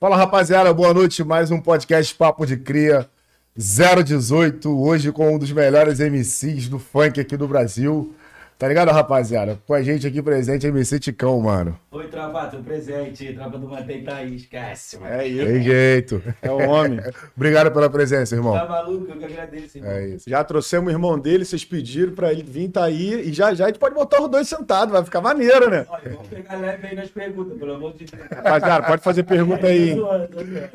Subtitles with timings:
[0.00, 1.22] Fala rapaziada, boa noite.
[1.22, 3.06] Mais um podcast Papo de Cria
[3.54, 4.66] 018.
[4.70, 8.14] Hoje com um dos melhores MCs do funk aqui do Brasil.
[8.58, 9.56] Tá ligado, rapaziada?
[9.68, 11.78] Com a gente aqui presente, MC Ticão, mano.
[11.92, 13.32] Oi, tropa, tô presente.
[13.32, 15.14] Tropa do Mantém tá aí, esquece, mano.
[15.14, 15.46] É isso.
[15.46, 16.22] Tem jeito.
[16.42, 16.98] É o homem.
[17.36, 18.54] Obrigado pela presença, irmão.
[18.54, 19.12] Tá maluco?
[19.12, 19.92] Eu que agradeço, irmão.
[19.92, 20.28] É isso.
[20.28, 23.28] Já trouxemos o irmão dele, vocês pediram pra ele vir, tá aí.
[23.28, 25.86] E já já a gente pode botar os dois sentados, vai ficar maneiro, né?
[25.88, 28.28] Olha, vamos pegar leve aí nas perguntas, pelo amor de Deus.
[28.28, 29.94] Rapaziada, pode fazer pergunta aí.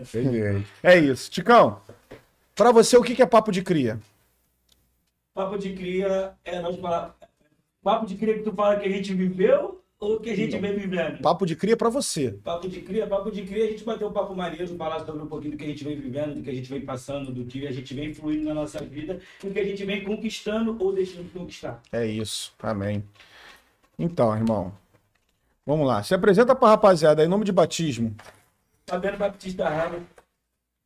[0.09, 0.63] Tem jeito.
[0.81, 1.29] É isso.
[1.29, 1.81] Ticão,
[2.55, 4.00] pra você, o que é papo de cria?
[5.33, 7.13] Papo de cria é nós falar
[7.83, 10.73] Papo de cria que tu fala que a gente viveu ou que a gente vem
[10.73, 11.21] vivendo?
[11.21, 12.31] Papo de cria para você.
[12.31, 15.27] Papo de cria, papo de cria, a gente bateu um papo maneiro, falar sobre um
[15.27, 17.67] pouquinho do que a gente vem vivendo, do que a gente vem passando, do que
[17.67, 21.25] a gente vem fluindo na nossa vida, do que a gente vem conquistando ou deixando
[21.25, 21.81] de conquistar.
[21.91, 23.03] É isso, amém.
[24.00, 24.73] Então, irmão,
[25.65, 26.01] vamos lá.
[26.03, 28.15] Se apresenta pra rapaziada em nome de batismo.
[28.88, 30.01] Fabiano Baptista Rara,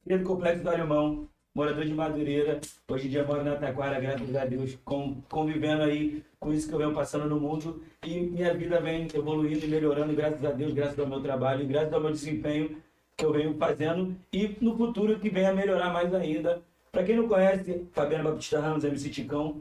[0.03, 1.27] cria do Complexo do Alemão,
[1.57, 6.24] morador de Madureira, hoje em dia moro na Taquara, graças a Deus, com, convivendo aí
[6.39, 10.13] com isso que eu venho passando no mundo e minha vida vem evoluindo e melhorando,
[10.13, 12.77] graças a Deus, graças ao meu trabalho, graças ao meu desempenho
[13.18, 16.62] que eu venho fazendo e no futuro que venha melhorar mais ainda.
[16.92, 19.60] Para quem não conhece, Fabiano Baptista Ramos, MC Ticão,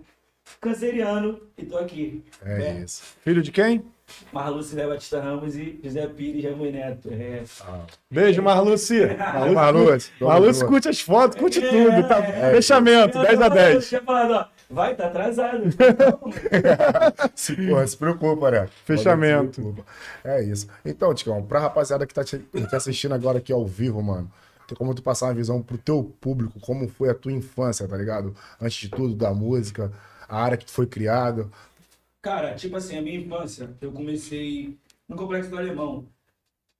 [0.60, 2.22] canceriano e tô aqui.
[2.42, 2.84] É né?
[2.84, 3.16] isso.
[3.25, 3.82] Filho de quem?
[4.32, 7.08] Marluce Zé Batista Ramos e José Pires Jamui Neto.
[7.12, 7.42] É.
[7.60, 7.86] Ah.
[8.10, 9.00] Beijo, Marluce.
[9.52, 12.08] Marluce, Marluce curte as fotos, curte é, tudo.
[12.08, 12.18] Tá?
[12.18, 13.88] É, Fechamento, 10 a 10.
[13.88, 15.64] tinha falado, ó, vai, tá atrasado.
[17.34, 18.68] se, porra, se preocupa, né?
[18.84, 19.60] Fechamento.
[19.60, 19.84] Preocupa.
[20.24, 20.68] É isso.
[20.84, 24.30] Então, Ticão, pra rapaziada que tá te, te assistindo agora aqui ao vivo, mano,
[24.68, 27.96] tem como tu passar uma visão pro teu público, como foi a tua infância, tá
[27.96, 28.34] ligado?
[28.60, 29.90] Antes de tudo, da música,
[30.28, 31.50] a área que tu foi criado.
[32.26, 34.76] Cara, tipo assim, a minha infância, eu comecei
[35.08, 36.08] no Complexo do Alemão.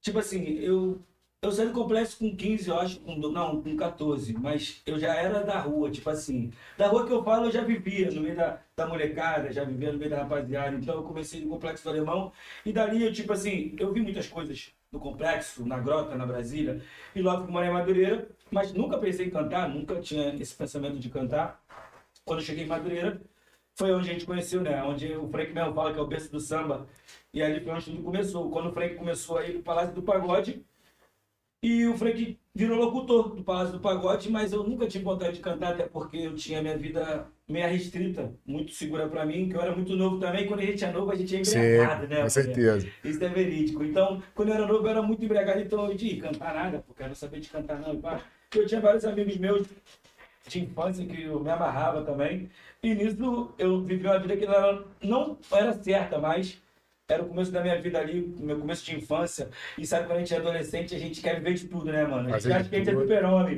[0.01, 1.01] Tipo assim, eu,
[1.41, 5.15] eu saí do complexo com 15, eu acho, com, não, com 14, mas eu já
[5.15, 6.53] era da rua, tipo assim.
[6.77, 9.93] Da rua que eu falo, eu já vivia no meio da, da molecada, já vivia
[9.93, 10.75] no meio da rapaziada.
[10.75, 12.33] Então eu comecei no Complexo do Alemão
[12.65, 16.83] e dali eu, tipo assim, eu vi muitas coisas no complexo, na grota, na Brasília,
[17.15, 20.99] e logo que morei em Madureira, mas nunca pensei em cantar, nunca tinha esse pensamento
[20.99, 21.63] de cantar.
[22.25, 23.21] Quando eu cheguei em Madureira,
[23.77, 24.83] foi onde a gente conheceu, né?
[24.83, 26.87] Onde o Frank mesmo fala que é o berço do samba.
[27.33, 28.51] E ali foi onde tudo começou.
[28.51, 30.65] Quando o Frank começou a ir pro Palácio do Pagode,
[31.63, 35.41] e o Frank virou locutor do Palácio do Pagode, mas eu nunca tive vontade de
[35.41, 39.61] cantar, até porque eu tinha minha vida meio restrita, muito segura para mim, que eu
[39.61, 40.47] era muito novo também.
[40.47, 42.23] Quando a gente é novo, a gente é embriagado, né?
[42.23, 42.89] Com certeza.
[43.05, 43.85] Isso é verídico.
[43.85, 47.03] Então, quando eu era novo, eu era muito embriagado, então eu de cantar nada, porque
[47.03, 48.01] eu não sabia de cantar não.
[48.55, 49.67] Eu tinha vários amigos meus
[50.49, 52.49] de infância que eu me amarrava também.
[52.83, 56.61] E nisso eu vivi uma vida que não, não era certa, mas
[57.09, 59.49] era o começo da minha vida ali, meu começo de infância.
[59.79, 62.35] E sabe, quando a gente é adolescente, a gente quer viver de tudo, né, mano?
[62.35, 63.55] A gente acha que a gente é super-homem.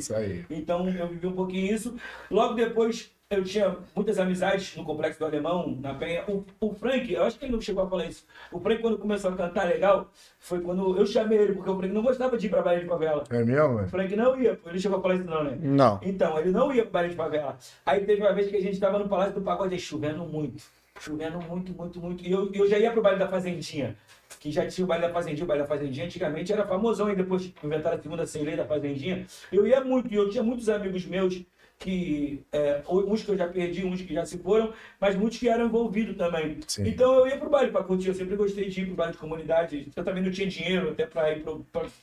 [0.51, 1.97] Então eu vivi um pouquinho isso.
[2.31, 6.25] Logo depois, eu tinha muitas amizades no Complexo do Alemão, na Penha.
[6.27, 8.25] O, o Frank, eu acho que ele não chegou a falar isso.
[8.51, 11.93] O Frank, quando começou a cantar legal, foi quando eu chamei ele, porque o Frank
[11.93, 13.25] não gostava de ir pra baile de favela.
[13.29, 13.83] É mesmo?
[13.83, 15.59] O Frank não ia, ele chegou a falar isso não, né?
[15.61, 16.01] Não.
[16.03, 17.59] Então, ele não ia pra baile de favela.
[17.85, 20.63] Aí teve uma vez que a gente tava no Palácio do Pagode chovendo muito.
[20.99, 22.25] Chovendo muito, muito, muito.
[22.25, 23.95] E eu, eu já ia pro baile da Fazendinha
[24.41, 25.45] que já tinha o baile da Fazendinha.
[25.45, 28.65] O baile da Fazendinha antigamente era famosão, e depois inventaram a segunda sem lei da
[28.65, 29.27] Fazendinha.
[29.53, 31.43] Eu ia muito, e eu tinha muitos amigos meus
[31.79, 35.49] que é, uns que eu já perdi, uns que já se foram, mas muitos que
[35.49, 36.59] eram envolvidos também.
[36.67, 36.89] Sim.
[36.89, 39.19] Então eu ia pro baile para curtir, eu sempre gostei de ir pro baile de
[39.19, 39.89] comunidade.
[39.95, 41.45] Eu também não tinha dinheiro até para ir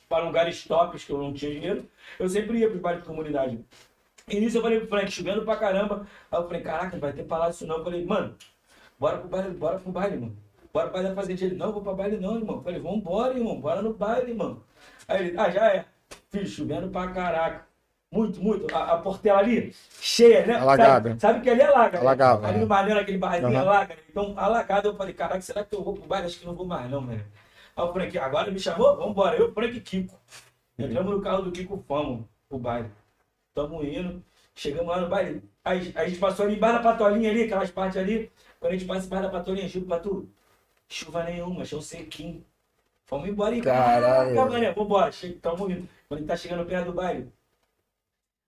[0.08, 1.84] para lugares tops que eu não tinha dinheiro.
[2.18, 3.60] Eu sempre ia pro baile de comunidade.
[4.28, 6.06] E nisso eu falei pro Frank, chovendo pra caramba.
[6.32, 7.78] Aí eu falei, caraca, não vai ter palácio não.
[7.78, 8.34] Eu falei, mano,
[8.98, 10.36] bora pro baile, bora pro baile, mano.
[10.72, 11.44] Bora pro baile da fazenda.
[11.44, 12.56] Ele, não, vou pra baile não, irmão.
[12.56, 14.62] Eu falei, vambora, irmão, bora no baile, irmão.
[15.06, 15.84] Aí ele, ah, já é.
[16.30, 17.65] Filho, chovendo pra caraca.
[18.16, 18.74] Muito, muito.
[18.74, 20.54] A, a portela ali, cheia, né?
[20.54, 21.10] Alagada.
[21.10, 21.98] Sabe, sabe que ali é alaga.
[21.98, 22.40] Alagava.
[22.40, 22.48] Né?
[22.48, 23.58] Ali no Maneiro, aquele barrazinho uhum.
[23.58, 23.94] alaga.
[23.94, 24.00] Né?
[24.08, 26.26] Então, alagada, eu falei, caraca, será que eu vou pro baile?
[26.26, 27.26] Acho que não vou mais, não, velho.
[27.76, 28.96] Aí o Frank, agora me chamou?
[28.96, 29.36] Vambora.
[29.36, 30.18] Eu, Frank e Kiko.
[30.78, 32.90] Entramos no carro do Kiko, fomos pro baile.
[33.54, 34.22] Tamo indo.
[34.54, 35.42] Chegamos lá no baile.
[35.62, 38.32] Aí, a gente passou ali embaixo da patolinha ali, aquelas partes ali.
[38.58, 40.26] Quando a gente passa embaixo da patolinha, juro pra tu,
[40.88, 42.42] chuva nenhuma, chão sequinho.
[43.10, 43.60] Vamos embora e.
[43.60, 45.12] Caraca, mané, vambora.
[45.12, 45.28] Che...
[45.32, 45.86] Tamo indo.
[46.08, 47.30] Quando a gente tá chegando perto do baile,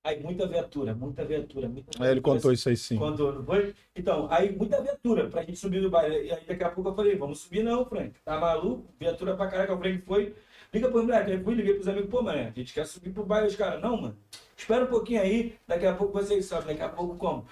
[0.08, 2.06] Aí muita viatura, muita viatura, muita viatura.
[2.06, 2.96] Aí ele contou isso aí sim.
[2.96, 3.74] Contou, não foi?
[3.94, 6.28] Então, aí muita viatura pra gente subir no baile.
[6.28, 8.14] E aí daqui a pouco eu falei, vamos subir não, Frank.
[8.24, 8.86] Tá maluco?
[8.98, 9.74] Viatura pra caraca.
[9.74, 10.34] O Frank foi.
[10.72, 11.32] Liga pro moleque.
[11.32, 13.48] Aí fui, liguei pros amigos, pô, mané, a gente quer subir pro baile.
[13.48, 14.16] Os caras, não, mano.
[14.56, 16.68] Espera um pouquinho aí, daqui a pouco vocês sobem.
[16.68, 17.46] Daqui a pouco como?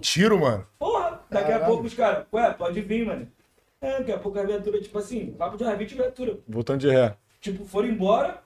[0.00, 0.64] Tiro, mano.
[0.78, 1.64] Porra, daqui Caralho.
[1.64, 3.26] a pouco os caras, ué, pode vir, mano.
[3.80, 6.38] É, daqui a pouco a viatura, tipo assim, papo de R20 viatura.
[6.46, 7.16] Voltando de ré.
[7.40, 8.42] Tipo, foram embora,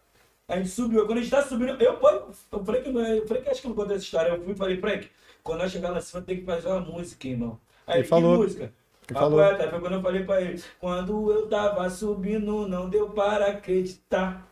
[0.49, 1.06] a gente subiu.
[1.06, 3.75] Quando a gente tá subindo, eu, eu falei que eu falei que acho que não
[3.75, 4.31] contei essa história.
[4.31, 5.08] Eu fui e falei, Frank,
[5.43, 7.58] quando nós chegar lá em cima tem que fazer uma música, irmão.
[7.87, 8.38] Aí ele falou.
[8.38, 8.73] música?
[9.08, 9.38] Ele falou.
[9.38, 10.62] Poeta, foi quando eu falei pra ele.
[10.79, 14.50] Quando eu tava subindo, não deu para acreditar.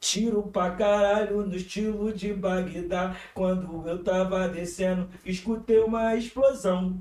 [0.00, 3.16] Tiro pra caralho no estilo de Bagdá.
[3.32, 6.98] Quando eu tava descendo, escutei uma explosão.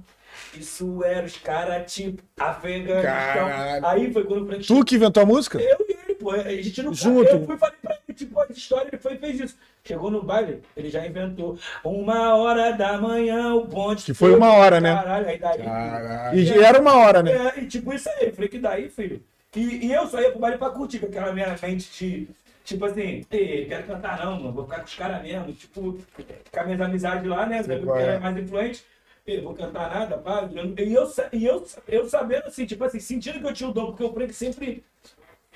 [0.53, 3.47] Isso era os caras tipo Afeganistão.
[3.83, 4.65] Aí foi quando o Frank.
[4.65, 5.61] Tu que inventou a música?
[5.61, 6.31] Eu e ele, pô.
[6.31, 7.29] A gente não Junto.
[7.29, 9.57] Eu fui falei pra ele, tipo, a história, ele foi e fez isso.
[9.83, 11.57] Chegou no baile, ele já inventou.
[11.83, 14.05] Uma hora da manhã, o ponte.
[14.05, 14.95] Que foi uma hora, né?
[14.95, 15.63] Caralho, aí daí.
[15.63, 16.39] Caralho.
[16.39, 17.31] E era uma hora, né?
[17.31, 19.21] É, e tipo isso aí, falei que daí, filho.
[19.55, 22.27] E, e eu só ia pro baile pra curtir, com aquela minha mente de.
[22.63, 25.51] Tipo assim, ei, quero cantar não, mano, vou ficar com os caras mesmo.
[25.51, 25.97] Tipo,
[26.51, 27.61] com as minhas amizades lá, né?
[27.61, 28.03] Porque é.
[28.03, 28.85] era mais influente.
[29.27, 30.49] Ei, vou cantar nada, pá.
[30.77, 33.87] E eu, e eu, eu sabendo assim, tipo assim, sentindo que eu tinha o dom,
[33.87, 34.83] porque o Frank sempre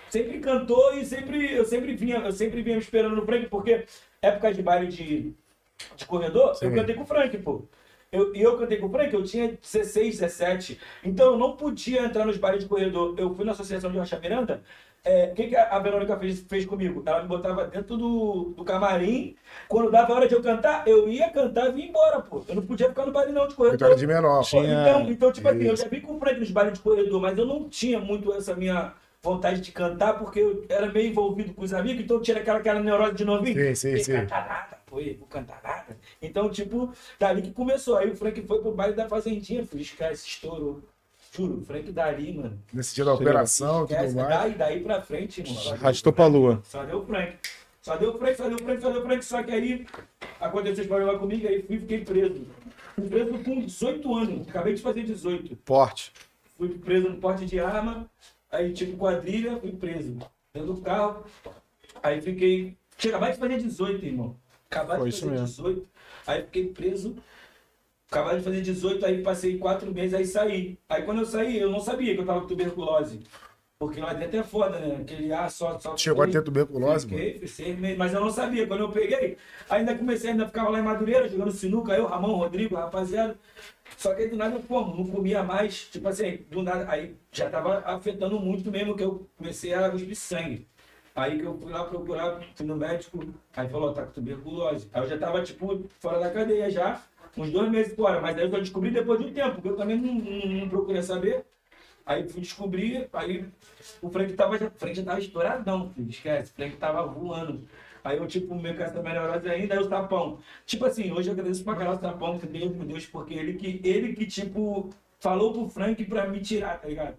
[0.10, 3.86] sempre cantou e sempre eu sempre vinha, eu sempre vinha esperando no Frank, porque
[4.22, 5.34] época de baile de,
[5.96, 6.76] de corredor, eu Sim.
[6.76, 7.64] cantei com o Frank, pô.
[8.10, 10.80] Eu, e eu cantei com o Frank, eu tinha 16, 17.
[11.04, 13.14] Então eu não podia entrar nos bailes de corredor.
[13.18, 14.64] Eu fui na associação de Rocha Miranda.
[15.04, 17.04] é, O que, que a Verônica fez, fez comigo?
[17.06, 19.36] Ela me botava dentro do, do camarim.
[19.68, 22.42] Quando dava a hora de eu cantar, eu ia cantar e vinha embora, pô.
[22.48, 23.78] Eu não podia ficar no baile não de corredor.
[23.78, 24.40] Vitória de menor.
[24.40, 26.80] Pô, Tinha- Então, então, tipo assim, eu já vim com o Frank nos bailes de
[26.80, 28.94] corredor, mas eu não tinha muito essa minha
[29.28, 32.80] vontade de cantar, porque eu era meio envolvido com os amigos, então tinha aquela, aquela
[32.80, 33.56] neurose de novinho.
[33.56, 34.12] Sim, sim, sim.
[34.14, 35.98] cantar nada, ei, vou cantar nada.
[36.22, 37.98] Então, tipo, dali que começou.
[37.98, 40.82] Aí o Frank foi pro baile da Fazendinha, filho, esquece, estourou.
[41.36, 42.60] Juro, o Frank dali, mano.
[42.74, 44.30] Nesse dia da operação e Esquece, tudo mais.
[44.30, 45.74] daí, daí pra frente, mano.
[45.74, 46.62] Arrastou pra lua.
[46.64, 47.38] Só deu o Frank.
[47.82, 49.26] Só deu o Frank, só deu o Frank, só deu o Frank.
[49.26, 49.86] Só que aí
[50.40, 52.48] aconteceu esse problema comigo, aí fui e fiquei preso.
[52.96, 54.48] Fui preso com 18 anos.
[54.48, 55.56] Acabei de fazer 18.
[55.58, 56.12] Porte.
[56.58, 58.10] Fui preso no porte de arma,
[58.52, 60.18] aí tipo quadrilha, fui preso.
[60.54, 61.26] Dentro do carro.
[62.02, 62.78] Aí fiquei.
[62.98, 64.36] Tinha acabado de fazer 18, irmão.
[64.70, 65.46] Acabado Foi de fazer mesmo.
[65.46, 65.88] 18.
[66.26, 67.16] Aí fiquei preso.
[68.10, 70.78] Acabado de fazer 18, aí passei quatro meses, aí saí.
[70.88, 73.20] Aí quando eu saí, eu não sabia que eu tava com tuberculose.
[73.80, 74.98] Porque lá dentro é foda, né?
[75.02, 75.78] Aquele ar só.
[75.78, 77.18] só Chegou a ter tuberculose, mano.
[77.18, 78.66] Fiquei, fiquei seis meses, mas eu não sabia.
[78.66, 79.38] Quando eu peguei,
[79.70, 83.38] ainda comecei, ainda ficava lá em Madureira, jogando sinuca, eu, Ramon, Rodrigo, rapaziada.
[83.96, 87.50] Só que aí do nada eu não comia mais, tipo assim, do nada, aí já
[87.50, 90.68] tava afetando muito mesmo, que eu comecei a cuspir sangue.
[91.16, 93.24] Aí que eu fui lá procurar, fui no médico,
[93.56, 94.88] aí falou, tá com tuberculose.
[94.94, 97.02] Aí eu já tava, tipo, fora da cadeia já,
[97.36, 99.76] uns dois meses fora, mas aí eu só descobri depois de um tempo, porque eu
[99.76, 101.44] também não, não, não procurei saber.
[102.06, 103.46] Aí fui descobrir, aí
[104.02, 107.68] o Frank tava, o Frank já tava estouradão, esquece, o Frank tava voando.
[108.04, 110.40] Aí eu, tipo, meio com essa melhorose ainda, aí o Sapão.
[110.66, 113.54] Tipo assim, hoje eu agradeço pra caralho o Sapão, que Deus, meu Deus, porque ele
[113.54, 114.90] que, ele que, tipo,
[115.20, 117.16] falou pro Frank pra me tirar, tá ligado?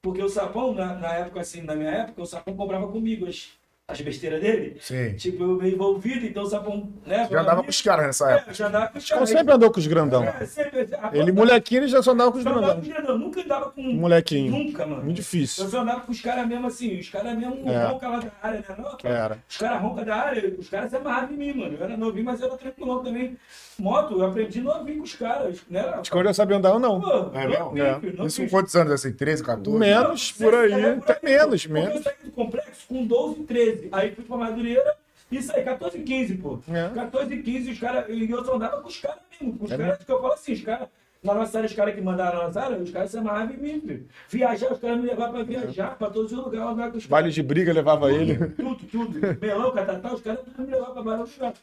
[0.00, 3.50] Porque o Sapão, na, na época, assim, na minha época, o Sapão comprava comigo as,
[3.86, 4.76] as besteiras dele.
[4.80, 5.14] Sim.
[5.14, 7.28] Tipo, eu meio envolvido, então o Sapão, né?
[7.30, 8.52] Já andava com os caras nessa É, época.
[8.54, 9.28] já andava com os caras.
[9.28, 10.24] sempre andou com os grandão.
[10.24, 13.11] É, sempre, Ele, molequinho, ele já só andava com os só andava com grandão.
[13.52, 14.50] Os andava com Molequinho.
[14.52, 15.02] Nunca, mano.
[15.04, 15.64] Muito difícil.
[15.64, 17.84] Eu só andava com os caras mesmo assim, os caras mesmo É.
[17.86, 18.76] roncam lá da área, né?
[18.78, 19.38] Não, Era.
[19.48, 21.76] Os caras roncam da área, os caras se amarravam em mim, mano.
[21.76, 23.36] Eu era novinho, mas eu era tranquilão também.
[23.78, 26.00] Moto, eu aprendi novinho com os caras, né?
[26.02, 27.00] De quando eu sabia andar ou não.
[27.00, 28.00] Pô, É novinho, mesmo?
[28.00, 28.50] filho, Isso novinho.
[28.50, 29.12] com quantos anos, assim?
[29.12, 29.78] 13, 14?
[29.78, 30.72] Menos, por aí.
[30.72, 32.02] É, Até menos, Porque Eu menos.
[32.04, 33.88] saí do complexo com 12, 13.
[33.92, 34.94] Aí fui pra Madureira
[35.30, 36.58] e saí 14, 15, pô.
[36.68, 36.88] É.
[36.94, 38.04] 14, 15, os caras.
[38.08, 39.58] E eu só andava com os caras mesmo.
[39.58, 40.88] Com os É caras que eu falo assim, os caras.
[41.22, 43.58] Na nossa área, os caras que mandaram na nossa área, os caras se amarravam em
[43.58, 44.08] mim, filho.
[44.28, 47.06] Viajar, os caras me levavam pra viajar, pra todos os lugares, andava com os.
[47.06, 48.36] Baile de briga levava ele.
[48.50, 49.20] Tudo, tudo.
[49.40, 51.60] Melão, catatá, os caras tudo me levavam pra vários lugares.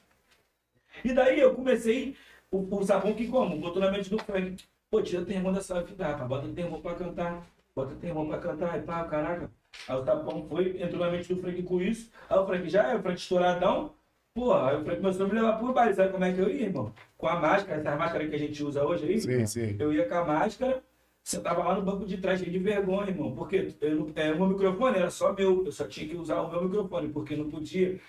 [1.04, 2.16] E daí eu comecei
[2.50, 3.58] o, o sabão que como?
[3.58, 4.64] Botou na mente do Frank.
[4.90, 6.30] Pô, tira termão dessa vida, rapaz.
[6.30, 7.46] Bota termão pra cantar.
[7.76, 8.74] Bota termão pra cantar.
[8.74, 9.52] Aí pá, caraca.
[9.88, 12.10] Aí o sabão foi, entrou na mente do Frank com isso.
[12.30, 13.92] Aí o Frank já é, o Frank estouradão.
[14.40, 15.94] Porra, aí o Frank começou a me levar pro baile.
[15.94, 16.94] Sabe como é que eu ia, irmão?
[17.18, 19.20] Com a máscara, essa máscara que a gente usa hoje aí.
[19.20, 19.76] Sim, sim.
[19.78, 20.82] Eu ia com a máscara,
[21.24, 23.36] sentava lá no banco de trás, cheio de vergonha, irmão.
[23.36, 26.42] Porque eu, não- é, o meu microfone era só meu, eu só tinha que usar
[26.42, 28.00] o meu microfone, porque não podia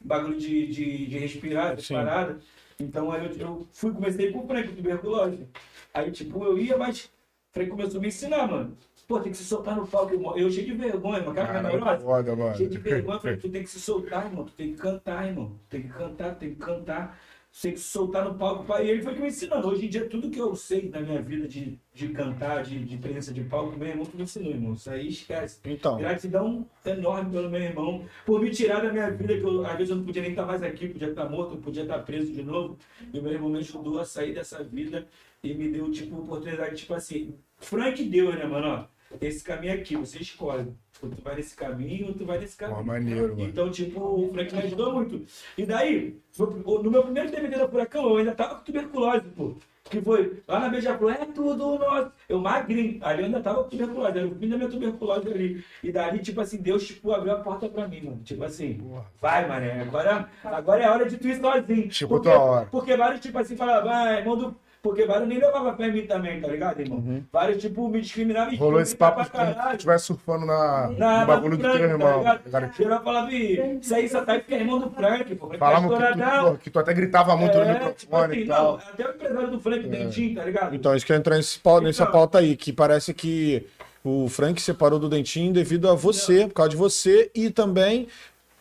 [0.00, 2.38] bagulho de, de, de respirar, de parada.
[2.78, 5.46] Então aí eu, eu fui, comecei com o Frank, tuberculose.
[5.92, 7.10] Aí, tipo, eu ia, mas o
[7.52, 8.76] Frank começou a me ensinar, mano.
[9.10, 10.38] Pô, tem que se soltar no palco, irmão.
[10.38, 11.34] Eu cheio de vergonha, mano.
[11.34, 12.04] Cara, Caralho, neurose.
[12.04, 12.56] foda, mano.
[12.56, 14.44] Cheio de vergonha, eu falei, tu tem que se soltar, irmão.
[14.44, 15.48] Tu tem que cantar, irmão.
[15.48, 17.20] Tu tem que cantar, tu tem que cantar.
[17.52, 18.62] Tu tem que se soltar no palco.
[18.62, 19.66] Pai, E ele foi que me ensinando.
[19.66, 22.96] Hoje em dia, tudo que eu sei na minha vida de, de cantar, de, de
[22.98, 24.74] presença de palco, meu irmão que me ensinou, irmão.
[24.74, 25.58] Isso aí esquece.
[25.64, 29.72] Então, Gratidão enorme pelo meu irmão, por me tirar da minha vida, que eu, às
[29.76, 32.44] vezes eu não podia nem estar mais aqui, podia estar morto, podia estar preso de
[32.44, 32.78] novo.
[33.12, 35.08] E o meu irmão me ajudou a sair dessa vida
[35.42, 37.34] e me deu, tipo, oportunidade, tipo assim.
[37.58, 38.68] Frank deu, né, mano?
[38.68, 40.72] Ó, esse caminho aqui, você escolhe.
[41.02, 42.78] Ou tu vai nesse caminho, ou tu vai nesse caminho.
[42.78, 45.24] Pô, maneiro, então, tipo, o Frank me ajudou muito.
[45.56, 49.54] E daí, no meu primeiro DVD da Furacão, eu ainda tava com tuberculose, pô.
[49.84, 52.12] Que foi lá na Beija-Flor, é tudo nosso.
[52.28, 55.64] Eu magrinho, ali eu ainda tava com tuberculose, era o fim da minha tuberculose ali.
[55.82, 58.20] E dali, tipo assim, Deus, tipo, abriu a porta pra mim, mano.
[58.22, 59.06] Tipo assim, Porra.
[59.20, 61.88] vai, mané, agora, agora é hora de tu ir sozinho.
[61.88, 62.66] Tipo, porque, hora.
[62.66, 66.40] Porque vários, tipo assim, falavam, vai, irmão do porque vários nem levavam em mim também,
[66.40, 66.98] tá ligado, irmão?
[66.98, 67.22] Uhum.
[67.30, 68.56] Vários, tipo, me discriminavam.
[68.56, 72.24] Rolou esse papo de como se estivesse surfando na, na, no bagulho do teu irmão.
[72.50, 75.50] Tá Geral falava, isso aí só tá aí porque é irmão do Frank, pô.
[75.58, 78.72] Falavam que tu, que tu até gritava muito é, no microfone tipo assim, e tal.
[78.72, 79.88] Não, até o empresário do Frank, é.
[79.88, 80.74] Dentinho, tá ligado?
[80.74, 83.66] Então, isso que eu entrar nesse, nessa então, pauta aí, que parece que
[84.02, 86.48] o Frank separou do Dentinho devido a você, não.
[86.48, 88.08] por causa de você, e também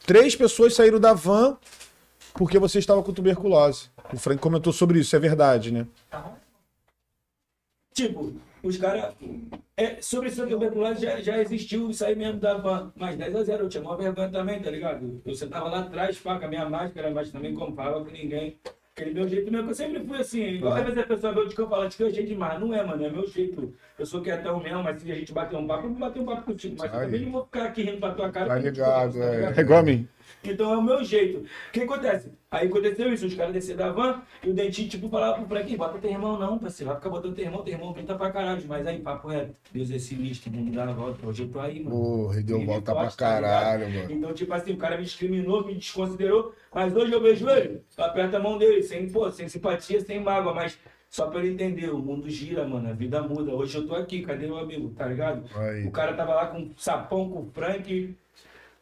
[0.06, 1.58] três pessoas saíram da van
[2.34, 3.90] porque você estava com tuberculose.
[4.14, 5.86] O Frank comentou sobre isso, é verdade, né?
[7.94, 9.14] Tipo, os caras.
[9.78, 13.64] É, sobre essa tuberculose já, já existiu isso aí mesmo dava mais 10 a 0.
[13.64, 15.22] Eu tinha uma vergonha também, tá ligado?
[15.26, 18.58] Eu sentava lá atrás, pá, com a minha máscara, mas também comprava com ninguém.
[18.92, 20.68] Aquele meu jeito mesmo, eu sempre fui assim.
[20.68, 22.60] Às vezes a pessoa vê o de campo e fala, que eu jeito demais.
[22.60, 23.74] Não é, mano, é meu jeito.
[23.98, 26.26] Eu sou quietão mesmo, mas se a gente bater um papo, eu vou bater um
[26.26, 26.76] papo contigo.
[26.78, 28.48] Mas eu também não vou ficar aqui rindo pra tua cara.
[28.48, 29.54] Tá ligado, tá é.
[29.56, 30.08] É igual a mim.
[30.44, 31.40] Então é o meu jeito.
[31.40, 32.30] O que acontece?
[32.52, 35.78] Aí aconteceu isso, os caras desceram da van e o dentinho, tipo, falava pro Frank,
[35.78, 36.90] bota teu irmão não, parceiro.
[36.90, 38.64] Vai ficar botando teu irmão, teu irmão grita pra caralho.
[38.68, 41.28] Mas aí, papo reto, Deus é sinistro, mundo dá a volta.
[41.28, 41.96] Hoje eu tô aí, mano.
[41.96, 44.12] Porra, deu volta pra tá caralho, tá mano.
[44.12, 48.38] Então, tipo assim, o cara me discriminou, me desconsiderou, mas hoje eu vejo ele, aperta
[48.38, 50.76] a mão dele, sem, pô, sem simpatia, sem mágoa, mas
[51.08, 53.54] só pra ele entender, o mundo gira, mano, a vida muda.
[53.54, 55.44] Hoje eu tô aqui, cadê meu amigo, tá ligado?
[55.56, 55.86] Aí.
[55.86, 58.16] O cara tava lá com sapão, com o Frank,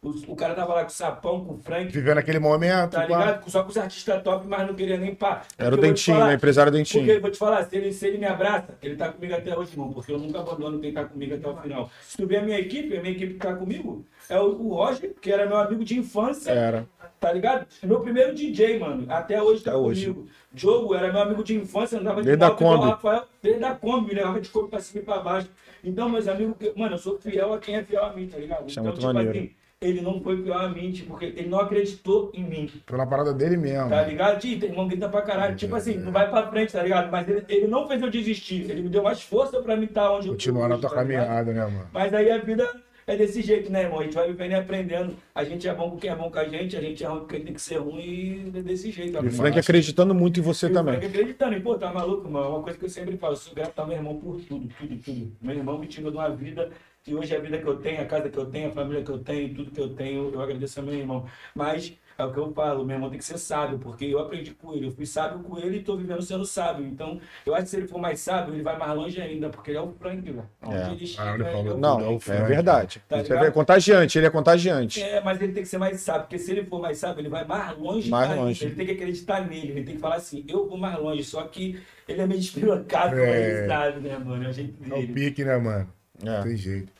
[0.07, 1.91] o, o, cara tava lá com o Sapão, com o Frank.
[1.91, 2.91] Vivendo aquele momento.
[2.91, 3.49] Tá ligado?
[3.49, 5.43] Só com os artistas top, mas não queria nem pá.
[5.57, 6.33] Era o Dentinho, né?
[6.33, 7.05] Empresário Dentinho.
[7.05, 9.71] Porque, vou te falar, se ele, se ele me abraça, ele tá comigo até hoje,
[9.71, 9.91] irmão.
[9.91, 11.89] Porque eu nunca abandono quem tá comigo até o final.
[12.01, 14.73] Se tu ver a minha equipe, a minha equipe que tá comigo, é o, o
[14.75, 16.51] Roger, que era meu amigo de infância.
[16.51, 16.87] Era.
[17.19, 17.65] Tá ligado?
[17.83, 19.05] Meu primeiro DJ, mano.
[19.09, 20.21] Até hoje tá até comigo.
[20.21, 20.31] Hoje.
[20.53, 22.85] Diogo era meu amigo de infância, andava de Desde da Kombi.
[22.85, 25.49] Rafael, desde da Kombi, me levava de corpo pra cima e pra baixo.
[25.83, 28.67] Então, meus amigos, mano, eu sou fiel a quem é fiel a mim, tá ligado?
[28.67, 29.29] Isso é então, tipo maneiro.
[29.29, 32.71] assim, ele não foi pior a mim, porque ele não acreditou em mim.
[32.85, 33.89] Pela parada dele mesmo.
[33.89, 34.39] Tá ligado?
[34.39, 35.53] Tio, tem irmão grita pra caralho.
[35.53, 35.97] É, tipo assim, é.
[35.97, 37.11] não vai pra frente, tá ligado?
[37.11, 38.69] Mas ele, ele não fez eu desistir.
[38.69, 40.37] Ele me deu mais força pra mim estar onde Continuar eu tô.
[40.37, 41.89] Continuar na tua tá caminhada, né, mano?
[41.93, 42.67] Mas aí a vida
[43.05, 43.99] é desse jeito, né, irmão?
[43.99, 45.15] A gente vai vivendo e aprendendo.
[45.35, 47.19] A gente é bom com quem é bom com a gente, a gente é ruim
[47.19, 49.23] com quem tem que ser ruim e é desse jeito.
[49.23, 50.95] E o Frank acreditando muito em você e também.
[50.95, 51.55] O Frank acreditando.
[51.55, 52.49] E, pô, tá maluco, mano?
[52.49, 54.97] Uma coisa que eu sempre falo, eu sou grato ao meu irmão por tudo, tudo,
[54.97, 55.31] tudo.
[55.39, 56.71] Meu irmão me tirou de uma vida
[57.07, 59.11] e hoje a vida que eu tenho, a casa que eu tenho, a família que
[59.11, 61.25] eu tenho, tudo que eu tenho, eu agradeço ao meu irmão.
[61.55, 64.51] Mas é o que eu falo, meu irmão tem que ser sábio, porque eu aprendi
[64.51, 66.85] com ele, eu fui sábio com ele e estou vivendo sendo sábio.
[66.85, 69.69] Então, eu acho que se ele for mais sábio, ele vai mais longe ainda, porque
[69.69, 70.43] ele é o Frank, velho.
[70.67, 70.91] É.
[70.91, 73.03] Ele chega, ah, ele falou, é não, é, é verdade.
[73.07, 75.01] Tá é contagiante, ele é contagiante.
[75.01, 77.29] É, mas ele tem que ser mais sábio, porque se ele for mais sábio, ele
[77.29, 78.09] vai mais longe.
[78.09, 78.65] Mais longe.
[78.65, 81.43] Ele tem que acreditar nele, ele tem que falar assim, eu vou mais longe, só
[81.43, 83.59] que ele é meio despirocado, é.
[83.59, 84.43] ele sabe, né, mano?
[84.43, 84.95] É o jeito dele.
[84.95, 85.96] É o pique, né, mano?
[86.21, 86.25] É.
[86.25, 86.91] Não tem jeito.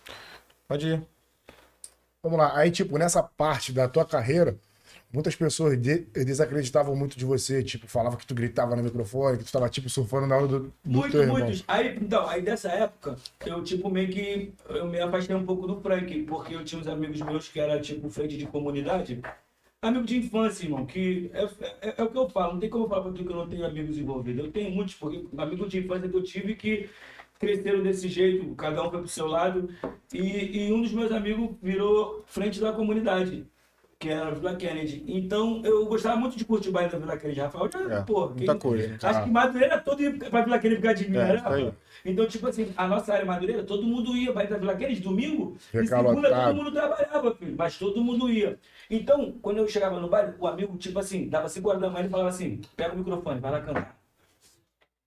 [0.68, 1.02] Pode ir.
[2.22, 2.58] Vamos lá.
[2.58, 4.58] Aí, tipo, nessa parte da tua carreira,
[5.12, 7.64] muitas pessoas de desacreditavam muito de você.
[7.64, 10.60] Tipo, falava que tu gritava no microfone, que tu tava, tipo, surfando na hora do,
[10.60, 11.40] do muito, teu irmão.
[11.40, 11.64] Muitos.
[11.68, 14.54] Aí, então, aí dessa época, eu, tipo, meio que...
[14.70, 17.80] Eu me afastei um pouco do Frank, porque eu tinha uns amigos meus que era,
[17.80, 19.22] tipo, frente de comunidade.
[19.80, 21.44] Amigo de infância, irmão, que é,
[21.82, 22.54] é, é, o que eu falo.
[22.54, 24.44] Não tem como eu falar pra tu que eu não tenho amigos envolvidos.
[24.44, 26.90] Eu tenho muitos, porque amigo de infância que eu tive que
[27.40, 29.70] cresceram desse jeito, cada um foi pro seu lado.
[30.14, 33.46] E, e um dos meus amigos virou frente da comunidade,
[34.00, 35.04] que era a Vila Kennedy.
[35.08, 37.70] Então eu gostava muito de curtir o baile da Vila Kennedy, Rafael.
[37.72, 38.96] Já, é, pô, muita quem, coisa.
[38.96, 39.24] Acho ah.
[39.24, 41.74] que Madureira todo ia pra Vila Kennedy causa de mim, é, né?
[42.06, 45.86] Então, tipo assim, a nossa área Madureira, todo mundo ia, da Vila Kennedy, domingo, e
[45.88, 48.58] segunda todo mundo trabalhava, filho, mas todo mundo ia.
[48.90, 52.06] Então, quando eu chegava no baile, o amigo, tipo assim, dava 5 horas da manhã
[52.06, 53.98] e falava assim, pega o microfone, vai lá cantar.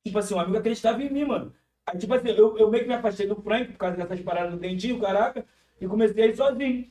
[0.05, 1.53] Tipo assim, o amigo acreditava em mim, mano.
[1.91, 4.53] Aí, tipo assim, eu, eu meio que me afastei do Frank por causa dessas paradas
[4.53, 5.45] do dentinho, caraca,
[5.81, 6.87] e comecei a ir sozinho.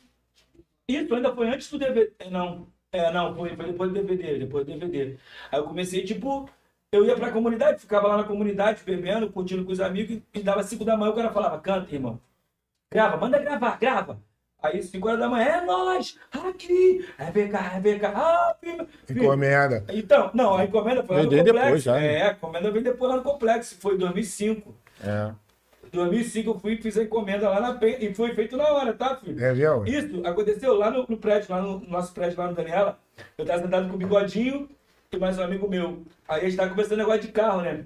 [0.87, 2.11] Isso ainda foi antes do DVD.
[2.29, 5.17] Não, é, não, foi, foi depois do DVD, depois do DVD.
[5.51, 6.49] Aí eu comecei, tipo,
[6.91, 10.63] eu ia pra comunidade, ficava lá na comunidade, bebendo, curtindo com os amigos, e dava
[10.63, 12.19] cinco da manhã, o cara falava, canta, irmão.
[12.91, 14.21] Grava, manda gravar, grava.
[14.61, 19.85] Aí, 5 horas da manhã, é nós, aqui, é VK, é VK, ah, filho, Encomenda.
[19.87, 21.53] Então, não, a encomenda foi lá no complexo.
[21.53, 21.93] depois já.
[21.93, 22.13] Né?
[22.15, 24.75] É, a encomenda veio depois lá no complexo, foi em 2005.
[25.03, 25.31] É.
[25.91, 29.15] 2005 eu fui fiz a encomenda lá na Penha e foi feito na hora, tá,
[29.15, 29.43] filho?
[29.43, 29.85] É, viu?
[29.85, 32.99] Isso aconteceu lá no, no, prédio, lá no nosso prédio, lá no Daniela.
[33.37, 34.69] Eu tava sentado com o Bigodinho
[35.11, 36.03] e mais um amigo meu.
[36.27, 37.85] Aí a gente tava conversando negócio de carro, né?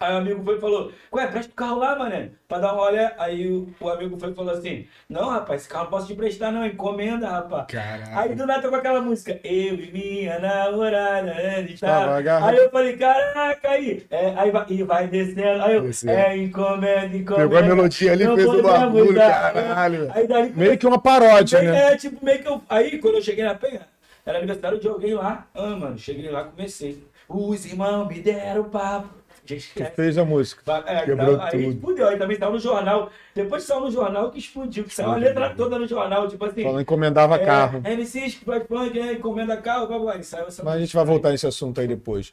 [0.00, 2.82] Aí o amigo foi e falou, ué, presta o carro lá, mané, pra dar uma
[2.82, 3.14] olhada.
[3.16, 6.12] Aí o, o amigo foi e falou assim, não, rapaz, esse carro não posso te
[6.12, 7.66] emprestar não, encomenda, rapaz.
[7.68, 8.20] Caraca.
[8.20, 12.10] Aí do nada tocou aquela música, eu e minha namorada, né, e tal.
[12.10, 12.50] agarrado.
[12.50, 16.12] Aí eu falei, caraca, aí, é, aí vai, e vai descendo, aí eu, Descendo.
[16.12, 17.36] é, encomenda, encomenda.
[17.36, 20.10] Pegou a melodia ali, Não fez o bagulho, caralho.
[20.12, 21.92] Aí dali, Meio que uma paródia, Meio- né?
[21.92, 22.60] É, tipo, meio que eu.
[22.68, 23.82] Aí, quando eu cheguei na penha,
[24.26, 25.46] era aniversário de alguém lá.
[25.54, 27.02] Ah, mano, cheguei lá, comecei.
[27.26, 29.23] Os irmãos me deram papo.
[29.46, 29.94] Gente, Tu esquece.
[29.94, 30.62] fez a música.
[30.86, 31.62] É, Quebrou aí tudo.
[31.62, 33.10] explodiu, aí também saiu no jornal.
[33.34, 36.62] Depois saiu no jornal que explodiu, que saiu a letra toda no jornal, tipo assim.
[36.62, 37.82] Falando encomendava é, carro.
[37.84, 40.94] MCs que vai funk, é, encomenda carro, blá, blá, blá, saiu essa Mas a gente
[40.94, 42.32] vai voltar nesse assunto aí depois.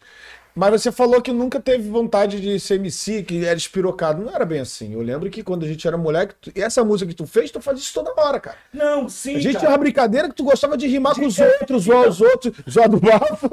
[0.55, 4.21] Mas você falou que nunca teve vontade de ser MC, que era espirocado.
[4.21, 4.93] Não era bem assim.
[4.93, 7.51] Eu lembro que quando a gente era moleque, tu- e essa música que tu fez,
[7.51, 8.57] tu fazia isso toda hora, cara.
[8.73, 9.71] Não, sim, A gente tinha cara.
[9.73, 12.99] uma brincadeira que tu gostava de rimar com os outros, zoar os outros, zoar do
[12.99, 13.49] bafo.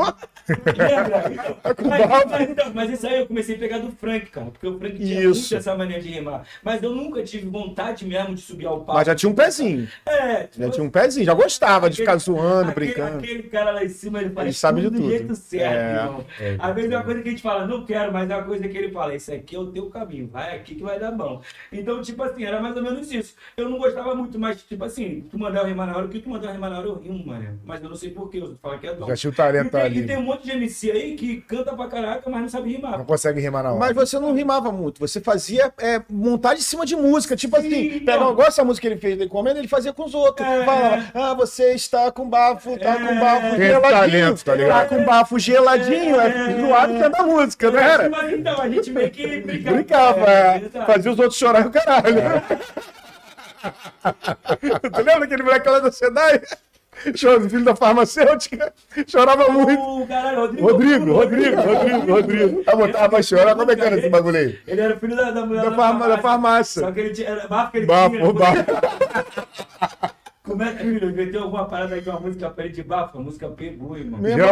[0.77, 1.57] Lembra?
[1.75, 2.29] com Mas, bafo.
[2.31, 4.47] mas, então, mas isso aí eu comecei a pegar do Frank, cara.
[4.47, 5.41] Porque o Frank tinha Isso.
[5.41, 6.45] muito essa mania de rimar.
[6.63, 8.95] Mas eu nunca tive vontade mesmo de subir ao palco.
[8.95, 9.89] Mas já tinha um pezinho.
[10.07, 13.19] É, tipo, Já tinha um pezinho, já gostava de ficar zoando, aquele, brincando.
[13.19, 15.97] Aquele cara lá em cima, ele faz Ele sabe de tudo do jeito certo, É,
[16.05, 16.25] irmão.
[16.59, 18.68] Às vezes é uma coisa que a gente fala, não quero, mas é uma coisa
[18.68, 21.40] que ele fala, isso aqui é o teu caminho, vai aqui que vai dar bom.
[21.72, 23.35] Então, tipo assim, era mais ou menos isso.
[23.57, 26.20] Eu não gostava muito, mas, tipo assim, tu mandar eu rimar na hora, o que
[26.20, 27.59] tu mandar eu rimar na hora, eu rimo, mano.
[27.64, 29.07] Mas eu não sei porquê, eu falo que é dom.
[29.09, 29.98] Já tinha o E talento tem, ali.
[30.01, 32.98] e tem um monte de MC aí que canta pra caraca, mas não sabe rimar.
[32.98, 33.79] Não consegue rimar na hora.
[33.79, 37.37] Mas você não rimava muito, você fazia é, montagem em cima de música.
[37.37, 38.05] Tipo Sim, assim, então.
[38.14, 40.46] pegava igual essa música que ele fez da encomenda, ele fazia com os outros.
[40.46, 40.64] É.
[40.64, 42.98] Falava, ah, você está com bafo, tá É.
[42.98, 43.81] com bafo geladinho.
[43.90, 44.88] talento, tá ligado?
[44.88, 46.46] Tá com bafo geladinho, é, É.
[46.87, 48.11] zoado é da música, não era?
[48.11, 49.77] Mas então, a gente meio que brincava.
[49.77, 50.59] Brincava, é.
[50.61, 50.87] verdade.
[50.87, 52.43] fazia os outros chorar o caralho.
[54.93, 56.41] tu lembra aquele moleque lá da Senai?
[57.14, 58.73] Chorando, filho da farmacêutica,
[59.07, 59.81] chorava muito.
[59.81, 60.67] O caralho, Rodrigo.
[60.69, 62.62] Rodrigo, Rodrigo, Rodrigo, Rodrigo.
[62.67, 63.55] Ah, botava pra chorar.
[63.55, 64.59] Como é que era esse bagulho aí?
[64.67, 66.83] Ele era filho da, da mulher Da, farma, da farmácia.
[66.83, 67.29] Só que ele tinha.
[67.29, 68.33] Era bafo que ele Bafo, tinha.
[68.33, 68.64] bafo.
[70.49, 71.15] Como é que, filho?
[71.15, 73.19] Meteu alguma parada aí com uma música pra ele de bafo?
[73.19, 74.19] A música pegou, irmão.
[74.19, 74.47] Meu irmão,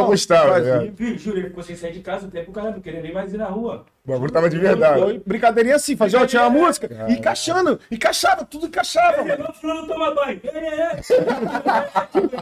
[0.76, 0.86] né?
[0.86, 3.14] E, filho, juro, ele ficou sem sair de casa, até pro cara não queria nem
[3.14, 3.86] mais ir na rua.
[4.04, 5.00] O bagulho tava de verdade.
[5.00, 9.52] Foi brincadeirinha assim, fazia ó, tinha uma música, e encaixando, encaixava, tudo encaixava, Ele levou
[9.54, 10.38] fulano tomar banho.
[10.44, 11.00] É, é, é.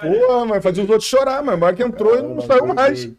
[0.00, 1.58] Porra, mas fazia os outros chorar, mano.
[1.58, 3.10] Mas que entrou e não saiu mais.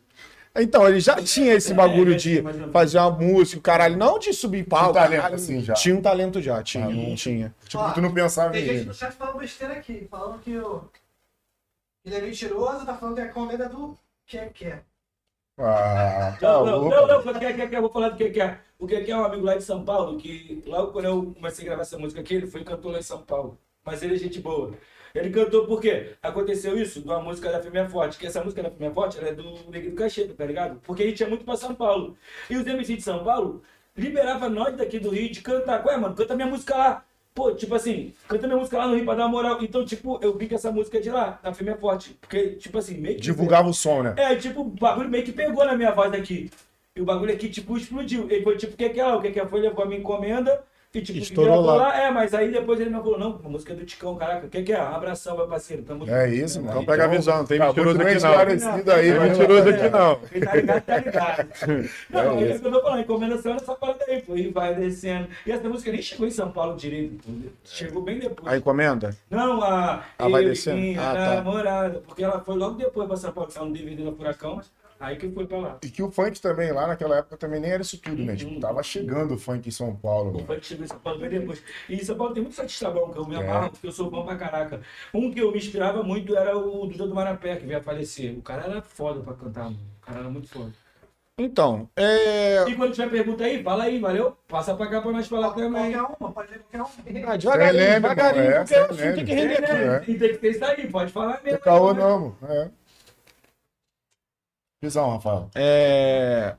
[0.56, 4.64] Então, ele já tinha esse bagulho é, de fazer uma música, caralho, não de subir
[4.64, 4.94] palco.
[4.94, 5.36] talento, caralho.
[5.36, 5.74] assim, já.
[5.74, 7.56] Tinha um talento já, tinha, Ah, não tinha.
[7.68, 10.84] Tipo, tu não pensava Tem gente no chat falando besteira aqui, falando que o...
[12.06, 14.84] ele é mentiroso, tá falando que a encomenda do que que é.
[15.58, 18.40] Ah, tá Não, não, não, não, o que é, que é, vou falar do que
[18.40, 18.60] é.
[18.78, 21.68] O que é um amigo lá de São Paulo, que logo quando eu comecei a
[21.68, 23.58] gravar essa música aqui, ele foi cantor lá em São Paulo.
[23.84, 24.74] Mas ele é gente boa.
[25.16, 26.14] Ele cantou por quê?
[26.24, 28.92] Aconteceu isso de uma música da Firme é Forte, que essa música da Firme é
[28.92, 30.82] Forte ela é do Neguinho Cacheta, tá ligado?
[30.84, 32.18] Porque a gente ia muito pra São Paulo.
[32.50, 33.62] E os MC de São Paulo
[33.96, 35.86] liberava nós daqui do Rio de cantar.
[35.86, 37.06] Ué, mano, canta minha música lá.
[37.36, 39.60] Pô, tipo assim, canta minha música lá no Rio pra dar uma moral.
[39.62, 42.18] Então, tipo, eu vi que essa música é de lá, da Firme é Forte.
[42.20, 43.22] Porque, tipo assim, meio que.
[43.22, 44.16] Divulgava o som, né?
[44.18, 46.50] É, tipo, o bagulho meio que pegou na minha voz aqui.
[46.96, 48.28] E o bagulho aqui, tipo, explodiu.
[48.32, 49.14] Ele foi tipo, o que que é?
[49.14, 49.46] O que que é?
[49.46, 50.64] Foi, levou a minha encomenda
[50.94, 51.98] e, tipo, Estourou gravou lá.
[52.04, 54.50] É, mas aí depois ele me falou, não, a música é do Ticão, caraca, o
[54.50, 54.80] que que é?
[54.80, 56.72] Abração, meu parceiro, tamo É isso, mano.
[56.72, 58.16] Então pega a visão, não tem mentiroso aqui não.
[58.16, 60.16] esclarecido aí, Tem mas- mentiroso aqui não.
[60.20, 61.50] Quem tá ligado, tá ligado.
[62.10, 62.60] Não, É é isso.
[62.62, 65.28] que eu tô falando, encomendação nessa parada aí, pô, e vai descendo.
[65.46, 67.32] E essa música nem chegou em São Paulo direito, pô.
[67.66, 68.54] chegou bem depois.
[68.54, 69.16] A encomenda?
[69.30, 71.00] Não, a Ah, vai descendo?
[71.00, 71.36] Ah, tá.
[71.36, 74.62] namorada, porque ela foi logo depois pra São Paulo, que saiu no DVD da Furacão,
[75.06, 75.78] aí que foi pra lá.
[75.84, 78.36] E que o funk também, lá naquela época, também nem era isso tudo, né?
[78.36, 80.46] Tipo, tava chegando o funk em São Paulo, O mano.
[80.46, 81.62] funk chegou em São Paulo bem depois.
[81.90, 83.40] E em São Paulo tem muitos artistas bons que eu me É.
[83.40, 84.82] amarro, porque eu sou bom pra caraca.
[85.14, 88.38] Um que eu me inspirava muito era o Duda do Marapé, que veio a falecer.
[88.38, 89.78] O cara era foda pra cantar, mano.
[90.02, 90.72] O cara era muito foda.
[91.36, 92.64] Então, é.
[92.70, 94.38] E quando tiver pergunta aí, fala aí, valeu?
[94.48, 95.92] Passa pra cá pra nós falar também.
[95.94, 96.78] Qualquer uma, pode ler qualquer
[97.24, 97.34] uma.
[97.34, 99.74] Ah, devagarinho, leme, devagarinho, é, porque assunto tem que render É, aqui.
[99.74, 100.04] né?
[100.10, 101.58] E tem que ter isso aí, pode falar mesmo.
[101.60, 102.00] Caô né?
[102.02, 102.38] não, mano.
[102.48, 102.70] É.
[104.84, 105.50] Visão, Rafael.
[105.56, 106.58] É.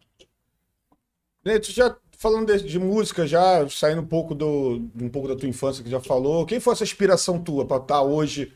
[1.44, 5.36] Né, Tu já falando de, de música, já saindo um pouco do um pouco da
[5.36, 8.50] tua infância que já falou, quem foi essa inspiração tua pra estar hoje?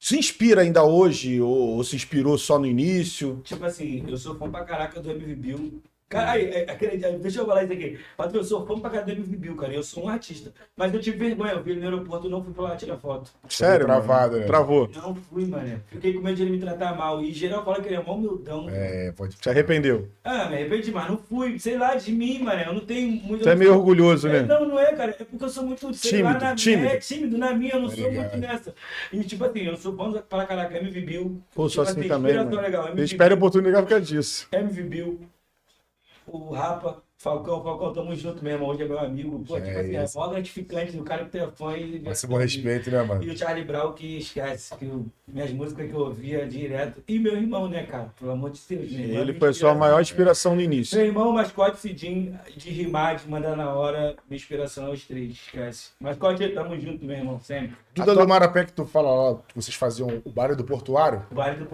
[0.00, 3.40] Se inspira ainda hoje ou, ou se inspirou só no início?
[3.44, 5.82] Tipo assim, eu sou fã pra caraca do MV Bill.
[6.08, 7.98] Cara, aí, é, aquele- deixa eu falar isso aqui.
[8.16, 9.74] Patrão, eu sou fã pra caralho do MV Bill, cara.
[9.74, 10.50] Eu sou um artista.
[10.74, 12.96] Mas eu tive vergonha, eu vi ele no aeroporto e não fui pra lá tirar
[12.96, 13.30] foto.
[13.46, 13.84] Sério?
[13.84, 14.40] travado, mano?
[14.40, 14.46] né?
[14.46, 14.90] Travou.
[14.94, 15.80] Não fui, mané.
[15.90, 17.20] Fiquei com medo de ele me tratar mal.
[17.22, 18.66] E geral fala que ele é mó humildão.
[18.70, 20.08] É, pode Se arrependeu.
[20.24, 21.58] Ah, me arrependi, mas não fui.
[21.58, 22.66] Sei lá, de mim, mané.
[22.66, 23.44] Eu não tenho muito.
[23.44, 24.42] Você é meio orgulhoso, É, né?
[24.42, 25.10] Não, não é, cara.
[25.10, 26.86] É porque eu sou muito sei Tímido, lá, na tímido.
[26.86, 28.30] É, tímido na minha, eu não sou Obrigado.
[28.32, 28.74] muito nessa.
[29.12, 31.42] E tipo assim, eu sou bom pra caraca, MV Bill.
[31.54, 32.62] Pô, sou Tipo assim também, inspiração mano.
[32.62, 32.88] legal.
[32.96, 34.48] Eu espero a oportunidade por causa disso.
[34.50, 35.20] MV Bill.
[36.32, 38.68] O Rapa, Falcão, Falcão, tamo junto, meu irmão.
[38.68, 39.44] Hoje é meu amigo.
[39.44, 41.98] Pô, É tipo assim, é mó gratificante do cara que tem fã e.
[41.98, 43.24] Máximo respeito, né, mano?
[43.24, 47.02] E o Charlie Brown que esquece, que eu- minhas músicas que eu ouvia direto.
[47.08, 48.14] E meu irmão, né, cara?
[48.20, 48.92] Pelo amor de Deus.
[48.92, 50.96] Meu irmão Ele me foi a sua maior inspiração no início.
[50.96, 55.32] Meu irmão, mascote Cidinho, de rimar, de mandar na hora, minha inspiração é os três,
[55.32, 55.90] esquece.
[56.00, 57.76] Mascote, tamo junto, meu irmão, sempre.
[57.94, 61.26] Duda do Marapé que tu fala lá, que vocês faziam o baile do Portuário?
[61.32, 61.68] O baile do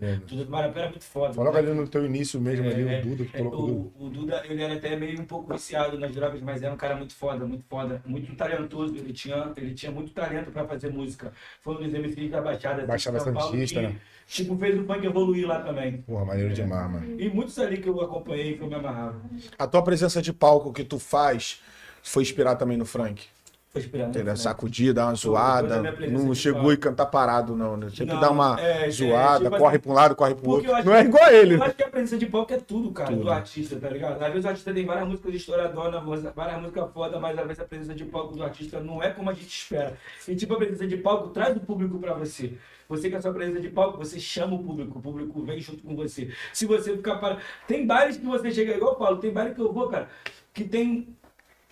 [0.00, 0.26] mesmo.
[0.26, 1.34] Duda do Marapé era muito foda.
[1.34, 1.58] Fala né?
[1.58, 4.42] ali no teu início mesmo, ali, É, o Duda, que é, colocou o, o Duda,
[4.48, 7.44] ele era até meio um pouco viciado nas drogas, mas era um cara muito foda,
[7.44, 8.96] muito foda, muito talentoso.
[8.96, 11.32] Ele tinha, ele tinha muito talento pra fazer música.
[11.60, 12.78] Foi um dos MCs da Baixada.
[12.78, 14.00] assim, Baixada de São Paulo, Santista, que, né?
[14.26, 15.98] Tipo, fez o funk evoluir lá também.
[16.02, 17.20] Porra, maneiro demais, mano.
[17.20, 19.20] E muitos ali que eu acompanhei que eu me amarrava.
[19.58, 21.62] A tua presença de palco que tu faz
[22.02, 23.26] foi inspirado também no Frank.
[23.70, 24.16] Foi esperando.
[24.16, 24.36] Né?
[24.36, 25.82] sacudida, dar uma zoada.
[26.10, 27.76] Não chegou e cantar parado, não.
[27.76, 27.88] né?
[27.90, 30.50] Sempre Não, dá uma é, é, zoada, tipo corre assim, pra um lado, corre pro
[30.50, 30.84] outro.
[30.84, 31.56] Não é igual a ele.
[31.56, 33.24] Eu acho que a presença de palco é tudo, cara, Tudo.
[33.24, 34.22] do artista, tá ligado?
[34.22, 36.02] Às vezes o artista tem várias músicas estouradoras,
[36.34, 39.28] várias músicas foda, mas às vezes a presença de palco do artista não é como
[39.28, 39.98] a gente espera.
[40.26, 42.54] E tipo, a presença de palco traz o público pra você.
[42.88, 45.82] Você com a sua presença de palco, você chama o público, o público vem junto
[45.82, 46.32] com você.
[46.54, 47.38] Se você ficar para.
[47.66, 50.08] Tem bailes que você chega, igual eu falo, tem baile que eu vou, cara,
[50.54, 51.14] que tem.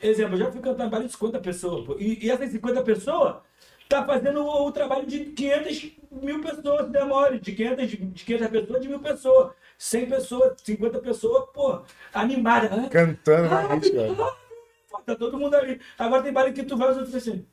[0.03, 1.97] Exemplo, eu já fui cantar de 50 pessoas, pô.
[1.99, 3.37] E, e essas 50 pessoas
[3.89, 8.83] tá fazendo o, o trabalho de 500 mil pessoas, demore, de 500, de 500 pessoas,
[8.83, 9.53] de mil pessoas.
[9.79, 11.81] 100 pessoas, 50 pessoas, pô,
[12.15, 12.71] animada.
[12.73, 14.33] Ah, Cantando na gente, pô,
[15.05, 15.81] Tá todo mundo ali.
[15.99, 17.47] Agora tem baile que tu vai, os outros assim.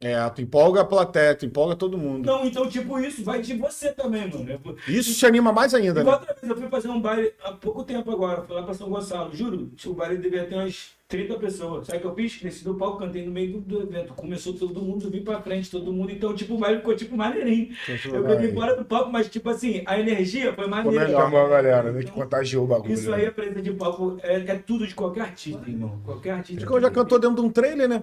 [0.00, 2.26] É, tu empolga a plateia, tu empolga todo mundo.
[2.26, 4.76] Não, então, tipo, isso vai de você também, mano.
[4.86, 6.20] Isso te anima mais ainda, Igual né?
[6.20, 8.90] outra vez, eu fui fazer um baile há pouco tempo agora, fui lá pra São
[8.90, 11.86] Gonçalo, juro, o baile devia ter umas 30 pessoas.
[11.86, 12.42] Sabe o que eu fiz?
[12.42, 14.12] Desci do palco, cantei no meio do, evento.
[14.14, 16.10] Começou todo mundo, vim pra frente, todo mundo.
[16.10, 17.68] Então, tipo, o baile ficou tipo maneirinho.
[18.12, 21.08] Eu peguei fora do palco, mas tipo assim, a energia foi maneira.
[21.08, 22.02] Chamou a galera, né?
[22.02, 22.92] Que contagiou o bagulho.
[22.92, 23.18] Isso né?
[23.18, 26.00] aí, a presença de palco, é, é tudo de qualquer artista, irmão.
[26.04, 26.62] Qualquer artista.
[26.62, 28.02] Acho que eu já cantou dentro de um trailer, né?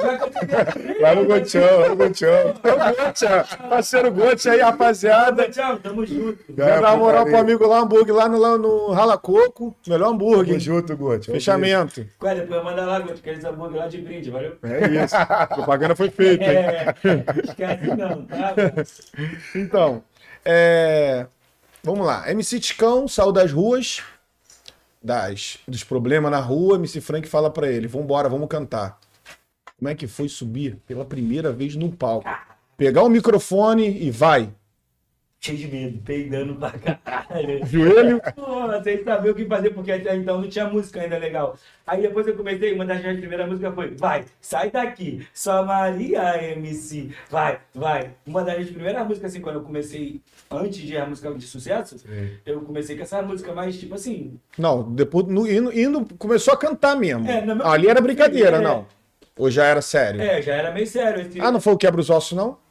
[0.00, 1.00] Já cantei.
[1.00, 2.54] Lá no Gotião, lá no Gotião.
[3.06, 5.48] Gotia, parceiro Gotia aí, rapaziada.
[5.48, 6.52] Tchau, tamo junto.
[6.52, 9.74] Dar uma moral pro amigo lá, hambúrguer lá no, lá no Rala Coco.
[9.86, 10.46] Melhor hambúrguer.
[10.46, 11.34] Tamo junto, Gotião.
[11.34, 12.04] Fechamento.
[12.34, 14.58] Depois manda lá, Guto, aqueles hambúrguer lá de brinde, valeu?
[14.62, 15.14] É isso.
[15.16, 16.44] A propaganda foi feita?
[16.44, 16.94] É,
[17.44, 18.54] esquece não, tá?
[19.54, 20.02] Então,
[20.44, 21.26] é,
[21.82, 22.30] vamos lá.
[22.30, 24.02] MC Ticão saiu das ruas,
[25.02, 26.76] das, dos problemas na rua.
[26.76, 28.98] MC Frank fala pra ele: Vambora, vamos cantar.
[29.78, 32.28] Como é que foi subir pela primeira vez no palco?
[32.76, 34.50] Pegar o microfone e vai.
[35.44, 37.60] Cheio de medo, peidando pra caralho.
[37.68, 38.18] Joelho.
[38.34, 41.54] Pô, sem saber o que fazer, porque até então não tinha música ainda legal.
[41.86, 46.42] Aí depois eu comecei, uma das minhas primeiras músicas foi Vai, sai daqui, só Maria
[46.54, 48.12] MC, vai, vai.
[48.26, 50.18] Uma das minhas primeiras músicas, assim, quando eu comecei,
[50.50, 51.96] antes de a música de sucesso,
[52.46, 56.56] eu comecei com essa música mais, tipo assim, Não, depois no, indo, indo, começou a
[56.56, 57.30] cantar mesmo.
[57.30, 58.60] É, meu- Ali era brincadeira, É.
[58.60, 58.86] não.
[59.36, 60.22] Ou já era sério?
[60.22, 61.20] é, já era meio sério.
[61.20, 61.38] Esse...
[61.38, 62.63] Ah, não foi o Quebra os Ossos, não?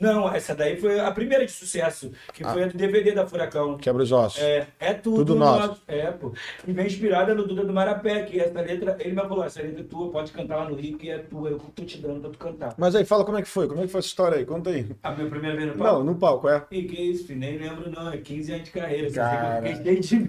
[0.00, 3.78] Não, essa daí foi a primeira de sucesso, que foi a do DVD da Furacão.
[3.78, 4.42] Quebra os Ossos.
[4.42, 5.80] É, é tudo, Tudo nosso.
[5.86, 6.32] É, pô.
[6.66, 9.80] E vem inspirada no Duda do Marapé, que essa letra, ele me falou, essa letra
[9.82, 12.30] é tua, pode cantar lá no Rio, que é tua, eu tô te dando pra
[12.30, 12.74] tu cantar.
[12.76, 13.68] Mas aí, fala como é que foi.
[13.68, 14.44] Como é que foi essa história aí?
[14.44, 14.86] Conta aí.
[15.02, 15.98] A minha primeira vez no palco?
[15.98, 16.64] Não, no palco, é.
[16.72, 19.62] E que isso, filho, nem lembro não, é 15 anos de carreira, só sei Cara.
[19.62, 20.28] que eu fiquei de.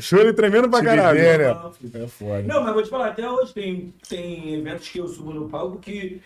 [0.00, 1.18] Choro tremendo pra caralho.
[1.18, 2.02] né?
[2.02, 2.42] É foda.
[2.42, 5.78] Não, mas vou te falar, até hoje tem, tem eventos que eu subo no palco
[5.78, 6.22] que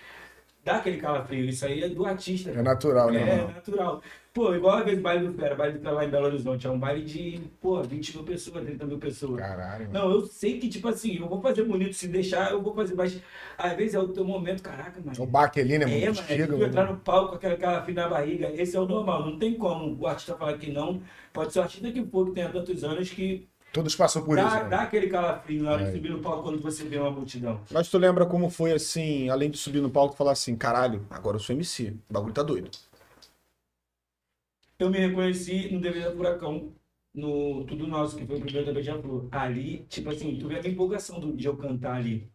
[0.71, 2.51] dá aquele calafrio, isso aí é do artista.
[2.51, 3.49] É natural, né, É, mano?
[3.55, 4.03] natural.
[4.33, 6.65] Pô, igual a vez do baile do Fera, baile do Fera lá em Belo Horizonte,
[6.65, 9.41] é um baile de, pô, 20 mil pessoas, 30 mil pessoas.
[9.41, 9.93] Caralho, mano.
[9.93, 12.95] Não, eu sei que, tipo assim, eu vou fazer bonito, se deixar, eu vou fazer,
[12.95, 13.21] mas
[13.59, 15.21] às vezes é o teu momento, caraca, mano.
[15.21, 16.21] O baque ali, né, É, mano?
[16.21, 19.27] é Chega, tu entrar no palco com aquela calafrio na barriga, esse é o normal,
[19.27, 21.03] não tem como o artista falar que não,
[21.33, 24.49] pode ser o artista que for, que tenha tantos anos, que Todos passam por isso,
[24.49, 24.69] dá, né?
[24.69, 25.87] dá aquele calafrio na hora É.
[25.87, 27.61] de subir no palco quando você vê uma multidão.
[27.71, 31.37] Mas tu lembra como foi assim, além de subir no palco, falar assim, caralho, agora
[31.37, 31.95] eu sou MC.
[32.09, 32.71] O bagulho tá doido.
[34.79, 36.73] Eu me reconheci no DVD da Furacão,
[37.15, 39.29] no Tudo Nosso, que foi o primeiro da Beija-Flor.
[39.31, 42.29] Ali, tipo assim, tu vê a empolgação do, de eu cantar ali.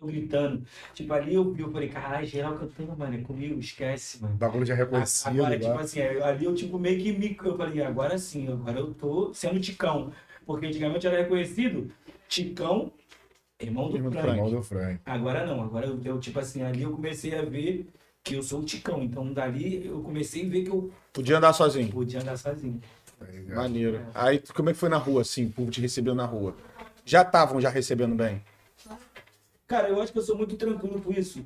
[0.00, 0.64] Eu gritando.
[0.94, 4.34] Tipo, ali eu vi, eu falei, caralho, geral cantando, mano, é comigo, esquece, mano.
[4.34, 5.28] O bagulho já é reconhecido.
[5.28, 5.80] Agora, tipo lá.
[5.80, 7.36] assim, ali eu tipo meio que me.
[7.44, 10.12] Eu falei, agora sim, agora eu tô sendo Ticão.
[10.46, 11.90] Porque antigamente era reconhecido
[12.28, 12.92] Ticão,
[13.60, 14.28] irmão do Irmão Frank.
[14.28, 15.00] Irmão do Frank.
[15.04, 17.88] Agora não, agora eu, eu, tipo assim, ali eu comecei a ver
[18.22, 19.02] que eu sou o Ticão.
[19.02, 21.90] Então dali eu comecei a ver que eu Podia andar sozinho.
[21.90, 22.80] podia andar sozinho.
[23.48, 24.00] Maneiro.
[24.14, 26.56] Aí, como é que foi na rua, assim, o povo te recebeu na rua?
[27.04, 28.40] Já estavam já recebendo bem?
[29.66, 31.44] Cara, eu acho que eu sou muito tranquilo com isso.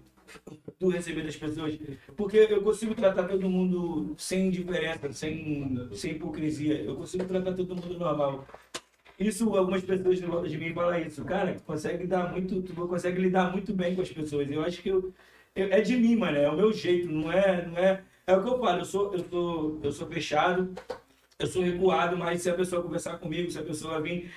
[0.81, 1.79] do receber das pessoas.
[2.17, 6.81] Porque eu consigo tratar todo mundo sem indiferença, sem, sem hipocrisia.
[6.83, 8.47] Eu consigo tratar todo mundo normal.
[9.19, 11.25] Isso, algumas pessoas em volta de mim falam isso.
[11.25, 14.51] Cara, consegue dar muito, tu consegue lidar muito bem com as pessoas.
[14.51, 15.13] Eu acho que eu,
[15.55, 16.37] eu- é de mim, mano.
[16.37, 18.03] É o meu jeito, não é, não é.
[18.27, 20.73] É o que eu falo, eu sou, eu sou, eu sou fechado,
[21.39, 24.31] eu sou recuado, mas se a pessoa conversar comigo, se a pessoa vir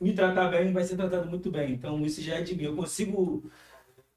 [0.00, 1.72] me tratar bem, vai ser tratado muito bem.
[1.72, 2.64] Então isso já é de mim.
[2.64, 3.44] Eu consigo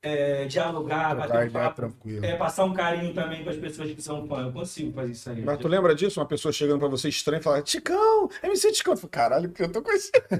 [0.04, 4.28] é, dialogar, bater um papo, é, passar um carinho também para as pessoas que são
[4.28, 4.42] fã.
[4.48, 5.42] Eu consigo fazer isso aí.
[5.42, 6.20] Mas tu lembra disso?
[6.20, 8.96] Uma pessoa chegando pra você estranha e falar, Ticão, MC Ticão.
[8.96, 10.14] Tu fala, Caralho, porque eu tô conhecendo.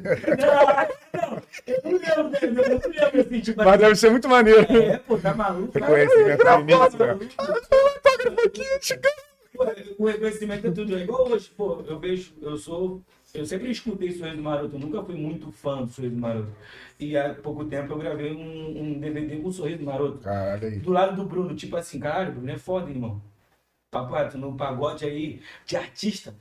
[1.14, 4.62] Não, não, eu não lembro, eu não lembro assim, tipo Mas deve ser muito maneiro.
[4.62, 5.72] É, pô, tá maluco?
[5.74, 7.06] Reconhecimento Tá no início, né?
[7.08, 7.26] maluco?
[9.56, 9.66] Pô,
[10.00, 10.98] O reconhecimento é tudo.
[10.98, 13.02] É igual hoje, pô, eu vejo, eu sou.
[13.34, 16.52] Eu sempre escutei Sorriso Maroto, eu nunca fui muito fã do Sorriso Maroto.
[17.00, 20.20] E há pouco tempo eu gravei um, um DVD com o Sorriso Maroto.
[20.20, 20.78] Caralho aí.
[20.78, 23.20] Do lado do Bruno, tipo assim, caralho, o Bruno é foda, irmão.
[23.90, 26.36] Papai, tu no pagode aí de artista,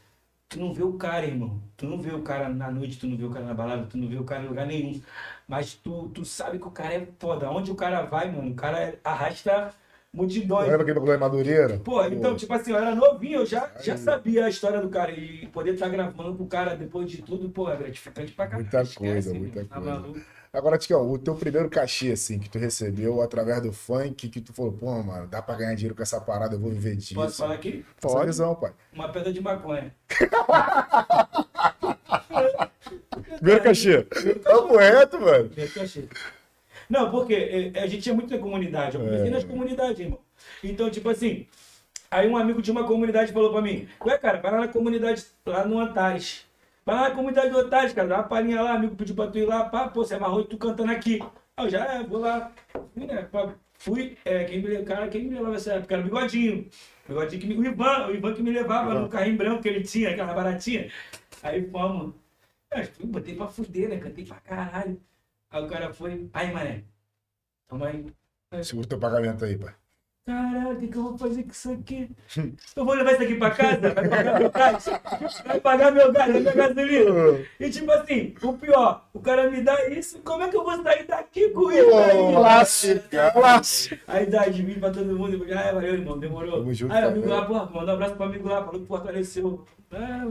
[0.51, 1.63] tu não vê o cara, irmão.
[1.79, 3.97] Tu não vê o cara na noite, tu não vê o cara na balada, tu
[3.97, 5.01] não vê o cara em lugar nenhum.
[5.49, 7.51] Mas tu, tu sabe que o cara é foda.
[7.51, 9.75] Onde o cara vai, mano, o cara arrasta
[10.13, 10.69] multidões.
[10.69, 11.79] Lembra aquele bagulho em Madureira?
[11.79, 15.11] Pô, então, tipo assim, eu era novinho, eu já, já sabia a história do cara.
[15.13, 18.69] E poder estar gravando com o cara depois de tudo, pô, é gratificante pra caralho.
[18.71, 19.91] Muita coisa, muita tá coisa.
[19.91, 20.21] maluco?
[20.53, 24.53] Agora, Tião, o teu primeiro cachê, assim, que tu recebeu através do funk, que tu
[24.53, 27.15] falou, pô, mano, dá pra ganhar dinheiro com essa parada, eu vou viver disso.
[27.15, 27.83] Posso falar aqui?
[27.97, 28.27] Essa Pode.
[28.27, 28.73] visão, pai.
[28.93, 29.95] Uma pedra de maconha.
[33.37, 34.07] Primeiro cachê.
[34.45, 35.51] Papo reto, mano.
[35.57, 36.09] Eu achei.
[36.93, 37.33] Não, porque
[37.75, 38.97] é, a gente é muito na comunidade.
[38.97, 39.31] Eu comecei É.
[39.31, 40.19] nas comunidades, irmão.
[40.63, 41.47] Então, tipo assim,
[42.11, 45.25] aí um amigo de uma comunidade falou pra mim, ué, cara, vai lá na comunidade,
[45.47, 46.45] lá no Antares.
[46.85, 49.39] Vai lá na comunidade do Antares, cara, dá uma palhinha lá, amigo pediu pra tu
[49.39, 51.19] ir lá, pá, pô, você amarrou e tu cantando aqui.
[51.57, 52.53] Aí eu já, é, vou lá.
[52.93, 56.05] Fui, né, pá, fui, é, quem me, cara, quem me levava nessa época era o
[56.05, 56.69] Bigodinho.
[57.07, 59.69] O Bigodinho que me, o Ivan, o Ivan que me levava no carrinho branco que
[59.71, 60.91] ele tinha, aquela baratinha.
[61.43, 62.13] Aí fomos.
[63.01, 65.01] Eu botei pra fuder, né, cantei pra caralho.
[65.53, 66.85] Aí o cara foi, aí, mané,
[67.69, 68.07] toma aí.
[68.65, 69.75] Segura o teu pagamento aí, pai.
[70.25, 72.09] Caralho, o que, que eu vou fazer com isso aqui?
[72.77, 73.91] Eu vou levar isso aqui pra casa?
[73.93, 74.85] Vai pagar meu gás?
[75.45, 77.41] Vai pagar meu gás, minha gasolina?
[77.59, 80.81] E tipo assim, o pior, o cara me dá isso, como é que eu vou
[80.81, 82.35] sair daqui com isso aí?
[82.35, 84.01] Clássico, clássico.
[84.07, 86.59] Aí dá de mim pra todo mundo, eu falei, ah, valeu, irmão, demorou.
[86.59, 87.41] Tamo junto, aí o amigo papai.
[87.41, 89.65] lá, porra, manda um abraço pro amigo lá, falou que fortaleceu.
[89.91, 90.23] Ah.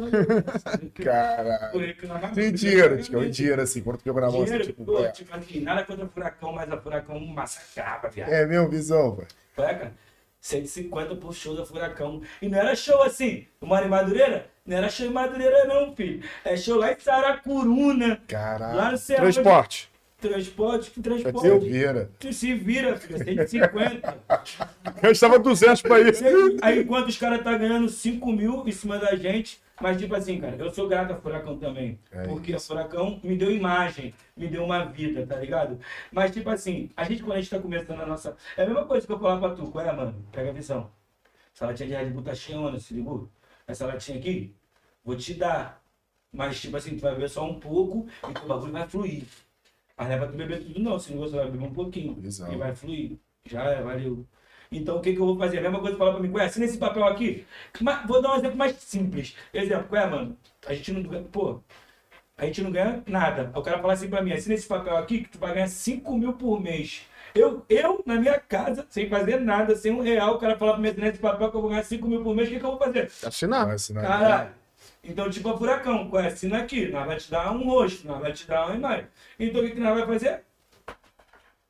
[1.04, 1.96] Caralho.
[2.08, 5.04] Nós- Tem dinheiro, Tião, e dinheiro assim, quando tu pegou na mão, assim, tipo, pô,
[5.04, 5.12] é.
[5.12, 8.30] tipo assim, nada contra furacão, mas a furacão massacrava, viado.
[8.30, 9.26] É mesmo, visão, pai.
[9.56, 9.94] Cara.
[10.40, 12.22] 150 por show da Furacão.
[12.42, 14.48] E não era show assim, moro em Madureira?
[14.66, 16.24] Não era show em Madureira, não, filho.
[16.44, 18.22] É show lá em Saracuruna.
[18.28, 18.78] Caralho.
[18.78, 19.18] Lá no Céu.
[19.18, 19.90] Transporte.
[20.20, 21.66] Transporte, que transporte.
[21.68, 22.12] vira.
[22.20, 23.24] Tu se vira, filho.
[23.24, 24.18] 150.
[25.02, 26.24] Eu estava 200 pra isso.
[26.62, 29.60] Aí enquanto os caras tá ganhando 5 mil em cima da gente.
[29.82, 32.00] Mas tipo assim, cara, eu sou grato a Furacão também.
[32.12, 35.80] É porque a Furacão me deu imagem, me deu uma vida, tá ligado?
[36.12, 38.36] Mas tipo assim, a gente quando a gente tá começando a nossa.
[38.56, 40.26] É a mesma coisa que eu falar pra tu, qual é, mano?
[40.32, 40.90] Pega a visão.
[41.54, 43.30] Essa latinha de Red Bull tá cheia, se ligou?
[43.68, 44.56] Essa latinha aqui,
[45.04, 45.82] vou te dar.
[46.32, 49.26] Mas tipo assim, tu vai beber só um pouco e o bagulho vai fluir.
[49.98, 52.18] Mas não é pra tu beber tudo não, se não você vai beber um pouquinho.
[52.24, 52.54] Exato.
[52.54, 53.20] E vai fluir.
[53.46, 54.26] Já é, valeu.
[54.72, 55.58] Então o que, que eu vou fazer?
[55.58, 57.46] A mesma coisa que falar pra mim, ué, assina esse papel aqui.
[57.82, 59.36] Mas, vou dar um exemplo mais simples.
[59.54, 61.60] Exemplo, ué, mano, a gente não ganha, pô,
[62.38, 63.52] a gente não ganha nada.
[63.54, 66.18] O cara fala assim pra mim, assina esse papel aqui que tu vai ganhar 5
[66.18, 67.02] mil por mês.
[67.36, 70.82] Eu, eu, na minha casa, sem fazer nada, sem um real, o cara fala pra
[70.82, 72.66] mim assinar esse papel que eu vou ganhar 5 mil por mês, o que, que
[72.66, 73.12] eu vou fazer?
[73.24, 73.66] Assinar.
[73.66, 74.04] Vai assinar.
[74.06, 74.52] Caralho.
[75.04, 78.32] Então, tipo, a furacão, ué, assina aqui, nós vai te dar um rosto, nós vai
[78.32, 79.08] te dar uma imagem.
[79.40, 80.44] Então, o que, que nós vai fazer?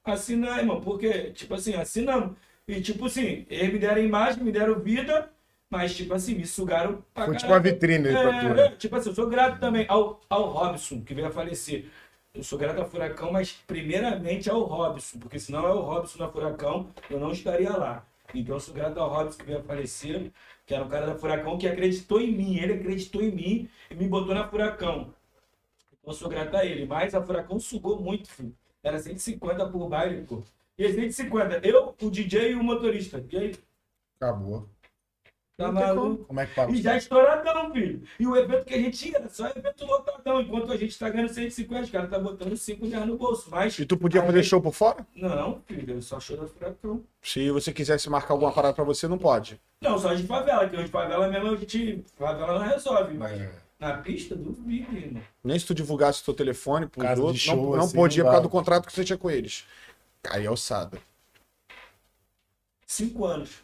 [0.04, 2.36] Assinar, irmão, porque, tipo assim, assinamos.
[2.67, 5.30] E, tipo assim, eles me deram imagem, me deram vida,
[5.69, 8.65] mas, tipo assim, me sugaram pra Foi tipo uma vitrine aí pra tu, É, né?
[8.67, 11.86] é, tipo assim, eu sou grato também ao, ao Robson, que veio a falecer.
[12.34, 16.19] Eu sou grato ao Furacão, mas primeiramente ao Robson, porque se não é o Robson
[16.19, 18.06] na Furacão, eu não estaria lá.
[18.34, 20.32] Então eu sou grato ao Robson que veio a falecer,
[20.65, 22.58] que era um cara da Furacão que acreditou em mim.
[22.58, 25.13] Ele acreditou em mim e me botou na Furacão.
[25.91, 26.86] Então eu sou grato a ele.
[26.86, 28.56] Mas a Furacão sugou muito, filho.
[28.82, 30.41] Era 150 por baile, pô.
[30.78, 33.24] E é 150, eu, o DJ e o motorista.
[33.32, 33.56] E aí,
[34.20, 34.68] Acabou.
[35.58, 36.26] tá maluco?
[36.26, 36.72] Como é que paga?
[36.72, 38.02] E já estouradão, filho.
[38.20, 40.42] E o evento que a gente ia era só evento lotadão.
[40.42, 43.50] Enquanto a gente tá ganhando 150, os caras tá botando 5 reais no bolso.
[43.52, 43.78] Mas.
[43.78, 45.06] E tu podia fazer show por fora?
[45.16, 47.04] Não, filho, eu só show da furacão.
[47.22, 49.60] Se você quisesse marcar alguma parada pra você, não pode.
[49.84, 52.04] Não, só de favela, que de favela mesmo a gente.
[52.18, 53.14] Favela não resolve.
[53.16, 53.52] Mas É.
[53.80, 55.22] na pista, duvido, irmão.
[55.44, 56.88] Nem se tu divulgasse teu telefone
[57.20, 59.30] outros, show, não, não assim, podia não por causa do contrato que você tinha com
[59.30, 59.66] eles.
[60.30, 60.98] Aí é alçada.
[62.86, 63.64] Cinco anos.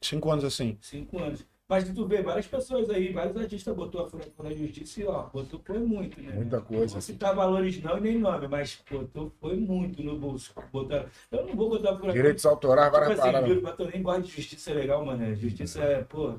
[0.00, 0.78] Cinco anos assim.
[0.80, 1.44] Cinco anos.
[1.68, 5.24] Mas tu vê várias pessoas aí, vários artistas botou a furacão na justiça e ó,
[5.24, 6.32] botou foi muito, né?
[6.32, 6.84] Muita coisa.
[6.84, 10.52] Não vou citar valores não e nem nome, mas botou foi muito no bolso.
[10.72, 11.08] Botaram.
[11.32, 12.12] Eu não vou botar furacão.
[12.12, 13.48] Direitos autorais, Tipo várias assim, paradas.
[13.48, 15.34] juro, mas eu nem gosto de justiça legal, mano.
[15.34, 16.34] Justiça é, pô.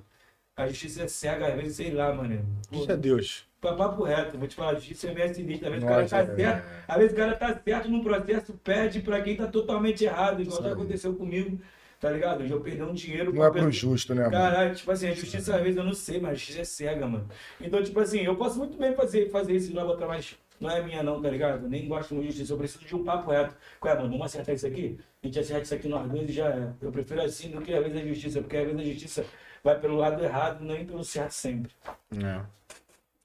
[0.55, 2.45] A justiça é cega, às vezes, sei lá, mano.
[2.71, 3.45] Isso é Deus.
[3.59, 5.67] Pra papo reto, vou te falar, a justiça é meio sinistra.
[5.67, 6.35] Às vezes Nossa, o cara tá é.
[6.35, 10.41] certo, às vezes o cara tá certo num processo, perde pra quem tá totalmente errado,
[10.41, 10.71] igual aí.
[10.71, 11.59] aconteceu comigo,
[11.99, 12.41] tá ligado?
[12.43, 14.31] Eu já perdi um dinheiro Não é pro justo, né, mano?
[14.31, 17.07] Caralho, tipo assim, a justiça às vezes eu não sei, mas a justiça é cega,
[17.07, 17.27] mano.
[17.59, 20.35] Então, tipo assim, eu posso muito bem fazer, fazer isso e não botar mais.
[20.59, 21.69] Não é minha não, tá ligado?
[21.69, 23.55] Nem gosto de justiça, eu preciso de um papo reto.
[23.79, 24.09] Qual é, mano?
[24.09, 24.99] Vamos acertar isso aqui?
[25.21, 26.69] A gente acerta isso aqui nós dois e já é.
[26.81, 29.25] Eu prefiro assim do que às vezes a justiça, porque às vezes a justiça
[29.63, 31.71] vai pelo lado errado, nem pelo certo sempre.
[32.23, 32.41] É.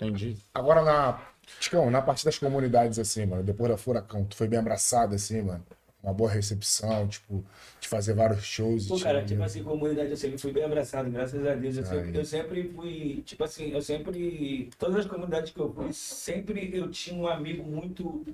[0.03, 0.37] Entendi.
[0.55, 1.21] Agora na.
[1.59, 5.43] Ticão, na parte das comunidades, assim, mano, depois da Furacão, tu foi bem abraçado, assim,
[5.43, 5.65] mano.
[6.03, 7.45] Uma boa recepção, tipo,
[7.81, 8.89] de fazer vários shows.
[8.89, 11.77] Pô, cara, tipo assim, comunidade, eu sempre fui bem abraçado, graças a Deus.
[11.77, 14.71] Eu sempre, eu sempre fui, tipo assim, eu sempre.
[14.79, 18.25] Todas as comunidades que eu fui, sempre eu tinha um amigo muito,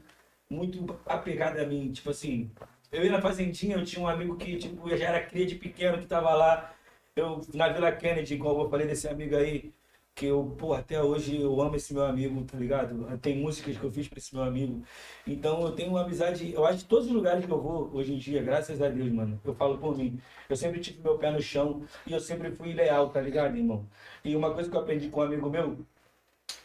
[0.49, 1.93] muito apegado a mim.
[1.93, 2.51] Tipo assim,
[2.91, 5.57] eu ia na Fazendinha, eu tinha um amigo que, tipo, eu já era cria de
[5.57, 6.75] pequeno que tava lá.
[7.15, 9.73] Eu, na Vila Kennedy, igual eu falei desse amigo aí,
[10.19, 13.07] que eu, pô, até hoje eu amo esse meu amigo, tá ligado?
[13.19, 14.83] Tem músicas que eu fiz pra esse meu amigo.
[15.25, 18.15] Então eu tenho uma amizade, eu acho que todos os lugares que eu vou hoje
[18.15, 20.21] em dia, graças a Deus, mano, eu falo por mim.
[20.49, 23.87] Eu sempre tive meu pé no chão e eu sempre fui leal, tá ligado, irmão?
[24.25, 25.79] E uma coisa que eu aprendi com um amigo meu,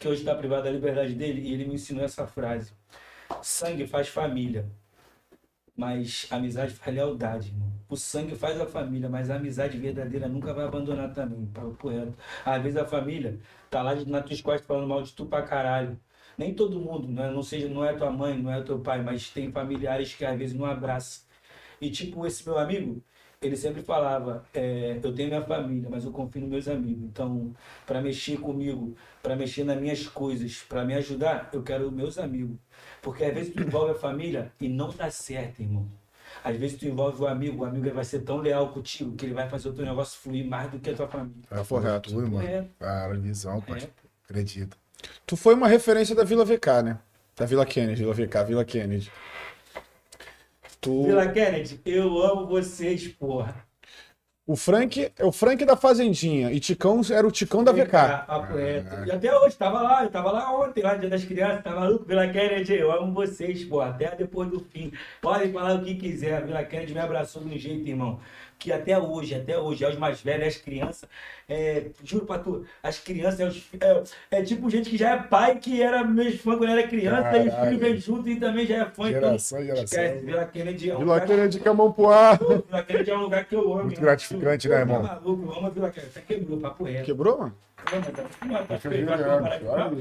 [0.00, 2.72] que hoje está privado da liberdade dele, e ele me ensinou essa frase:
[3.40, 4.68] sangue faz família,
[5.76, 7.73] mas amizade faz lealdade, irmão.
[7.88, 12.14] O sangue faz a família, mas a amizade verdadeira nunca vai abandonar também, papo reto.
[12.44, 13.38] Às vezes a família
[13.70, 15.98] tá lá nas tuas costas falando mal de tu pra caralho.
[16.36, 17.30] Nem todo mundo, né?
[17.30, 20.36] não seja, não é tua mãe, não é teu pai, mas tem familiares que às
[20.38, 21.24] vezes não abraçam.
[21.80, 23.02] E tipo, esse meu amigo,
[23.40, 27.04] ele sempre falava, é, eu tenho minha família, mas eu confio nos meus amigos.
[27.04, 27.54] Então,
[27.86, 32.56] para mexer comigo, para mexer nas minhas coisas, para me ajudar, eu quero meus amigos.
[33.02, 35.88] Porque às vezes tu envolve a família e não dá certo, irmão.
[36.44, 39.32] Às vezes tu envolve o amigo, o amigo vai ser tão leal contigo que ele
[39.32, 41.42] vai fazer o teu negócio fluir mais do que a tua família.
[41.50, 42.10] É, Correto.
[42.10, 42.46] Tudo, mano.
[42.46, 42.66] É.
[42.78, 43.64] Cara, visão.
[43.66, 43.88] É.
[44.28, 44.76] Acredito.
[45.26, 46.98] Tu foi uma referência da Vila VK, né?
[47.34, 49.10] Da Vila Kennedy, Vila VK, Vila Kennedy.
[50.82, 51.04] Tu...
[51.04, 53.56] Vila Kennedy, eu amo vocês, porra.
[54.46, 57.92] O Frank é o Frank da Fazendinha e Ticão era o Ticão da VK.
[58.54, 59.06] Reto.
[59.06, 62.04] E até hoje, tava lá, eu tava lá ontem, lá, dia das crianças, tava maluco,
[62.04, 64.92] Vila Kennedy, eu amo vocês, pô, até depois do fim.
[65.22, 68.20] Podem falar o que quiser, a Vila Kennedy me abraçou de um jeito, irmão.
[68.64, 71.06] Que até hoje, até hoje, é os mais velhos, as crianças,
[71.46, 73.62] é, juro pra tu, as crianças, é, os-
[74.30, 77.36] é, é tipo gente que já é pai, que era meus fã quando era criança,
[77.36, 77.68] e os Caralho.
[77.76, 79.10] filhos vêm junto e também já é fã.
[79.10, 79.84] Geração, então, geração.
[80.02, 82.38] esquece, Vila Kennedy é um Vila lugar- Kennedy a pro ar.
[82.38, 83.84] Vila Kennedy é um lugar que eu amo.
[83.84, 85.02] Muito gratificante, né, irmão?
[85.02, 86.12] Tá maluco, eu amo a Vila Kennedy.
[86.16, 87.04] Até quebrou, papo reto.
[87.04, 87.54] Quebrou, mano?
[87.84, 89.58] Tá- tá ligado, a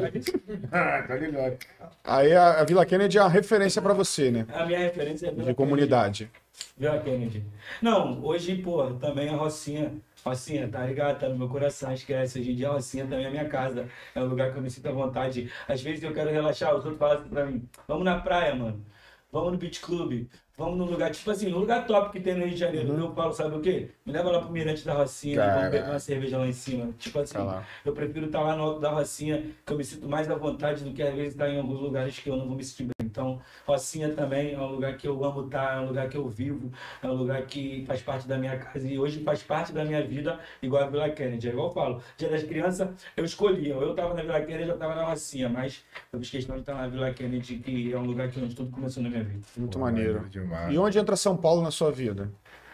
[1.05, 1.57] tá ligado.
[2.05, 4.45] Aí a, a Vila Kennedy é uma referência pra você, né?
[4.53, 6.25] A minha referência é Vila De comunidade.
[6.27, 6.42] Kennedy.
[6.75, 7.43] Vila Kennedy.
[7.81, 9.93] Não, hoje, pô, também a Rocinha.
[10.25, 11.19] Rocinha, tá ligado?
[11.19, 12.39] Tá no meu coração, esquece.
[12.39, 13.87] Hoje em dia a Rocinha também é minha casa.
[14.15, 15.51] É um lugar que eu me sinto à vontade.
[15.67, 18.83] Às vezes eu quero relaxar, os outros falam assim pra mim: vamos na praia, mano.
[19.31, 20.27] Vamos no beach club.
[20.55, 22.93] Vamos num lugar, tipo assim, um lugar top que tem no Rio de Janeiro.
[22.95, 23.89] Eu falo, sabe o quê?
[24.05, 26.93] Me leva lá pro Mirante da Rocinha, vamos beber uma cerveja lá em cima.
[26.99, 27.67] Tipo assim, Tá lá.
[27.83, 30.83] eu prefiro estar lá no alto da Rocinha, que eu me sinto mais à vontade
[30.83, 32.92] do que às vezes estar em alguns lugares que eu não vou me sentir bem.
[33.13, 36.27] Então, Rocinha também é um lugar que eu amo estar, é um lugar que eu
[36.27, 39.85] vivo, é um lugar que faz parte da minha casa e hoje faz parte da
[39.85, 41.47] minha vida, igual a Vila Kennedy.
[41.47, 44.69] É igual eu falo, dia das crianças eu escolhia, ou eu estava na Vila Kennedy,
[44.69, 47.97] eu estava na Rocinha, mas eu fiz questão de estar na Vila Kennedy, que é
[47.99, 49.45] um lugar que onde tudo começou na minha vida.
[49.55, 50.27] Muito Pô, maneiro.
[50.27, 50.73] Demais.
[50.73, 52.31] E onde entra São Paulo na sua vida?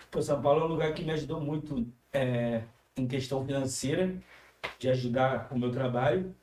[0.10, 2.62] Pô, São Paulo é um lugar que me ajudou muito é,
[2.96, 4.16] em questão financeira,
[4.80, 6.34] de ajudar o meu trabalho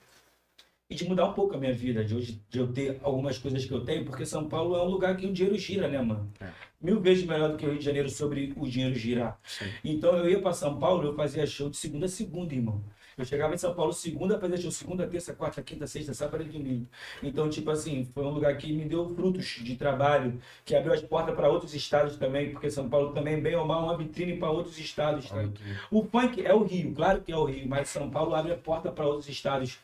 [0.89, 3.65] e de mudar um pouco a minha vida, de hoje de eu ter algumas coisas
[3.65, 6.31] que eu tenho, porque São Paulo é um lugar que o dinheiro gira, né, mano?
[6.41, 6.49] É.
[6.81, 9.39] Mil vezes melhor do que o Rio de Janeiro sobre o dinheiro girar.
[9.43, 9.65] Sim.
[9.85, 12.85] Então eu ia para São Paulo, eu fazia show de segunda a segunda, irmão.
[13.19, 16.49] Eu chegava em São Paulo segunda, fazia show segunda, terça, quarta, quinta, sexta, sábado e
[16.49, 16.87] domingo.
[17.23, 21.01] Então, tipo assim, foi um lugar que me deu frutos de trabalho, que abriu as
[21.01, 24.37] portas para outros estados também, porque São Paulo também, bem ou mal, é uma vitrine
[24.37, 25.31] para outros estados.
[25.31, 25.49] Tá?
[25.91, 28.57] O funk é o Rio, claro que é o Rio, mas São Paulo abre a
[28.57, 29.79] porta para outros estados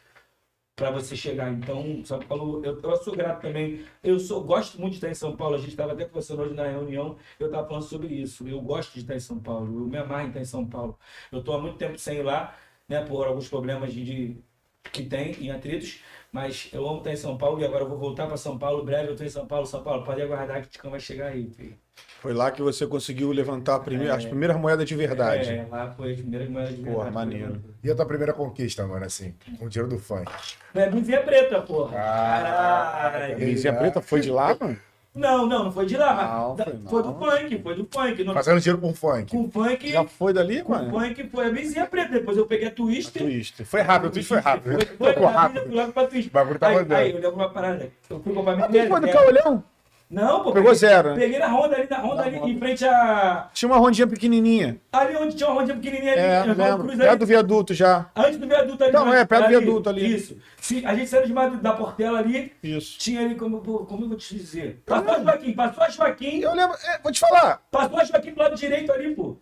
[0.74, 1.52] para você chegar.
[1.52, 3.84] Então, São Paulo, eu, eu sou grato também.
[4.02, 5.54] Eu sou, gosto muito de estar em São Paulo.
[5.56, 8.46] A gente estava até conversando hoje na reunião, eu estava falando sobre isso.
[8.48, 10.98] Eu gosto de estar em São Paulo, eu me amarro em estar em São Paulo.
[11.30, 12.56] Eu estou há muito tempo sem ir lá,
[12.88, 14.44] né, por alguns problemas de, de
[14.92, 16.00] que tem em atritos.
[16.32, 18.84] Mas eu amo estar em São Paulo e agora eu vou voltar para São Paulo.
[18.84, 20.04] Breve eu tô em São Paulo, São Paulo.
[20.04, 21.81] Pode aguardar que o Ticão vai chegar aí, filho.
[22.20, 25.48] Foi lá que você conseguiu levantar a primeira- as primeiras moedas de verdade.
[25.50, 26.96] É, lá foi a primeira moeda de verdade.
[26.96, 27.60] Porra, maneiro.
[27.82, 30.30] E a tua primeira conquista, mano, assim, com o dinheiro do funk?
[30.72, 31.96] É blusinha preta, porra.
[31.96, 33.38] Caralho.
[33.38, 34.78] Camisinha preta foi de lá, mano?
[35.14, 37.12] Não, não, não foi de lá, mas Não, foi foi, não.
[37.12, 38.24] do funk, foi do funk.
[38.24, 39.30] No, Fazendo dinheiro com funk.
[39.30, 40.90] com funk, Já foi dali, com mano?
[40.90, 42.12] funk foi a blusinha preta.
[42.12, 43.20] Depois eu peguei a Twister.
[43.20, 43.62] Twist.
[43.66, 44.72] Foi rápido, o twist foi rápido.
[44.72, 45.36] Foi, foi Ficou rápido.
[45.36, 45.58] rápido.
[45.58, 46.30] Eu fui logo pra Twister.
[46.30, 47.90] O bagulho tá aí, aí, eu lembro uma parada.
[48.08, 49.64] Eu fui comprar minha Tu foi do Caolhão?
[50.12, 50.52] Não, pô.
[50.52, 51.16] Pegou peguei- zero, né?
[51.18, 53.48] Peguei na Honda ali, na Honda ali, em frente a.
[53.54, 54.78] Tinha uma rondinha pequenininha.
[54.92, 56.20] Ali onde tinha uma rondinha pequenininha ali.
[56.20, 56.86] É, na lembro.
[56.86, 57.16] Cruz ali.
[57.18, 58.10] do viaduto já.
[58.14, 58.92] Antes do viaduto ali.
[58.92, 60.14] Não, é, perto do viaduto ali.
[60.14, 60.36] Isso.
[60.60, 62.98] Se, a gente saiu de Madrid, da Portela ali, Isso.
[62.98, 64.82] tinha ali, como, pô, como eu vou te dizer?
[64.84, 67.62] Passou a Joaquim, passou a Joaquim, Eu lembro, é, vou te falar.
[67.70, 69.38] passou a Joaquim do lado direito ali, pô.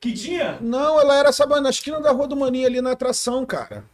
[0.00, 0.58] Que tinha?
[0.60, 3.84] Não, ela era, sabe, na esquina da Rua do Maninho, ali na atração, cara.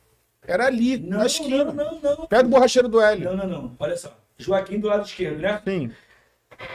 [0.45, 1.64] Era ali, Não, na esquina.
[1.66, 2.26] não, não, não.
[2.26, 3.26] Perto do borracheiro do Hélio.
[3.30, 3.76] Não, não, não.
[3.78, 4.11] Olha só.
[4.43, 5.61] Joaquim do lado esquerdo, né?
[5.64, 5.90] Sim.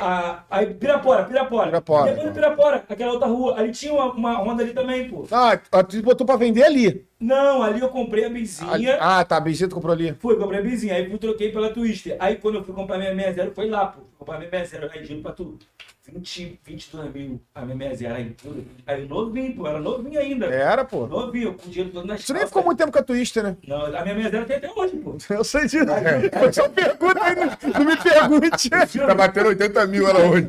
[0.01, 1.68] A, aí Pirapora, Pirapora.
[1.68, 2.09] Pirapora.
[2.11, 3.57] Depois do Pirapora, aquela outra rua.
[3.57, 5.26] Ali tinha uma, uma Honda ali também, pô.
[5.32, 7.05] Ah, a- tu botou pra vender ali.
[7.20, 8.97] Não, ali eu comprei a benzinha.
[8.99, 10.13] Ah, tá, a Benzinha tu comprou ali.
[10.20, 10.93] Fui, comprei a benzinha.
[10.95, 12.18] Aí fui, troquei pela Twister.
[12.20, 14.01] Aí quando eu fui comprar minha 60, foi lá, pô.
[14.20, 15.57] Comprar minha 60, aí dinheiro pra tu.
[16.12, 18.14] 20, 22 mil a minha 60.
[18.16, 18.66] Aí, tudo.
[18.86, 19.68] aí eu novinho, pô.
[19.68, 20.45] Era novinho ainda.
[20.45, 21.05] Era, pô.
[21.05, 23.58] Novinho, com o dinheiro todo nas Tu nem ficou muito tempo com a Twister, né?
[23.68, 25.18] Não, a minha 60 tem até hoje, pô.
[25.34, 25.86] Eu sei disso.
[26.39, 28.70] Foi só pergunta aí, não, não me pergunte.
[28.70, 30.47] Tá batendo 80 mil ela hoje.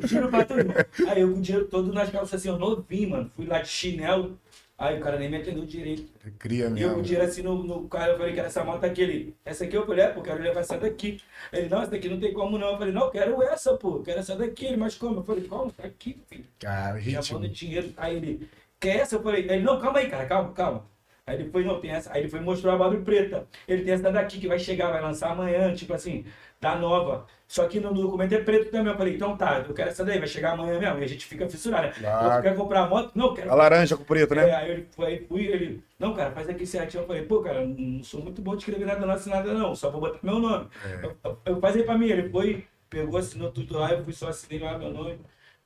[1.09, 3.30] Aí eu com o dinheiro todo nas calças assim, eu novinho, mano.
[3.34, 4.38] Fui lá de chinelo.
[4.78, 6.12] Aí o cara nem me atendeu direito.
[6.38, 7.00] Cria E eu mesmo.
[7.00, 9.02] o dinheiro assim no, no cara, eu falei que era essa moto aqui.
[9.02, 11.20] Ele, essa aqui eu falei, é, pô, eu quero levar essa daqui.
[11.52, 12.72] Ele, não, essa daqui não tem como não.
[12.72, 14.66] Eu falei, não, eu quero essa, pô, eu quero essa daqui.
[14.66, 15.20] Ele, mas como?
[15.20, 15.72] Eu falei, como?
[15.72, 16.46] Tá aqui, filho.
[16.60, 16.98] Cara,
[17.32, 17.92] manda dinheiro.
[17.96, 18.48] Aí ele,
[18.80, 19.16] quer essa?
[19.16, 20.86] Eu falei, ele, não, calma aí, cara, calma, calma.
[21.26, 22.12] Aí ele foi, não, tem essa.
[22.12, 23.46] Aí ele foi mostrar a Barbie preta.
[23.66, 26.24] Ele tem essa daqui que vai chegar, vai lançar amanhã, tipo assim,
[26.61, 27.26] da nova.
[27.46, 28.92] Só que no documento é preto também.
[28.92, 30.98] Eu falei, então tá, eu quero essa daí, vai chegar amanhã mesmo.
[30.98, 31.92] E a gente fica fissurado, né?
[31.98, 32.34] Claro.
[32.36, 33.12] Eu quero comprar a moto?
[33.14, 34.50] Não, quero A laranja com preto, né?
[34.50, 37.02] é, aí ele foi, fui, ele, não, cara, faz aqui certinho.
[37.02, 39.74] Eu falei, pô, cara, não sou muito bom de escrever nada, não assino nada, não,
[39.74, 40.68] só vou botar meu nome.
[41.02, 44.12] Eu, eu, eu faz aí pra mim, ele foi, pegou, assinou tudo lá, eu fui
[44.12, 45.18] só assinei lá meu nome.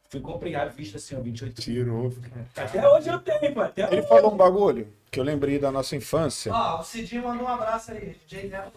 [0.08, 2.12] Fui comprei à vista assim, ó, 28 Tirou.
[2.54, 4.08] Até hoje eu tenho, pô, até Ele hoje.
[4.08, 6.52] falou um bagulho que eu lembrei da nossa infância.
[6.52, 8.14] Ó, o Cidinho mandou um abraço aí.
[8.28, 8.72] DJ Neto.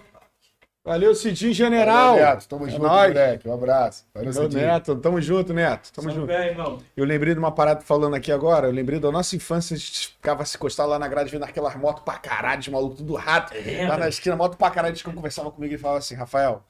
[0.85, 2.11] Valeu, Cidinho General.
[2.13, 2.47] Valeu, Neto.
[2.47, 3.07] Tamo É junto, nóis.
[3.13, 3.49] moleque.
[3.49, 4.05] Um abraço.
[4.13, 4.65] Valeu, Meu Cidinho.
[4.67, 5.91] Neto, tamo junto, Neto.
[5.91, 6.27] Tamo Só junto.
[6.27, 6.77] velho, irmão.
[6.95, 8.67] Eu lembrei de uma parada falando aqui agora.
[8.67, 9.73] Eu lembrei da nossa infância.
[9.75, 12.95] A gente ficava se encostar lá na grade vendo aquelas motos pra caralho, de maluco,
[12.97, 13.51] tudo rato.
[13.89, 14.93] Lá na esquina, moto pra caralho.
[14.93, 16.63] A gente conversava comigo e falava assim: Rafael,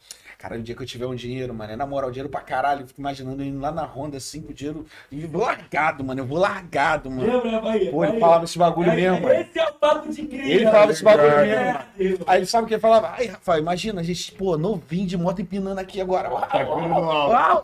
[0.46, 2.82] cara, o dia que eu tiver um dinheiro, mano, é na moral, dinheiro pra caralho.
[2.82, 4.86] Eu fico imaginando eu indo lá na Honda assim, com o dinheiro.
[5.12, 6.22] E eu vou largado, mano.
[6.22, 7.42] Eu vou largado, mano.
[7.44, 7.90] Lembra, Bahia?
[7.92, 8.20] Pô, ele Bahia?
[8.20, 9.34] falava esse bagulho Aí, mesmo, mano.
[9.42, 10.54] Esse é o papo de cria.
[10.56, 12.24] Ele falava esse bagulho É, mesmo.
[12.28, 13.10] Aí ele sabe o que ele falava?
[13.18, 16.30] Ai, Rafael, imagina, a gente, pô, novinho de moto empinando aqui agora.
[16.30, 17.64] Uau, uau, uau.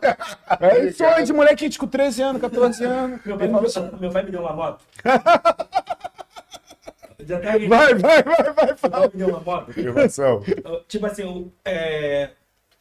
[0.60, 3.20] É isso aí, de moleque tipo 13 anos, 14 anos.
[3.24, 4.84] Meu pai, Ele falou assim, meu pai me deu uma moto.
[7.24, 7.68] Já tá aí.
[7.68, 8.92] vai, vai, vai, vai, Meu fala.
[9.02, 9.72] pai me deu uma moto.
[10.88, 12.30] Tipo assim, o- é,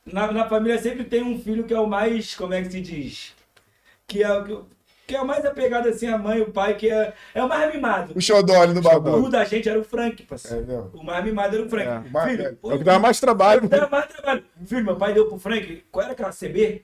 [0.06, 2.82] na, na família sempre tem um filho que é o mais, como é que se
[2.82, 3.36] diz?
[4.08, 4.60] Que é, o que-
[5.08, 7.74] que é o mais apegado assim à mãe, o pai, que é, é o mais
[7.74, 8.14] mimado.
[8.16, 9.30] O xodó ali no O bagulho.
[9.30, 10.66] da gente era o Frank, É parceiro.
[10.66, 10.92] mesmo.
[10.94, 11.88] O mais mimado era o Frank.
[12.08, 12.10] É.
[12.12, 13.68] Mais- Filho, é É o que dava mais trabalho.
[13.68, 14.44] dava mais trabalho.
[14.66, 16.84] Filho, meu pai deu pro Frank, qual era aquela CB?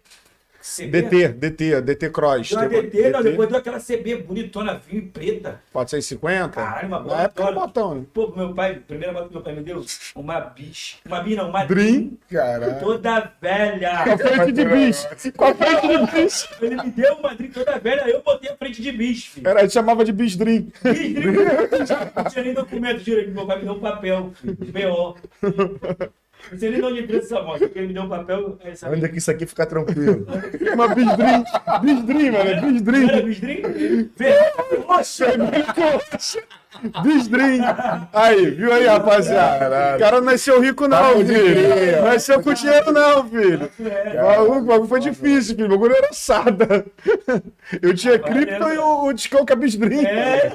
[0.75, 1.01] CB?
[1.01, 2.49] DT, DT, DT Cross.
[2.49, 5.61] Deu uma DT, não, depois deu aquela CB bonitona, vinho e preta.
[5.71, 6.49] 450?
[6.49, 8.05] Caralho, uma Na época era botão, né?
[8.13, 10.97] Pô, meu pai, primeira moto que meu pai me deu, uma bicha.
[11.05, 12.17] Uma bi não, uma Dream.
[12.29, 12.79] Caralho.
[12.79, 14.03] toda velha.
[14.03, 15.07] Com a frente de bicho.
[15.35, 16.49] Com a frente de bicho.
[16.61, 19.47] Ele me deu uma drink toda velha, eu botei a frente de bicho, filho.
[19.47, 20.67] Era, gente chamava de bicho Dream.
[20.73, 21.39] Fiz drink,
[22.15, 25.17] Não tinha nem documento, que meu pai me deu um papel, filho, BO.
[26.51, 28.57] Não sei nem de onde entrou essa moto, porque ele me deu um papel,
[29.05, 30.25] é que isso aqui fica tranquilo?
[30.73, 30.87] Uma.
[30.95, 32.49] Bicho Dream, mano.
[32.49, 33.09] É Não Dream.
[33.09, 34.11] era bis drink?
[34.15, 34.51] Verde,
[37.29, 37.61] Dream.
[38.13, 39.95] Aí, viu aí, rapaziada?
[39.95, 42.03] O cara não nasceu rico, não, Papo filho.
[42.03, 43.69] nasceu com dinheiro, não, filho.
[44.13, 45.67] É, o bagulho foi difícil, filho.
[45.67, 46.85] O bagulho era sada.
[47.81, 50.05] Eu tinha cripto e o, o discão é bicho Dream.
[50.05, 50.51] é,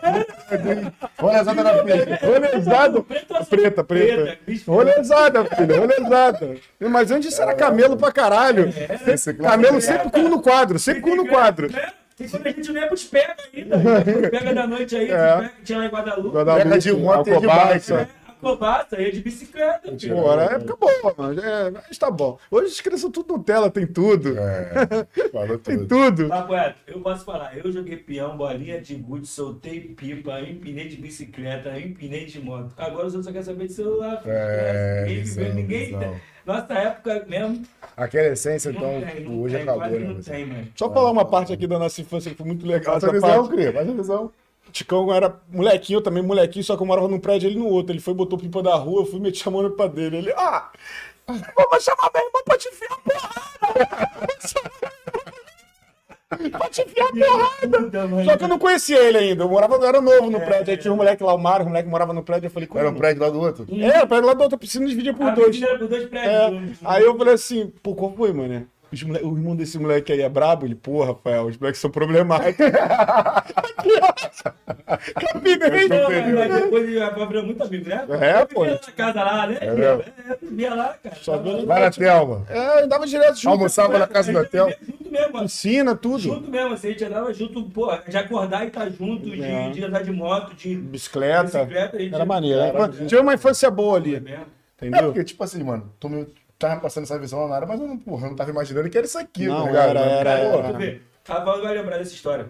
[1.32, 2.18] essa na pista.
[2.26, 3.02] Rolezada.
[3.02, 3.44] Preta,
[3.84, 3.84] preta.
[3.84, 6.56] Preta, Rolezada, filho, rolezada.
[6.80, 8.72] Mas antes era camelo pra caralho.
[9.42, 11.68] Camelo sempre com um no quadro, sempre com um no quadro.
[12.22, 12.26] Né?
[12.26, 13.78] E quando a gente não pros pega ainda,
[14.30, 15.36] pega da noite aí, É.
[15.36, 16.32] pega, tinha lá em Guadalupe.
[16.44, 18.08] Pega de e de Alcobaça.
[18.42, 20.16] É, Pô, passa, ia de bicicleta, filho.
[20.16, 21.40] Pô, era época boa, mano.
[21.40, 22.38] É, mas tá bom.
[22.50, 24.36] Hoje as crianças tudo Nutella, tem tudo.
[24.36, 25.88] É, falou Tem tudo.
[26.16, 26.28] tudo.
[26.28, 30.96] Papo reto, eu posso falar, eu joguei peão, bolinha de gude, soltei pipa, empinei de
[30.96, 32.74] bicicleta, empinei de moto.
[32.76, 34.20] Agora os outros só querem saber de celular.
[34.20, 34.32] filho.
[34.34, 35.86] É, ninguém visão, ninguém.
[35.86, 36.20] visão.
[36.44, 37.62] Nossa época mesmo.
[37.96, 40.08] Aquela essência, então, não tem, não hoje tem, acabou, quase né?
[40.08, 40.68] não tem, mano.
[40.74, 42.94] Só falar uma parte aqui da nossa infância que foi muito legal.
[42.94, 43.50] Passa Essa a visão, parte.
[43.54, 44.32] Cria, passa a visão.
[44.72, 47.92] Ticão era molequinho, eu também molequinho, só que eu morava num prédio ele no outro.
[47.92, 50.16] Ele foi, botou pipa da rua, eu fui meter chamando pra dele.
[50.18, 50.70] Ele, ah,
[51.26, 53.88] vamos chamar meu irmão pra te enfiar porrada.
[56.58, 58.24] pra te enfiar porrada.
[58.24, 60.70] Só que eu não conhecia ele ainda, eu morava, eu era novo no prédio.
[60.70, 62.80] Aí tinha um moleque lá, o Mário, o moleque morava no prédio, eu falei, como?
[62.80, 63.66] Era um prédio lá do outro.
[63.70, 65.58] É, o prédio lá do outro, piscina dividia por A dois.
[65.58, 66.78] por dois É, prédios.
[66.84, 68.66] aí eu falei assim, pô, qual foi, mano?
[68.92, 70.66] Os mole- O irmão desse moleque aí é brabo?
[70.66, 72.66] Ele, pô, Rafael, os moleques são problemáticos.
[75.14, 75.88] Capinei.
[75.88, 78.06] Não, mas- mas depois ele virou muito amigo, né?
[78.20, 78.64] É, pô.
[78.64, 79.58] Na casa lá, né?
[79.60, 80.02] É É, mesmo?
[80.42, 81.16] via lá, cara.
[81.16, 82.44] Só vendo- Lá na Thelma.
[82.48, 83.48] É, andava direto junto.
[83.52, 84.66] Almoçava na casa A do gente hotel.
[84.66, 85.46] vivia Junto mesmo, mano.
[85.46, 86.18] Piscina, tudo.
[86.18, 89.70] Junto mesmo, assim, a gente andava junto, pô, de acordar e estar junto, de, É.
[89.70, 91.64] de andar de moto, de Bicicleta.
[91.64, 91.98] bicicleta.
[91.98, 92.14] Gente...
[92.14, 92.60] Era maneiro.
[92.60, 94.20] Era Era- Tive uma infância boa É ali.
[94.20, 94.28] mesmo.
[94.80, 95.04] É Entendeu?
[95.12, 96.26] porque, tipo assim, mano, tu me
[96.68, 98.96] tava passando essa visão na área, mas eu não, porra, eu não tava imaginando que
[98.96, 99.90] era isso aqui, Não, tá ligado?
[99.90, 100.40] era- era- Cara,
[100.84, 101.00] era.
[101.28, 102.48] Rafael vai lembrar dessa história.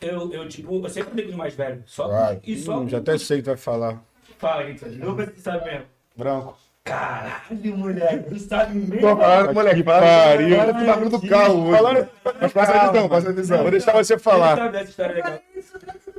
[0.00, 1.82] Eu, eu, tipo, eu sempre andei com os mais velhos.
[1.86, 2.40] Só Claro.
[2.44, 4.02] e só Hum, já até sei o que tu vai falar.
[4.38, 4.84] Fala, gente.
[5.00, 5.84] Eu você sabe mesmo.
[6.16, 6.56] Branco.
[6.82, 9.00] Caralho, moleque, tu sabe mesmo.
[9.00, 10.56] Tô falando, moleque, pariu.
[10.56, 11.76] fala do bagulho do carro hoje.
[11.76, 12.08] Falando-
[12.40, 13.62] Mas passa a visão, passa a visão.
[13.62, 14.56] Vou deixar você falar.
[14.56, 15.38] sabe dessa história legal.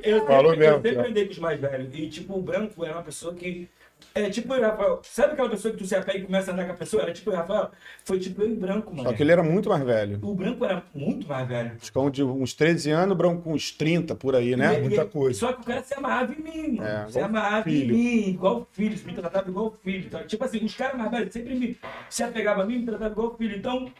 [0.04, 1.08] Eu sempre, Falou eu mesmo, sempre cara.
[1.10, 1.90] andei com os mais velhos.
[1.94, 3.70] E, tipo, o Branco era uma pessoa que.
[4.14, 5.00] É tipo o Rafael.
[5.04, 7.04] Sabe aquela pessoa que tu se apega e começa a andar com a pessoa?
[7.04, 7.72] Era tipo o Rafael.
[8.04, 9.10] Foi tipo eu e Branco, mano.
[9.10, 10.20] Só que ele era muito mais velho.
[10.22, 11.78] O Branco era muito mais velho.
[11.78, 14.78] Ticão de uns 13 anos, branco com uns 30 por aí, né?
[14.80, 15.40] E- Muita e- coisa.
[15.40, 16.88] Só que o cara se amarrava em mim, mano.
[16.90, 17.96] É, se amarrava filho.
[17.96, 19.00] em mim, igual filho.
[19.06, 20.10] Me tratava igual filho.
[20.10, 20.24] Tá?
[20.24, 21.78] Tipo assim, os caras mais velhos sempre me,
[22.10, 23.56] se apegavam a mim e me tratavam igual filho.
[23.58, 23.92] Então,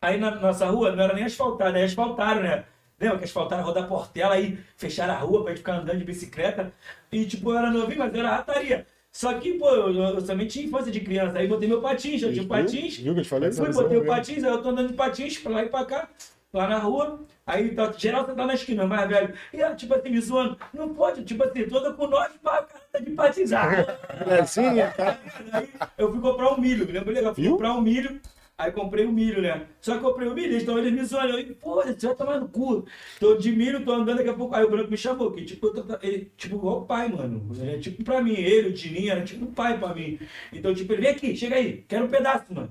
[0.00, 2.64] aí na nossa rua não era nem asfaltada, aí asfaltaram, né?
[3.00, 6.72] Lembra que asfaltaram, rodar portela aí, fecharam a rua pra gente ficar andando de bicicleta.
[7.12, 8.86] E tipo, eu era novinho, mas eu era rataria.
[9.12, 11.38] Só que, pô, eu, eu também tinha infância de criança.
[11.38, 12.48] Aí botei meu patins, eu tinha Viu?
[12.48, 12.96] patins.
[12.98, 13.52] Viu que eu te falei?
[13.52, 16.08] Fui, botei o patins, aí eu tô andando de patins pra lá e pra cá,
[16.52, 17.20] lá na rua.
[17.46, 19.32] Aí tá, geral você tá na esquina, mais velho.
[19.52, 20.58] E ela, tipo assim, me zoando.
[20.72, 23.52] Não pode, tipo assim, toda com nós pra cara tá de patins.
[23.52, 23.70] Ah,
[24.28, 25.18] É assim, né, cara?
[25.52, 27.34] Aí eu fui comprar um milho, lembra legal?
[27.34, 27.52] Fui Viu?
[27.52, 28.20] comprar um milho,
[28.58, 29.66] aí comprei o milho, né?
[29.80, 31.38] Só que comprei o milho, então eles me zoando.
[31.38, 32.84] Eu, pô, você vai tomar no cu.
[33.20, 34.54] Tô de milho, tô andando daqui a pouco.
[34.54, 37.48] Aí o branco me chamou, que tipo, ele, tipo, igual o pai, mano.
[37.62, 40.18] É tipo pra mim, ele, o Dininho, era tipo um pai pra mim.
[40.52, 42.70] Então, tipo, ele vem aqui, chega aí, quero um pedaço, mano.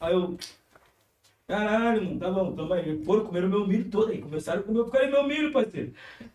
[0.00, 0.36] Aí eu.
[1.46, 3.02] Caralho, mano, tá bom, tamo aí.
[3.04, 4.20] Foram comer o meu milho todo aí.
[4.20, 5.92] Começaram a comer, eu meu milho, parceiro.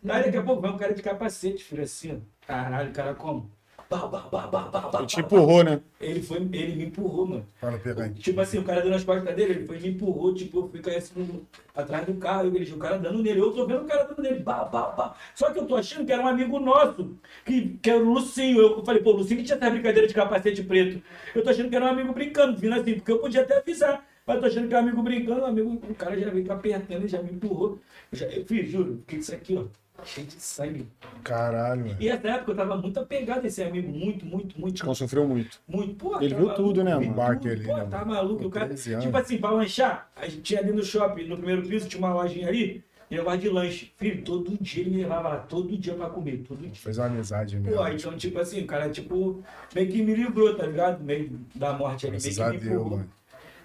[0.07, 2.45] Aí daqui a pouco vai um cara de capacete, filho, assim, ó.
[2.47, 3.49] Caralho, o cara como?
[3.89, 5.81] Bah, bah, bah, bah, bah, bah, Ele te bah, empurrou, né?
[5.99, 7.45] ele foi, ele me empurrou, mano.
[7.59, 8.13] Para não pegar aí.
[8.13, 10.69] Tipo assim, o cara deu nas costas dele, ele foi e me empurrou, tipo, eu
[10.69, 13.81] fiquei assim no- atrás do carro, eu vejo o cara dando nele, eu tô vendo
[13.81, 15.15] o cara dando nele, bah, bah, bah.
[15.33, 18.59] Só que eu tô achando que era um amigo nosso, que, que era o Lucinho.
[18.61, 21.01] Eu falei, pô, o Lucinho que tinha essa brincadeira de capacete preto.
[21.33, 24.05] Eu tô achando que era um amigo brincando, vindo assim, porque eu podia até avisar.
[24.25, 26.51] Mas eu tô achando que era um amigo brincando, o amigo, o cara já veio
[26.51, 27.79] apertando e já me empurrou.
[28.11, 29.63] Eu, já, eu fiz, juro, com isso aqui, ó,
[30.05, 30.87] cheio de sangue.
[31.23, 31.97] Caralho, mano.
[31.99, 34.75] E essa época eu tava muito apegado a esse amigo, muito, muito, muito.
[34.75, 35.59] Ticão sofreu muito.
[35.67, 37.05] Muito, pô, Ele viu tudo, né, mano?
[37.05, 38.45] Embarque tudo, ali, pô, né, tá maluco.
[38.45, 39.05] O cara, 13 anos.
[39.05, 42.13] tipo assim, pra lanchar, a gente tinha ali no shopping, no primeiro piso, tinha uma
[42.13, 43.91] lojinha ali, e eu gosto de lanche.
[43.97, 46.71] Filho, todo dia ele me levava lá, todo dia pra comer, todo dia.
[46.75, 47.75] Fez uma amizade mesmo.
[47.77, 49.43] Pô, então, tipo assim, o cara, tipo,
[49.73, 51.03] meio que me livrou, tá ligado?
[51.03, 52.97] Meio da morte ali, meio Graças que a me empurrou.
[52.97, 53.09] mano.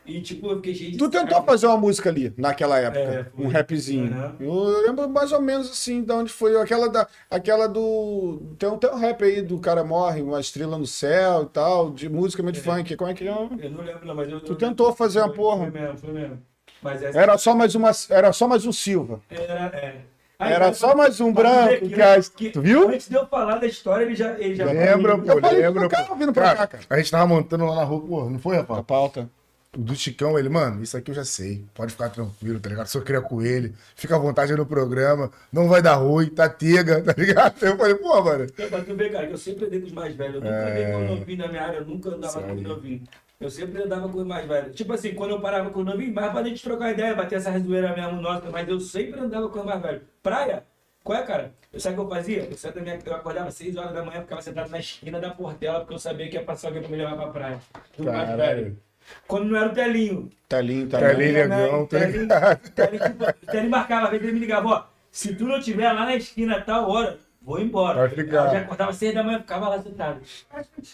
[0.06, 0.98] E, tipo, eu fiquei cheio de...
[0.98, 2.98] Tu tentou fazer uma música ali, naquela época.
[3.00, 3.44] É, foi.
[3.44, 4.12] um rapzinho.
[4.12, 4.34] Uhum.
[4.38, 6.60] Eu lembro mais ou menos assim, de onde foi.
[6.60, 8.54] Aquela, da, aquela do.
[8.58, 11.90] Tem um, tem um rap aí do cara morre, uma estrela no céu e tal,
[11.90, 12.94] de música meio de funk.
[12.96, 13.30] Como é que é?
[13.30, 14.40] Eu não lembro, não, mas eu...
[14.40, 15.70] Tu eu- tentou fazer uma porra.
[15.70, 16.42] Foi mesmo, foi mesmo.
[16.82, 17.18] Mas essa...
[17.18, 17.90] Era só mais uma.
[18.10, 19.20] Era só mais um Silva.
[19.30, 19.96] Era, é.
[20.38, 22.88] Aí, Era só mais um branco que- que as- que- tu viu?
[22.88, 24.38] Antes de eu falar da história, ele já...
[24.38, 26.16] Ele já Lembra, pô, Eu falei, lembra, cara pô.
[26.16, 26.84] vindo pra cá, cara.
[26.90, 28.84] A gente tava montando lá na rua, pô, não foi, A rapaz?
[28.84, 29.30] pauta.
[29.74, 31.64] O do Chicão, ele, mano, isso aqui eu já sei.
[31.74, 32.86] Pode ficar tranquilo, tá ligado?
[32.86, 36.48] Se eu criar com ele, fica à vontade no programa, não vai dar ruim, tá
[36.48, 37.54] tega, tá ligado?
[37.64, 38.44] Eu falei, pô, mano.
[38.44, 40.36] Então, pra tu ver, cara, que eu sempre andei com os mais velhos.
[40.36, 40.70] Eu nunca É.
[40.70, 43.08] andei com o novinho na minha área, eu nunca andava com os novinhos.
[43.40, 44.76] Eu sempre andava com os mais velhos.
[44.76, 47.58] Tipo assim, quando eu parava com os novinhos, mais pra gente trocar ideia, bater essa
[47.58, 50.02] zoeira mesmo nossa, mas eu sempre andava com os mais velhos.
[50.22, 50.62] Praia?
[51.02, 51.52] Qual é, cara?
[51.72, 52.48] Eu sabe o que eu fazia?
[52.50, 55.30] Eu, da minha, eu acordava às 6 horas da manhã, ficava sentado na esquina da
[55.30, 57.58] portela, porque eu sabia que ia passar alguém pra me levar pra praia.
[57.94, 58.78] Tudo mais velho.
[59.26, 60.30] Quando não era o Telinho.
[60.48, 61.16] Telinho, Telinho.
[61.16, 61.32] telinho.
[61.32, 62.70] negão, tá Telinho, ligado?
[62.70, 66.04] Telinho, tipo, Telinho marcava, às vezes ele me ligava, ó, se tu não tiver lá
[66.06, 68.00] na esquina a tal hora, vou embora.
[68.00, 68.46] Vai ficar.
[68.46, 70.20] Eu já acordava às seis da manhã, ficava lá sentado.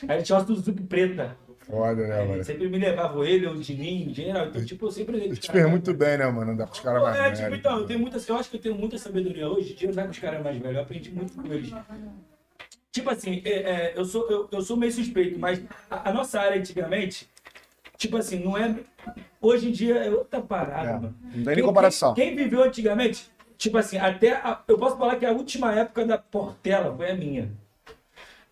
[0.08, 1.36] Aí tinha uma Suzuki preta.
[1.70, 2.42] Foda, né, mano?
[2.42, 4.46] sempre me levava ele, o Dininho, o geral.
[4.46, 5.28] Então, tipo, eu sempre.
[5.28, 6.50] Eu te pergunto muito bem, né, mano?
[6.50, 7.38] Andar com os caras mais é, velhos.
[7.38, 9.74] tipo, então, eu, tenho muita, eu acho que eu tenho muita sabedoria hoje.
[9.74, 11.72] De andar com os caras mais velhos, eu aprendi muito com eles.
[12.90, 16.40] Tipo assim, é, é, eu, sou, eu, eu sou meio suspeito, mas a, a nossa
[16.40, 17.29] área antigamente,
[18.00, 18.74] tipo assim, não é.
[19.40, 21.14] Hoje em dia é outra parada, É, mano.
[21.34, 22.14] Não tem nem comparação.
[22.14, 24.32] Quem, quem viveu antigamente, tipo assim, até.
[24.32, 27.52] a- eu posso falar que a última época da Portela foi a minha.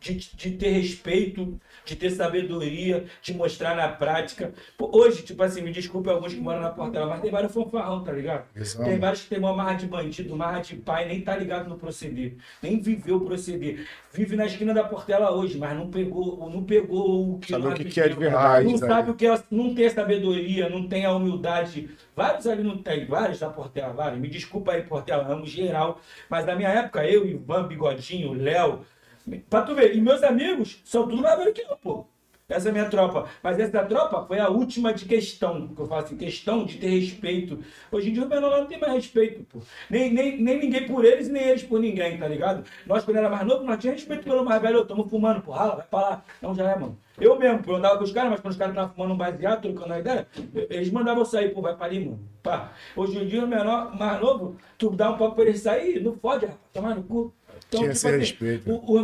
[0.01, 4.53] De, de ter respeito, de ter sabedoria, de mostrar na prática.
[4.79, 8.13] Hoje, tipo assim, me desculpe alguns que moram na Portela, mas tem vários fanfarrão, tá
[8.13, 8.45] ligado?
[8.55, 8.85] Visão.
[8.85, 11.79] Tem vários que tem uma marra de bandido, marra de pai, nem tá ligado no
[11.79, 13.87] proceder, nem viveu o proceder.
[14.13, 17.75] Vive na esquina da Portela hoje, mas não pegou, não pegou o que Sabe o
[17.75, 18.67] que, que é de verdade.
[18.67, 18.93] Não sabe?
[18.93, 21.89] sabe o que é, não tem a sabedoria, não tem a humildade.
[22.15, 24.21] Vários ali não tem, vários da Portela, vários.
[24.21, 26.01] Me desculpa aí, Portela, amo geral.
[26.29, 28.85] Mas na minha época, eu, Ivan, Bigodinho, Léo,
[29.49, 32.07] pra tu ver, e meus amigos são tudo mais velho que eu, pô.
[32.49, 33.29] Essa é a minha tropa.
[33.43, 36.89] Mas essa tropa foi a última de questão, que eu falo assim, questão de ter
[36.89, 37.59] respeito.
[37.93, 39.59] Hoje em dia o menor não tem mais respeito, pô.
[39.91, 42.65] Nem, nem, nem ninguém por eles, nem eles por ninguém, tá ligado?
[42.87, 44.83] Nós, quando era mais novo, nós tínhamos respeito pelo mais velho.
[44.87, 46.25] Tamo fumando, pô, rala, vai pra lá.
[46.41, 46.99] Não, já é, mano.
[47.21, 49.19] Eu mesmo, pô, eu andava com os caras, mas quando os caras estavam fumando um
[49.19, 50.27] baseado, trocando a ideia,
[50.71, 52.21] eles mandavam eu sair, pô, vai pra ali, mano.
[52.43, 52.73] Pá.
[52.97, 56.15] Hoje em dia, o menor, mais novo, tu dá um papo pra ele sair, não
[56.15, 57.35] fode, rapaz, tomar no cu.
[57.69, 58.71] Então, Tinha esse respeito.
[58.71, 58.99] o- o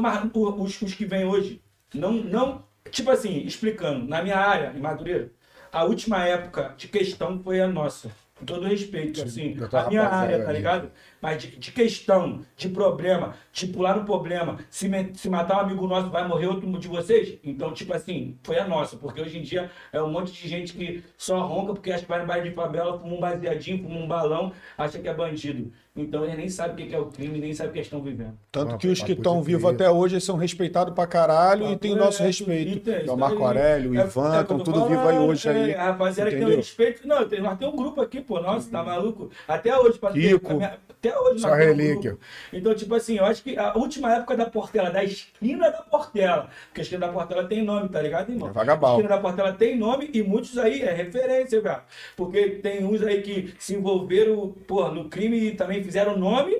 [0.62, 1.61] os, os que vêm hoje,
[1.95, 5.31] não, não, tipo assim, explicando, na minha área, em Madureira,
[5.71, 8.11] a última época de questão foi a nossa.
[8.37, 10.91] Com todo respeito, assim, a minha área, tá ligado?
[11.25, 15.61] Mas de, de questão, de problema, de pular no problema, se, me- se matar um
[15.61, 17.39] amigo nosso, vai morrer outro de vocês?
[17.43, 20.75] Então, tipo assim, foi a nossa, porque hoje em dia é um monte de gente
[20.75, 24.01] que só ronca porque acha que vai no baile de favela, fuma um baseadinho, fuma
[24.01, 25.72] um balão, acha que é bandido.
[25.97, 28.03] Então eles nem sabem o que é o crime, nem sabem o que eles estão
[28.03, 28.37] vivendo.
[28.51, 31.93] Tanto Ah, que os que estão vivos até hoje são respeitados pra caralho e tem
[31.93, 32.91] o nosso É, respeito.
[32.91, 33.45] É o Marco.
[33.45, 35.75] Aurélio, o É- Ivan, é estão tô tudo vivos aí hoje é, aí.
[35.75, 37.07] A rapaziada que tem respeito.
[37.07, 39.31] Não, nós temos um grupo aqui, pô, nossa, tá maluco?
[39.47, 40.51] Até hoje, pra ter- Kiko.
[40.51, 40.79] a minha-
[41.15, 42.19] até hoje Só relíquia.
[42.53, 46.49] Então, tipo assim, eu acho que a última época da Portela, da esquina da Portela,
[46.67, 48.49] porque a esquina da Portela tem nome, tá ligado, irmão?
[48.49, 48.91] É vagabal.
[48.93, 51.81] A esquina da Portela tem nome e muitos aí é referência, velho.
[52.17, 56.57] Porque tem uns aí que se envolveram, pô, no crime e também fizeram nome.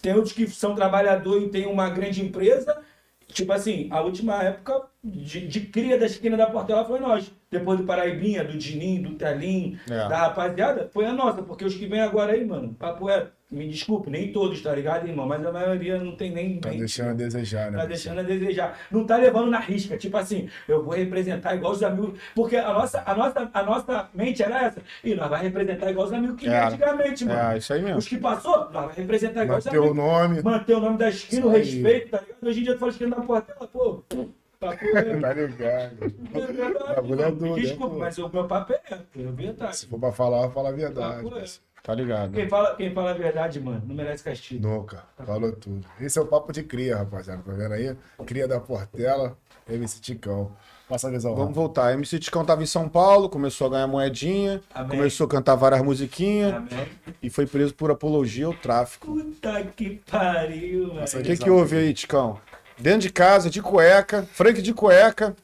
[0.00, 2.80] Tem outros que são trabalhadores e tem uma grande empresa.
[3.26, 7.30] Tipo assim, a última época de, de cria da esquina da Portela foi nós.
[7.50, 10.08] Depois do Paraibinha, do Dinim, do Telim, É.
[10.08, 11.42] da rapaziada, foi a nossa.
[11.42, 15.08] Porque os que vêm agora aí, mano, papo é, me desculpe, nem todos, tá ligado,
[15.08, 15.26] irmão?
[15.26, 16.60] Mas a maioria não tem nem.
[16.60, 17.78] Tá nem- deixando a desejar, né?
[17.78, 18.78] Tá deixando a desejar.
[18.90, 19.96] Não tá levando na risca.
[19.96, 22.20] Tipo assim, eu vou representar igual os amigos.
[22.34, 24.82] Porque a nossa, a nossa, a nossa mente era essa.
[25.02, 26.64] E nós vai representar igual os amigos que É.
[26.66, 27.52] antigamente, mano.
[27.52, 27.98] É, isso aí mesmo.
[27.98, 29.96] Os que passou, nós vai representar igual os Manter o amigos.
[29.96, 30.42] nome.
[30.42, 32.36] Manter o nome da esquina, o respeito, tá ligado?
[32.46, 34.02] Hoje em dia tu fala esquina da portela, pô.
[34.12, 34.28] É.
[35.22, 36.78] Tá ligado?
[36.96, 38.98] Bagulho é doido, Desculpa, né, mas o meu papo é, é
[39.32, 39.76] verdade.
[39.76, 41.22] Se for pra falar, fala a verdade.
[41.22, 41.44] Papo é.
[41.88, 42.32] Tá ligado.
[42.34, 44.68] Quem fala, quem fala a verdade, mano, não merece castigo.
[44.68, 45.04] Nunca.
[45.24, 45.86] Falou tudo.
[45.98, 47.42] Esse é o papo de cria, rapaziada.
[47.42, 47.96] Tá vendo aí?
[48.26, 50.52] Cria da Portela, MC Ticão.
[50.86, 51.30] Passa a visão.
[51.30, 51.60] Vamos Rafa.
[51.60, 51.94] voltar.
[51.94, 54.98] MC Ticão tava em São Paulo, começou a ganhar moedinha, Amém.
[54.98, 56.88] começou a cantar várias musiquinhas Amém.
[57.22, 59.06] e foi preso por apologia ao tráfico.
[59.06, 61.20] Puta que pariu, velho.
[61.20, 62.38] O que, que houve aí, Ticão?
[62.76, 65.34] Dentro de casa, de cueca, Frank de cueca,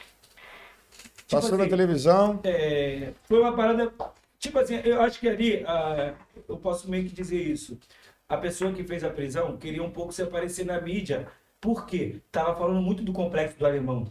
[1.30, 2.40] passou na assim, televisão.
[2.44, 3.90] É, foi uma parada.
[4.38, 6.12] Tipo assim, eu acho que ali, ah,
[6.48, 7.78] eu posso meio que dizer isso.
[8.28, 11.28] A pessoa que fez a prisão queria um pouco se aparecer na mídia.
[11.60, 12.20] Por quê?
[12.32, 14.06] Tava falando muito do complexo do alemão.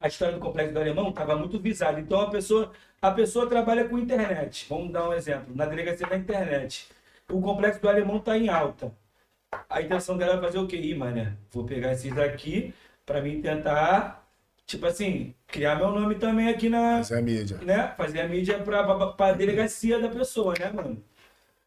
[0.00, 2.00] A história do complexo do alemão estava muito visada.
[2.00, 4.66] Então a pessoa, a pessoa trabalha com internet.
[4.68, 5.54] Vamos dar um exemplo.
[5.54, 6.88] Na delegacia da internet.
[7.30, 8.92] O complexo do alemão está em alta.
[9.68, 10.76] A intenção dela é fazer o quê?
[10.76, 12.74] Ih, mané, vou pegar esses daqui
[13.08, 14.17] para mim tentar,
[14.68, 17.56] tipo assim, criar meu nome também aqui na, é a mídia.
[17.62, 17.88] né?
[17.96, 21.02] Fazer a mídia pra, pra delegacia da pessoa, né, mano?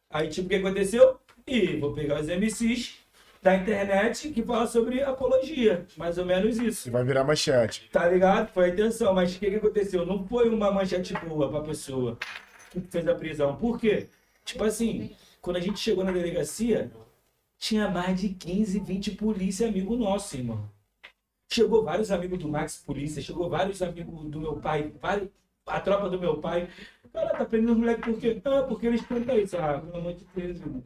[0.09, 1.19] Aí, tipo, o que aconteceu?
[1.47, 2.99] E vou pegar os MCs
[3.41, 5.85] da internet que falam sobre apologia.
[5.97, 6.89] Mais ou menos isso.
[6.89, 7.89] E vai virar manchete.
[7.91, 8.53] Tá ligado?
[8.53, 9.13] Foi a intenção.
[9.15, 10.05] Mas o que, que aconteceu?
[10.05, 12.17] Não foi uma manchete boa pra pessoa
[12.69, 13.55] que fez a prisão.
[13.55, 14.07] Por quê?
[14.45, 16.91] Tipo assim, quando a gente chegou na delegacia,
[17.57, 20.69] tinha mais de 15, 20 polícia amigo nosso, irmão.
[21.51, 25.29] Chegou vários amigos do Max Polícia, chegou vários amigos do meu pai, vários-
[25.65, 26.69] a tropa do meu pai.
[27.13, 28.41] Cara, tá prendendo os moleques por quê?
[28.45, 29.57] Ah, porque eles cantam isso.
[29.57, 30.83] Ah, pelo amor de Deus, irmão.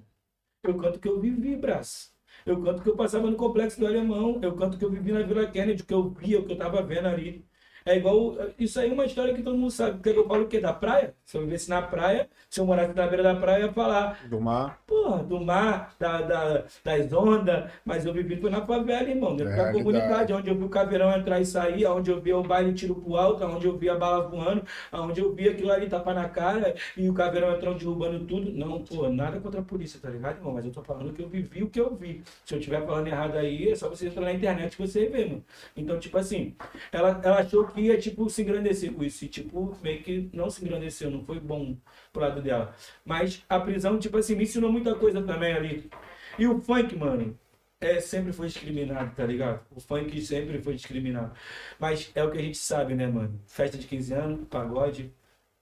[0.64, 2.14] Eu canto que eu vivi, braço.
[2.46, 4.40] Eu canto que eu passava no complexo do alemão.
[4.44, 6.84] Eu canto que eu vivi na Vila Kennedy, que eu via, o que eu tava
[6.84, 7.46] vendo ali.
[7.86, 8.36] É igual.
[8.58, 10.00] Isso aí é uma história que todo mundo sabe.
[10.00, 10.60] Porque eu falo o quê?
[10.60, 11.14] Da praia?
[11.24, 14.28] Se eu vivesse na praia, se eu morasse na beira da praia, eu ia falar.
[14.28, 14.80] Do mar.
[14.88, 19.56] Porra, do mar, da, da, das ondas, mas eu vivi foi na favela, irmão, dentro
[19.56, 22.74] da comunidade, onde eu vi o caveirão entrar e sair, onde eu via o baile
[22.74, 26.16] tiro pro alto, onde eu via a bala voando, onde eu via aquilo ali tapar
[26.16, 28.52] na cara e o caveirão entrando derrubando tudo.
[28.52, 30.54] Não, pô, nada contra a polícia, tá ligado, irmão?
[30.54, 32.24] Mas eu tô falando que eu vivi o que eu vi.
[32.46, 35.26] Se eu estiver falando errado aí, é só você entrar na internet que você vê,
[35.26, 35.44] mano.
[35.78, 36.56] Então, tipo assim,
[36.92, 39.26] ela, ela achou que ia, tipo, se engrandecer com isso.
[39.26, 41.78] E, tipo, meio que não se engrandeceu, não foi bom
[42.14, 42.76] pro lado dela.
[43.06, 45.90] Mas a prisão, tipo assim, me ensinou muita coisa também ali.
[46.38, 47.38] E o funk, mano,
[47.80, 49.62] é, sempre foi discriminado, tá ligado?
[49.76, 51.32] O funk sempre foi discriminado.
[51.80, 53.40] Mas é o que a gente sabe, né, mano?
[53.48, 55.14] Festa de 15 anos, pagode,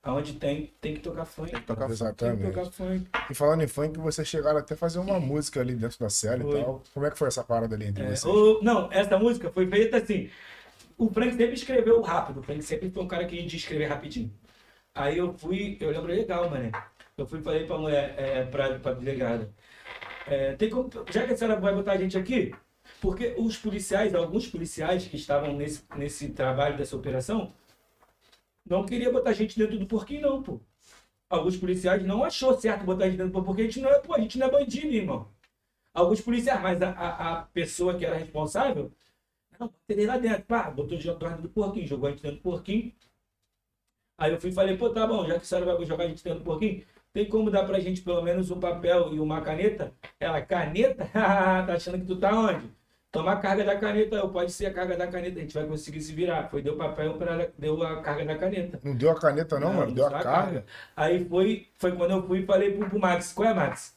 [0.01, 1.51] aonde tem, tem que tocar funk.
[1.51, 2.43] Tem que tocar funk, Exatamente.
[2.53, 3.05] tocar funk.
[3.29, 6.41] E falando em funk, vocês chegaram até a fazer uma música ali dentro da série
[6.43, 6.59] Foi.
[6.59, 6.83] e tal.
[6.93, 8.25] Como é que foi essa parada ali entre É, vocês?
[8.25, 10.29] o- não, essa música foi feita assim.
[10.97, 12.39] O Frank sempre escreveu rápido.
[12.39, 14.33] O Frank sempre foi um cara que de escrever rapidinho.
[14.93, 16.71] Aí eu fui, eu lembro legal, mano.
[17.17, 19.53] Eu fui e falei pra mulher, é, pra, pra delegada.
[20.27, 22.53] É, tem como, já que a senhora vai botar a gente aqui,
[23.01, 27.53] porque os policiais, alguns policiais que estavam nesse, nesse trabalho dessa operação,
[28.65, 30.59] não queria botar a gente dentro do porquinho, não, pô.
[31.29, 33.99] Alguns policiais não achou certo botar a gente dentro do porquinho, a gente não é,
[33.99, 35.27] pô, a gente não é bandido, irmão.
[35.93, 38.91] Alguns policiais, mas a, a, a pessoa que era responsável,
[39.63, 42.93] não, lá dentro, pá, botou de dentro do porquinho, jogou a gente dentro do porquinho.
[44.17, 46.07] Aí eu fui e falei, pô, tá bom, já que a senhora vai jogar a
[46.07, 49.41] gente dentro do porquinho, tem como dar pra gente pelo menos um papel e uma
[49.41, 49.93] caneta?
[50.19, 51.05] Ela, caneta?
[51.13, 52.71] tá achando que tu tá onde?
[53.11, 55.67] Toma a carga da caneta, eu, pode ser a carga da caneta, a gente vai
[55.67, 56.49] conseguir se virar.
[56.49, 58.79] Foi, deu papel pra ela, deu a carga da caneta.
[58.83, 59.93] Não deu a caneta, não, mano?
[59.93, 60.65] Deu a carga.
[60.95, 63.95] Aí foi, foi quando eu fui e falei pro, pro Max, qual é, Max?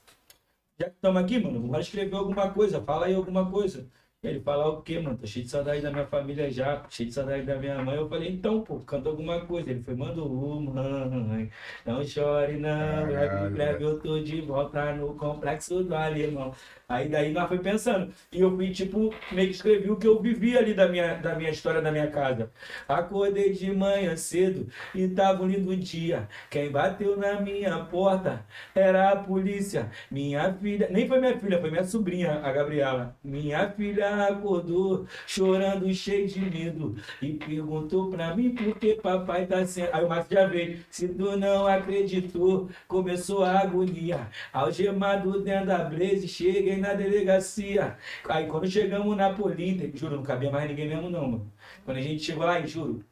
[0.78, 3.86] Já que estamos aqui, mano, bora escrever alguma coisa, fala aí alguma coisa.
[4.26, 5.16] Ele fala o quê, mano?
[5.16, 7.96] Tô cheio de saudade da minha família já, cheio de saudade da minha mãe.
[7.96, 9.70] Eu falei, então, pô, canta alguma coisa.
[9.70, 11.50] Ele foi, manda mãe,
[11.84, 16.52] não chore não, breve, breve eu tô de volta no complexo do alemão.
[16.88, 18.12] Aí daí nós foi pensando.
[18.32, 21.34] E eu fui, tipo, meio que escrevi o que eu vivi ali da minha, da
[21.34, 22.50] minha história da minha casa.
[22.88, 26.28] Acordei de manhã cedo e tava um lindo dia.
[26.50, 29.90] Quem bateu na minha porta era a polícia.
[30.10, 33.16] Minha filha, nem foi minha filha, foi minha sobrinha, a Gabriela.
[33.22, 36.96] Minha filha acordou chorando, cheio de medo.
[37.20, 39.90] E perguntou pra mim por que papai tá sendo.
[39.92, 40.78] Aí o Márcio já veio.
[40.90, 44.28] Se tu não acreditou, começou a agonia.
[44.52, 47.96] Algemado dentro da Blaze, cheguei na delegacia.
[48.28, 51.52] Aí quando chegamos na Polícia, juro, não cabia mais ninguém mesmo, não, mano.
[51.84, 53.04] Quando a gente chegou lá, juro.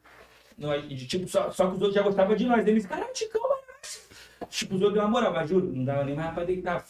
[0.57, 2.65] Nós, tipo, só, só que os outros já gostavam de nós.
[2.65, 3.54] Eles, caralho, Ticão.
[4.49, 6.85] Tipo, outros deu uma moral, mas juro, não dava nem mais pra deitar.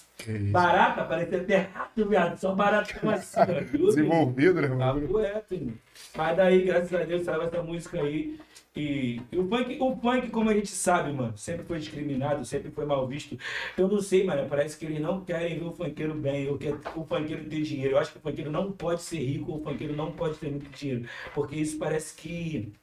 [0.52, 2.38] Barata, parecia até rato, viado.
[2.38, 3.40] Só barata como assim.
[3.72, 5.02] Juro, Desenvolvido, né, mano?
[5.02, 5.74] Papo reto, irmão.
[6.16, 8.40] Mas daí, graças a Deus, saiu essa música aí.
[8.76, 12.72] E, e o, funk, o funk, como a gente sabe, mano, sempre foi discriminado, sempre
[12.72, 13.38] foi mal visto.
[13.78, 16.68] Eu não sei, mano, parece que eles não querem ver o funkeiro bem, ou que
[16.96, 17.94] o funkeiro ter dinheiro.
[17.94, 20.50] Eu acho que o funkeiro não pode ser rico, ou o funkeiro não pode ter
[20.50, 21.08] muito dinheiro.
[21.34, 22.74] Porque isso parece que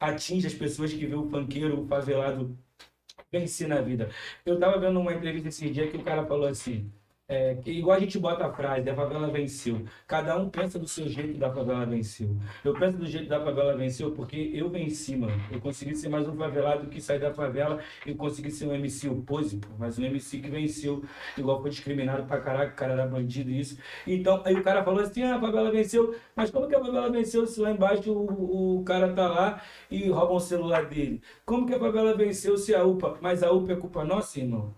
[0.00, 2.56] atinge as pessoas que vê o funkeiro, o favelado
[3.32, 4.10] vencer na vida.
[4.44, 6.92] Eu tava vendo uma entrevista esse dia que o cara falou assim,
[7.30, 9.84] é, igual a gente bota a frase, a favela venceu.
[10.06, 12.34] Cada um pensa do seu jeito da favela venceu.
[12.64, 15.34] Eu penso do jeito da favela venceu porque eu venci, mano.
[15.52, 19.10] Eu consegui ser mais um favelado que sair da favela e consegui ser um MC
[19.10, 21.04] opose, pô, mas um MC que venceu,
[21.36, 23.78] igual foi discriminado pra caraca, o cara era bandido e isso.
[24.06, 27.10] Então, aí o cara falou assim, ah, a favela venceu, mas como que a favela
[27.10, 31.20] venceu se lá embaixo o, o cara tá lá e roubam o celular dele?
[31.44, 34.74] Como que a favela venceu se a UPA, mas a UPA é culpa nossa, irmão?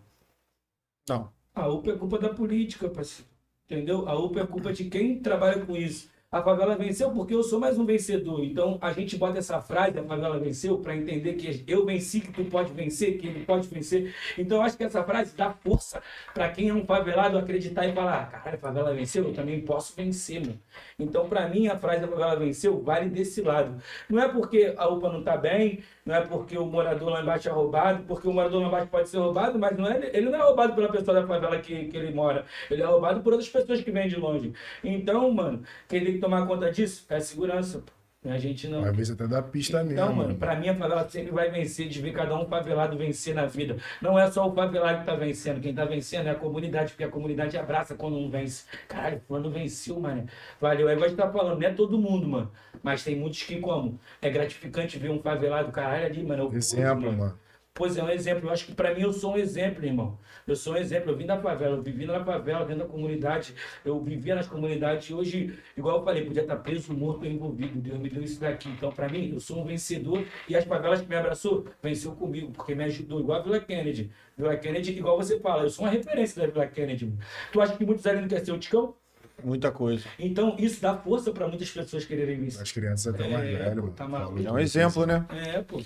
[1.09, 1.40] Não.
[1.55, 3.29] A UPA é culpa da política, parceiro.
[3.69, 4.09] Entendeu?
[4.09, 6.11] A UPA é culpa de quem trabalha com isso.
[6.33, 8.45] A favela venceu porque eu sou mais um vencedor.
[8.45, 12.33] Então a gente bota essa frase, a favela venceu, para entender que eu venci, que
[12.33, 14.15] tu pode vencer, que ele pode vencer.
[14.39, 16.01] Então eu acho que essa frase dá força
[16.33, 19.61] para quem é um favelado acreditar e falar: ah, caralho, a favela venceu, eu também
[19.63, 20.61] posso vencer, mano.
[21.01, 23.83] Então para mim a frase da favela venceu vale desse lado.
[24.09, 27.49] Não é porque a UPA não tá bem, não é porque o morador lá embaixo
[27.49, 30.41] é roubado, porque o morador lá embaixo pode ser roubado, mas não é, ele não
[30.41, 32.45] é roubado pela pessoa da favela que, que ele mora.
[32.69, 34.53] Ele é roubado por outras pessoas que vêm de longe.
[34.83, 37.85] Então, mano, quem tem que tomar conta disso é a segurança.
[38.23, 38.85] A gente não.
[38.85, 40.15] Às vezes até dá pista Então, mesmo.
[40.15, 43.47] mano, pra mim a favela sempre vai vencer, de ver cada um favelado vencer na
[43.47, 43.79] vida.
[44.03, 47.05] Não é só o favelado que tá vencendo, quem tá vencendo é a comunidade, porque
[47.05, 48.65] a comunidade abraça quando um vence.
[48.87, 50.27] Caralho, fulano venceu, mano.
[50.61, 50.87] Valeu.
[50.91, 52.53] É igual a gente tá falando, não é todo mundo, mano.
[52.83, 53.99] Mas tem muitos que, como?
[54.21, 56.51] É gratificante ver um favelado, caralho, ali, mano.
[56.53, 57.39] eu- Exemplo, mano.
[57.73, 58.49] Pois é, um exemplo.
[58.49, 60.19] Eu acho que pra mim eu sou um exemplo, irmão.
[60.47, 61.13] Eu sou um exemplo.
[61.13, 63.55] Eu vim da favela, eu vivi na favela, dentro da comunidade.
[63.85, 65.09] Eu vivia nas comunidades.
[65.09, 67.81] E hoje, igual eu falei, podia estar preso, morto envolvido.
[67.81, 68.69] Deus me deu isso daqui.
[68.69, 70.23] Então, pra mim, eu sou um vencedor.
[70.49, 73.21] E as favelas que me abraçou, venceu comigo, porque me ajudou.
[73.21, 74.11] Igual a Vila Kennedy.
[74.37, 77.15] Vila Kennedy, igual você fala, eu sou uma referência da Vila Kennedy.
[77.53, 79.00] Tu acha que muitos ali não querem ser o Ticão?
[79.45, 80.05] Muita coisa.
[80.19, 82.61] Então, isso dá força pra muitas pessoas quererem isso.
[82.63, 83.93] As crianças até mais É, pô, mano.
[83.93, 84.07] tá.
[84.09, 85.25] Falou É um exemplo, né?
[85.31, 85.81] É, pô.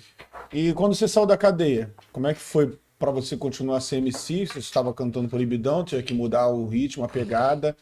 [0.53, 3.97] E quando você saiu da cadeia, como é que foi pra você continuar a ser
[3.97, 4.47] MC?
[4.47, 7.77] Você estava cantando proibidão, tinha que mudar o ritmo, a pegada.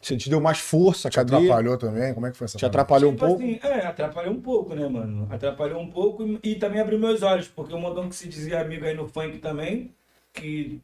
[0.00, 1.40] Você te deu mais força, a Te cadeia?
[1.40, 2.12] atrapalhou também?
[2.12, 2.78] Como é que foi essa Te parada?
[2.78, 3.42] atrapalhou um Tipo pouco?
[3.42, 5.28] assim, é, atrapalhou um pouco, né, mano?
[5.30, 8.60] Atrapalhou um pouco e, e também abriu meus olhos, porque um montão que se dizia
[8.60, 9.94] amigo aí no funk também,
[10.32, 10.80] que.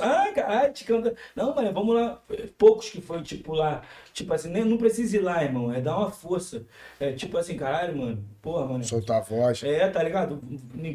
[0.00, 1.14] Ah, caralho, te canta.
[1.34, 2.22] Não, mano, vamos lá.
[2.56, 3.82] Poucos que foi, tipo, lá.
[4.12, 5.72] Tipo assim, nem, não precisa ir lá, irmão.
[5.72, 6.64] É dar uma força.
[7.00, 8.24] É tipo assim, caralho, mano.
[8.40, 8.84] Porra, mano.
[8.84, 9.62] Soltar a voz.
[9.64, 10.40] É, tá ligado?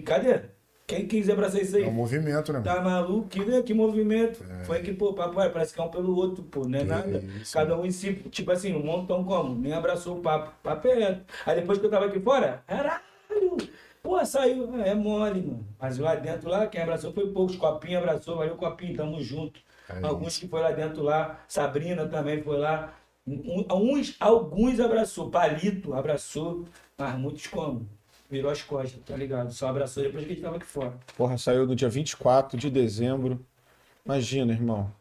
[0.05, 0.41] Cadê?
[0.87, 1.83] Quem quiser abraçar isso aí?
[1.83, 2.59] É um movimento, né?
[2.59, 2.63] mano?
[2.63, 3.29] Tá maluco?
[3.29, 3.61] Que, né?
[3.61, 4.43] que movimento.
[4.65, 7.23] Foi que, pô, papai, parece que é um pelo outro, pô, não é Que nada.
[7.41, 9.55] isso, Cada um em si, tipo assim, um montão como?
[9.55, 10.51] Nem abraçou o papo.
[10.61, 11.21] Papo é.
[11.45, 13.10] Aí depois que eu tava aqui fora, caralho!
[14.01, 14.81] Pô, saiu.
[14.81, 15.67] É mole, mano.
[15.79, 17.55] Mas lá dentro, lá, quem abraçou foi poucos.
[17.55, 19.59] Copinho abraçou, valeu, Copinho, tamo junto.
[19.89, 22.93] É Alguns que foi lá dentro lá, Sabrina também foi lá.
[23.27, 26.65] Um- Uns, alguns abraçou, Palito abraçou,
[26.97, 27.87] mas muitos como?
[28.29, 29.51] Virou as costas, tá ligado?
[29.51, 30.93] Só abraçou depois que a gente tava aqui fora.
[31.17, 33.45] Porra, saiu no dia 24 de dezembro.
[34.05, 34.91] Imagina, irmão.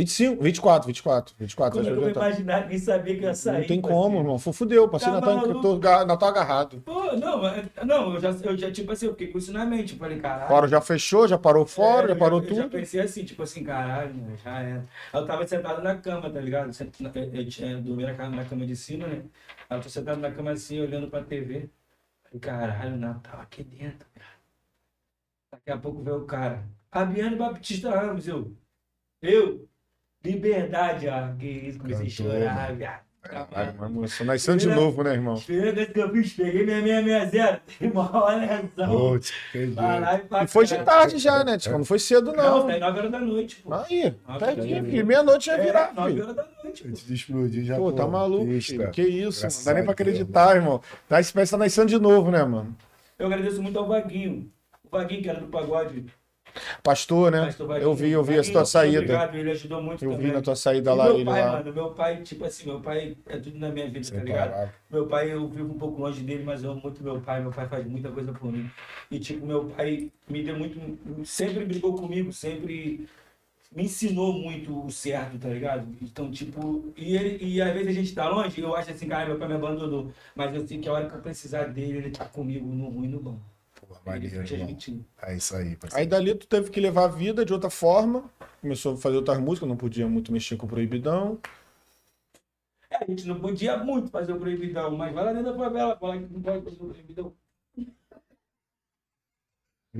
[0.00, 1.78] 25, 24, 24, 24.
[1.78, 3.60] Como é que eu vou imaginar que sabia que ia sair?
[3.60, 4.38] Não tem como, irmão.
[4.38, 5.60] Fu- Fudeu, passei Tá Natal, maluco?
[5.62, 6.80] tô Natal agarrado.
[6.80, 7.42] Pô, não,
[7.84, 9.92] não, eu já, eu já, tipo assim, eu fiquei com isso na mente.
[9.92, 10.48] Eu falei, caralho.
[10.48, 12.62] Fora já fechou, já parou fora, É, já eu parou eu tudo.
[12.62, 14.84] já pensei assim, tipo assim, caralho, já era.
[15.12, 16.70] Eu tava sentado na cama, tá ligado?
[17.14, 19.22] Eu, eu tinha dormido na cama, na cama de cima, né?
[19.68, 21.68] Aí eu tô sentado na cama assim, olhando pra TV.
[22.24, 24.30] Falei, caralho, Natal aqui dentro, cara.
[25.52, 26.64] Daqui a pouco veio o cara.
[26.90, 28.56] Fabiano Baptista Ramos, eu.
[29.22, 29.69] Eu?
[30.24, 33.00] Liberdade, ah, que isso, comecei a Cantor, chorar, viado.
[33.22, 35.34] Caralho, mas, moço, nascendo de novo, né, irmão?
[35.38, 38.08] Primeira vez que eu fiz, peguei minha 660, tem uma.
[38.88, 39.74] Putz, entendi.
[39.74, 41.58] Caralho, pra E foi de tarde já, né?
[41.58, 42.66] Tipo, não foi cedo, Não, não.
[42.66, 43.74] tá em 9 horas da noite, pô.
[43.74, 44.90] Aí, pertinho, horas.
[44.90, 45.06] filho.
[45.06, 46.22] Meia-noite já É, virar, 9 filho.
[46.24, 46.88] horas da noite, pô.
[46.88, 47.76] Antes de explodir já.
[47.76, 48.90] Pô, tá maluco, filho.
[48.90, 49.54] Que isso, mano.
[49.58, 50.80] Não dá nem pra a acreditar, irmão.
[51.06, 52.74] Tá, esse pé tá nascendo de novo, né, mano?
[53.18, 54.50] Eu agradeço muito ao Vaguinho.
[54.82, 56.06] O Vaguinho, que era do pagode.
[56.82, 57.46] Pastor, né?
[57.46, 57.80] Pastor.
[57.80, 58.98] Eu vi, eu vi essa tua saída.
[58.98, 60.26] Obrigado, ele ajudou muito Eu também.
[60.26, 61.52] vi na tua saída E lá, meu ele pai, lá.
[61.52, 64.50] mano, meu pai, tipo assim, meu pai é tudo na minha vida, Sem tá ligado?
[64.50, 64.74] palavras.
[64.90, 67.40] Meu pai, eu vivo um pouco longe dele, mas eu amo muito meu pai.
[67.40, 68.68] Meu pai faz muita coisa por mim.
[69.10, 70.78] E, tipo, meu pai me deu muito.
[71.24, 73.06] Sempre brigou comigo, sempre
[73.72, 75.86] me ensinou muito o certo, tá ligado?
[76.02, 76.92] Então, tipo.
[76.96, 79.46] E, ele, e às vezes a gente tá longe, eu acho assim, cara, meu pai
[79.48, 80.12] me abandonou.
[80.34, 83.06] Mas eu sei que a hora que eu precisar dele, ele tá comigo no ruim
[83.06, 83.38] e no bom.
[85.22, 86.10] É isso aí, Aí parceiro.
[86.10, 88.24] dali tu teve que levar a vida de outra forma.
[88.60, 91.38] Começou a fazer outras músicas, não podia muito mexer com o proibidão.
[92.90, 95.96] É, a gente não podia muito fazer o proibidão, mas vai lá dentro da favela,
[95.96, 97.32] fala que não pode fazer o proibidão.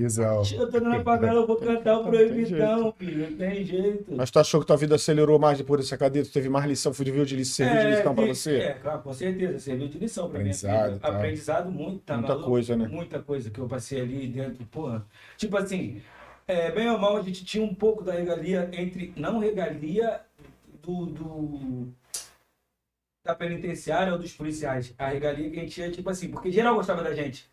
[0.01, 0.41] Visão.
[0.53, 3.29] Eu tô na favela, eu vou cantar o proibidão, filho.
[3.29, 4.15] Não tem jeito.
[4.15, 6.23] Mas tu achou que tua vida acelerou mais depois dessa cadeia?
[6.23, 8.57] Tu teve mais lição, serviu de lição, serviu de lição pra vi- você?
[8.59, 9.59] É, claro, com certeza.
[9.59, 10.99] Serviu de lição pra Aprendizado, vida.
[10.99, 11.07] tá.
[11.09, 12.49] Aprendizado muito, tá Muita maluco?
[12.49, 12.87] coisa, né?
[12.87, 15.05] Muita coisa que eu passei ali dentro, porra.
[15.35, 16.01] Tipo assim,
[16.47, 19.11] é, bem ou mal, a gente tinha um pouco da regalia entre.
[19.17, 20.21] Não regalia
[20.81, 21.05] do.
[21.07, 21.87] do
[23.25, 24.95] da penitenciária ou dos policiais.
[24.97, 27.45] A regalia que a gente tinha, tipo assim, porque geral gostava da gente.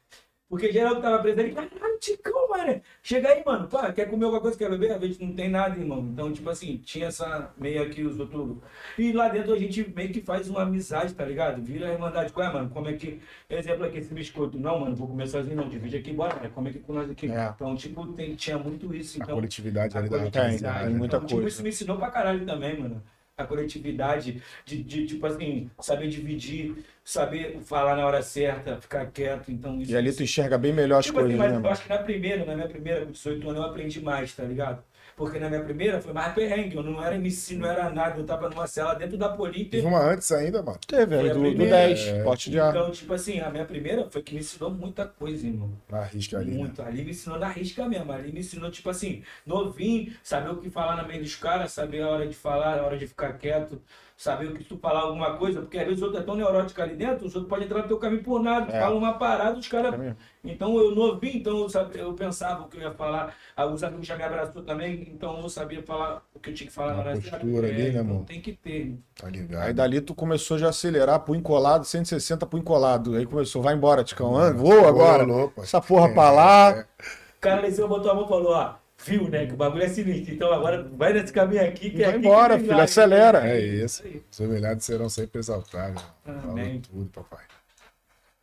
[0.49, 2.81] Porque geral que tava preso ali, caralho, Ticão, mano.
[3.03, 4.93] Chega aí, mano, pá, quer comer alguma coisa, quer beber?
[4.93, 5.99] A gente não tem nada, irmão.
[6.01, 8.57] Então, tipo assim, tinha essa meio aqui os outros.
[8.99, 11.61] E lá dentro a gente meio que faz uma amizade, tá ligado?
[11.61, 12.33] Vira a irmandade.
[12.33, 12.71] Qual é, mano?
[12.71, 13.21] Como é que.
[13.51, 14.59] Exemplo aqui, esse biscoito.
[14.59, 15.69] Não, mano, vou comer sozinho, não.
[15.69, 16.51] Divide aqui, bora, né?
[16.55, 17.31] Come aqui com nós aqui.
[17.31, 17.53] É.
[17.55, 19.21] Então, tipo, tem, tinha muito isso.
[19.21, 21.49] A Então, coletividade ali da coletividade, tem muita então, tipo, coisa.
[21.49, 23.03] isso me ensinou pra caralho também, mano.
[23.39, 26.75] A coletividade, de, de, tipo assim, saber dividir,
[27.05, 29.53] saber falar na hora certa, ficar quieto.
[29.53, 31.73] Então, isso, E ali tu enxerga bem melhor as Tipo assim, coisas, mas né, eu
[31.73, 34.83] acho que na primeira, na minha primeira, com 18 anos, eu aprendi mais, tá ligado?
[35.19, 38.25] Porque na minha primeira foi mais perrengue, eu não era MC, não era nada, eu
[38.25, 39.73] tava numa cela dentro da Polícia.
[39.73, 40.79] Teve uma antes ainda, mano.
[40.87, 42.23] Teve, era a do, do primeira, 10, é.
[42.23, 42.79] porte de arma.
[42.79, 45.73] Então, tipo assim, a minha primeira foi que me ensinou muita coisa, irmão.
[45.91, 46.53] Na risca ali.
[46.53, 46.59] Né?
[46.59, 46.81] Muito.
[46.81, 48.13] Ali me ensinou na risca mesmo.
[48.13, 52.03] Ali me ensinou, tipo assim, novinho, saber o que falar na meio dos caras, saber
[52.03, 53.83] a hora de falar, a hora de ficar quieto.
[54.19, 56.83] Saber o que tu falar alguma coisa, porque às vezes o outro é tão neurótico
[56.83, 58.81] ali dentro, os outros podem entrar no teu caminho por nada, É.
[58.81, 59.95] fala uma parada, os caras.
[59.95, 60.17] É mesmo.
[60.45, 64.07] Então eu novinho, então eu, sabia, eu pensava o que eu ia falar, alguns amigos
[64.09, 66.95] já me abraçou também, então eu não sabia falar o que eu tinha que falar
[66.95, 68.25] na hora postura ali, né, então irmão?
[68.25, 68.99] Tem que ter.
[69.15, 69.63] Tá ligado?
[69.63, 73.15] Aí dali tu começou já a acelerar, punho colado, 160 punho colado.
[73.15, 74.37] Aí começou, vai embora, Ticão.
[74.37, 75.25] Ah, Vou agora.
[75.25, 75.63] Pô.
[75.63, 76.71] Essa porra pra lá.
[76.71, 78.75] É, O cara cima botou a mão e falou, ó,
[79.09, 82.07] viu, né, que o bagulho é sinistro, então agora vai nesse caminho aqui que é
[82.07, 82.85] Vai embora, que filho, vai.
[82.85, 83.49] acelera.
[83.49, 84.03] É isso.
[84.31, 86.03] Os humilhados serão sempre exaltados.
[86.25, 86.81] Falou Amém.
[86.81, 87.45] tudo, papai.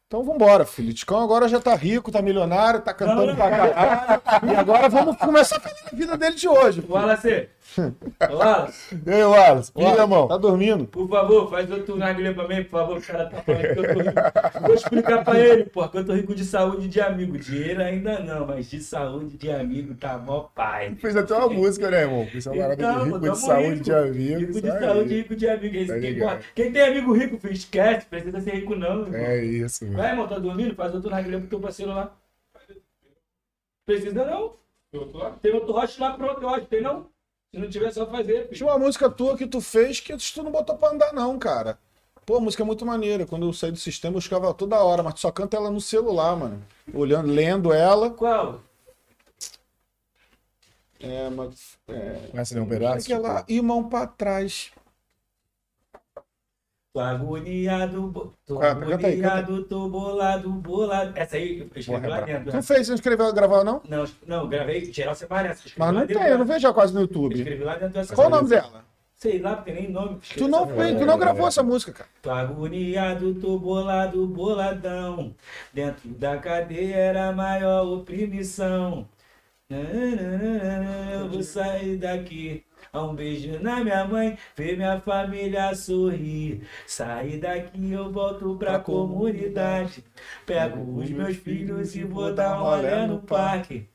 [0.08, 0.94] Então vambora, filho.
[0.94, 3.36] Ticão agora já tá rico, tá milionário, tá cantando Não.
[3.36, 4.22] pra caralho.
[4.52, 6.82] E agora vamos começar a falar da vida dele de hoje.
[6.82, 7.50] filho.
[7.78, 9.72] Wallace, Wallace, E aí, Wallace?
[9.76, 10.28] Ó, irmão?
[10.28, 10.86] Tá dormindo?
[10.86, 13.76] por favor, faz outro narguilé pra mim, por favor, o cara tá falando que eu
[13.76, 14.62] tô rico.
[14.62, 17.38] Vou explicar pra ele, pô, que eu tô rico de saúde de amigo.
[17.38, 20.96] Dinheiro ainda não, mas de saúde de amigo tá mó pai.
[20.96, 22.26] Fez até uma música, né, irmão?
[22.28, 23.84] Fez uma parada Então, rico de saúde rico.
[23.84, 24.40] de amigo.
[24.40, 24.80] Rico de isso aí.
[24.80, 25.76] saúde, rico de amigo.
[25.76, 26.28] Esse Tá que ligado.
[26.30, 26.46] importa.
[26.56, 29.16] Quem tem amigo rico, filho, esquece, precisa ser rico não, irmão.
[29.20, 29.98] É isso, mano.
[29.98, 30.76] Vai, irmão, tá dormindo?
[30.76, 32.12] Faz outro narguilé pro teu parceiro lá.
[33.86, 34.54] Precisa não.
[35.42, 36.66] Tem outro roche lá pronto, eu acho.
[36.68, 37.08] Tem não?
[37.56, 38.44] Se não tiver, é só fazer.
[38.44, 38.54] filho.
[38.58, 41.80] Tinha uma música tua que tu fez que tu não botou pra andar, não, cara.
[42.26, 43.26] Pô, a música é muito maneira.
[43.26, 45.80] Quando eu saí do sistema, eu escutava toda hora, mas tu só canta ela no
[45.80, 46.62] celular, mano.
[46.94, 48.10] Olhando, lendo ela.
[48.10, 48.60] Qual?
[51.00, 51.78] É, mas.
[51.88, 53.06] É, Conhece nenhum pedaço?
[53.06, 54.72] aquela e mão pra trás.
[56.96, 61.12] Tô agoniado, tô canta agoniado, tô bolado, bolado.
[61.14, 62.52] Essa aí eu escrevi lá dentro.
[62.52, 62.62] Tu né?
[62.62, 63.82] fez, você não escreveu, gravou, não?
[63.86, 65.74] Não, não, gravei, geral você parece.
[65.76, 67.36] Mas não tem, eu não vejo quase no YouTube.
[67.36, 68.86] Escrevi lá dentro dessa Qual o nome dela?
[69.18, 70.22] Sei lá, porque nem nome.
[70.38, 72.10] Tu não fez, tu não gravou essa música, cara.
[72.22, 75.36] Tô agoniado, tô bolado, boladão.
[75.74, 79.06] Dentro da cadeia era a maior oprimição.
[79.70, 82.65] Eu vou sair daqui.
[83.04, 86.62] Um beijo na minha mãe, ver minha família sorrir.
[86.88, 90.04] Sair daqui, eu volto pra comunidade.
[90.46, 93.86] Pego os meus filhos e vou dar um rolê no parque.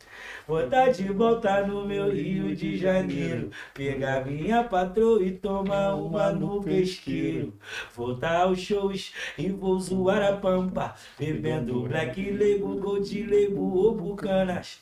[0.50, 3.52] Vou dar de volta no meu Rio de Janeiro.
[3.72, 7.54] Pegar minha patroa e tomar uma no pesqueiro.
[7.94, 10.96] Voltar aos shows e vou zoar a pampa.
[11.16, 14.80] Bebendo Black Label, Gold Label ou Bucanas.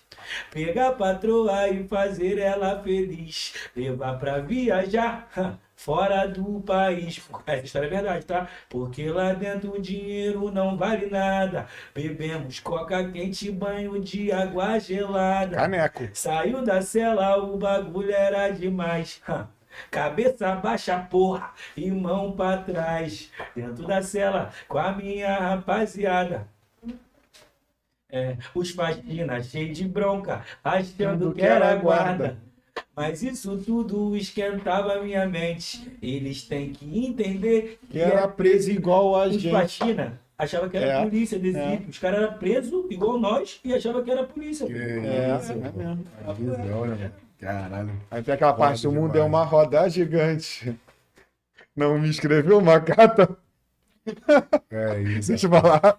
[0.50, 3.52] Pegar a patroa e fazer ela feliz.
[3.76, 5.28] Levar pra viajar.
[5.78, 7.22] Fora do país.
[7.46, 8.48] Essa história é verdade, tá?
[8.68, 11.68] Porque lá dentro o dinheiro não vale nada.
[11.94, 15.54] Bebemos coca quente, banho de água gelada.
[15.54, 16.08] Caneco.
[16.12, 19.22] Saiu da cela, o bagulho era demais.
[19.88, 23.30] Cabeça baixa, porra, e mão pra trás.
[23.54, 26.48] Dentro da cela, com a minha rapaziada.
[28.10, 32.47] É, os faxina cheio de bronca, achando que era guarda.
[32.96, 35.96] Mas isso tudo esquentava minha mente.
[36.02, 39.50] Eles têm que entender Que era preso igual a os gente.
[39.52, 41.76] faxina achava que era É, polícia desse é.
[41.76, 41.90] tipo.
[41.90, 44.66] Os caras eram presos igual nós e achava que era polícia.
[44.66, 44.72] Que.
[44.72, 45.72] É, isso, é mano.
[45.76, 46.04] mesmo.
[46.26, 47.12] A visão, né?
[47.40, 47.92] Caralho.
[48.10, 49.28] Aí tem aquela parte, o Foda mundo é demais.
[49.28, 50.76] uma roda gigante.
[51.76, 53.36] Não me escreveu uma carta.
[54.70, 55.28] É isso.
[55.28, 55.98] Deixa eu falar.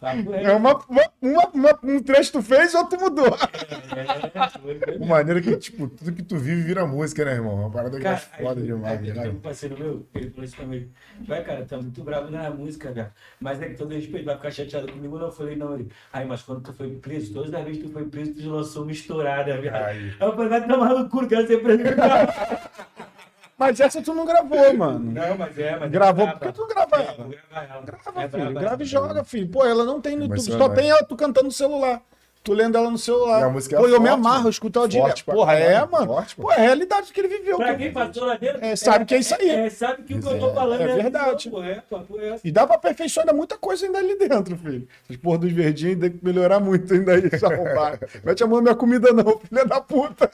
[0.00, 0.14] Tá.
[0.16, 3.26] É uma, uma, uma- uma- um trecho tu fez, outro mudou.
[3.28, 7.54] É, foi Uma maneira que, tipo, tudo que tu vive vira música, né, irmão?
[7.54, 9.38] Uma parada que é Cara, foda aí, demais, aí, tem um né?
[9.40, 10.90] parceiro meu, ele falou isso pra mim.
[11.20, 13.12] Vai, cara, tá muito bravo na música, cara.
[13.40, 15.16] Mas é que todo respeito, vai ficar chateado comigo.
[15.18, 15.88] Não, eu falei, não, ele.
[16.12, 18.82] Aí, mas quando tu foi preso, todas as vezes que tu foi preso, tu lançou
[18.82, 19.84] uma estourada, viado.
[19.84, 20.14] Aí Aí.
[20.20, 21.82] eu falei, vai tomar no cu, quero ser preso.
[23.62, 24.98] Mas essa tu não gravou, mano.
[25.12, 25.90] não, mas é, mas.
[25.90, 26.52] Gravou, é por que braba.
[26.52, 27.14] tu não grava É, ela?
[27.16, 27.82] vou gravar ela.
[27.82, 28.54] Grava, É filho.
[28.54, 29.48] Grava e joga, filho.
[29.48, 30.42] Pô, ela não tem no YouTube.
[30.58, 32.00] Só tem ela tu cantando no celular.
[32.44, 33.40] Tu lendo ela no celular.
[33.40, 34.46] E a música é Pô, eu me forte, amarro, mano.
[34.46, 35.24] eu escuto ela Forte direto.
[35.26, 36.06] Porra, é, mano.
[36.08, 37.56] forte, Pô, é a realidade que ele viveu.
[37.56, 38.64] Pra que quem passou lá dentro.
[38.64, 39.48] É, sabe que é isso aí.
[39.48, 41.48] É, sabe que o que eu tô É, falando é é, verdade.
[41.62, 42.40] É, papo é essa.
[42.48, 44.88] E dá pra aperfeiçoar ainda muita coisa ainda ali dentro, filho.
[45.04, 48.08] Essas porra dos verdinhos tem que melhorar muito ainda aí, essa arrombada.
[48.24, 50.28] Mete a mão na minha comida não, filha da puta.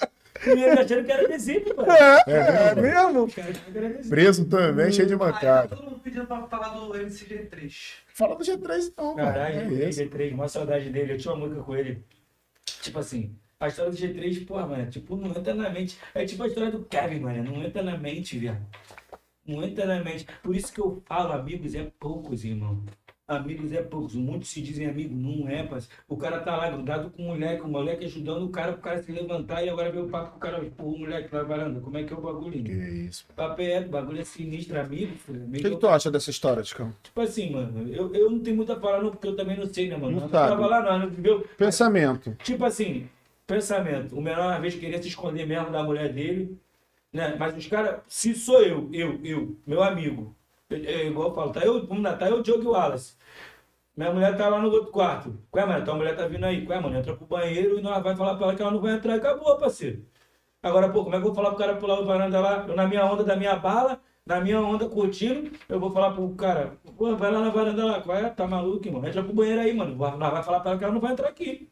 [0.47, 1.93] E ele achando que era adesivo, mano.
[1.93, 3.29] É, É é, mesmo?
[4.09, 5.69] Preso também, cheio de mancada.
[5.69, 7.95] todo mundo pedindo pra falar do MCG3.
[8.09, 9.33] Fala do G3 então, cara.
[9.33, 10.01] Caralho, É o isso.
[10.03, 11.13] G3, uma saudade dele.
[11.15, 12.05] Eu tinha uma música com ele.
[12.83, 15.99] Tipo assim, a história do G3, porra, mano, tipo, não entra na mente.
[16.15, 18.61] É tipo a história do Kevin, mano, não entra na mente, viado.
[19.47, 20.27] Não entra na mente.
[20.43, 22.85] Por isso que eu falo, amigos é poucos, irmão.
[23.29, 24.15] Amigos é poucos.
[24.15, 25.95] Muitos se dizem amigos, não é, parceiro.
[26.09, 29.03] O cara tá lá grudado com o moleque, o moleque ajudando o cara pro cara
[29.03, 31.79] se levantar e agora vem o papo com o cara, pô, o moleque na varanda.
[31.79, 32.65] Como é que é o bagulho?
[32.65, 33.27] Que isso.
[33.37, 35.41] Papo é, o bagulho é sinistro, amigo, filho.
[35.41, 36.91] O Amigo que, que tu acha dessa história, Ticão?
[37.03, 39.67] Tipo assim, mano, eu, eu não tenho muito a falar não, porque eu também não
[39.67, 40.21] sei, né, mano?
[40.21, 40.49] Não sabe.
[40.49, 41.47] tava lá, não viveu.
[41.59, 42.35] Pensamento.
[42.43, 43.11] Tipo assim,
[43.47, 44.17] pensamento.
[44.17, 46.59] O menor uma vez queria se esconder mesmo da mulher dele.
[47.13, 47.37] Né?
[47.39, 50.35] Mas os caras, se sou eu, eu, eu, meu amigo,
[50.71, 53.17] é, igual eu falo, tá eu, vamos lá, tá eu, Diogo Wallace.
[53.97, 55.37] Minha mulher tá lá no outro quarto.
[55.51, 55.85] Qual é, mano?
[55.85, 56.65] Tua mulher tá vindo aí.
[56.65, 56.97] Qual é, mano?
[56.97, 59.19] Entra pro banheiro e nós vai falar pra ela que ela não vai entrar e
[59.19, 60.07] acabou, parceiro.
[60.63, 62.65] Agora, pô, como é que eu vou falar pro cara pular o varanda lá?
[62.69, 66.29] Eu na minha onda da minha bala, na minha onda curtindo, eu vou falar pro
[66.37, 68.29] cara, pô, vai lá na varanda lá, qual é?
[68.31, 69.05] Tá maluco, irmão?
[69.07, 69.97] Entra pro banheiro aí, mano.
[69.97, 71.69] Nós vai falar pra ela que ela não vai entrar aqui.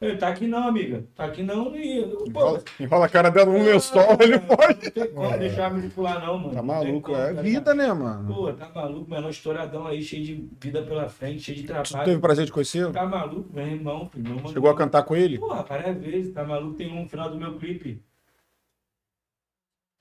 [0.00, 1.04] Ele tá aqui não, amiga.
[1.14, 1.76] Tá aqui não.
[1.76, 4.84] E, Enrola, enrola a cara dela num lençol, ele pode.
[4.86, 6.54] Não tem como deixar a menina pular, não, mano.
[6.54, 8.34] Tá maluco, é tá vida, né, mano?
[8.34, 12.04] Pô, tá maluco, menor estouradão aí, cheio de vida pela frente, cheio de Tu trabalho.
[12.06, 12.90] teve prazer de conhecer?
[12.92, 14.10] Tá maluco, meu irmão.
[14.14, 15.38] Meu irmão- Chegou a cantar com ele?
[15.38, 16.76] Porra, várias vezes, tá maluco?
[16.78, 18.02] Tem um final do meu clipe.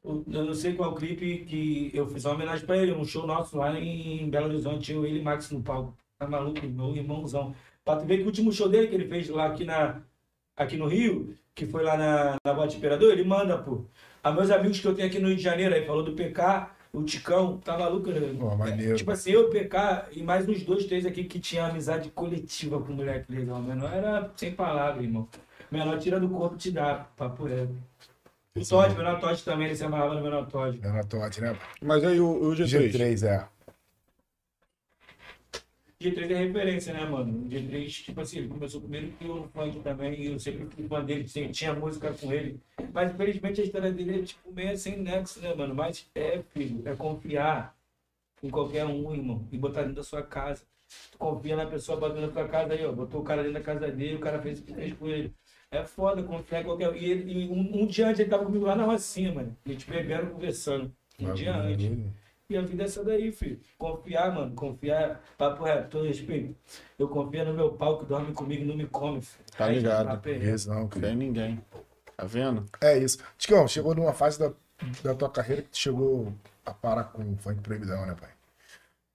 [0.01, 3.57] Eu não sei qual clipe que eu fiz uma homenagem pra ele, um show nosso
[3.57, 5.93] lá em Belo Horizonte, eu, ele e Max no palco.
[6.17, 7.53] Tá maluco, meu irmãozão.
[7.89, 9.99] Pra tu ver que o último show dele que ele fez lá aqui, na,
[10.55, 13.83] aqui no Rio, que foi lá na, na Bote Imperador, ele manda, pô.
[14.23, 16.69] A meus amigos que eu tenho aqui no Rio de Janeiro, aí falou do PK,
[16.93, 18.35] o Ticão, tá maluco, né?
[18.39, 18.95] Pô, maneiro.
[18.95, 22.93] Tipo assim, eu, PK e mais uns dois, três aqui que tinha amizade coletiva com
[22.93, 23.59] o moleque legal.
[23.59, 25.27] Menor era sem palavra, irmão.
[25.71, 27.73] Menor tira do corpo te dá, papo reto.
[28.55, 30.79] O Todd, menor Todd também, ele se amarrava no menor Todd.
[30.83, 31.57] É na Todd, né?
[31.81, 32.91] Mas aí o, o G3.
[32.91, 33.47] G3, é.
[36.01, 37.45] G3 é referência, né, mano?
[37.45, 40.87] O G3, tipo assim, ele começou primeiro que o funk também, e eu sempre fui
[40.87, 42.57] fã dele, sempre tinha música com ele.
[42.93, 45.75] Mas infelizmente a história dele é tipo meio sem nexo, né, mano?
[45.75, 47.75] Mas é, filho, é confiar
[48.41, 50.63] em qualquer um, irmão, e botar dentro da sua casa.
[51.11, 52.93] Tu confia na pessoa, bota dentro da tua casa aí, ó.
[52.93, 55.33] Botou o cara dentro da casa dele, o cara fez o que fez com ele.
[55.69, 56.95] É foda confiar em qualquer um.
[56.95, 59.55] E, ele, e um, um dia antes ele tava comigo lá na Rocinha, mano.
[59.65, 60.91] A gente bebendo, conversando.
[61.19, 61.91] Um dia antes.
[62.49, 63.59] E a vida é essa daí, filho.
[63.77, 64.55] Confiar, mano.
[64.55, 65.21] Confiar.
[65.37, 66.55] Papo reto, todo respeito.
[66.97, 69.45] Eu confio no meu pau que dorme comigo e não me come, filho.
[69.55, 70.19] Tá Aí, ligado.
[70.67, 71.63] não, tem ninguém.
[72.17, 72.65] Tá vendo?
[72.81, 73.19] É isso.
[73.37, 74.51] Ticão, chegou numa fase da,
[75.03, 76.33] da tua carreira que tu chegou
[76.65, 78.31] a parar com o funk proibidão, né, pai?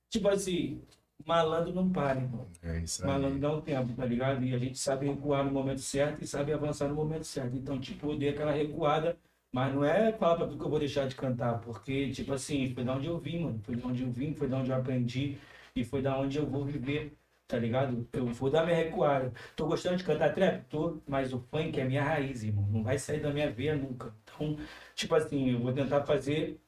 [0.08, 0.80] Tipo assim,
[1.26, 2.46] malandro não para, irmão.
[2.62, 3.10] É isso aí.
[3.10, 4.44] Malandro dá um tempo, tá ligado?
[4.44, 7.56] E a gente sabe recuar no momento certo e sabe avançar no momento certo.
[7.56, 9.16] Então, tipo, eu dei aquela recuada,
[9.54, 12.74] mas não é falar pra tu que eu vou deixar de cantar, porque, tipo assim,
[12.74, 13.60] foi da onde eu vim, mano.
[13.62, 15.38] Foi da onde eu vim, foi da onde eu aprendi
[15.76, 17.16] e foi da onde eu vou viver,
[17.46, 18.04] tá ligado?
[18.12, 19.32] Eu vou dar minha recuada.
[19.54, 20.64] Tô gostando de cantar trap?
[20.68, 22.66] Tô, mas o funk é minha raiz, irmão.
[22.68, 24.12] Não vai sair da minha veia nunca.
[24.24, 24.58] Então,
[24.96, 26.58] tipo assim, eu vou tentar fazer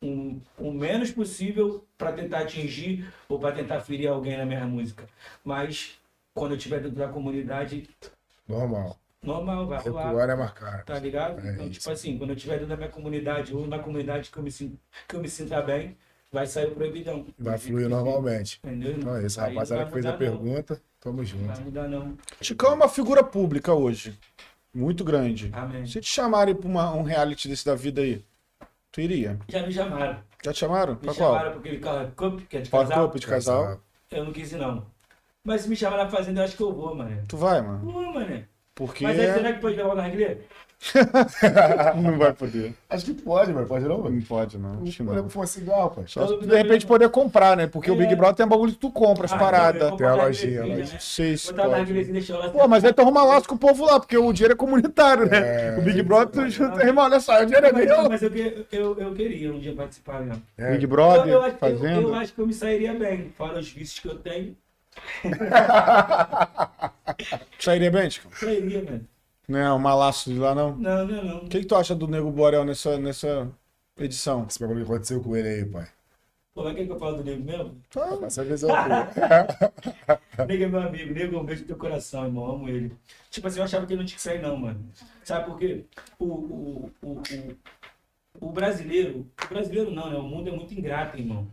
[0.00, 5.06] um, o menos possível para tentar atingir ou para tentar ferir alguém na minha música.
[5.44, 6.00] Mas
[6.32, 7.86] quando eu estiver dentro da comunidade,
[8.48, 8.98] Normal.
[9.22, 10.06] Normal, vai rolar.
[10.06, 10.84] Recuar é marcar.
[10.84, 11.40] Tá ligado?
[11.46, 11.80] É então, isso.
[11.80, 14.50] tipo assim, quando eu estiver dentro da minha comunidade ou na comunidade que eu me,
[14.50, 15.96] que eu me sinta bem,
[16.32, 17.26] vai sair o proibidão.
[17.38, 18.60] Vai fluir normalmente.
[18.64, 18.92] Entendeu?
[18.92, 20.18] Então é isso, Aí não rapaziada que fez a não.
[20.18, 20.80] pergunta.
[21.00, 21.46] Tamo Não junto.
[21.46, 22.16] vai mudar, não.
[22.42, 24.18] Chicão é uma figura pública hoje.
[24.72, 25.50] Muito grande.
[25.52, 25.84] Amém.
[25.86, 28.22] Se te chamarem pra uma- um reality desse da vida aí,
[28.92, 29.38] tu iria?
[29.48, 30.18] Já me chamaram.
[30.44, 30.92] Já te chamaram?
[30.94, 31.32] Me Pra qual?
[31.34, 33.08] chamaram porque aquele carro é cup, que é de Fala casal.
[33.10, 33.80] Cup de casal.
[34.10, 34.86] Eu não quis ir, não.
[35.42, 37.24] Mas se me chamar na fazenda, eu acho que eu vou, mano.
[37.26, 37.78] Tu vai, mano.
[37.90, 38.44] Vou, mano.
[38.80, 40.38] Porque Mas aí será que pode levar na reglê?
[42.02, 42.72] não vai poder.
[42.88, 43.98] Acho que pode, mas pode não.
[44.08, 44.82] Não pode, não.
[44.82, 46.04] Acho que Não pode fumar cigarro, pai.
[46.06, 47.66] Só de repente poder comprar, né?
[47.66, 48.16] Porque o Big É.
[48.16, 49.82] Brother tem um bagulho que tu compra, as Ah, paradas.
[49.82, 50.64] eu Tem a botar lojinha.
[50.64, 52.50] Não sei se e.
[52.52, 55.26] Pô, mas aí tu arruma laço com o povo lá, porque o dinheiro é comunitário,
[55.28, 55.74] né?
[55.74, 58.08] É, o Big Brother, tu junta, irmão, olha só, o dinheiro é Mas, meu.
[58.08, 60.36] mas eu, que- eu, eu queria um dia participar, né?
[60.56, 60.70] É.
[60.72, 62.00] Big Eu, Brother, eu, acho- eu, fazendo.
[62.08, 64.56] eu acho que eu me sairia bem, fora os vícios que eu tenho.
[67.58, 68.36] Sairia bem, Chico?
[68.36, 69.06] Sairia, mano.
[69.48, 70.76] Não é um malaço de lá, não?
[70.76, 71.36] Não, não, não.
[71.38, 73.50] O que, que tu acha do Nego Borel nessa, nessa
[73.98, 74.46] edição?
[74.48, 75.88] Esse bagulho que aconteceu com ele aí, pai.
[76.54, 77.80] Pô, mas quer que eu falo do nego mesmo?
[78.26, 80.44] Essa vez é o quê?
[80.46, 82.44] Nego é meu amigo, nego é um beijo do teu coração, irmão.
[82.44, 82.92] Amo ele.
[83.30, 84.84] Tipo assim, eu achava que ele não tinha que sair, não, mano.
[85.24, 85.84] Sabe por quê?
[86.18, 87.22] O, o, o, o,
[88.40, 90.16] o brasileiro, o brasileiro não, né?
[90.16, 91.48] O mundo é muito ingrato, irmão.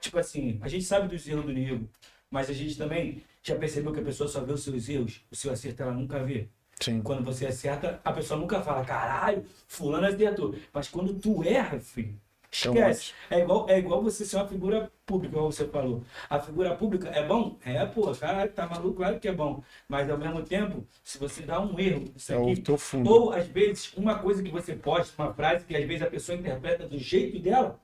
[0.00, 1.86] Tipo assim, a gente sabe dos erros do nego,
[2.30, 5.36] mas a gente também já percebeu que a pessoa só vê os seus erros, o
[5.36, 6.48] seu acerto ela nunca vê.
[6.80, 7.02] Sim.
[7.02, 10.54] Quando você acerta, a pessoa nunca fala, caralho, fulano acertou.
[10.72, 12.14] Mas quando tu erra, filho,
[12.50, 13.12] Então, esquece.
[13.30, 16.02] É igual, é igual você ser uma figura pública, igual você falou.
[16.30, 17.58] A figura pública é bom?
[17.64, 19.62] É, pô, caralho, tá maluco, claro que é bom.
[19.88, 22.62] Mas ao mesmo tempo, se você dá um erro, isso É aqui,
[23.06, 26.38] ou às vezes, uma coisa que você posta, uma frase que às vezes a pessoa
[26.38, 27.78] interpreta do jeito dela,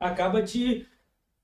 [0.00, 0.86] acaba te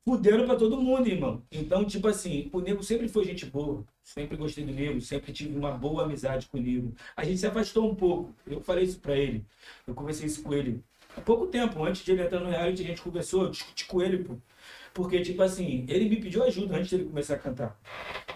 [0.05, 1.43] fudendo pra todo mundo, irmão.
[1.51, 3.85] Então, tipo assim, o nego sempre foi gente boa.
[4.03, 6.95] Sempre gostei do nego, sempre tive uma boa amizade com o nego.
[7.17, 8.35] A gente se afastou um pouco.
[8.47, 9.45] Eu falei isso pra ele.
[9.87, 10.83] Eu conversei isso com ele
[11.17, 14.03] há pouco tempo, antes de ele entrar no reality, a gente conversou, eu discuti com
[14.03, 14.37] ele, pô.
[14.93, 17.79] Porque, tipo assim, ele me pediu ajuda antes dele começar a cantar.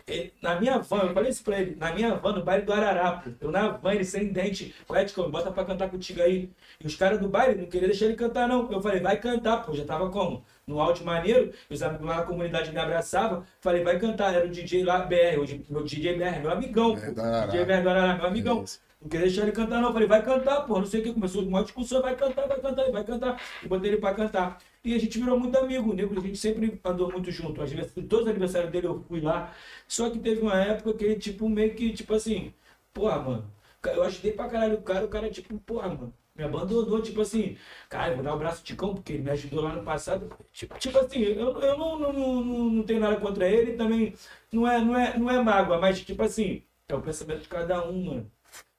[0.06, 2.72] ele- na minha van, eu falei isso pra ele, na minha van, no baile do
[2.72, 6.50] Ararapo, eu na van, ele sem dente, qual Ticão, me bota pra cantar contigo aí.
[6.80, 8.70] E os caras do baile não queriam deixar ele cantar, não.
[8.72, 10.44] Eu falei, vai cantar, pô, já tava como?
[10.68, 14.50] No áudio maneiro, os amigos lá na comunidade me abraçavam, falei, vai cantar, era o
[14.50, 17.46] DJ lá, BR, hoje, meu DJ BR, meu amigão, É, pô.
[17.46, 18.62] DJ BR do Ararapo, meu amigão.
[18.62, 18.80] Isso.
[19.00, 19.92] Não queria deixar ele cantar, não.
[19.92, 20.78] Falei, vai cantar, pô.
[20.78, 21.12] Não sei o que.
[21.12, 23.40] Começou uma discussão, vai cantar, vai cantar, vai cantar.
[23.62, 24.58] E botei ele pra cantar.
[24.84, 25.92] E a gente virou muito amigo.
[25.92, 27.60] O nego, a gente sempre andou muito junto.
[28.08, 29.54] Todos os aniversários dele eu fui lá.
[29.86, 32.52] Só que teve uma época que ele, tipo, meio que, tipo assim,
[32.92, 33.44] porra, mano.
[33.86, 36.12] Eu ajudei pra caralho o cara, o cara, tipo, porra, mano.
[36.38, 37.56] Me abandonou, tipo assim,
[37.88, 40.30] cara, vou dar um braço de cão, porque ele me ajudou lá no passado.
[40.52, 44.14] Tipo, tipo assim, eu, eu não, não, não, não, tenho nada contra ele, também
[44.52, 47.84] não é, não, é, não é mágoa, mas, tipo assim, é o pensamento de cada
[47.84, 48.30] um, mano.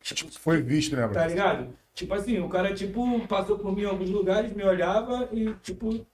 [0.01, 1.73] Tipo, Foi visto, né, Tá ligado?
[1.93, 6.05] Tipo assim, o cara, tipo, passou por mim em alguns lugares, me olhava e, tipo.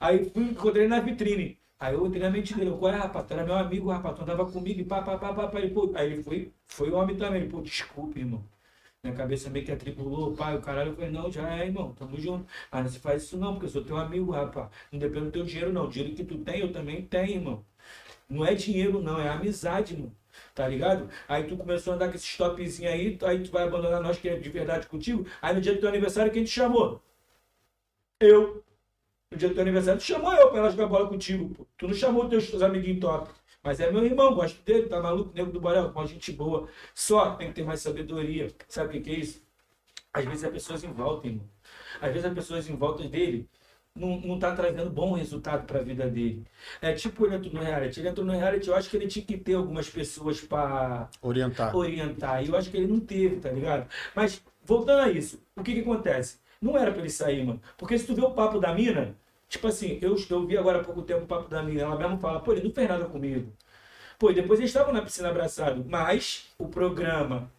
[0.00, 1.58] Aí fui, encontrei na vitrine.
[1.78, 3.26] Aí eu entrei na mente dele, qual é, rapaz?
[3.26, 5.58] Tu era meu amigo, rapaz, tu andava comigo e pá, pá, pá, pá, pá.
[5.60, 8.42] Ele, pô, aí ele foi, foi homem também, ele, pô, desculpa, irmão.
[9.06, 10.90] Minha cabeça meio que atribulou, pai, o caralho.
[10.90, 12.44] Eu falei, não, já é, irmão, tamo junto.
[12.72, 14.68] Mas não se faz isso não, porque eu sou teu amigo, rapaz.
[14.90, 15.86] Não depende do teu dinheiro, não.
[15.86, 17.64] O dinheiro que tu tem, eu também tenho, irmão.
[18.28, 20.12] Não é dinheiro, não, é amizade, mano.
[20.54, 21.08] Tá ligado?
[21.28, 24.28] Aí tu começou a andar com esse topzinho aí, aí tu vai abandonar nós que
[24.28, 25.24] é de verdade contigo.
[25.40, 27.00] Aí no dia do teu aniversário, quem te chamou?
[28.20, 28.64] Eu.
[29.30, 31.66] No dia do teu aniversário, tu chamou eu pra ela jogar bola contigo, pô.
[31.78, 33.30] Tu não chamou teus, teus amiguinhos top.
[33.66, 36.68] Mas é meu irmão, gosto dele, tá maluco, nego do Borel, com gente boa.
[36.94, 38.48] Só tem que ter mais sabedoria.
[38.68, 39.42] Sabe o que, que é isso?
[40.12, 41.44] Às vezes as pessoas em volta, irmão.
[42.00, 43.48] Às vezes as pessoas em volta dele
[43.92, 46.46] não, não tá trazendo bom resultado pra vida dele.
[46.80, 47.98] É tipo ele entrou no reality.
[47.98, 51.74] Ele entrou no reality, eu acho que ele tinha que ter algumas pessoas pra Orientar.
[51.76, 52.44] orientar.
[52.44, 53.88] E eu acho que ele não teve, tá ligado?
[54.14, 56.38] Mas, voltando a isso, o que que acontece?
[56.62, 57.60] Não era pra ele sair, mano.
[57.76, 59.16] Porque se tu vê o papo da mina,
[59.48, 62.18] tipo assim, eu, eu vi agora há pouco tempo o papo da mina, ela mesmo
[62.18, 63.52] fala, pô, ele não fez nada comigo.
[64.18, 65.84] Pô, depois eles estavam na piscina abraçados.
[65.86, 67.50] Mas o programa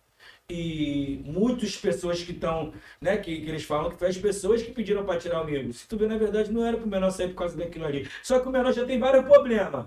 [0.50, 4.72] e muitas pessoas que estão, né, que, que eles falam que foi as pessoas que
[4.72, 5.74] pediram pra tirar o amigo.
[5.74, 8.10] Se tu vê, na verdade, não era pro menor sair por causa daquilo ali.
[8.24, 9.86] Só que o menor já tem vários problemas.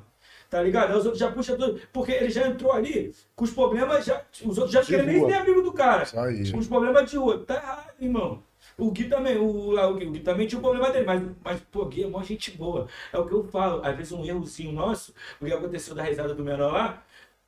[0.51, 0.91] Tá ligado?
[0.93, 1.81] Aí Os outros já puxam tudo.
[1.93, 5.35] Porque ele já entrou ali com os problemas, já, os outros já querem nem ser
[5.35, 6.05] amigo do cara.
[6.53, 7.39] Com os problemas de rua.
[7.47, 8.43] Tá errado, irmão.
[8.81, 11.61] O Gui também, o, o, Gui, o Gui também tinha o problema dele, mas, mas
[11.71, 12.89] pô, Gui é uma gente boa.
[13.13, 13.85] É o que eu falo.
[13.85, 17.03] Às vezes um errozinho nosso, o que aconteceu da risada do menor lá,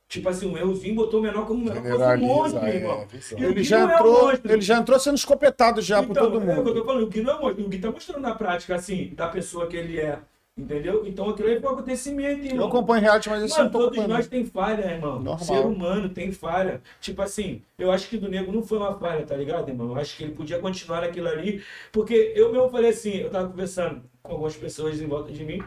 [0.07, 3.07] tipo assim, um errozinho botou o menor como menor fosse um monstro, é, irmão.
[3.37, 6.35] Ele já, não é um entrou, ele já entrou sendo escopetado já por Então, todo
[6.35, 6.73] É o que eu mundo.
[6.75, 9.27] tô falando, o Gui não é monstro, o Gui tá mostrando na prática, assim, da
[9.27, 10.19] pessoa que ele é.
[10.55, 11.03] Entendeu?
[11.07, 12.67] Então aquilo aí foi um acontecimento, Eu irmão.
[12.67, 15.15] acompanho reality, mas eu Mano, não tô todos nós tem falha, irmão.
[15.19, 15.39] Normal.
[15.39, 16.79] Ser humano tem falha.
[17.01, 19.87] Tipo assim, eu acho que do nego não foi uma falha, tá ligado, irmão?
[19.89, 21.63] Eu acho que ele podia continuar naquilo ali.
[21.91, 25.59] Porque eu mesmo falei assim, eu tava conversando com algumas pessoas em volta de mim.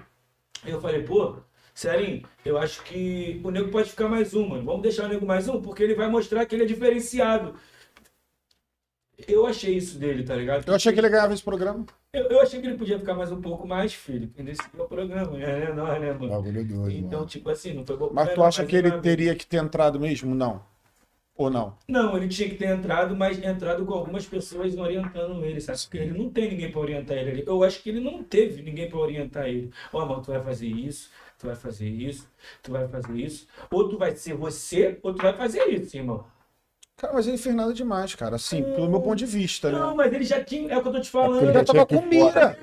[0.64, 1.36] Eu falei, pô,
[1.74, 4.64] Serinho, eu acho que o nego pode ficar mais um, mano.
[4.64, 7.54] Vamos deixar o nego mais um, porque ele vai mostrar que ele é diferenciado.
[9.26, 10.68] Eu achei isso dele, tá ligado?
[10.68, 11.86] Eu achei que ele ganhava esse programa.
[12.12, 14.30] Eu, eu achei que ele podia ficar mais um pouco mais, filho.
[14.36, 16.28] Nesse é o programa, é nós, né, mano?
[16.28, 17.26] Bagulho doido, Então, mano.
[17.30, 18.10] tipo assim, não foi bom.
[18.12, 20.34] Mas tu acha que ele teria que ter entrado mesmo?
[20.34, 20.60] Não.
[21.34, 21.76] Ou não?
[21.86, 25.78] Não, ele tinha que ter entrado, mas entrado com algumas pessoas orientando ele, sabe?
[25.80, 27.44] Porque ele não tem ninguém pra orientar ele ali.
[27.46, 29.70] Eu acho que ele não teve ninguém pra orientar ele.
[29.92, 32.26] Ó, mano, tu vai fazer isso, tu vai fazer isso,
[32.62, 33.46] tu vai fazer isso.
[33.70, 36.24] Ou tu vai ser você, ou tu vai fazer isso, irmão.
[36.96, 38.36] Cara, mas ele fez nada demais, cara.
[38.36, 39.78] Assim, pelo meu ponto de vista, né?
[39.78, 40.72] Não, mas ele já tinha.
[40.72, 41.42] É o que eu tô te É falando.
[41.42, 42.58] Ele já tava com mira.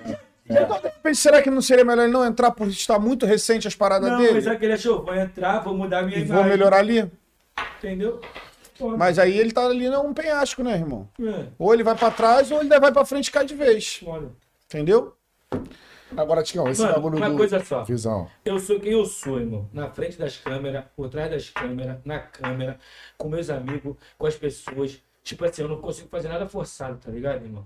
[0.50, 4.10] Então, Será que não seria melhor ele não entrar por estar muito recente as paradas
[4.10, 4.34] Não, dele?
[4.34, 6.36] mas é que ele achou, vou entrar, vou mudar minha E imagem.
[6.36, 7.10] vou melhorar ali?
[7.78, 8.20] Entendeu?
[8.78, 11.08] Pô, Mas aí ele tá ali num penhasco, né, irmão?
[11.22, 14.02] é, Ou ele vai pra trás ou ele vai pra frente e cai de vez.
[14.06, 14.30] olha.
[14.66, 15.16] Entendeu?
[16.18, 17.38] Agora, Tião, esse Mano, bagulho uma do...
[17.38, 17.84] coisa só.
[17.84, 18.30] Visão.
[18.44, 19.70] Eu sou quem eu sou, irmão.
[19.74, 22.80] Na frente das câmeras, por trás das câmeras, na câmera,
[23.18, 25.02] com meus amigos, com as pessoas.
[25.24, 27.66] Tipo assim, eu não consigo fazer nada forçado, tá ligado, irmão?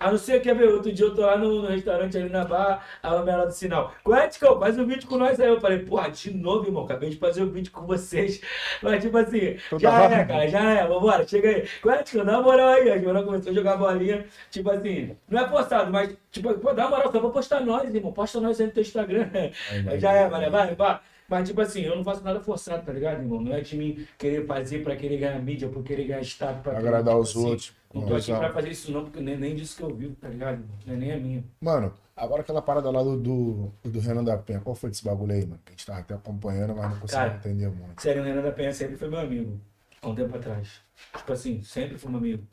[0.00, 2.42] A não ser que, ver, outro dia eu tô lá no, no restaurante ali na
[2.42, 3.92] barra, a lá do sinal.
[4.02, 5.46] Quantico, faz um vídeo com nós aí.
[5.46, 8.40] Eu falei, porra, de novo, irmão, acabei de fazer um vídeo com vocês.
[8.82, 11.68] Mas, tipo assim, Toda já é, cara, já é, vambora, chega aí.
[11.82, 12.90] Quantico, dá uma moral aí.
[12.90, 14.24] A Joana começou a jogar bolinha.
[14.50, 17.94] Tipo assim, não é postado, mas, tipo, pô, dá uma moral, só vou postar nós,
[17.94, 18.12] irmão.
[18.12, 19.28] Posta nós aí no teu Instagram.
[20.00, 21.00] já é, mano, vai, vai.
[21.30, 23.40] Mas, tipo assim, eu não faço nada forçado, tá ligado, irmão?
[23.40, 26.60] Não é de mim querer fazer pra querer ganhar mídia, por querer ganhar status.
[26.60, 27.72] Pra Agradar tipo os outros.
[27.94, 30.28] Não tô aqui pra fazer isso não, porque nem, nem disso que eu vivo, tá
[30.28, 30.54] ligado?
[30.54, 30.76] irmão?
[30.84, 31.44] Não é nem a minha.
[31.60, 35.32] Mano, agora aquela parada lá do, do, do Renan da Penha, qual foi esse bagulho
[35.32, 35.60] aí, mano?
[35.64, 37.36] Que a gente tava até acompanhando, mas não conseguia Cara.
[37.36, 38.02] entender muito.
[38.02, 39.60] Sério, o Renan da Penha sempre foi meu amigo.
[40.02, 40.80] Há um tempo atrás.
[41.16, 42.44] Tipo assim, sempre foi meu amigo.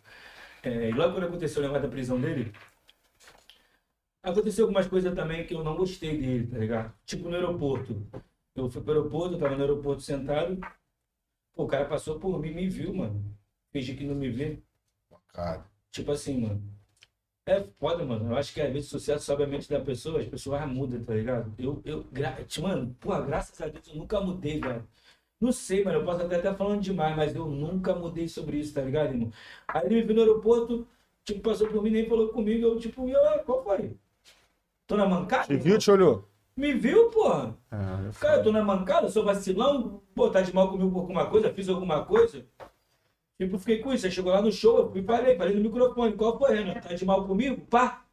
[0.62, 2.52] É, e logo quando aconteceu o negócio da prisão dele,
[4.22, 6.94] aconteceu algumas coisas também que eu não gostei dele, tá ligado?
[7.06, 8.06] Tipo no aeroporto.
[8.58, 10.60] Eu fui pro aeroporto, eu tava no aeroporto sentado.
[11.56, 13.24] Pô, o cara passou por mim, me viu, mano.
[13.72, 14.60] Fingi que não me vê.
[15.28, 15.64] Cara.
[15.92, 16.64] Tipo assim, mano.
[17.46, 18.32] É foda, mano.
[18.32, 21.04] Eu acho que às vezes o sucesso sobe a mente da pessoa, as pessoas mudam,
[21.04, 21.54] tá ligado?
[21.58, 22.36] Eu, eu, gra...
[22.60, 24.86] mano, porra, graças a Deus eu nunca mudei, velho.
[25.40, 28.74] Não sei, mano, eu posso até estar falando demais, mas eu nunca mudei sobre isso,
[28.74, 29.32] tá ligado, irmão?
[29.68, 30.88] Aí ele me viu no aeroporto,
[31.24, 33.96] tipo, passou por mim, nem falou comigo, eu, tipo, e eu, "Ah, qual foi?
[34.88, 35.46] Tô na mancada?
[35.46, 36.28] Te viu, te olhou?
[36.58, 37.56] Me viu, porra?
[37.72, 41.30] É, Cara, eu tô na mancada, sou vacilão, pô, tá de mal comigo por alguma
[41.30, 42.44] coisa, fiz alguma coisa.
[43.40, 44.08] Tipo, fiquei com isso.
[44.08, 46.82] Aí chegou lá no show, eu fui e falei, falei no microfone, qual foi, Renan?
[46.82, 47.62] Tá de mal comigo?
[47.68, 48.04] Pá!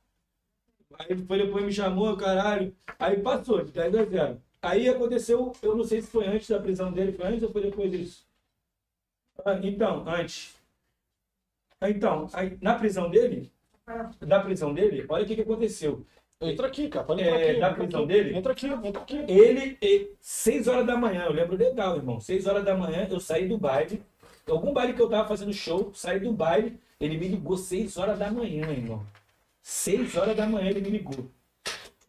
[0.99, 2.77] Aí foi depois me chamou, caralho.
[2.99, 4.43] Aí passou, de 10 a 0.
[4.61, 7.63] Aí aconteceu, eu não sei se foi antes da prisão dele, foi antes ou foi
[7.63, 8.27] depois disso?
[9.45, 10.55] Ah, então, antes.
[11.83, 13.51] Então, aí, na prisão dele,
[14.21, 16.07] na prisão dele, olha o que, que aconteceu.
[16.41, 17.07] Entra aqui, cara.
[17.07, 17.61] Pode É, entrar aqui.
[17.61, 18.37] da prisão dele?
[18.37, 19.25] Entra aqui, entra aqui.
[19.29, 22.21] Ele, seis horas da manhã, eu lembro legal, irmão.
[22.21, 24.03] Seis horas da manhã, eu saí do baile.
[24.49, 28.19] Algum baile que eu tava fazendo show, saí do baile, ele me ligou seis horas
[28.19, 29.03] da manhã, irmão.
[29.63, 31.31] Seis horas da manhã ele me ligou.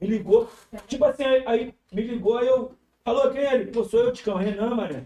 [0.01, 0.49] Me ligou,
[0.87, 2.73] tipo assim, aí, aí me ligou, aí eu.
[3.05, 3.71] Alô, quem é ele?
[3.71, 5.05] Pô, sou eu, Ticão, Renan, mané.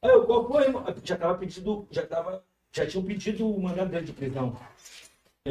[0.00, 0.84] Aí eu, qual foi, irmão?
[1.02, 4.56] Já tava pedido, já tava, já tinham pedido o mandado dele de prisão.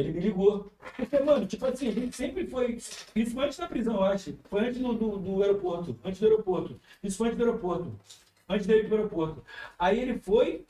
[0.00, 0.70] Ele me ligou.
[1.10, 2.74] Falei, mano, tipo assim, a gente sempre foi.
[3.14, 4.36] Isso foi antes da prisão, eu acho.
[4.48, 5.96] Foi antes do, do, do aeroporto.
[6.04, 6.80] Antes do aeroporto.
[7.02, 7.92] Isso foi antes do aeroporto.
[8.48, 9.44] Antes dele ir pro aeroporto.
[9.78, 10.64] Aí ele foi,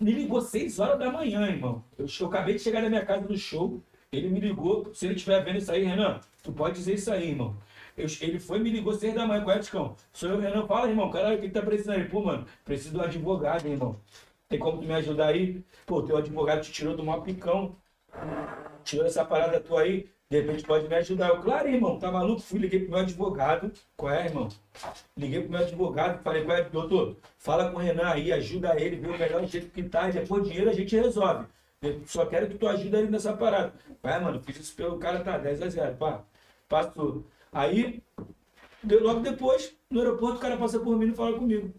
[0.00, 1.84] me ligou 6 horas da manhã, irmão.
[1.98, 3.82] Eu, eu acabei de chegar na minha casa no show.
[4.12, 4.94] Ele me ligou.
[4.94, 7.56] Se ele estiver vendo isso aí, Renan, tu pode dizer isso aí, irmão.
[7.96, 9.96] Eu- ele foi me ligou 6 da manhã, qual é, Ticão?
[10.12, 10.66] Sou eu, Renan.
[10.66, 11.96] Fala, irmão, caralho, o que tá precisando?
[12.00, 13.96] Ele, pô, mano, preciso de um advogado, irmão.
[14.48, 15.62] Tem como tu me ajudar aí?
[15.84, 17.74] Pô, teu advogado te tirou do maior picão
[18.86, 21.28] tirou essa parada tua aí, de repente pode me ajudar.
[21.28, 22.40] Eu, claro, irmão, tá maluco?
[22.40, 23.70] Fui, liguei pro meu advogado.
[23.96, 24.48] Qual é, irmão?
[25.16, 27.16] Liguei pro meu advogado, falei, qual é, doutor?
[27.36, 30.70] Fala com o Renan aí, ajuda ele, vê o melhor jeito que tá, depois dinheiro
[30.70, 31.46] a gente resolve.
[31.82, 33.74] Eu só quero que tu ajude ele nessa parada.
[34.02, 36.22] Vai, mano, fiz isso pelo cara, tá, 10 a 0, pá.
[36.68, 37.24] Passou.
[37.52, 38.02] Aí,
[38.82, 41.72] de- logo depois, no aeroporto, o cara passa por mim e fala comigo.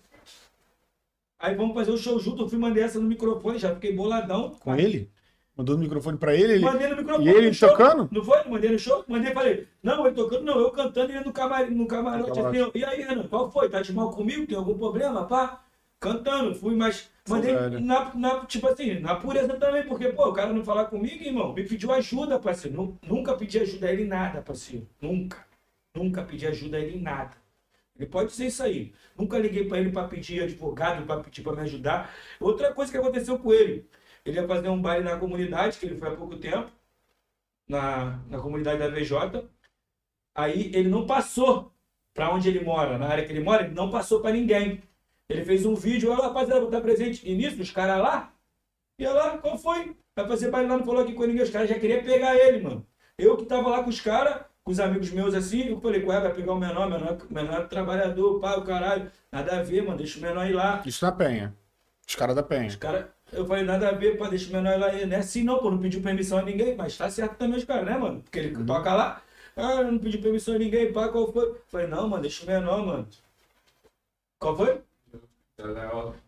[1.40, 4.56] Aí vamos fazer o show junto, eu fui mandei essa no microfone, já fiquei boladão.
[4.60, 5.10] Com ele?
[5.58, 6.54] Mandou no microfone pra ele?
[6.54, 6.64] ele...
[6.64, 7.26] Mandei no microfone.
[7.26, 7.70] E ele show.
[7.70, 8.08] tocando?
[8.12, 8.44] Não foi?
[8.44, 9.04] Mandei no show?
[9.08, 12.40] Mandei e falei, não, ele tocando, não, eu cantando e ele no, camarim, no camarote.
[12.40, 13.68] Assim, e aí, Renan, qual foi?
[13.68, 14.46] Tá de mal comigo?
[14.46, 15.26] Tem algum problema?
[15.26, 15.64] Pá?
[16.00, 20.54] Cantando, fui, mas mandei na, na, tipo assim, na pureza também, porque, pô, o cara
[20.54, 22.78] não falar comigo, irmão, me pediu ajuda, parceiro.
[22.78, 24.88] Nu- Nunca pedi ajuda a ele em nada, parceiro.
[25.02, 25.44] Nunca.
[25.96, 27.32] Nunca pedi ajuda a ele em nada.
[27.98, 28.94] Ele pode dizer isso aí.
[29.18, 32.14] Nunca liguei pra ele pra pedir advogado, pra pedir pra me ajudar.
[32.40, 33.88] Outra coisa que aconteceu com ele,
[34.30, 36.70] ele ia fazer um baile na comunidade, que ele foi há pouco tempo,
[37.68, 39.48] na, na comunidade da VJ.
[40.36, 41.72] Aí ele não passou
[42.14, 44.82] pra onde ele mora, na área que ele mora, ele não passou pra ninguém.
[45.30, 47.28] Ele fez um vídeo, olha rapaziada, vou estar presente.
[47.30, 48.34] E nisso, os caras lá,
[48.98, 49.96] ia lá, qual foi?
[50.16, 51.44] Vai fazer baile lá, não falou aqui com ninguém.
[51.44, 52.86] Os caras já queriam pegar ele, mano.
[53.18, 56.20] Eu que tava lá com os caras, com os amigos meus assim, eu falei, ué,
[56.20, 59.12] vai pegar o menor, menor, menor trabalhador, pá, o caralho.
[59.32, 60.82] Nada a ver, mano, deixa o menor ir lá.
[60.86, 61.56] Isso na Penha.
[62.08, 62.68] Os caras da Penha.
[62.68, 64.92] Os caras, eu falei, nada a ver, pá, deixa o menor lá.
[64.92, 67.66] Não é assim não, pô, não pediu permissão a ninguém, mas tá certo também os
[67.66, 68.22] caras, né, mano?
[68.22, 69.22] Porque ele toca lá,
[69.56, 71.46] ah, não pediu permissão a ninguém, pá, qual foi?
[71.50, 73.08] Eu falei, não, mano, deixa o menor, mano.
[74.40, 74.82] Qual foi?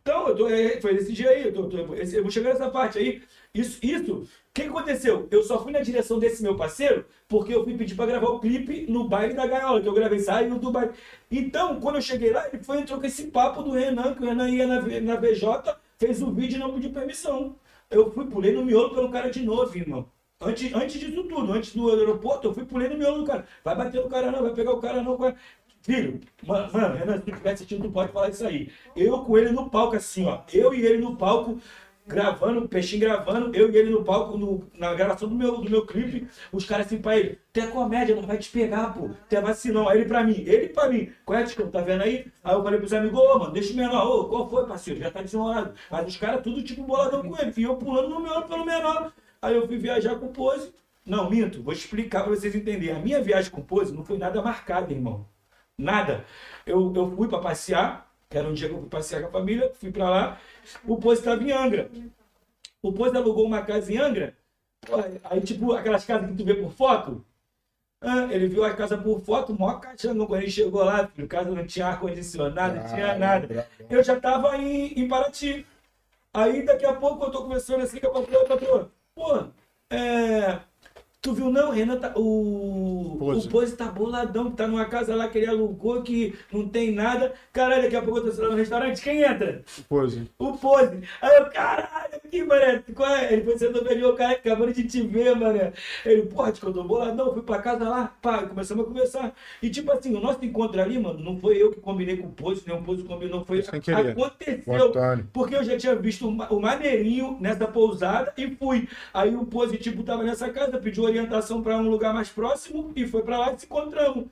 [0.01, 2.49] Então, eu tô, é, foi desse dia aí, eu, tô, tô- esse- eu vou chegar
[2.53, 3.21] nessa parte aí.
[3.53, 5.27] Isso, isso, o que, aconteceu?
[5.31, 8.39] Eu só fui na direção desse meu parceiro porque eu fui pedir pra gravar o
[8.39, 10.91] clipe no baile da gaiola, que eu gravei saiu do baile.
[11.31, 14.25] Então, quando eu cheguei lá, ele foi entrou com esse papo do Renan, que o
[14.25, 17.55] Renan ia na, na VJ, fez o vídeo e não pediu permissão.
[17.89, 20.09] Eu fui, pulei no miolo pelo cara de novo, irmão.
[20.41, 23.45] Antes, antes disso tudo, antes do aeroporto, eu fui pulei no miolo do cara.
[23.63, 25.17] Vai bater no cara não, vai pegar o cara não.
[25.17, 25.35] Vai...
[25.81, 28.71] Filho, mano, Renan, se tu estiver assistindo, tu pode falar isso aí.
[28.95, 30.41] Eu com ele no palco, assim, ó.
[30.53, 31.59] Eu e ele no palco,
[32.09, 35.85] gravando, peixinho gravando, eu e ele no palco, no- na gravação do meu, do meu
[35.85, 39.09] clipe, os caras assim pra ele, tu é comédia, não vai te pegar, pô.
[39.29, 39.87] Tu é vacilão.
[39.87, 42.25] Aí ele pra mim, ele pra mim, qual é, Ticão, tá vendo aí?
[42.43, 44.99] Aí eu falei pros amigos, ô, mano, deixa o menor, ô, qual foi, parceiro?
[44.99, 45.73] Já tá desenrolado.
[45.89, 49.13] Mas os caras tudo tipo boladão com ele, e eu pulando no menor pelo menor.
[49.41, 50.73] Aí eu fui viajar com o Pose.
[51.05, 52.95] Não, minto, vou explicar pra vocês entenderem.
[52.95, 55.25] A minha viagem com o Pose não foi nada marcada, irmão.
[55.77, 56.25] Nada.
[56.65, 59.31] Eu, eu fui pra passear, que era um dia que eu fui passear com a
[59.31, 60.37] família, fui pra lá,
[60.85, 61.89] o Pose estava em Angra.
[62.81, 64.35] O Pose alugou uma casa em Angra,
[65.23, 67.25] aí tipo aquelas casas que tu vê por foto.
[68.01, 71.51] Ah, ele viu a casa por foto, mó caixão, quando ele chegou lá, filho, casa
[71.51, 73.67] não tinha ar-condicionado, não tinha nada.
[73.89, 75.65] Eu já tava em, em Paraty.
[76.33, 79.47] Aí daqui a pouco eu tô conversando assim com a patroa, patroa, pô,
[79.89, 80.59] é,
[81.21, 83.45] Tu viu não, Renan tá, o Pose.
[83.45, 86.93] o Pose tá boladão, que tá numa casa lá que ele alugou, que não tem
[86.93, 87.33] nada.
[87.51, 89.61] Caralho, daqui a pouco eu tô lá no restaurante, quem entra?
[89.89, 90.31] Pose.
[90.39, 91.01] O Pose.
[91.21, 93.33] Aí eu, caralho, que mané, qual é?
[93.33, 95.73] Ele foi sentou pra mim, o cara acabando de te ver, mané.
[96.05, 99.35] Ele, porra, te contou boladão, fui pra casa lá, pá, começamos a conversar.
[99.61, 102.31] E tipo assim, o nosso encontro ali, mano, não foi eu que combinei com o
[102.31, 104.11] Pose, nem o Pose combinou, foi Sem querer.
[104.11, 104.93] aconteceu.
[105.33, 108.87] Porque eu já tinha visto o ma- o maneirinho nessa pousada e fui.
[109.13, 113.23] Aí o positivo tava nessa casa, pediu orientação pra um lugar mais próximo e foi
[113.23, 114.25] pra lá e se encontramos.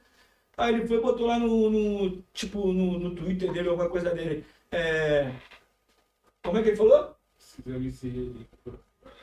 [0.58, 4.45] Aí ele foi, botou lá no, no- tipo, no, no Twitter dele, alguma coisa dele.
[4.72, 5.32] É...
[6.44, 7.16] Como é que ele falou?
[7.38, 8.32] Se MC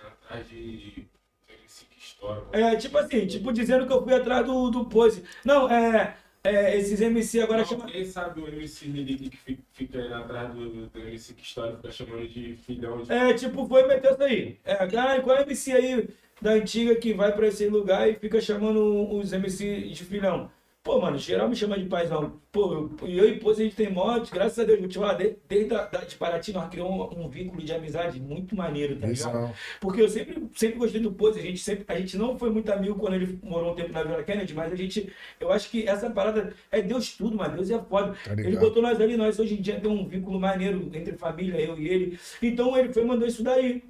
[0.03, 1.07] atrás de
[1.49, 2.45] MC que estoura.
[2.53, 5.25] É, tipo assim, tipo dizendo que eu fui atrás do, do pose.
[5.45, 7.87] Não, é, é, esses MC agora Não, chamam...
[7.87, 11.77] Quem sabe o MC Relíquio que fi- fica aí atrás do, do MC que estoura
[11.77, 13.13] fica chamando de filhão de.
[13.13, 14.59] É, tipo, foi meter isso aí.
[14.65, 16.09] É, caralho, qual é o MC aí
[16.45, 20.51] da antiga que vai pra esse lugar e fica chamando os MC de filhão?
[20.83, 22.39] Pô, mano, geral me chama de paizão.
[22.53, 25.15] Pô, eu, eu e Pose a gente tem morte, graças a Deus, vou te falar,
[25.15, 28.95] de- desde a, da, de Paraty nós criamos um, um vínculo de amizade muito maneiro,
[28.97, 29.45] tá Isso ligado?
[29.47, 29.55] não.
[29.81, 32.71] Porque eu sempre, sempre gostei do Pose, a gente, sempre, a gente não foi muito
[32.71, 35.11] amigo quando ele morou um tempo na Vila Kennedy, mas a gente,
[35.41, 38.15] eu acho que essa parada é Deus tudo, mano, Deus é foda.
[38.23, 41.59] Tá ele botou nós ali, nós hoje em dia temos um vínculo maneiro entre família,
[41.63, 42.19] eu e ele.
[42.43, 43.83] Então ele foi mandou isso daí.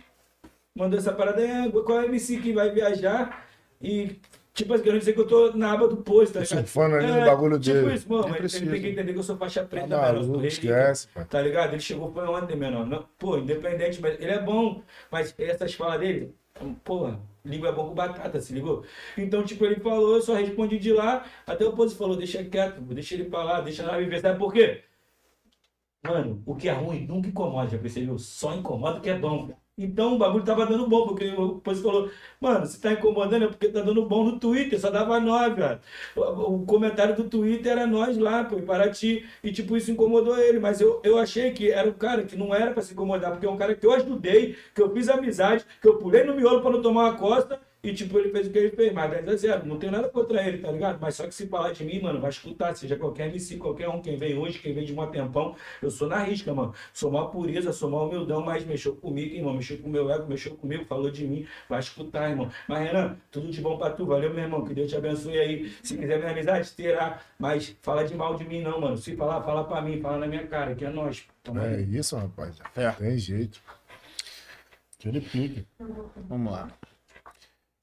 [0.77, 3.47] Mandou essa parada, é, qual é o MC que vai viajar
[3.81, 4.21] e,
[4.53, 6.67] tipo, querendo dizer que eu tô na aba do Pose, tá ligado?
[6.67, 7.95] Surfando ali no bagulho tipo dele.
[7.95, 10.37] isso, mano, Nem ele, ele tem que entender que eu sou faixa preta, eu sou
[10.37, 10.49] maluco, relíquia.
[10.49, 11.25] esquece, pai.
[11.27, 11.75] Tá ligado?
[11.75, 12.87] Ele chegou foi ontem, menor.
[12.87, 14.83] Não, pô, independente, mas ele é bom.
[15.13, 16.35] Mas essas falas dele,
[16.83, 17.15] pô,
[17.45, 18.85] língua é bom com batata, se ligou?
[19.17, 21.25] Então, tipo, ele falou, eu só respondi de lá.
[21.47, 24.21] Até o Pose falou, deixa quieto, deixa ele pra lá, deixa lá viver.
[24.21, 24.83] Sabe por quê?
[26.03, 28.19] Mano, o que é ruim nunca incomoda, já percebeu?
[28.19, 29.51] Só incomoda o que é bom.
[29.77, 32.09] Então o bagulho tava dando bom, porque o Pose falou,
[32.41, 35.81] mano, se tá incomodando é porque tá dando bom no Twitter, só dava nove, velho.
[36.17, 39.27] O, comentário do Twitter era nós lá, pô, em Paraty.
[39.43, 40.61] E tipo, isso incomodou ele.
[40.61, 43.47] Mas eu, eu achei que era um cara que não era pra se incomodar, porque
[43.47, 46.63] é um cara que eu ajudei, que eu fiz amizade, que eu pulei no miolo
[46.63, 47.61] pra não tomar uma costa.
[47.85, 49.67] E tipo, ele fez o que ele fez, mas 10 a 0.
[49.67, 50.99] Não tenho nada contra ele, tá ligado?
[51.01, 54.01] Mas só que se falar de mim, mano, vai escutar, seja qualquer MC, qualquer um,
[54.01, 56.73] quem vem hoje, quem vem de um tempão, eu sou na risca, mano.
[56.95, 59.53] Sou maior pureza, sou maior humildão, mas mexeu comigo, irmão.
[59.55, 62.51] Mexeu com o meu ego, mexeu comigo, falou de mim, vai escutar, irmão.
[62.67, 64.65] Mas, Renan, tudo de bom pra tu, valeu, meu irmão.
[64.65, 65.71] Que Deus te abençoe aí.
[65.83, 67.21] Se quiser minha amizade, terá.
[67.39, 68.97] Mas fala de mal de mim, não, mano.
[68.97, 71.25] Se falar, fala pra mim, fala na minha cara, que é nós.
[71.43, 71.97] Tamo É aí.
[71.97, 72.57] isso, rapaz.
[72.75, 72.91] É.
[72.93, 73.61] Tem jeito.
[74.99, 75.67] Aquele pique.
[76.29, 76.69] Vamos lá.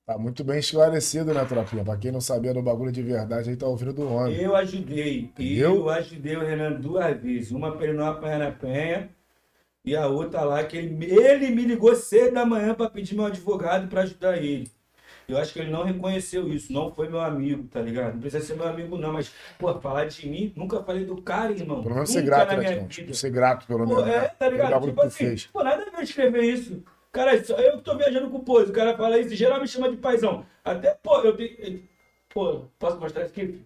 [0.06, 1.84] Tá muito bem esclarecido, né, Tropinha?
[1.86, 4.36] Pra quem não sabia do bagulho de verdade, aí tá ouvindo do homem.
[4.36, 5.20] Eu ajudei.
[5.22, 5.76] Entendeu?
[5.76, 7.52] Eu ajudei o Renan duas vezes.
[7.52, 9.10] Uma pra ele não apanhar na penha.
[9.86, 13.26] E a outra lá que ele, ele me ligou cedo da manhã pra pedir meu
[13.26, 14.70] advogado pra ajudar ele.
[15.28, 18.14] Eu acho que ele não reconheceu isso, não foi meu amigo, tá ligado?
[18.16, 21.54] Não precisa ser meu amigo, não, mas, pô, falar de mim, nunca falei do cara,
[21.54, 21.82] irmão.
[21.82, 22.88] Pelo menos ser grato, na né, minha.
[22.88, 24.08] Tipo, ser grato, pelo Pô, menos.
[24.08, 24.28] é, né?
[24.28, 24.86] tá Pelo ligado?
[24.88, 25.46] Tipo assim, fez.
[25.46, 26.84] pô, nada a ver escrever isso.
[27.12, 29.68] Cara, só eu que tô viajando com o pose, o cara fala isso, geral me
[29.68, 30.46] chama de paizão.
[30.64, 31.84] Até, pô, eu tenho.
[32.30, 33.62] Pô, posso mostrar isso aqui?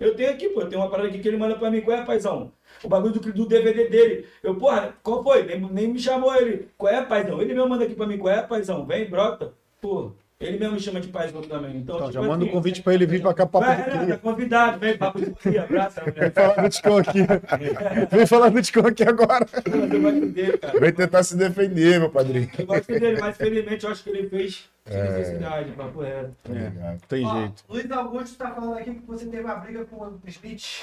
[0.00, 2.04] Eu tenho aqui, pô, tenho uma parada aqui que ele manda pra mim, qual é,
[2.04, 2.52] paizão?
[2.82, 4.26] O bagulho do, do DVD dele.
[4.42, 5.42] Eu, porra, qual foi?
[5.44, 6.68] Nem, nem me chamou ele.
[6.78, 7.40] Qual é, paizão?
[7.40, 8.86] Ele mesmo manda aqui pra mim, qual é, paizão?
[8.86, 9.54] Vem, brota.
[9.80, 11.76] Pô, ele mesmo me chama de paizão também.
[11.76, 13.82] Então, Então, tipo já manda o assim, convite pra ele vir pra cá, papo de
[13.90, 14.06] cria.
[14.06, 17.20] tá convidado, vem, papo de cria, abraça, Vem falar do Ticão aqui.
[18.16, 19.46] Vem falar do Ticão aqui agora.
[19.64, 20.78] Eu gosto dele, cara.
[20.80, 22.50] Vem tentar se defender, meu padrinho.
[22.58, 24.90] Eu gosto dele, mas felizmente eu acho que ele fez É.
[24.92, 26.32] sem necessidade, papo reto.
[26.42, 27.00] Tá ligado?
[27.08, 27.64] Tem Ó, jeito.
[27.68, 30.82] Luiz Augusto tá falando aqui que você teve uma briga com o Smith.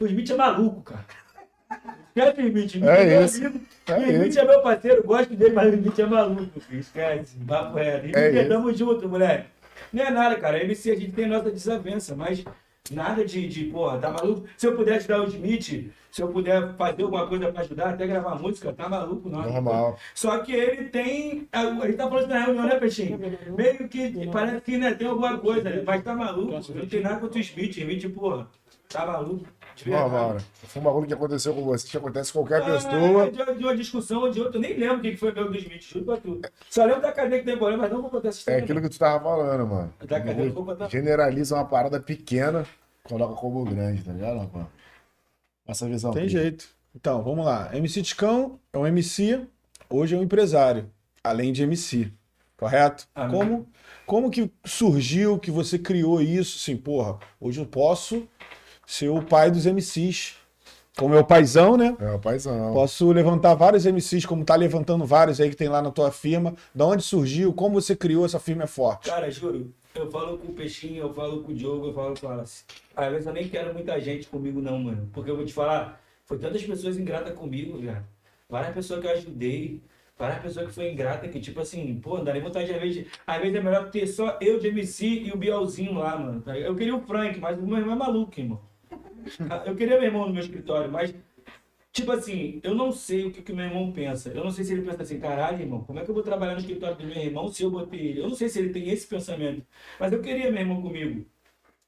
[0.00, 1.04] O Smith é maluco, cara.
[2.14, 2.74] Esquece o Smith.
[2.74, 3.46] Smith É meu isso.
[3.46, 3.60] amigo.
[3.88, 4.40] É isso.
[4.40, 6.60] é meu parceiro, gosto dele, mas o Smith é maluco.
[6.60, 6.80] filho.
[6.80, 7.36] Esquece.
[7.46, 8.16] Papo reto.
[8.16, 8.48] É é isso.
[8.48, 9.48] tamo junto, moleque.
[9.92, 10.62] Não é nada, cara.
[10.62, 12.42] MC a gente tem nossa desavença, mas
[12.90, 14.46] nada de, de, porra, tá maluco?
[14.56, 18.06] Se eu puder ajudar o Smith, se eu puder fazer alguma coisa pra ajudar, até
[18.06, 19.42] gravar música, tá maluco, não.
[19.42, 19.98] Normal.
[20.14, 21.46] Só que ele tem.
[21.82, 23.18] Gente tá falando na reunião, né, Peixinho?
[23.56, 26.52] Meio que parece que né, tem alguma coisa, mas tá maluco.
[26.74, 27.76] Não tem nada contra o Smith.
[27.76, 28.48] Smith, porra,
[28.88, 29.46] tá maluco.
[29.76, 30.10] De verdade.
[30.10, 30.40] Normal, né?
[30.64, 33.30] Foi um bagulho que aconteceu com você, que acontece com qualquer Ah, pessoa.
[33.30, 35.56] de, de uma discussão ou de outra, eu nem lembro o que foi meu do
[35.58, 36.40] Smith, juro pra tu.
[36.70, 38.62] Só lembro da cadeia que tem problema, mas não vou contar essa É história.
[38.64, 39.94] aquilo que tu tava falando, mano.
[40.06, 42.66] Da cadeia, vou botar- Generaliza uma parada pequena,
[43.04, 44.66] coloca como grande, tá ligado, rapaz?
[45.66, 46.10] Passa a visão.
[46.12, 46.38] Tem Pedro.
[46.40, 46.68] jeito.
[46.94, 47.70] Então, vamos lá.
[47.76, 49.46] MC Ticão é um MC,
[49.90, 50.90] hoje é um empresário,
[51.22, 52.10] além de MC.
[52.56, 53.06] Correto?
[53.14, 53.38] Amém.
[53.38, 53.66] Como,
[54.06, 56.56] como que surgiu, que você criou isso?
[56.56, 58.26] Assim, porra, hoje eu posso
[58.86, 60.36] ser o pai dos MCs.
[60.96, 61.94] como é o paizão, né?
[62.00, 62.72] É, o paizão.
[62.72, 66.54] Posso levantar vários MCs, como tá levantando vários aí que tem lá na tua firma.
[66.74, 67.52] Da onde surgiu?
[67.52, 69.10] Como você criou essa firma é forte?
[69.10, 72.26] Cara, juro, eu falo com o Peixinho, eu falo com o Diogo, eu falo com
[72.26, 72.64] o Alice.
[72.94, 75.08] Às vezes eu nem quero muita gente comigo, não, mano.
[75.12, 78.02] Porque eu vou te falar, foi tantas pessoas ingratas comigo, velho.
[78.48, 79.82] Várias pessoas que eu ajudei,
[80.18, 83.06] várias pessoas que foi ingrata, que tipo assim, pô, não dá nem vontade, às vezes,
[83.26, 86.40] às vezes é melhor ter só eu de MC e o Bielzinho lá, mano.
[86.40, 86.56] tá?
[86.56, 88.60] Eu queria o Frank, mas o meu irmão é maluco, irmão.
[89.64, 91.14] Eu queria meu irmão no meu escritório, mas
[91.96, 94.28] Tipo assim, eu não sei o que, que meu irmão pensa.
[94.28, 96.52] Eu não sei se ele pensa assim, caralho, irmão, como é que eu vou trabalhar
[96.52, 98.20] no escritório do meu irmão se eu botei ele?
[98.20, 99.62] Eu não sei se ele tem esse pensamento.
[99.98, 101.24] Mas eu queria meu irmão comigo.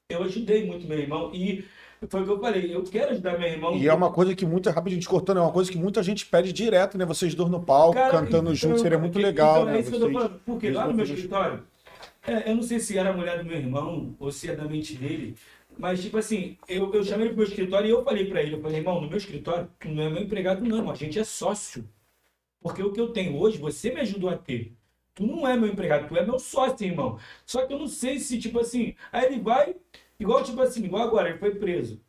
[0.09, 1.63] Eu ajudei muito meu irmão e
[2.09, 3.77] foi o que eu falei, eu quero ajudar meu irmão.
[3.77, 6.25] E é uma coisa que muita, rapidinho te cortando, é uma coisa que muita gente
[6.25, 7.05] pede direto, né?
[7.05, 9.77] Vocês dois no palco, Cara, cantando então, juntos, seria muito legal, então né?
[9.77, 10.41] É isso que eu tô falando.
[10.43, 11.63] Porque lá no meu escritório,
[12.25, 14.65] é, eu não sei se era a mulher do meu irmão ou se é da
[14.65, 15.35] mente dele,
[15.79, 18.55] mas tipo assim, eu, eu chamei ele pro meu escritório e eu falei pra ele,
[18.55, 21.23] eu falei, irmão, no meu escritório, tu não é meu empregado não, a gente é
[21.23, 21.89] sócio.
[22.61, 24.75] Porque o que eu tenho hoje, você me ajudou a ter.
[25.15, 27.17] Tu não é meu empregado, tu é meu sócio, irmão.
[27.45, 29.73] Só que eu não sei se, tipo assim, aí ele vai,
[30.19, 32.01] igual, tipo assim, igual agora, ele foi preso.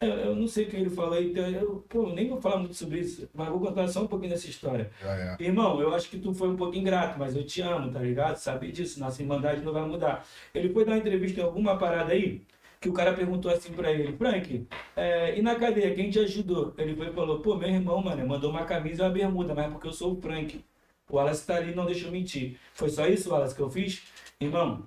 [0.00, 2.58] Eu, eu não sei o que ele falou aí, então eu pô, nem vou falar
[2.58, 4.90] muito sobre isso, mas vou contar só um pouquinho dessa história.
[5.02, 5.36] Já é.
[5.40, 8.36] Irmão, eu acho que tu foi um pouco ingrato, mas eu te amo, tá ligado?
[8.36, 10.24] Sabe disso, nossa irmandade não vai mudar.
[10.54, 12.42] Ele foi dar uma entrevista em alguma parada aí,
[12.80, 16.74] que o cara perguntou assim pra ele, Frank, é, e na cadeia, quem te ajudou?
[16.78, 19.66] Ele foi e falou, pô, meu irmão, mano, mandou uma camisa e uma bermuda, mas
[19.66, 20.64] é porque eu sou o Frank.
[21.10, 22.58] O Wallace tá ali, não deixa eu mentir.
[22.74, 24.02] Foi só isso, Wallace, que eu fiz?
[24.40, 24.86] Irmão,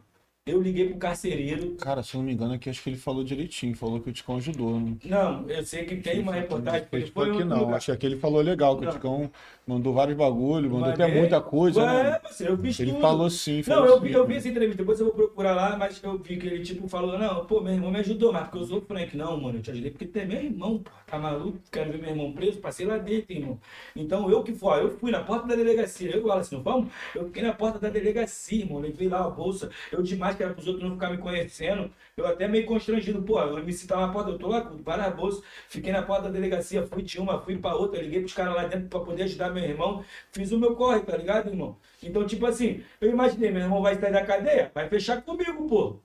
[0.52, 3.24] eu liguei pro carcereiro, Cara, se eu não me engano, aqui acho que ele falou
[3.24, 4.80] direitinho, falou que o Ticão ajudou.
[4.80, 4.96] Né?
[5.06, 7.78] não, eu sei que tem uma reportagem, que ele foi outro não, lugar.
[7.78, 8.92] acho que aqui ele falou legal, que Não.
[8.92, 9.32] o Ticão
[9.68, 12.20] mandou vários bagulho, mandou Mas até é- muita coisa, Ué, né?
[12.42, 13.02] eu Ele tudo.
[13.02, 14.06] falou sim, Não, falou eu sim.
[14.08, 16.64] vi, eu vi essa entrevista, depois eu vou procurar lá, mas eu vi que ele
[16.64, 19.16] tipo falou, não, pô, meu irmão me ajudou, mas porque eu sou Frank.
[19.16, 20.92] Não, mano, eu te ajudei porque tu é meu irmão, pô.
[21.08, 21.60] Tá maluco?
[21.72, 23.60] Quero ver meu irmão preso, passei lá dentro, irmão.
[23.96, 26.64] Então eu que fui, eu fui na porta da delegacia, eu e o Wallace, não
[26.64, 26.92] vamos?
[27.14, 30.02] Eu fiquei na porta da delegacia, irmão, levei lá a bolsa, eu
[30.42, 31.92] de máscara pros outros não ficarem me conhecendo.
[32.18, 35.14] Eu até meio constrangido, pô, eu me citar na porta, eu tô lá com várias
[35.16, 38.56] bolsas, fiquei na porta da delegacia, fui de uma, fui pra outra, liguei pros caras
[38.56, 41.78] lá dentro pra poder ajudar meu irmão, fiz o meu corre, tá ligado, irmão?
[42.04, 45.96] Então, tipo assim, eu imaginei, meu irmão vai sair da cadeia, vai fechar comigo, pô.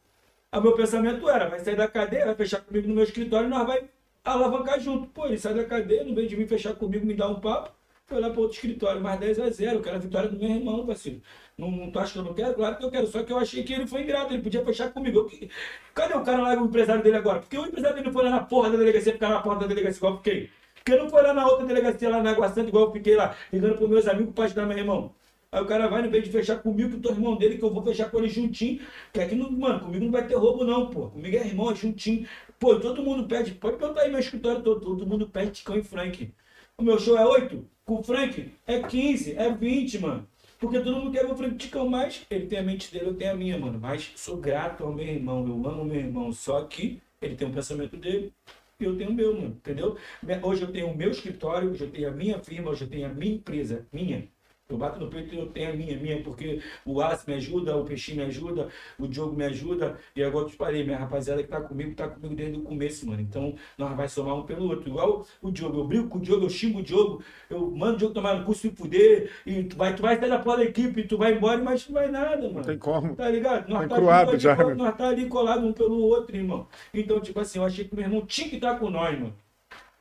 [0.53, 3.51] O meu pensamento era, vai sair da cadeia, vai fechar comigo no meu escritório e
[3.51, 3.85] nós vai
[4.25, 5.07] alavancar junto.
[5.09, 7.73] Pô, ele sai da cadeia, não vem de mim fechar comigo, me dar um papo,
[8.07, 10.49] foi lá para outro escritório, mais 10 a 0, eu quero a vitória do meu
[10.49, 11.21] irmão, parceiro.
[11.59, 12.55] Não, não tu acha que eu não quero?
[12.55, 14.93] Claro que eu quero, só que eu achei que ele foi ingrato, ele podia fechar
[14.93, 15.29] comigo.
[15.41, 15.49] Eu
[15.95, 17.41] Cadê o cara lá, o empresário dele agora?
[17.41, 19.99] Porque o empresário dele foi lá na porra da delegacia, ficar na porta da delegacia
[19.99, 20.51] igual eu fiquei.
[20.77, 23.35] Porque não foi lá na outra delegacia, lá na Água Santa, igual eu fiquei lá,
[23.53, 25.13] ligando pros meus amigos pra ajudar meu irmão.
[25.51, 27.65] Aí o cara vai, no vez de fechar comigo, que eu tô irmão dele, que
[27.65, 28.81] eu vou fechar com ele juntinho.
[29.13, 31.09] Que aqui, não, mano, comigo não vai ter roubo, não, pô.
[31.11, 32.29] Comigo é irmão, é juntinho.
[32.59, 35.83] Pô, todo mundo pede, pode perguntar aí meu escritório todo, todo mundo pede Ticão e
[35.83, 36.33] Frank.
[36.79, 40.29] O meu show é 8, com o Frank é 15, é 20, mano.
[40.59, 43.33] Porque todo mundo quer o Frank Ticão, mas ele tem a mente dele, eu tenho
[43.33, 43.79] a minha, mano.
[43.81, 46.33] Mas sou grato ao meu irmão, eu amo meu irmão.
[46.33, 48.33] Só que ele tem um pensamento dele
[48.81, 49.57] e eu tenho o meu, mano.
[49.57, 49.97] Entendeu?
[50.43, 53.07] Hoje eu tenho o meu escritório, hoje eu tenho a minha firma, hoje eu tenho
[53.07, 54.29] a minha empresa, minha.
[54.69, 57.77] Eu bato no peito e eu tenho a minha, minha, porque o Wallace me ajuda,
[57.77, 58.69] o Peixinho me ajuda,
[58.99, 62.09] o Diogo me ajuda, e agora eu te falei, minha rapaziada que tá comigo, tá
[62.09, 63.21] comigo desde o começo, mano.
[63.23, 64.89] Então, nós vai somar um pelo outro.
[64.91, 67.99] Igual o Diogo, eu brigo com o Diogo, eu xingo o Diogo, eu mando o
[67.99, 70.65] Diogo tomar no curso e fuder, e tu vai, tu vai sair da porra da
[70.65, 72.55] equipe, tu vai embora, mas não vai nada, mano.
[72.55, 73.15] Não tem como.
[73.15, 73.69] Tá ligado?
[73.69, 74.75] Nós Tá tá, encruado ali, já, colo- né?
[74.75, 76.67] nós tá ali colado um pelo outro, irmão.
[76.93, 79.33] Então, tipo assim, eu achei que meu irmão tinha que estar com nós, mano.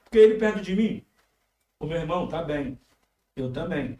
[0.03, 1.03] Porque ele perto de mim,
[1.79, 2.79] o meu irmão tá bem.
[3.35, 3.99] Eu também.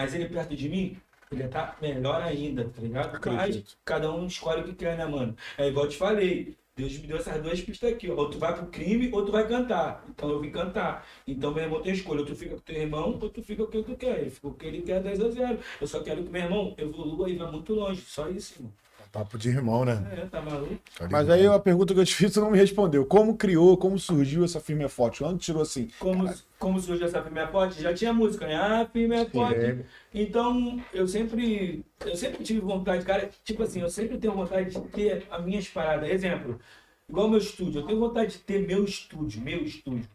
[0.00, 0.96] Mas ele perto de mim,
[1.30, 3.16] ele tá melhor ainda, tá ligado?
[3.16, 3.64] Acredito.
[3.66, 5.36] Mas cada um escolhe o que quer, né, mano?
[5.58, 6.56] É igual eu te falei.
[6.74, 8.14] Deus me deu essas duas pistas aqui, ó.
[8.14, 10.02] Ou tu vai pro crime ou tu vai cantar.
[10.08, 11.06] Então eu vim cantar.
[11.26, 12.20] Então meu irmão tem escolha.
[12.20, 14.20] Ou tu fica com teu irmão ou tu fica com o que tu quer.
[14.20, 15.58] Ele fica com o que ele quer 10 a 0.
[15.82, 18.00] Eu só quero que meu irmão evolua e vá muito longe.
[18.00, 18.72] Só isso, irmão.
[19.12, 20.06] Papo de irmão, né?
[20.12, 20.78] É, tá maluco?
[20.96, 23.04] Tá Mas aí a pergunta que eu te fiz, tu não me respondeu.
[23.04, 25.24] Como criou, como surgiu essa firma é forte?
[25.24, 25.88] Onde tirou assim?
[25.98, 27.82] Como, como surgiu essa firma é forte?
[27.82, 28.54] Já tinha música, né?
[28.54, 29.58] Ah, firma é forte.
[29.58, 29.84] É.
[30.14, 34.80] Então, eu sempre, eu sempre tive vontade, cara, tipo assim, eu sempre tenho vontade de
[34.88, 36.08] ter as minhas paradas.
[36.08, 36.60] Exemplo,
[37.08, 40.08] igual meu estúdio, eu tenho vontade de ter meu estúdio, meu estúdio.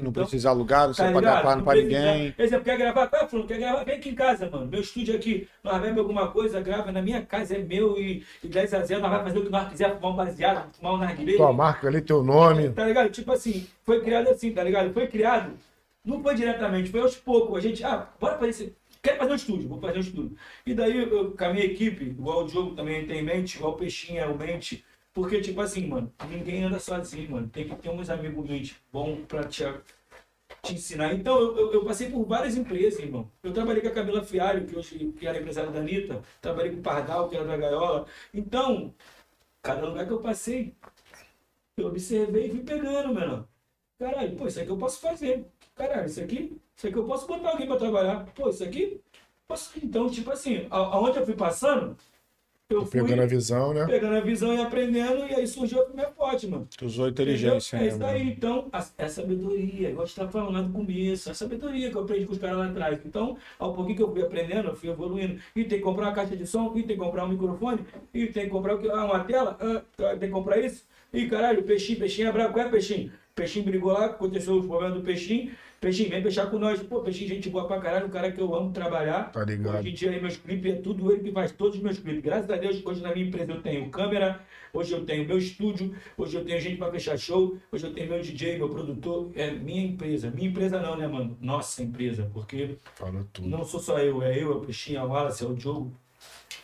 [0.00, 1.42] Não Então, precisa alugar, não Tá precisa pagar ligado?
[1.42, 2.34] plano precisa- ninguém.
[2.38, 3.06] Exemplo, quer gravar?
[3.08, 3.46] Qual é, Bruno?
[3.46, 3.84] Quer gravar?
[3.84, 4.66] Vem aqui em casa, mano.
[4.66, 8.48] Meu estúdio aqui, nós vemos alguma coisa, grava na minha casa, é meu e, e
[8.48, 10.98] 10 a 0, nós vamos fazer o que nós quiser, fumar um baseado, fumar um
[10.98, 11.36] narguilé.
[11.36, 12.70] Tua marca ali, teu nome.
[12.70, 13.10] Tá ligado?
[13.10, 14.92] Tipo assim, foi criado assim, tá ligado?
[14.92, 15.52] Foi criado,
[16.04, 17.58] não foi diretamente, foi aos poucos.
[17.58, 18.72] A gente, ah, bora fazer isso.
[19.02, 20.36] Quero fazer um estúdio, vou fazer um estúdio.
[20.66, 23.72] E daí eu, com a minha equipe, igual o Diogo também tem em mente, igual
[23.72, 24.84] o Peixinho é o mente.
[25.12, 27.48] Porque, tipo assim, mano, ninguém anda sozinho, mano.
[27.48, 29.64] Tem que ter uns amigos mente bom pra te,
[30.62, 31.14] te ensinar.
[31.14, 33.30] Então, eu, eu, eu passei por várias empresas, irmão.
[33.42, 36.22] Eu trabalhei com a Camila Fialho, que hoje que era empresária da Anitta.
[36.40, 38.06] Trabalhei com o Pardal, que era da Gaiola.
[38.32, 38.94] Então,
[39.62, 40.74] cada lugar que eu passei,
[41.76, 43.46] eu observei e fui pegando, menor.
[43.98, 45.44] Caralho, pô, isso aqui eu posso fazer.
[45.74, 48.26] Caralho, isso aqui, isso aqui eu posso botar alguém pra trabalhar.
[48.34, 49.00] Pô, isso aqui,
[49.46, 49.78] posso...
[49.82, 51.96] Então, tipo assim, aonde eu fui passando,
[52.70, 53.86] eu fui Pegando a visão, né?
[53.86, 56.68] pegando a visão e aprendendo, e aí surgiu a minha forte, mano.
[56.76, 57.94] Tu usou a inteligência, Entendeu?
[57.94, 58.36] É né, isso aí, mano?
[58.36, 62.02] então, a, é sabedoria, igual você estava falando lá no começo, a sabedoria que eu
[62.02, 63.00] aprendi com os caras lá atrás.
[63.06, 65.40] Então, ao pouquinho que eu fui aprendendo, eu fui evoluindo.
[65.56, 68.26] E tem que comprar uma caixa de som, e tem que comprar um microfone, e
[68.26, 68.90] tem que comprar o que?
[68.90, 69.82] Ah, uma tela, ah,
[70.16, 70.84] tem que comprar isso.
[71.10, 72.52] E caralho, peixinho, peixinho é bravo.
[72.52, 73.10] Qual é peixinho?
[73.34, 75.52] Peixinho brigou lá, aconteceu os problemas do peixinho.
[75.80, 76.82] Peixinho, vem fechar com nós.
[76.82, 79.30] Pô, peixinho, gente boa pra caralho, um cara que eu amo trabalhar.
[79.30, 79.78] Tá ligado.
[79.78, 82.20] Hoje em dia, aí, meus clipes, é tudo ele que faz todos os meus clipes.
[82.20, 84.40] Graças a Deus, hoje na minha empresa eu tenho câmera,
[84.72, 88.08] hoje eu tenho meu estúdio, hoje eu tenho gente para fechar show, hoje eu tenho
[88.10, 89.30] meu DJ, meu produtor.
[89.36, 90.30] É minha empresa.
[90.32, 91.38] Minha empresa não, né, mano?
[91.40, 93.46] Nossa empresa, porque Falou tudo.
[93.48, 95.92] não sou só eu, é eu, é o Peixinho, é o Wallace, é o Diogo.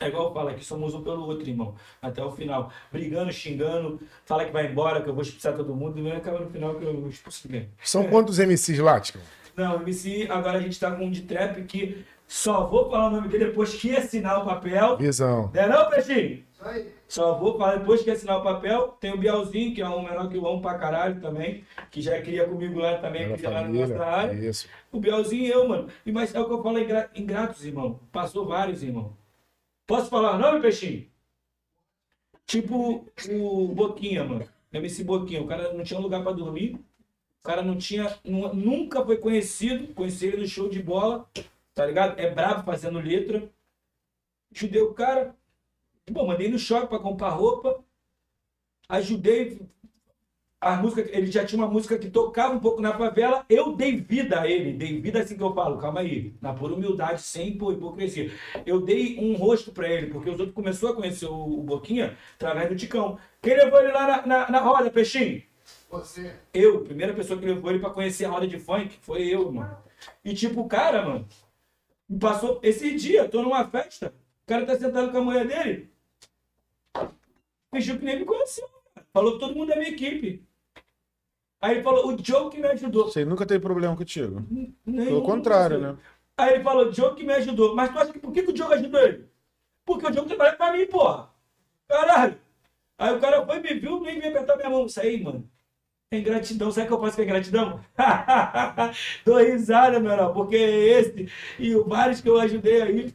[0.01, 1.75] É igual fala aqui, somos um pelo outro, irmão.
[2.03, 2.71] Até o final.
[2.91, 6.51] Brigando, xingando, fala que vai embora, que eu vou expulsar todo mundo, e acaba no
[6.51, 7.69] final que eu expulso ninguém.
[7.83, 9.19] São quantos MCs lá, Tico?
[9.57, 13.11] Não, MC, agora a gente tá com um de trap que só vou falar o
[13.11, 14.97] nome dele depois que assinar o papel.
[14.97, 15.51] Visão.
[15.55, 16.43] Não é não, Peixinho?
[16.53, 16.93] Isso aí.
[17.07, 18.97] Só vou falar depois que assinar o papel.
[18.99, 22.21] Tem o Bielzinho, que é um menor que eu amo pra caralho também, que já
[22.21, 24.33] cria comigo lá também, Pela cria lá na nossa área.
[24.33, 24.67] Isso.
[24.91, 25.89] O Bielzinho e eu, mano.
[26.05, 28.01] E mas é o que eu falo ingra- ingratos, irmão.
[28.11, 29.13] Passou vários, irmão.
[29.87, 31.11] Posso falar nome, Peixinho?
[32.47, 34.49] Tipo o Boquinha, mano.
[34.73, 35.43] MC Boquinha.
[35.43, 36.75] O cara não tinha lugar pra dormir.
[36.75, 38.19] O cara não tinha.
[38.25, 39.93] nu- Nunca foi conhecido.
[39.95, 41.29] Conheci ele no show de bola.
[41.75, 42.19] Tá ligado?
[42.19, 43.51] É brabo fazendo letra.
[44.55, 45.35] Ajudei o cara.
[46.13, 47.83] Pô, mandei no shopping pra comprar roupa.
[48.89, 49.61] Ajudei.
[50.65, 53.97] A música, ele já tinha uma música que tocava um pouco na favela, eu dei
[53.97, 57.59] vida a ele, dei vida assim que eu falo, calma aí, na pura humildade, sem
[57.59, 58.33] pô, hipocrisia.
[58.65, 62.17] Eu dei um rosto pra ele, porque os outros começou a conhecer o, o Boquinha
[62.37, 63.19] através do Ticão.
[63.43, 65.43] Quem levou ele lá na, na, na roda, Peixinho?
[65.91, 66.35] Você.
[66.55, 69.77] Eu, primeira pessoa que levou ele pra conhecer a roda de funk, foi eu, mano.
[70.25, 71.29] E tipo, o cara, mano,
[72.19, 74.15] passou esse dia, tô numa festa,
[74.45, 75.91] o cara tá sentado com a mulher dele,
[77.71, 78.67] fingiu que nem me conheceu,
[79.13, 80.43] falou com todo mundo da minha equipe.
[81.65, 83.07] Aí ele falou, o Joe que me ajudou.
[83.07, 84.47] Você nunca teve problema contigo.
[84.85, 85.97] Nenhum, Pelo contrário, né?
[86.37, 87.75] Aí ele falou, Diogo que me ajudou.
[87.75, 89.25] Mas tu acha que por que, que o Diogo ajudou ele?
[89.83, 91.31] Porque o Diogo trabalha pra mim, porra.
[91.89, 92.37] Caralho.
[92.99, 94.85] Aí o cara foi, me viu, nem veio apertar minha mão.
[94.85, 95.49] Isso aí, mano.
[96.11, 96.71] É ingratidão.
[96.71, 97.81] Sabe o que eu faço com a ingratidão?
[99.25, 101.29] Dou risada, meu irmão, porque é esse
[101.59, 103.15] e o vários que eu ajudei aí.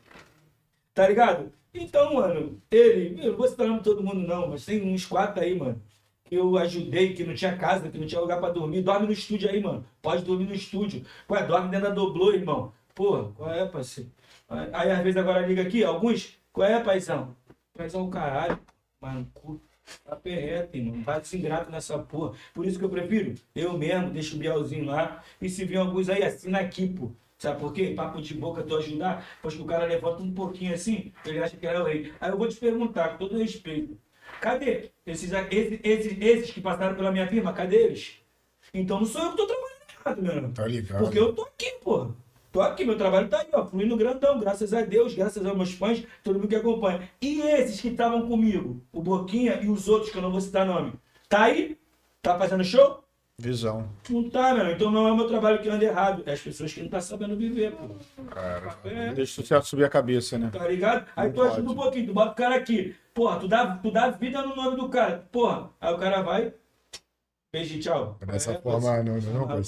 [0.95, 1.53] Tá ligado?
[1.71, 4.81] Então, mano, ele, eu não vou citar o nome de todo mundo, não, mas tem
[4.91, 5.79] uns quatro aí, mano.
[6.31, 8.81] Eu ajudei, que não tinha casa, que não tinha lugar pra dormir.
[8.81, 9.85] Dorme no estúdio aí, mano.
[10.01, 11.03] Pode dormir no estúdio.
[11.29, 12.71] Ué, dorme dentro da doblô, irmão.
[12.93, 14.11] Porra, qual é, parceiro?
[14.47, 16.37] Aí, às vezes agora liga aqui, alguns.
[16.51, 17.35] Qual é, paizão?
[17.75, 18.59] Paizão, caralho.
[19.01, 19.61] Mano, cu.
[20.03, 21.01] Tá perreto, irmão.
[21.01, 22.33] Vai desingrato nessa porra.
[22.53, 23.33] Por isso que eu prefiro.
[23.55, 25.23] Eu mesmo, deixo o Bielzinho lá.
[25.41, 27.11] E se vier alguns aí, assina aqui, pô.
[27.37, 27.93] Sabe por quê?
[27.95, 29.25] Papo de boca, tu ajudar.
[29.35, 32.13] Depois que o cara levanta um pouquinho assim, ele acha que é o rei.
[32.19, 33.97] Aí eu vou te perguntar, com todo respeito.
[34.39, 37.53] Cadê esses, esses, esses, esses que passaram pela minha firma?
[37.53, 38.15] Cadê eles?
[38.73, 40.51] Então não sou eu que tô trabalhando errado, meu irmão.
[40.53, 41.03] Tá ligado.
[41.03, 42.11] Porque eu tô aqui, pô.
[42.51, 45.73] Tô aqui, meu trabalho tá aí, ó, fluindo grandão, graças a Deus, graças aos meus
[45.73, 47.07] fãs, todo mundo que acompanha.
[47.21, 50.65] E esses que estavam comigo, o Boquinha e os outros, que eu não vou citar
[50.65, 50.93] nome,
[51.27, 51.77] tá aí?
[52.23, 53.03] Tá fazendo show?
[53.41, 53.87] Visão.
[54.09, 54.69] Não tá, meu.
[54.71, 56.23] Então não é o meu trabalho que anda errado.
[56.25, 57.85] É as pessoas que não tá sabendo viver, pô.
[58.83, 60.49] É, Deixa o sucesso subir a cabeça, né?
[60.51, 61.05] tá ligado?
[61.15, 61.71] Aí Não tu ajuda pode.
[61.71, 62.95] um pouquinho, tu bota o cara aqui.
[63.13, 65.25] Porra, tu dá, tu dá vida no nome do cara.
[65.31, 66.53] Porra, aí o cara vai.
[67.51, 68.17] Beijo, tchau.
[68.27, 69.63] Dessa É, forma, não, não, não.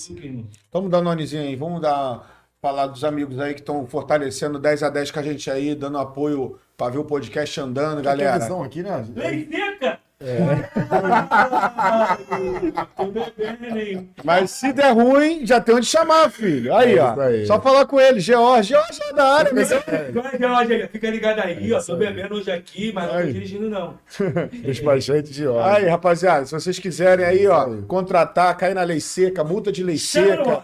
[0.72, 2.40] Vamos dar um nonezinho aí, vamos dar.
[2.62, 5.98] Falar dos amigos aí que estão fortalecendo 10 a 10 com a gente aí, dando
[5.98, 8.38] apoio pra ver o podcast andando, Tem galera.
[8.38, 9.04] visão aqui, né?
[9.16, 10.00] Lei seca!
[12.96, 14.10] Tô bebendo, hein?
[14.24, 16.74] Mas se der ruim, já tem onde chamar, filho.
[16.76, 17.20] Aí, É ó.
[17.20, 17.46] aí.
[17.46, 18.70] Só falar com ele, George.
[18.70, 19.66] George é da área, meu.
[19.66, 21.82] Vai, George, fica ligado aí, ó.
[21.82, 23.98] Tô bebendo hoje aqui, mas não tô dirigindo, não.
[24.64, 25.64] Despachante de óleo.
[25.76, 29.98] Aí, rapaziada, se vocês quiserem aí, ó, contratar, cair na lei seca, multa de lei
[29.98, 30.64] seca.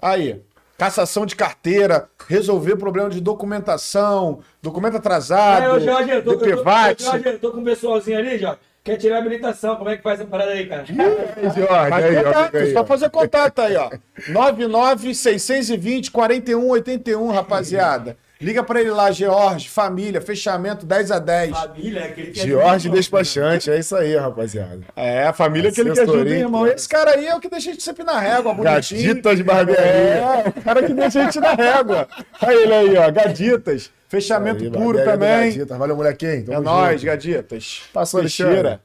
[0.00, 0.40] Aí,
[0.76, 6.38] cassação de carteira, resolver problema de documentação, documento atrasado, Aí, ô, Jorge, eu tô, eu
[6.38, 7.02] DPVAT.
[7.02, 8.58] Jorge, eu tô com um pessoalzinho ali, Jorge.
[8.84, 10.84] Quer tirar a habilitação, como é que faz essa parada aí, cara?
[10.84, 13.90] Jorge, Faz aí, ó, contato, aí, só fazer contato aí, ó.
[14.28, 18.18] 99 620 4181, rapaziada.
[18.44, 21.50] Liga pra ele lá, George, família, fechamento 10 a 10.
[21.50, 23.00] Família, é aquele que é Jorge irmão.
[23.00, 24.82] Despachante, é isso aí, rapaziada.
[24.94, 26.66] É, a família é aquele que ajuda, Assessoria, hein, irmão.
[26.66, 29.06] Esse cara aí é o que deixa a gente sempre na régua, bonitinho.
[29.08, 29.82] Gaditas Barbearia.
[29.82, 32.06] É, o cara que deixa a gente na régua.
[32.42, 33.90] Olha ele aí, ó, Gaditas.
[34.08, 35.50] Fechamento Aí, puro também.
[35.50, 35.78] Gadita.
[35.78, 36.44] Valeu, molequinho.
[36.52, 37.80] É nóis, Gaditas.
[37.94, 38.78] Passou, Teixeira.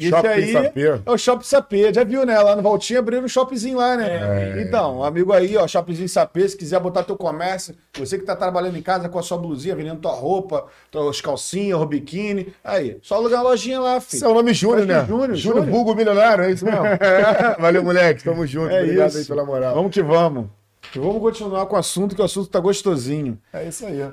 [0.00, 0.88] Shopping aí Sapê.
[0.88, 1.94] é o Shopping Sapê.
[1.94, 2.38] Já viu, né?
[2.40, 4.56] Lá no Valtinho abriram um shoppingzinho lá, né?
[4.58, 4.62] É.
[4.62, 8.76] Então, amigo aí, ó, Shoppingzinho Sapê, se quiser botar teu comércio, você que tá trabalhando
[8.76, 13.16] em casa com a sua blusinha, vendendo tua roupa, tuas calcinhas, o biquíni, aí, só
[13.16, 14.20] alugar a lojinha lá, filho.
[14.20, 15.04] Seu nome é Júnior, né?
[15.06, 15.66] Júnior, Júnior.
[15.66, 16.82] Vulgo Milionário, é isso mesmo?
[17.60, 18.24] Valeu, moleque.
[18.24, 18.70] Tamo junto.
[18.72, 19.18] É Obrigado isso.
[19.18, 19.74] aí pela moral.
[19.74, 20.46] Vamos que vamos.
[20.94, 23.38] E vamos continuar com o assunto, que o assunto tá gostosinho.
[23.52, 24.10] É isso aí.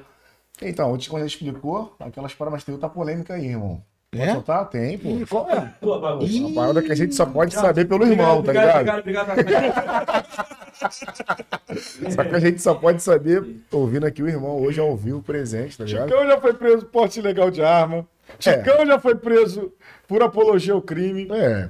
[0.61, 3.81] Então, o Tico já explicou aquelas paradas, mas tem outra polêmica aí, irmão.
[4.11, 4.33] Pode É?
[4.33, 4.69] soltar?
[4.69, 5.09] Tem, pô.
[5.09, 5.73] Ih, qual é?
[5.81, 8.99] Uma parada que a gente só pode saber pelo Obrigado, irmão, tá obrigado, ligado?
[8.99, 10.49] Obrigado, obrigado,
[12.15, 15.77] Só que a gente só pode saber ouvindo aqui o irmão hoje ao vivo presente,
[15.77, 16.09] tá ligado?
[16.09, 18.07] Chicão já foi preso por porte ilegal de arma.
[18.39, 19.71] Chicão já foi preso
[20.07, 21.27] por apologia ao crime.
[21.31, 21.69] É.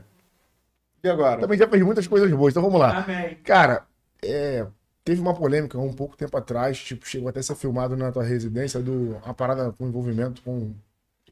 [1.03, 1.41] E agora?
[1.41, 2.99] Também já fez muitas coisas boas, então vamos lá.
[2.99, 3.38] Amém.
[3.44, 3.84] Cara,
[4.24, 4.66] é,
[5.03, 8.24] teve uma polêmica um pouco tempo atrás, tipo, chegou até a ser filmado na tua
[8.24, 10.74] residência, do, uma parada com envolvimento com,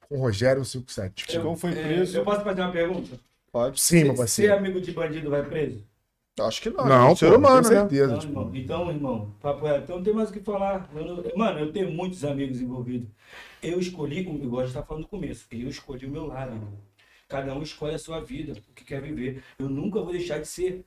[0.07, 1.31] com o Rogério 57.
[1.31, 2.17] Chicão foi É, preso.
[2.17, 3.19] Eu posso fazer uma pergunta?
[3.51, 3.79] Pode.
[3.79, 4.55] Sim, meu Ser parceiro.
[4.55, 5.83] amigo de bandido vai preso?
[6.39, 6.85] Acho que não.
[6.85, 7.79] Não, ser pô, humano, tenho né?
[7.81, 8.07] certeza.
[8.13, 8.51] Não, tipo, irmão.
[8.55, 10.87] Então, irmão, papo reto, então não tem mais o que falar.
[11.35, 13.09] Mano, eu tenho muitos amigos envolvidos.
[13.61, 16.53] Eu escolhi, como igual a gente tá falando no começo, eu escolhi o meu lado,
[16.53, 16.73] irmão.
[17.27, 19.43] Cada um escolhe a sua vida, o que quer viver.
[19.57, 20.85] Eu nunca vou deixar de ser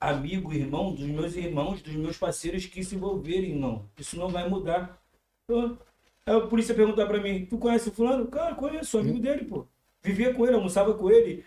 [0.00, 3.84] amigo, irmão dos meus irmãos, dos meus parceiros que se envolverem, irmão.
[3.98, 4.98] Isso não vai mudar.
[5.44, 5.78] Então,
[6.26, 8.26] Aí a polícia perguntar pra mim, tu conhece o fulano?
[8.28, 9.66] Cara, conheço, sou amigo dele, pô.
[10.02, 11.44] Vivia com ele, almoçava com ele,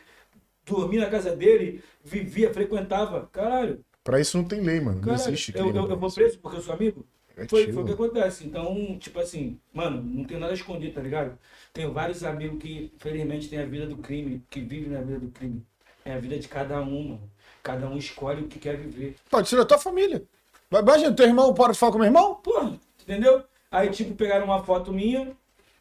[0.65, 3.27] dormia na casa dele, vivia, frequentava.
[3.31, 5.01] Caralho, Pra isso não tem lei, mano.
[5.01, 5.77] Não Cara, existe eu, crime.
[5.77, 7.05] eu, eu vou preso porque eu sou amigo?
[7.37, 7.47] isso.
[7.49, 8.45] Foi, É foi o que acontece.
[8.45, 11.37] Então, tipo assim, mano, não tenho nada a esconder, tá ligado?
[11.73, 15.29] Tenho vários amigos que, felizmente, têm a vida do crime, que vivem na vida do
[15.29, 15.65] crime.
[16.05, 17.31] É a vida de cada um, mano.
[17.61, 19.15] Cada um escolhe o que quer viver.
[19.29, 20.23] Pode ser da tua família.
[20.69, 22.35] Vai- Imagina, teu irmão para de falar com meu irmão?
[22.35, 23.43] Porra, entendeu?
[23.73, 25.35] Aí, tipo, pegaram uma foto minha,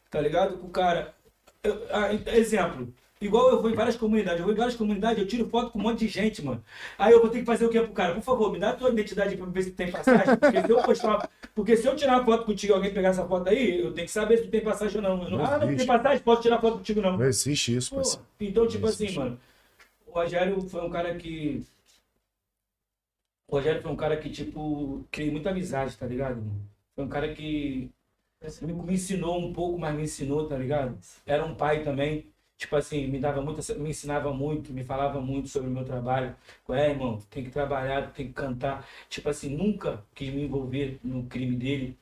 [0.09, 0.57] tá ligado?
[0.57, 1.13] Com o cara.
[1.63, 2.91] Eu- ah, exemplo.
[3.21, 4.39] Igual eu vou em várias comunidades.
[4.39, 6.61] Eu vou em várias comunidades, eu tiro foto com um monte de gente, mano.
[6.97, 8.15] Aí eu vou ter que fazer o quê pro cara?
[8.15, 10.35] Por favor, me dá a tua identidade pra ver se tem passagem.
[10.37, 13.09] Porque se eu postar uma- Porque se eu tirar uma foto contigo e alguém pegar
[13.09, 15.17] essa foto aí, eu tenho que saber se tu tem passagem ou não.
[15.17, 17.15] Não- Não ah, não tem passagem, posso tirar foto contigo não.
[17.15, 18.01] Não existe isso, Pô,
[18.41, 19.39] então, tipo assim, mano,
[20.07, 21.63] o Rogério foi um cara que.
[23.47, 26.37] O Rogério foi um cara que, tipo, criei muita amizade, tá ligado?
[26.37, 26.72] mano?
[26.95, 27.91] Foi um cara que
[28.61, 30.97] me, ensinou um pouco, mas me ensinou, tá ligado?
[31.25, 32.31] Era um pai também.
[32.57, 36.35] Tipo assim, me dava muito, me ensinava muito, me falava muito sobre o meu trabalho.
[36.69, 38.87] É, irmão, tem que trabalhar, tem que cantar.
[39.09, 41.97] Tipo assim, nunca quis me envolver no crime dele.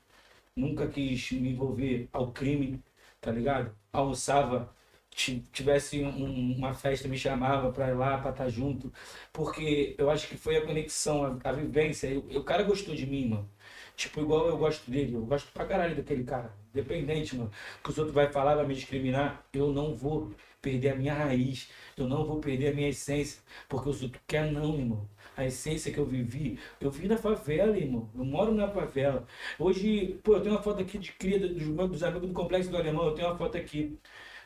[0.56, 2.82] Nunca quis me envolver ao crime,
[3.20, 3.74] tá ligado?
[3.92, 4.74] Almoçava,
[5.10, 8.92] ti- tivesse um- uma festa, me chamava pra ir lá, pra estar junto.
[9.32, 12.10] Porque eu acho que foi a conexão, a, a vivência.
[12.18, 13.48] O- o cara gostou de mim, mano.
[13.96, 15.14] Tipo, igual eu gosto dele.
[15.14, 16.52] Eu gosto pra caralho daquele cara.
[16.74, 17.50] Independente, mano.
[17.82, 19.44] Que os outros vai falar, vai me discriminar.
[19.52, 21.70] Eu não vou perder a minha raiz.
[21.96, 23.40] Eu não vou perder a minha essência.
[23.68, 25.08] Porque os outros querem não, irmão.
[25.36, 28.10] A essência que eu vivi, eu vim da favela, irmão.
[28.14, 29.26] Eu moro na favela.
[29.58, 32.76] Hoje, pô, eu tenho uma foto aqui de cria dos dos amigos do Complexo do
[32.76, 33.06] Alemão.
[33.06, 33.98] Eu tenho uma foto aqui.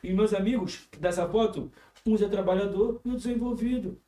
[0.02, 1.72] E meus amigos dessa foto,
[2.06, 4.00] uns é trabalhador e outros é envolvido.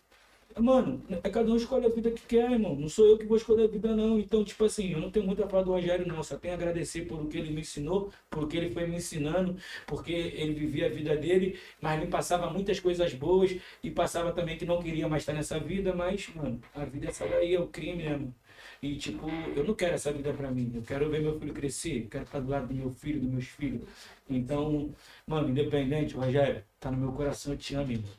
[0.61, 2.75] Mano, é cada um escolhe a vida que quer, irmão.
[2.75, 4.19] Não sou eu que vou escolher a vida, não.
[4.19, 6.23] Então, tipo assim, eu não tenho muito a do Rogério, não.
[6.23, 8.97] Só tenho a agradecer por o que ele me ensinou, por que ele foi me
[8.97, 9.57] ensinando,
[9.87, 14.57] porque ele vivia a vida dele, mas me passava muitas coisas boas e passava também
[14.57, 17.61] que não queria mais estar nessa vida, mas, mano, a vida é essa daí, é
[17.61, 18.35] o crime, né, mano?
[18.81, 20.71] E, tipo, eu não quero essa vida pra mim.
[20.75, 23.31] Eu quero ver meu filho crescer, eu quero estar do lado do meu filho, dos
[23.31, 23.83] meus filhos.
[24.31, 24.91] Então,
[25.27, 28.11] mano, independente, Rogério, tá no meu coração, eu te amo, irmão.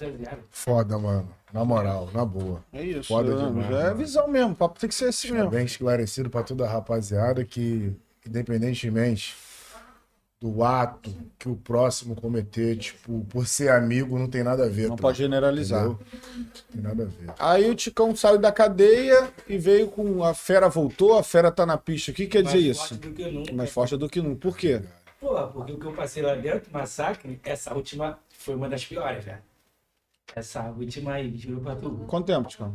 [0.00, 0.38] É.
[0.50, 1.28] Foda, mano.
[1.52, 2.64] Na moral, na boa.
[2.72, 3.04] É isso.
[3.08, 3.46] Foda né?
[3.46, 3.96] demais, Já é mano.
[3.96, 4.52] visão mesmo.
[4.52, 5.50] O papo tem que ser assim mesmo.
[5.50, 7.92] bem esclarecido pra toda a rapaziada que,
[8.26, 9.36] independentemente
[10.40, 14.88] do ato que o próximo cometer, tipo, por ser amigo, não tem nada a ver.
[14.88, 15.02] Não tá?
[15.02, 15.86] pode generalizar.
[15.86, 16.06] Entendeu?
[16.36, 17.34] Não tem nada a ver.
[17.38, 21.66] Aí o Ticão saiu da cadeia e veio com a fera voltou, a fera tá
[21.66, 22.12] na pista.
[22.12, 22.88] O que quer dizer Mais isso?
[22.88, 23.52] forte do que nunca.
[23.52, 24.40] Mais forte do que nunca.
[24.40, 24.80] Por quê?
[25.20, 29.24] Porra, porque o que eu passei lá dentro, massacre, essa última foi uma das piores,
[29.24, 29.42] velho.
[30.36, 31.90] Essa última aí, juro pra tu.
[32.06, 32.72] Quanto tempo, Ticão?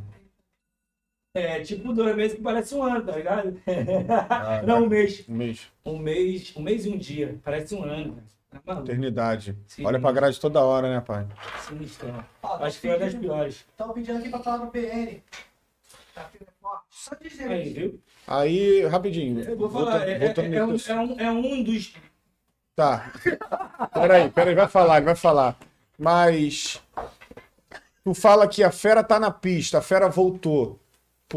[1.35, 3.59] É tipo dois meses que parece um ano, tá ligado?
[4.67, 5.25] Não, um mês.
[5.27, 5.67] Um mês.
[5.83, 7.39] Um mês, um mês e um dia.
[7.43, 8.27] Parece um ano, velho.
[8.51, 8.85] Tá maluco?
[8.85, 9.57] Eternidade.
[9.65, 9.83] Sim.
[9.83, 11.25] Olha pra grade toda hora, né, pai?
[11.67, 12.23] Sinistro.
[12.43, 13.55] Ó, Acho que foi uma das piores.
[13.67, 15.21] Estão pedindo aqui pra falar pro PN.
[16.13, 16.29] Tá.
[16.91, 17.79] Só de Aí, gente.
[17.79, 17.99] viu?
[18.27, 19.41] Aí, rapidinho.
[19.41, 21.95] Eu vou falar, voltando- é, é- voltando é um, é um- é um dos.
[22.75, 23.11] Tá.
[23.91, 25.57] Peraí, peraí, vai falar, ele vai falar.
[25.97, 26.79] Mas.
[28.03, 30.79] Tu fala que a fera tá na pista, a fera voltou.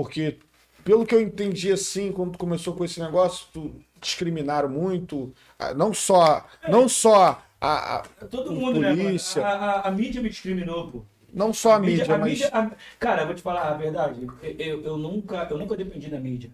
[0.00, 0.38] Porque,
[0.84, 5.32] pelo que eu entendi assim, quando tu começou com esse negócio, tu discriminaram muito.
[5.58, 6.44] ah, Não só.
[6.68, 8.90] Não só a, a- Todo mundo, né?
[8.94, 9.42] polícia.
[9.42, 11.02] A, a- a mídia me discriminou, pô.
[11.32, 12.28] não só a mídia, a mas.
[12.30, 14.20] mídia- a- Cara, eu vou te falar a verdade.
[14.42, 16.50] Eu, eu, eu nunca, eu nunca dependi da mídia.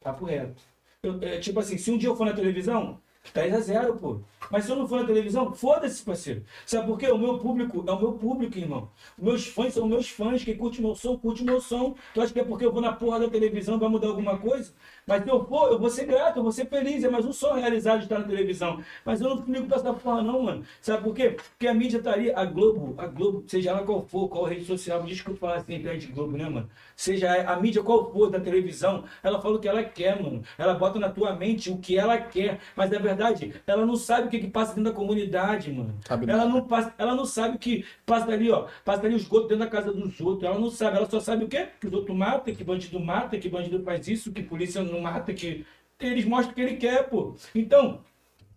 [0.00, 0.62] Papo reto.
[1.02, 3.00] Eu- é, tipo assim, se um dia eu for na televisão,
[3.34, 4.20] 10 a 0, pô.
[4.50, 6.44] Mas se eu não for na televisão, foda-se, parceiro.
[6.64, 7.08] Sabe por quê?
[7.10, 8.88] O meu público é o meu público, irmão.
[9.18, 10.44] Meus fãs são meus fãs.
[10.44, 11.94] Quem curte meu som, curte meu som.
[12.14, 14.72] Tu acha que é porque eu vou na porra da televisão vai mudar alguma coisa?
[15.06, 17.04] Mas se eu for, eu vou ser grato, eu vou ser feliz.
[17.04, 18.82] É mais um sonho realizado de estar na televisão.
[19.04, 20.64] Mas eu não ligo pra essa porra, não, mano.
[20.80, 21.30] Sabe por quê?
[21.30, 24.64] Porque a mídia tá ali, a Globo, a Globo, seja lá qual for, qual rede
[24.64, 26.68] social, desculpa falar assim, internet Globo, né, mano?
[26.94, 30.42] Seja a mídia qual for da televisão, ela fala o que ela quer, mano.
[30.58, 32.58] Ela bota na tua mente o que ela quer.
[32.74, 35.94] Mas na verdade, ela não sabe o que, que passa dentro da comunidade, mano.
[36.06, 38.68] Sabe ela não passa, ela não sabe o que passa ali, ó.
[38.84, 40.48] Passa ali o esgoto dentro da casa dos outros.
[40.48, 41.68] Ela não sabe, ela só sabe o quê?
[41.80, 45.32] Que os outros matam, que bandido mata, que bandido faz isso, que polícia não mata,
[45.32, 45.64] que.
[45.98, 47.34] Eles mostram o que ele quer, pô.
[47.54, 48.04] Então,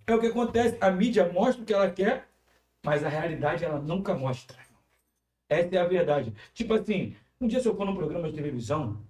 [0.06, 0.78] é o que acontece.
[0.82, 2.28] A mídia mostra o que ela quer,
[2.84, 4.58] mas a realidade ela nunca mostra.
[5.50, 6.34] Essa é a verdade.
[6.54, 9.02] Tipo assim, um dia se eu for num programa de televisão,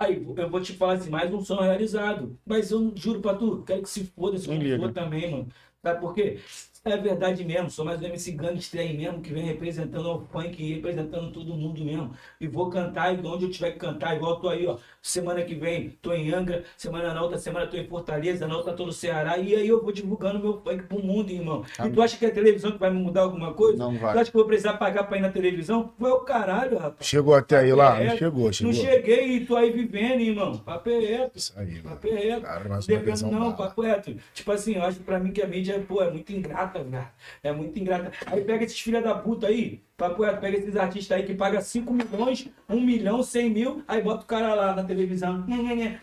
[0.00, 2.38] aí eu vou te falar assim, mais um sonho realizado.
[2.44, 4.46] Mas eu juro pra tu, quero que se foda se
[4.76, 5.48] for também, mano.
[5.82, 6.40] Sabe por quê?
[6.82, 10.62] É verdade mesmo, sou mais um MC gangster aí mesmo, que vem representando o funk
[10.62, 12.12] e representando todo mundo mesmo.
[12.40, 14.78] E vou cantar e onde eu tiver que cantar, igual eu tô aí, ó.
[15.02, 18.72] Semana que vem tô em Angra, semana na outra semana tô em Fortaleza, na outra
[18.72, 19.36] tô no Ceará.
[19.36, 21.62] E aí eu vou divulgando meu funk pro mundo, irmão.
[21.84, 23.76] E tu acha que é a televisão que vai me mudar alguma coisa?
[23.76, 24.14] Não vai.
[24.14, 25.92] Tu acha que eu vou precisar pagar pra ir na televisão?
[25.98, 27.06] Vai o caralho, rapaz.
[27.06, 28.00] Chegou até aí lá?
[28.00, 28.72] É, Não chegou, chegou.
[28.72, 30.56] Não cheguei e tô aí vivendo, irmão.
[30.56, 31.36] Papo é reto.
[31.36, 31.90] Isso aí, mano.
[31.90, 32.40] Papo é reto.
[32.42, 34.16] Cara, vez Devendo não papo reto.
[34.32, 37.08] Tipo assim, eu acho pra mim que a mídia, pô, é muito ingrata, velho.
[37.42, 38.12] É muito ingrata.
[38.26, 41.92] Aí pega esses filha da puta aí, papo pega esses artistas aí que paga 5
[41.92, 45.44] milhões, 1 milhão, 100 mil, aí bota o cara lá na televisão.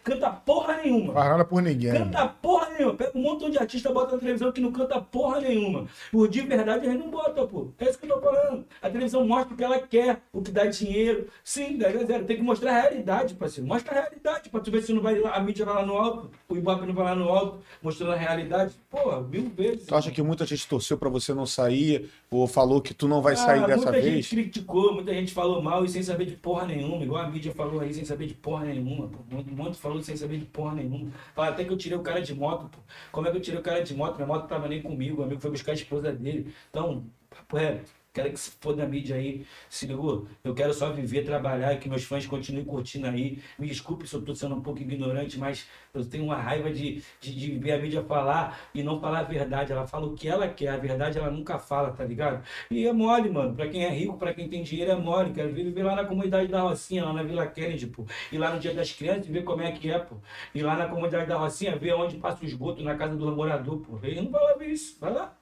[0.03, 1.13] Canta porra nenhuma.
[1.13, 1.91] Faz nada por ninguém.
[1.91, 2.93] Canta porra nenhuma.
[2.93, 5.87] Pega um montão de artista, bota na televisão que não canta porra nenhuma.
[6.11, 7.69] Por de verdade, gente não bota, pô.
[7.79, 8.65] É isso que eu tô falando.
[8.81, 11.27] A televisão mostra o que ela quer, o que dá dinheiro.
[11.43, 12.25] Sim, 10 a 0.
[12.25, 13.67] Tem que mostrar a realidade, parceiro.
[13.67, 15.97] Mostra a realidade, pra tu ver se não vai lá, a mídia vai lá no
[15.97, 18.73] alto, o Ibope não vai lá no alto, mostrando a realidade.
[18.89, 19.87] Porra, mil vezes.
[19.87, 23.21] Tu acha que muita gente torceu pra você não sair, ou falou que tu não
[23.21, 24.25] vai sair Ah, dessa muita vez?
[24.25, 27.53] gente criticou, muita gente falou mal e sem saber de porra nenhuma, igual a mídia
[27.53, 29.07] falou aí, sem saber de porra nenhuma.
[29.07, 29.19] Pô.
[29.29, 31.11] Muito, muito falou sem saber de porra nenhuma.
[31.35, 32.79] Fala até que eu tirei o cara de moto, pô.
[33.11, 34.15] Como é que eu tirei o cara de moto?
[34.15, 36.53] Minha moto tava nem comigo, o amigo foi buscar a esposa dele.
[36.69, 37.91] Então, papo reto.
[38.17, 40.27] Quero que se foda a mídia aí, se ligou?
[40.43, 43.37] Eu quero só viver, trabalhar e que meus fãs continuem curtindo aí.
[43.59, 47.03] Me desculpe se eu tô sendo um pouco ignorante, mas eu tenho uma raiva de,
[47.21, 49.71] de, de ver a mídia falar e não falar a verdade.
[49.71, 52.43] Ela fala o que ela quer, a verdade ela nunca fala, tá ligado?
[52.71, 53.53] E é mole, mano.
[53.53, 55.31] Pra quem é rico, pra quem tem dinheiro, é mole.
[55.31, 58.03] Quero ver viver lá na comunidade da Rocinha, lá na Vila Kennedy, pô.
[58.31, 60.15] Ir lá no Dia das Crianças e ver como é que é, pô.
[60.55, 63.77] Ir lá na comunidade da Rocinha, ver onde passa o esgoto na casa do morador,
[63.81, 63.99] pô.
[64.01, 64.97] Ele não vai lá ver isso.
[64.99, 65.36] Vai lá.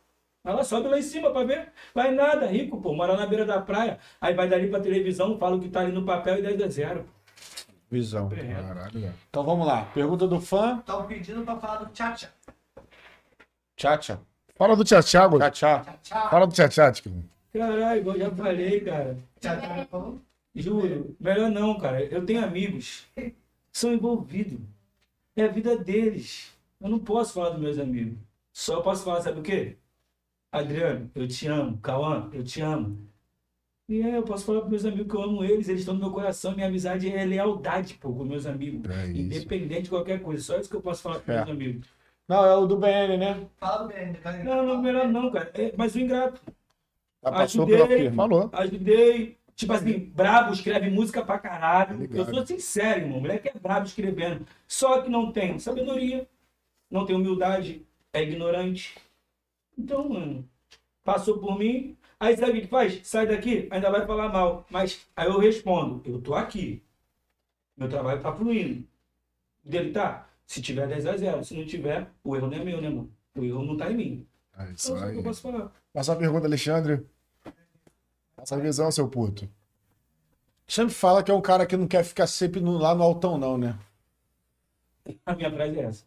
[0.45, 1.69] Lá, sobe lá em cima pra ver.
[1.93, 2.93] Vai nada, rico, pô.
[2.93, 3.99] Mora na beira da praia.
[4.21, 6.67] Aí vai dali pra televisão, fala o que tá ali no papel e 10 a
[6.67, 6.99] 0.
[7.03, 7.09] pô.
[7.89, 8.29] Visão.
[8.31, 8.53] É.
[8.53, 9.13] Caralho.
[9.29, 9.85] Então vamos lá.
[9.93, 10.77] Pergunta do fã.
[10.79, 12.31] Estão pedindo pra falar do tchatcha.
[13.75, 14.19] Tchatcha.
[14.55, 15.39] Fala do Tchatchá, Gol.
[15.39, 15.83] Tchatchá.
[16.01, 16.29] Tchatcha.
[16.29, 17.09] Fala do Tchatchá, tipo.
[17.51, 19.17] Caralho, igual eu já falei, cara.
[19.39, 19.87] Tchatcha.
[20.55, 22.01] Juro, melhor não, cara.
[22.05, 23.05] Eu tenho amigos
[23.75, 24.57] são envolvidos.
[25.35, 26.53] É a vida deles.
[26.79, 28.17] Eu não posso falar dos meus amigos.
[28.53, 29.75] Só posso falar, sabe o quê?
[30.59, 31.77] Adriano, eu te amo.
[31.79, 32.97] Cauã, eu te amo.
[33.87, 35.99] E é, eu posso falar para meus amigos que eu amo eles, eles estão no
[35.99, 36.55] meu coração.
[36.55, 38.89] Minha amizade é lealdade, pô, com meus amigos.
[38.89, 39.19] É isso.
[39.21, 40.41] Independente de qualquer coisa.
[40.43, 41.37] Só isso que eu posso falar para É.
[41.37, 41.87] meus amigos.
[42.27, 43.47] Não, é o do BN, né?
[43.57, 44.43] Fala do BN, cara.
[44.43, 45.51] Não, não, melhor não, cara.
[45.53, 46.41] É, mas o ingrato.
[47.23, 47.77] Já passou Ajudei.
[47.85, 48.23] pela firma.
[48.23, 48.49] Falou.
[48.53, 49.37] Ajudei.
[49.55, 51.97] Tipo assim, brabo, escreve música pra caralho.
[51.99, 52.17] Ligado.
[52.27, 53.19] Eu sou sincero, irmão.
[53.21, 54.45] Moleque é brabo escrevendo.
[54.67, 56.27] Só que não tem sabedoria,
[56.89, 58.95] não tem humildade, é ignorante.
[59.77, 60.49] Então, mano,
[61.03, 61.97] passou por mim.
[62.19, 63.07] Aí sabe o que faz?
[63.07, 64.65] Sai daqui, ainda vai falar mal.
[64.69, 66.83] Mas aí eu respondo, eu tô aqui.
[67.77, 68.87] Meu trabalho tá fluindo.
[69.65, 70.29] O Dele tá?
[70.45, 71.43] Se tiver 10 a 0.
[71.43, 73.11] Se não tiver, o erro não é meu, né, mano?
[73.35, 74.27] O erro não tá em mim.
[74.57, 75.17] É isso Então, é o que aí.
[75.17, 75.71] eu posso falar.
[75.93, 77.05] Passa a pergunta, Alexandre.
[78.35, 79.49] Passa a visão, seu puto.
[80.67, 83.37] Sempre fala que é um cara que não quer ficar sempre no- lá no altão,
[83.37, 83.77] não, né?
[85.25, 86.05] A minha frase é essa.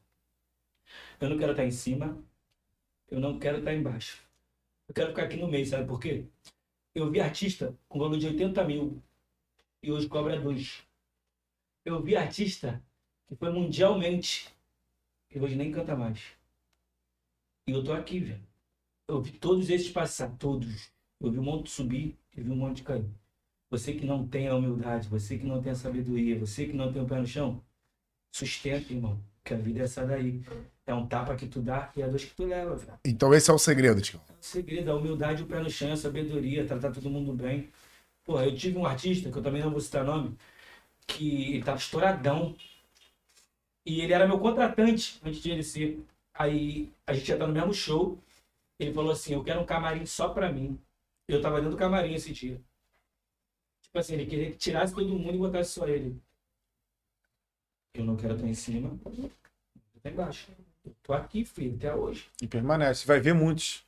[1.20, 2.16] Eu não quero estar em cima,
[3.10, 4.22] eu não quero estar embaixo.
[4.88, 6.24] Eu quero ficar aqui no meio, sabe por quê?
[6.94, 9.02] Eu vi artista com valor de 80 mil
[9.82, 10.82] e hoje cobra dois.
[11.84, 12.82] eu vi artista
[13.26, 14.48] que foi mundialmente
[15.30, 16.20] e hoje nem canta mais.
[17.66, 18.42] E eu tô aqui, velho.
[19.06, 20.90] Eu vi todos esses passar, todos.
[21.20, 23.08] Eu vi um monte subir e vi um monte cair.
[23.70, 26.90] Você que não tem a humildade, você que não tem a sabedoria, você que não
[26.90, 27.62] tem o pé no chão,
[28.32, 29.22] sustenta, irmão.
[29.44, 30.42] Que a vida é essa daí.
[30.88, 32.98] É um tapa que tu dá e é dois que tu leva, velho.
[33.04, 34.22] Então esse é o segredo, Tião.
[34.26, 37.70] O segredo, a humildade, o pé no chão, a sabedoria, tratar todo mundo bem.
[38.24, 40.34] Porra, eu tive um artista, que eu também não vou citar nome,
[41.06, 42.56] que ele tava estouradão.
[43.84, 46.02] E ele era meu contratante antes de ele ser.
[46.32, 48.18] Aí a gente ia estar no mesmo show.
[48.78, 50.80] Ele falou assim: Eu quero um camarim só pra mim.
[51.28, 52.58] Eu tava dentro do camarim esse dia.
[53.82, 56.18] Tipo assim, ele queria que tirasse todo mundo e botasse só ele.
[57.92, 59.30] Eu não quero estar em cima, eu
[60.02, 60.50] tô embaixo.
[60.88, 62.26] Eu tô aqui, filho, até hoje.
[62.40, 63.06] E permanece.
[63.06, 63.84] Vai ver muitos.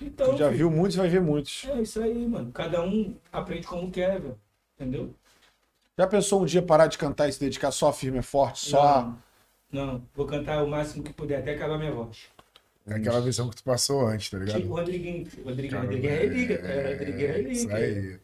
[0.00, 1.64] Então, Tu já filho, viu muitos, vai ver muitos.
[1.68, 2.52] É isso aí, mano.
[2.52, 4.38] Cada um aprende como quer, velho.
[4.78, 5.14] Entendeu?
[5.98, 8.70] Já pensou um dia parar de cantar e se dedicar só a firme e forte?
[8.70, 9.14] Só.
[9.70, 12.28] Não, não, vou cantar o máximo que puder, até acabar minha voz.
[12.86, 14.56] É aquela visão que tu passou antes, tá ligado?
[14.60, 15.28] Tipo o Rodriguinho.
[15.44, 16.54] Rodriguinho, Cara, Rodriguinho é relíquia.
[16.56, 18.20] É, Rodriguinho é Isso aí.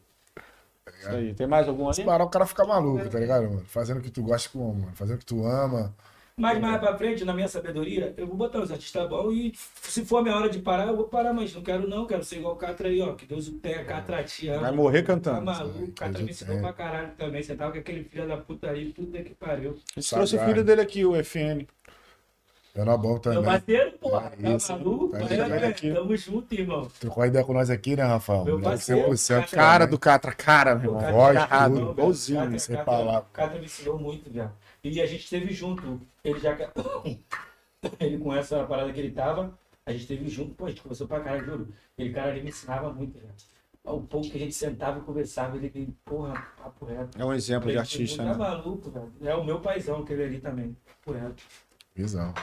[0.98, 1.34] Isso aí.
[1.34, 2.06] Tem mais algum Se aí?
[2.06, 3.64] parar, o cara fica maluco, tá ligado, mano?
[3.66, 4.92] Fazendo o que tu gosta com, mano.
[4.94, 5.94] Fazendo o que tu ama.
[6.38, 9.52] Mas mais pra frente, na minha sabedoria, eu vou botar os artistas bons e
[9.82, 12.22] se for a minha hora de parar, eu vou parar, mas não quero não, quero
[12.24, 13.12] ser igual o Catra aí, ó.
[13.14, 14.60] Que Deus o tenha, Catra te ama.
[14.62, 15.42] Vai morrer Tá cantando.
[15.44, 16.62] maluco, o Catra me o ensinou tenha.
[16.62, 17.42] pra caralho também.
[17.42, 19.76] Você tava com aquele filho da puta aí, puta que pariu.
[19.96, 21.66] Gente trouxe o filho dele aqui, o FN.
[22.74, 23.42] Eu não bom Meu também.
[23.42, 25.08] parceiro, porra, É tá maluco?
[25.08, 25.72] Tá É.
[25.94, 26.88] Tamo junto, irmão.
[27.00, 28.44] Trocou ideia com nós aqui, né, Rafael?
[28.44, 29.90] Meu parceiro, 100% Cara também.
[29.90, 31.00] do Catra, cara, meu irmão.
[31.00, 31.90] Cara, voz, tudo.
[31.90, 32.60] igualzinho.
[32.60, 33.26] Sem Catra- palavra.
[33.32, 34.52] Catra me ensinou muito, velho.
[34.84, 36.00] E a gente esteve junto.
[36.24, 36.56] Ele já.
[38.00, 39.56] Ele com essa parada que ele tava,
[39.86, 41.68] a gente esteve junto, pô, a gente conversou pra caralho, juro.
[41.96, 43.32] Ele, cara, ele me ensinava muito, velho.
[43.84, 47.16] O pouco que a gente sentava e conversava, ele, ele porra, papo reto.
[47.20, 48.36] É um exemplo de Ele, artista, Tá né?
[48.36, 49.12] maluco, velho.
[49.22, 50.76] É o meu paizão, aquele ali também.
[51.04, 51.42] Papo reto.
[51.94, 52.34] Visão.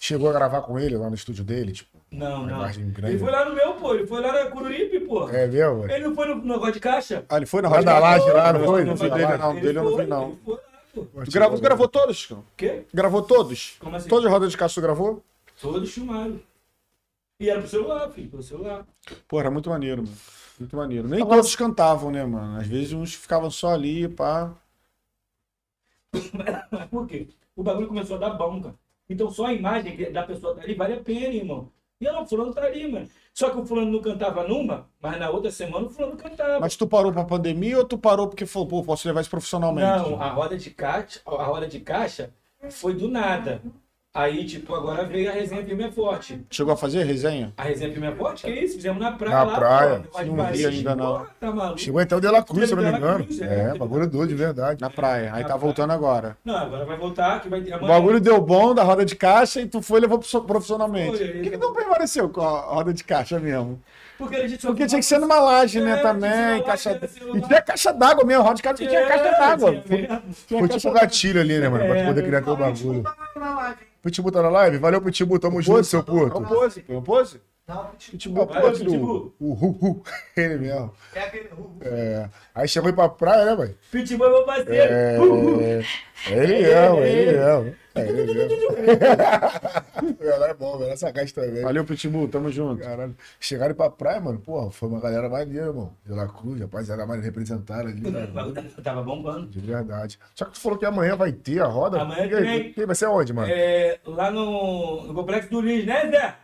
[0.00, 2.66] Chegou a gravar com ele lá no estúdio dele, tipo, Não, não.
[2.70, 3.94] Ele foi lá no meu, pô.
[3.94, 5.28] Ele foi lá na Cururipe, pô.
[5.28, 5.84] É mesmo?
[5.90, 7.24] Ele não foi no negócio de caixa?
[7.28, 8.84] Ah, ele foi na Roda da laje lá, não foi?
[8.84, 9.50] Não Da dele, não.
[9.52, 10.28] Ele Dele eu não foi, vi, não.
[10.30, 10.69] Ele foi lá.
[10.92, 12.30] Tu gravou, tu gravou todos?
[12.30, 12.84] O quê?
[12.92, 13.76] Gravou todos?
[13.78, 14.08] Como assim?
[14.08, 15.22] Todas as rodas de caixa tu gravou?
[15.60, 16.42] Todo filmado.
[17.38, 18.86] E era pro celular, filho, pro celular.
[19.28, 20.16] Pô, era muito maneiro, mano.
[20.58, 21.08] Muito maneiro.
[21.08, 22.58] Nem Agora- todos cantavam, né, mano?
[22.60, 24.54] Às vezes uns ficavam só ali, pá.
[26.70, 27.28] Mas por quê?
[27.56, 28.74] O bagulho começou a dar bom, cara.
[29.08, 31.70] Então só a imagem que- da pessoa tá ali vale a pena, irmão.
[32.00, 33.08] E ela, o fulano tá ali, mano.
[33.40, 36.60] Só que o fulano não cantava numa, mas na outra semana o fulano cantava.
[36.60, 40.10] Mas tu parou pra pandemia ou tu parou porque falou, pô, posso levar isso profissionalmente?
[40.10, 42.34] Não, a roda de caixa, a roda de caixa
[42.68, 43.62] foi do nada.
[44.12, 46.44] Aí, tipo, agora veio a resenha Firme é Forte.
[46.50, 47.52] Chegou a fazer resenha?
[47.56, 48.74] A resenha Firme é Forte, que isso?
[48.74, 50.02] Fizemos na praia Na lá, praia.
[50.10, 51.12] pô, Não vi ainda, não.
[51.12, 51.76] porra, Tá?
[51.76, 53.24] Chegou até o De La Cruz, se eu não me Dela engano.
[53.24, 53.78] Cruz, É, é.
[53.78, 54.80] bagulho doido, de verdade.
[54.80, 55.30] Na praia.
[55.32, 56.36] Aí tá voltando agora.
[56.44, 57.88] Não, agora vai voltar, que vai ter O amanhã.
[57.94, 61.16] bagulho deu bom da roda de caixa e tu foi e levou pro- profissionalmente.
[61.16, 63.80] Foi, Por que, que não permaneceu com a roda de caixa mesmo?
[64.18, 66.62] Porque a gente Porque tinha que ser numa laje, né, É, tinha que também.
[66.64, 66.90] Caixa...
[67.00, 67.38] laje, celular.
[67.38, 69.70] E tinha caixa d'água mesmo, roda de caixa tinha caixa d'água.
[69.70, 70.22] É, tinha mesmo.
[70.48, 71.86] Tinha Foi caixa tipo um gatilho ali, né, mano?
[71.86, 73.02] Pra tu poder criar teu Realmente, bagulho.
[73.36, 73.89] não na live.
[74.02, 74.78] Pitbull tá na live?
[74.78, 75.38] Valeu, Pitbull.
[75.38, 76.40] Tamo junto, seu É o puto.
[76.42, 77.40] pose, pô, é o pose.
[77.68, 78.84] Não, Pitbull, Vai, pose.
[78.84, 79.34] Pitbull.
[79.38, 80.02] O hu.
[80.36, 80.92] Ele mesmo.
[81.14, 81.48] é aquele.
[81.56, 82.28] uh, É.
[82.54, 83.74] Aí chegou aí pra praia, né, mãe?
[83.92, 84.72] Pitbull é meu parceiro.
[84.72, 85.16] É.
[86.28, 87.76] É ele mesmo, é ele mesmo.
[87.94, 88.32] É mesmo.
[90.20, 90.92] Ela é bom, velho.
[90.92, 91.62] Essa também.
[91.62, 92.82] Valeu, Pitbull, tamo junto.
[92.82, 93.14] Caralho.
[93.38, 94.38] Chegaram pra praia, mano.
[94.38, 95.92] Porra, foi uma galera maneira, irmão.
[96.04, 98.26] De La Cruz, rapaziada mais representaram ali, O né?
[98.26, 99.48] bagulho Tava bombando.
[99.48, 100.18] De verdade.
[100.34, 102.00] Só que tu falou que amanhã vai ter a roda.
[102.00, 102.72] Amanhã E tem.
[102.72, 103.50] que- Vai ser onde, mano?
[103.52, 106.34] É, lá no, no Complexo do Lins, né, Zé?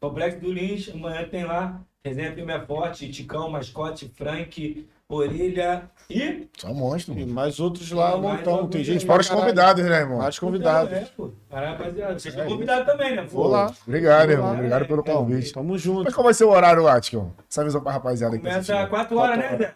[0.00, 1.80] Complexo do Lins, amanhã tem lá.
[2.04, 6.48] Resenha Firme é Forte, Ticão, Mascote, Frank, Orelha e...
[6.58, 8.66] Só um monstro, E mais outros lá, um montão.
[8.68, 10.18] Tem gente Fora os convidados, né, irmão?
[10.18, 10.92] Vários convidados.
[10.92, 11.30] É, pô.
[11.48, 12.18] Para, rapaziada.
[12.18, 12.54] Vocês É estão isso.
[12.54, 13.22] convidados também, né?
[13.22, 13.72] Vou lá.
[13.86, 14.52] Obrigado, irmão.
[14.54, 15.52] Obrigado pelo Então, convite.
[15.52, 16.12] Tamo Mas junto.
[16.12, 17.30] qual vai ser o horário, Atkin?
[17.48, 18.44] Essa visão pra rapaziada aqui.
[18.44, 18.90] Começa assistindo.
[18.90, 19.74] 4 horas, né, Zé?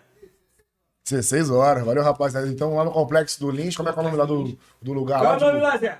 [1.09, 1.85] 16 horas.
[1.85, 2.49] Valeu, rapaziada.
[2.49, 4.93] Então, lá no Complexo do Lins, como é que é o nome lá do, do
[4.93, 5.35] lugar Qual lá?
[5.35, 5.65] é o nome tipo?
[5.65, 5.99] lá, Zé?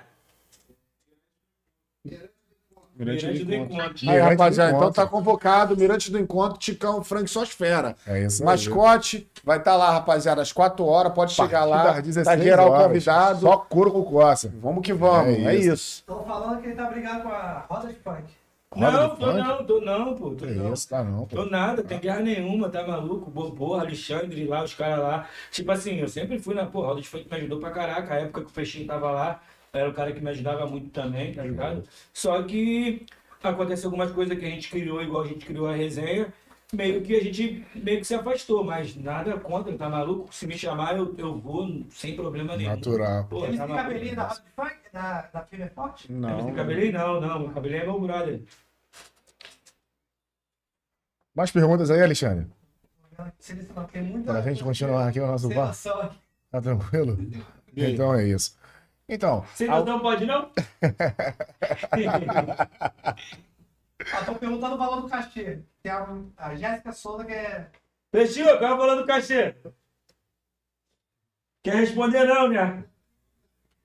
[3.05, 3.75] Mirante do Mirante do Encontro.
[3.75, 4.09] Encontro.
[4.09, 5.75] Aí, rapaziada, então tá convocado.
[5.77, 7.95] Mirante do Encontro, Ticão, Frank Sosfera.
[8.05, 8.45] É isso aí.
[8.45, 11.13] Mascote, vai estar lá, rapaziada, às 4 horas.
[11.13, 11.93] Pode chegar lá.
[11.95, 12.87] Tá 16 geral horas.
[12.87, 13.39] convidado.
[13.41, 14.51] Só couro com coça.
[14.61, 15.33] Vamos que vamos.
[15.37, 15.99] É É, isso.
[16.01, 18.23] Estão falando que ele tá brigado com a roda de funk.
[18.73, 20.31] Roda Não, tô não, tô não, pô.
[20.31, 20.71] Tô não.
[20.73, 21.35] isso, tá não, pô.
[21.35, 23.29] Tô nada, tem guerra nenhuma, tá maluco?
[23.29, 25.27] Bobô, Alexandre lá, os caras lá.
[25.51, 28.13] Tipo assim, eu sempre fui na porra, roda de funk me ajudou pra caraca.
[28.13, 29.41] A época que o Peixinho tava lá,
[29.73, 31.83] era o cara que me ajudava muito também, tá ligado?
[32.13, 33.05] Só que
[33.41, 36.31] aconteceu algumas coisas que a gente criou, igual a gente criou a resenha.
[36.73, 40.33] meio que a gente meio que se afastou, mas nada contra, tá maluco?
[40.33, 42.71] Se me chamar, eu, eu vou sem problema nenhum.
[42.71, 43.25] Natural.
[43.25, 46.11] Pô, Eles tá têm cabelinho da Rock Funk, da, da Firme Forte?
[46.11, 46.45] Não.
[46.45, 46.93] Tem cabelinho?
[46.93, 47.39] Não, não.
[47.39, 48.41] Meu cabelinho é meu brother.
[51.33, 52.45] Mais perguntas aí, Alexandre?
[53.49, 54.33] Eles tem muita.
[54.33, 55.73] Pra gente continuar aqui no nosso bar?
[56.51, 57.17] Tá tranquilo?
[57.73, 58.59] Então é isso.
[59.11, 60.49] Então, Você não pode, não?
[64.13, 65.59] Ah, tô perguntando o valor do cachê.
[65.83, 67.67] Tem a, a Jéssica Souza que é.
[68.11, 69.53] Peixinho, qual é o valor do cachê?
[71.61, 72.83] Quer responder não, né?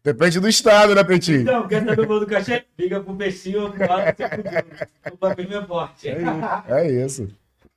[0.03, 1.43] depende do estado, né, Pretinho?
[1.43, 2.65] Então, quer saber o valor do cachê?
[2.79, 3.87] Liga pro Peixinho, você
[4.29, 5.13] fudiu.
[5.13, 6.09] O papel é forte.
[6.09, 7.29] É isso.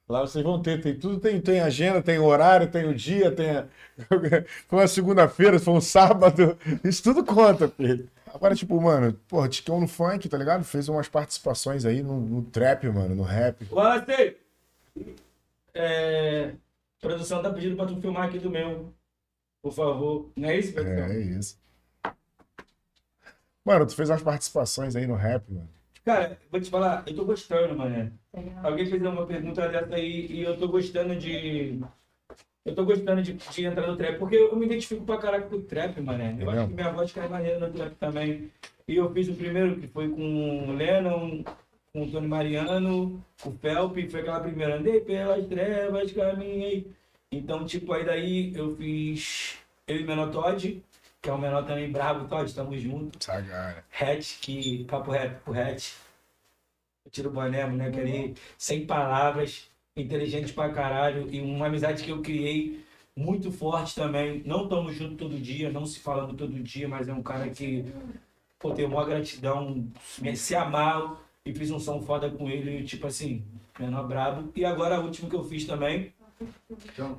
[0.09, 3.51] Lá vocês vão ter, tem tudo, tem, tem agenda, tem horário, tem o dia, tem.
[3.57, 3.67] a-
[4.67, 6.57] Foi uma segunda-feira, foi um sábado.
[6.83, 8.09] Isso tudo conta, filho.
[8.33, 10.63] Agora, tipo, mano, porra, Ticão no funk, tá ligado?
[10.63, 13.67] Fez umas participações aí no, no trap, mano, no rap.
[13.71, 14.35] Wallace,
[15.73, 18.91] é, a produção tá pedindo pra tu filmar aqui do meu.
[19.61, 20.31] Por favor.
[20.35, 21.05] Não é isso, produção?
[21.05, 21.59] É, é isso.
[23.63, 25.69] Mano, tu fez umas participações aí no rap, mano.
[26.09, 28.11] Cara, vou te falar, eu tô gostando, mané.
[28.63, 31.79] Alguém fez uma pergunta dessa aí e eu tô gostando de.
[32.65, 35.57] Eu tô gostando de, de entrar no trap, porque eu me identifico pra caraca com
[35.57, 36.35] o trap, mané.
[36.39, 36.67] Eu É acho mesmo?
[36.69, 38.51] que minha voz cai maneira no trap também.
[38.87, 41.43] E eu fiz o primeiro, que foi com o Lennon,
[41.93, 46.87] com o Tony Mariano, com o Felpe, foi aquela primeira, andei pelas trevas, caminhei.
[47.31, 50.83] Então, tipo, aí daí eu fiz eu e Todd,
[51.21, 53.25] que é um menor também brabo, Todd, estamos juntos.
[53.25, 53.83] Sagara.
[53.99, 55.93] Hatch, que papo reto pro Hatch.
[57.05, 62.09] Eu tiro o boné, moleque ali, sem palavras, inteligente pra caralho, e uma amizade que
[62.11, 62.85] eu criei
[63.15, 64.41] muito forte também.
[64.45, 67.83] Não estamos juntos todo dia, não se falando todo dia, mas é um cara que,
[68.57, 69.85] pô, tenho maior gratidão,
[70.19, 73.43] me- se amar, e fiz um som foda com ele, tipo assim,
[73.77, 74.51] menor brabo.
[74.55, 76.13] E agora, o último que eu fiz também,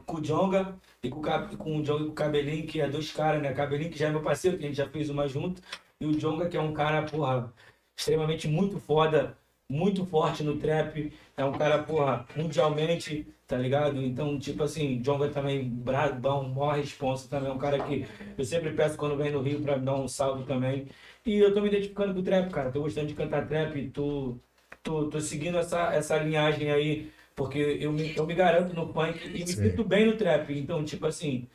[0.06, 1.22] com o Jonga e com,
[1.59, 3.52] com o Jonga e com o Cabelinho, que é dois caras, né?
[3.52, 5.60] Cabelinho, que já é meu parceiro, que a gente já fez uma junto.
[6.01, 7.52] E o Jonga, que é um cara, porra,
[7.97, 9.36] extremamente muito foda,
[9.68, 11.12] muito forte no trap.
[11.36, 14.02] É um cara, porra, mundialmente, tá ligado?
[14.02, 17.51] Então, tipo assim, Jonga também, brabão, maior responsa também.
[17.51, 18.06] É um cara que
[18.36, 20.88] eu sempre peço quando vem no Rio pra me dar um salve também.
[21.26, 22.70] E eu tô me identificando com o trap, cara.
[22.72, 24.36] Tô gostando de cantar trap, tô,
[24.82, 27.10] tô, tô seguindo essa, essa linhagem aí.
[27.40, 29.62] Porque eu me, eu me garanto no funk e me Sim.
[29.70, 30.50] sinto bem no trap.
[30.52, 31.46] Então, tipo assim,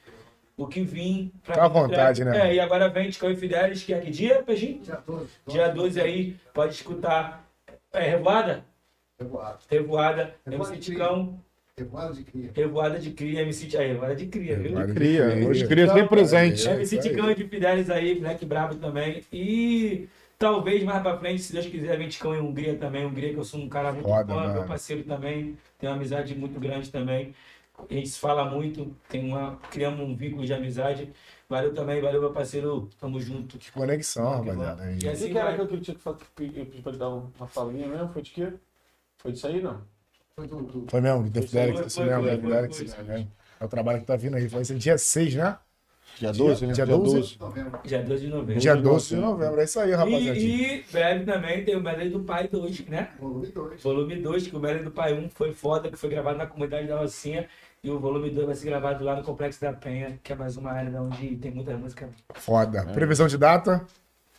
[0.57, 2.49] o que vim pra Tá à vontade, trap- né?
[2.49, 4.79] É, e agora vem Ticão e Fidelis, que é que dia, Peixinho?
[4.81, 5.27] Dia 12.
[5.47, 7.47] Dia 12 aí, pode escutar.
[7.93, 8.65] É, Revoada?
[9.19, 9.59] Revoado.
[9.69, 11.39] Revoada, Revoada MC de Ticão,
[11.77, 12.51] Revoado de cria.
[12.55, 14.63] Revoada de Cria, MC Aí, Revoada de Cria, viu?
[14.63, 15.47] Revoada de Cria, cria.
[15.47, 16.67] hoje cria sempre presente.
[16.67, 16.97] É MC.
[16.97, 19.21] Ticão e de Fidelis aí, Black Brabo também.
[19.31, 20.07] E
[20.37, 23.05] talvez mais pra frente, se Deus quiser, vem Ticão e Hungria também.
[23.05, 24.67] Hungria, que eu sou um cara muito Foda, fã, meu mano.
[24.67, 25.57] parceiro também.
[25.79, 27.33] Tenho uma amizade muito grande também.
[27.89, 31.11] A gente se fala muito, tem uma, criamos um vínculo de amizade.
[31.49, 33.57] Valeu também, valeu meu parceiro, tamo junto.
[33.57, 34.83] Que conexão, rapaziada.
[34.83, 34.99] Aí.
[35.03, 35.67] E assim que era vai.
[35.67, 36.15] que ele tinha que eu
[36.65, 38.09] pedi pra ele dar uma falinha mesmo?
[38.09, 38.53] Foi de quê?
[39.17, 39.81] Foi disso aí, não?
[40.35, 42.85] Foi do, do Foi mesmo, The Fidelix, Foi, isso foi, mesmo, Fidelix, foi.
[42.85, 43.31] isso mesmo.
[43.59, 44.49] É o trabalho que tá vindo aí.
[44.49, 45.57] Foi esse dia 6, né?
[46.17, 46.73] Dia 12, né?
[46.73, 47.37] dia 12?
[47.39, 47.79] novembro.
[47.83, 48.61] Dia 12 de novembro.
[48.61, 49.59] Dia de 12 de novembro.
[49.59, 50.39] É isso aí, rapaziada.
[50.39, 53.09] E, e breve também tem o Medley do Pai 2, né?
[53.19, 53.83] Volume 2.
[53.83, 56.87] Volume 2, que o Medley do Pai 1 foi foda, que foi gravado na comunidade
[56.87, 57.47] da Rocinha.
[57.83, 60.57] E o volume 2 vai ser gravado lá no Complexo da Penha, que é mais
[60.57, 62.09] uma área onde tem muita música.
[62.33, 62.85] Foda.
[62.85, 63.85] Previsão de data?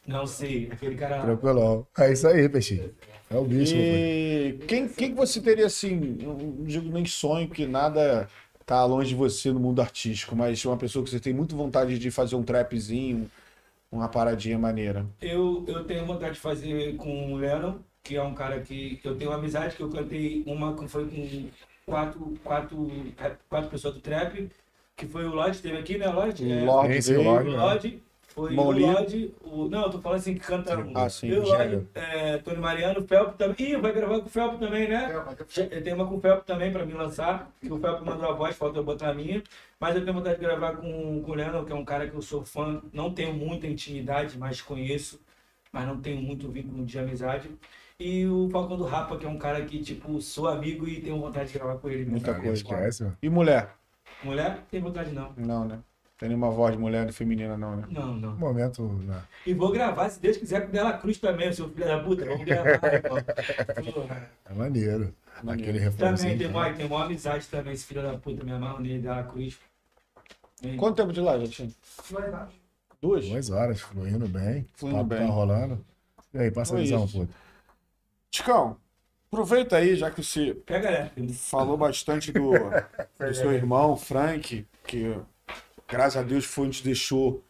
[0.06, 1.20] Não sei, aquele cara.
[1.20, 1.86] Tranquilão.
[1.98, 2.90] É isso aí, peixinho.
[3.28, 3.74] É o bicho.
[3.74, 8.28] E quem, quem que você teria assim, não digo nem sonho, que nada
[8.66, 11.98] tá longe de você no mundo artístico, mas uma pessoa que você tem muito vontade
[11.98, 13.30] de fazer um trapzinho,
[13.90, 15.06] uma paradinha maneira.
[15.22, 19.16] Eu, eu tenho vontade de fazer com o Lennon, que é um cara que eu
[19.16, 21.48] tenho uma amizade, que eu cantei uma que foi com
[21.86, 22.90] quatro, quatro,
[23.48, 24.50] quatro pessoas do trap,
[24.96, 26.50] que foi o Lodge, teve aqui, né, Lodge?
[26.50, 26.64] É,
[27.00, 27.48] veio, Lorde.
[27.50, 28.02] O Lodge,
[28.36, 28.72] foi Mão o.
[28.78, 29.66] Lodge, o...
[29.66, 30.92] Não, eu tô falando assim que canta um.
[30.94, 31.76] Ah, sim, Eu, Gênero.
[31.76, 33.56] Lodge, é, Tony Mariano, Felp também.
[33.58, 35.10] Ih, vai gravar com o Felp também, né?
[35.10, 38.28] É, eu- tenho uma com o Felp também pra me lançar, que o Felp mandou
[38.28, 39.42] a voz, falta eu botar a minha.
[39.80, 42.14] Mas eu tenho vontade de gravar com, com o Leandro, que é um cara que
[42.14, 45.18] eu sou fã, não tenho muita intimidade, mas conheço,
[45.72, 47.50] mas não tenho muito vínculo de amizade.
[47.98, 51.18] E o Falcão do Rapa, que é um cara que, tipo, sou amigo e tenho
[51.18, 52.00] vontade de gravar com ele.
[52.00, 52.10] mesmo.
[52.12, 53.04] Muita Cara, coisa.
[53.04, 53.16] Mano.
[53.22, 53.70] E mulher?
[54.22, 55.32] Mulher, tem vontade não.
[55.36, 55.78] Não, né?
[56.18, 57.84] Tem nenhuma voz de mulher feminina, não, né?
[57.90, 58.36] Não, não.
[58.36, 58.82] Momento.
[58.82, 59.22] Né?
[59.46, 62.24] E vou gravar, se Deus quiser, com Bela Cruz também, seu filho da puta.
[62.24, 62.80] Vamos gravar.
[64.48, 65.14] É maneiro.
[65.42, 65.62] Maneiro.
[65.70, 66.32] Aquele refrãozinho.
[66.32, 69.22] Também tem uma, tem uma amizade também, esse filho da puta, me amarro nele, Bela
[69.24, 69.58] Cruz.
[70.62, 71.74] E- Quanto tempo de live, Jatinho?
[72.10, 72.54] Dois anos.
[73.02, 73.28] Duas?
[73.28, 74.66] Duas horas, fluindo bem.
[74.74, 75.26] Fluindo papo bem.
[75.26, 75.84] Tá rolando.
[76.32, 77.26] E aí, passa a Foi visão, isso.
[77.26, 77.26] pô.
[78.30, 78.76] Ticão,
[79.30, 82.52] Aproveita aí, já que você Pega, falou bastante do,
[83.18, 85.14] do seu irmão, Frank, que
[85.88, 87.44] graças a Deus foi onde deixou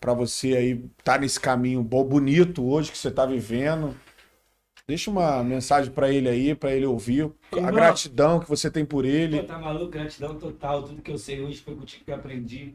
[0.00, 3.96] para você aí estar nesse caminho bom, bonito hoje que você tá vivendo.
[4.86, 7.72] Deixa uma mensagem para ele aí, para ele ouvir a Irmão.
[7.72, 9.42] gratidão que você tem por Pô, ele.
[9.42, 9.88] tá maluco?
[9.90, 10.82] Gratidão total.
[10.84, 12.74] Tudo que eu sei hoje foi contigo que eu aprendi.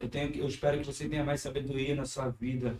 [0.00, 2.76] Eu, tenho, eu espero que você tenha mais sabedoria na sua vida.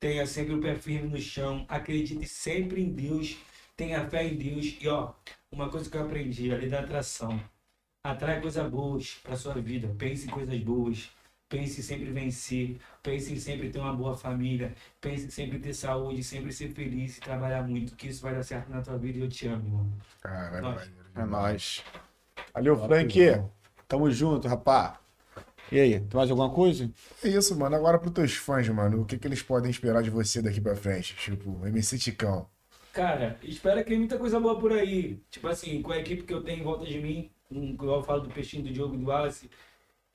[0.00, 1.64] Tenha sempre o pé firme no chão.
[1.68, 3.36] Acredite sempre em Deus.
[3.76, 4.76] Tenha fé em Deus.
[4.80, 5.12] E ó,
[5.50, 7.40] uma coisa que eu aprendi, a lei da atração.
[8.06, 9.92] Atrai coisas boas pra sua vida.
[9.98, 11.10] Pense em coisas boas.
[11.48, 12.76] Pense em sempre vencer.
[13.02, 14.72] Pense em sempre ter uma boa família.
[15.00, 17.96] Pense em sempre ter saúde, sempre ser feliz e trabalhar muito.
[17.96, 19.92] Que isso vai dar certo na tua vida e eu te amo, irmão.
[20.20, 21.84] Caralho, É nóis.
[22.54, 23.18] Valeu, Frank.
[23.88, 25.00] Tamo junto, rapá.
[25.72, 26.88] E aí, tem mais alguma coisa?
[27.24, 27.74] É isso, mano.
[27.74, 30.76] Agora pros teus fãs, mano, o que, que eles podem esperar de você daqui pra
[30.76, 31.16] frente?
[31.16, 32.48] Tipo, MC Ticão.
[32.92, 35.20] Cara, espera que tem muita coisa boa por aí.
[35.28, 38.22] Tipo assim, com a equipe que eu tenho em volta de mim, igual eu falo
[38.22, 39.50] do Peixinho, do Diogo, do Wallace,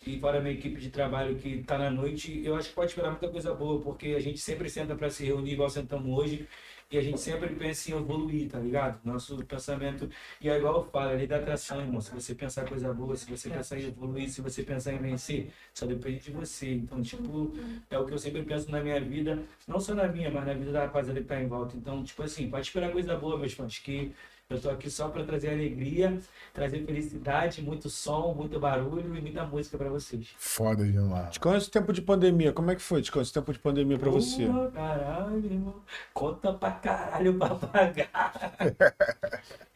[0.05, 2.89] e fora a minha equipe de trabalho que tá na noite, eu acho que pode
[2.91, 6.47] esperar muita coisa boa, porque a gente sempre senta pra se reunir igual sentamos hoje,
[6.91, 8.99] e a gente sempre pensa em evoluir, tá ligado?
[9.05, 10.09] Nosso pensamento,
[10.41, 12.01] e é igual eu falo, é lei da atração, irmão.
[12.01, 15.53] Se você pensar coisa boa, se você pensar em evoluir, se você pensar em vencer,
[15.73, 16.73] só depende de você.
[16.73, 17.53] Então, tipo,
[17.89, 20.53] é o que eu sempre penso na minha vida, não só na minha, mas na
[20.53, 21.77] vida da rapaziada que tá em volta.
[21.77, 24.11] Então, tipo assim, pode esperar coisa boa, meus fãs, que
[24.55, 26.19] eu tô aqui só pra trazer alegria,
[26.53, 30.29] trazer felicidade, muito som, muito barulho e muita música pra vocês.
[30.37, 31.31] Foda demais.
[31.31, 34.09] Ticão, esse tempo de pandemia, como é que foi, Ticão, esse tempo de pandemia pra
[34.09, 34.47] você?
[34.73, 35.75] Caralho, irmão.
[36.13, 38.33] Conta pra caralho pra pagar.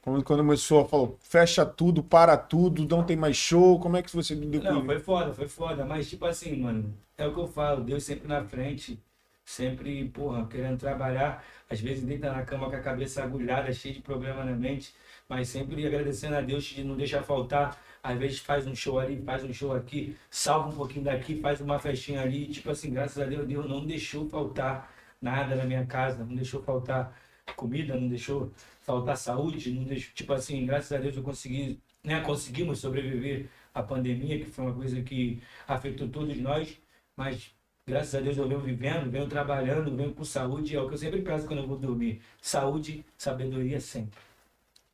[0.02, 4.16] Quando, quando começou, falou, fecha tudo, para tudo, não tem mais show, como é que
[4.16, 5.84] você Não, foi foda, foi foda.
[5.84, 7.84] Mas, tipo assim, mano, é o que eu falo.
[7.84, 9.00] Deus sempre na frente,
[9.44, 11.44] sempre, porra, querendo trabalhar.
[11.70, 14.94] Às vezes deita na cama com a cabeça agulhada, cheia de problema na mente.
[15.28, 17.82] Mas sempre agradecendo a Deus de não deixar faltar.
[18.04, 21.60] Às vezes faz um show ali, faz um show aqui, salva um pouquinho daqui, faz
[21.62, 22.48] uma festinha ali.
[22.48, 26.62] Tipo assim, graças a Deus, Deus não deixou faltar nada na minha casa, não deixou
[26.62, 27.18] faltar
[27.56, 28.52] comida, não deixou
[28.82, 33.82] faltar saúde, não deixou, tipo assim, graças a Deus eu consegui, né, conseguimos sobreviver à
[33.82, 36.78] pandemia, que foi uma coisa que afetou todos nós,
[37.16, 37.55] mas
[37.88, 40.98] graças a Deus eu venho vivendo, venho trabalhando, venho com saúde, é o que eu
[40.98, 42.20] sempre peço quando eu vou dormir.
[42.42, 44.20] Saúde, sabedoria sempre.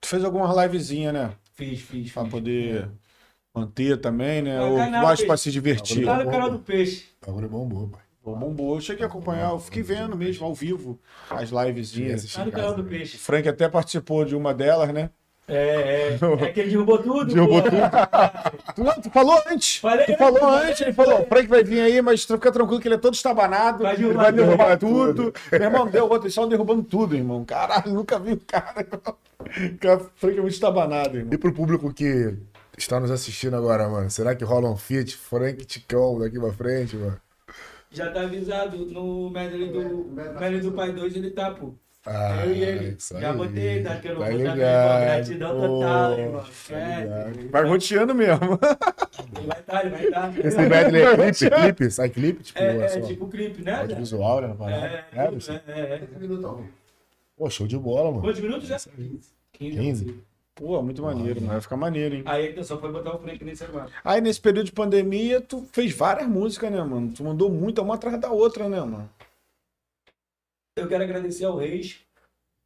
[0.02, 1.32] Tu fez alguma livezinha, né?
[1.54, 2.32] Fiz, fiz, Pra fiz.
[2.32, 2.90] poder
[3.54, 4.62] manter também, né?
[4.62, 6.04] Ou mais pra se divertir.
[6.04, 7.06] Lá no canal do Peixe.
[7.22, 8.02] O bagulho bombou, pai.
[8.24, 8.76] Pô, bombou.
[8.76, 11.00] Eu cheguei a acompanhar, eu fiquei vendo mesmo, ao vivo,
[11.30, 12.36] as livezinhas.
[12.36, 13.18] Lá no canal do O Peixe.
[13.18, 15.10] Frank até participou de uma delas, né?
[15.48, 16.46] É, é.
[16.46, 17.34] É que ele derrubou tudo.
[17.34, 17.70] Derrubou pô.
[18.74, 19.78] Tu, tu falou antes.
[19.78, 22.80] Falei Tu falou antes, ele falou, o Frank vai vir aí, mas tu fica tranquilo
[22.80, 23.84] que ele é todo estabanado.
[23.84, 25.32] Vai ele derrubar vai derrubar tudo.
[25.32, 25.34] tudo.
[25.52, 27.44] Meu irmão, deu outro, eles estavam derrubando tudo, irmão.
[27.44, 28.86] Caralho, nunca vi o cara.
[29.80, 31.34] Cara, O Frank é muito estabanado, irmão.
[31.34, 32.38] E pro público que
[32.78, 36.96] está nos assistindo agora, mano, será que rola um feat Frank Ticão daqui pra frente,
[36.96, 37.20] mano?
[37.92, 40.06] Já tá avisado no medley do,
[40.40, 41.74] medley do Pai 2, ele tá, pô.
[42.06, 42.96] Ah, eu e ele.
[42.98, 43.38] isso Já aí.
[43.38, 43.96] botei, tá?
[43.98, 45.02] Que eu não Tá ligado.
[45.02, 46.42] gratidão Pô, total, irmão.
[46.42, 47.48] tá Esquece.
[47.52, 48.60] Vai roteando mesmo.
[49.38, 50.40] Ele vai estar, ele vai estar.
[50.46, 51.92] Esse medley é clipe, clipe?
[51.92, 52.44] Sai clipe?
[52.44, 53.76] Tipo, É, é só tipo clipe, né?
[53.82, 54.56] audiovisual, né?
[54.58, 54.86] parada?
[54.88, 55.26] É, É,
[55.68, 55.98] é, é.
[56.00, 56.70] 15 minutos ao vivo.
[57.38, 58.22] Pô, show de bola, mano.
[58.24, 58.78] Quantos minutos já?
[58.80, 59.78] 15.
[59.78, 60.16] 15?
[60.56, 61.54] Pô, muito maneiro, mano.
[61.54, 62.24] Vai ficar maneiro, hein?
[62.26, 63.88] Aí a intenção foi botar o Frank nesse agora.
[64.04, 67.12] Aí nesse período de pandemia, tu fez várias músicas, né, mano?
[67.16, 69.10] Tu mandou muita, uma atrás da outra, né, mano?
[70.76, 72.00] Eu quero agradecer ao Reis.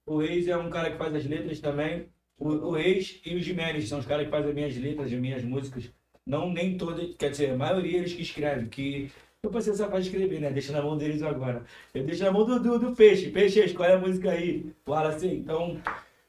[0.06, 2.07] O Reis é um cara que faz as letras também.
[2.38, 5.19] O, o Reis e o Jimenez são os caras que fazem as minhas letras, as
[5.19, 5.91] minhas músicas.
[6.26, 9.11] Não nem todas, quer dizer, a maioria eles que escrevem, que
[9.44, 10.52] eu passei essa fase de escrever, né?
[10.52, 11.64] Deixa na mão deles agora.
[11.94, 13.30] Eu deixo na mão do, do, do Peixe.
[13.30, 14.73] Peixe, escolhe a música aí.
[14.84, 15.36] Fala assim.
[15.38, 15.80] Então,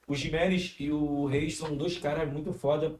[0.06, 2.98] o Jimenez e o Reis são dois caras muito foda.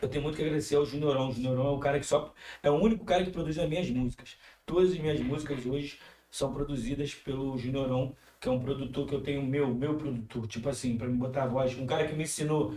[0.00, 1.28] Eu tenho muito que agradecer ao Juniorão.
[1.28, 2.32] O Juniorão é o cara que só.
[2.62, 4.38] É o único cara que produz as minhas músicas.
[4.64, 5.98] Todas as minhas músicas hoje
[6.32, 10.66] são produzidas pelo Juniorão, que é um produtor que eu tenho meu, meu produtor, tipo
[10.70, 12.74] assim, para me botar a voz, um cara que me ensinou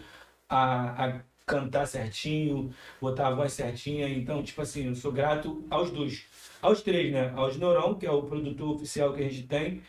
[0.50, 2.70] a, a cantar certinho,
[3.00, 6.26] botar a voz certinha, então, tipo assim, eu sou grato aos dois,
[6.62, 7.32] aos três, né?
[7.34, 9.82] Ao Juniorão, que é o produtor oficial que a gente tem,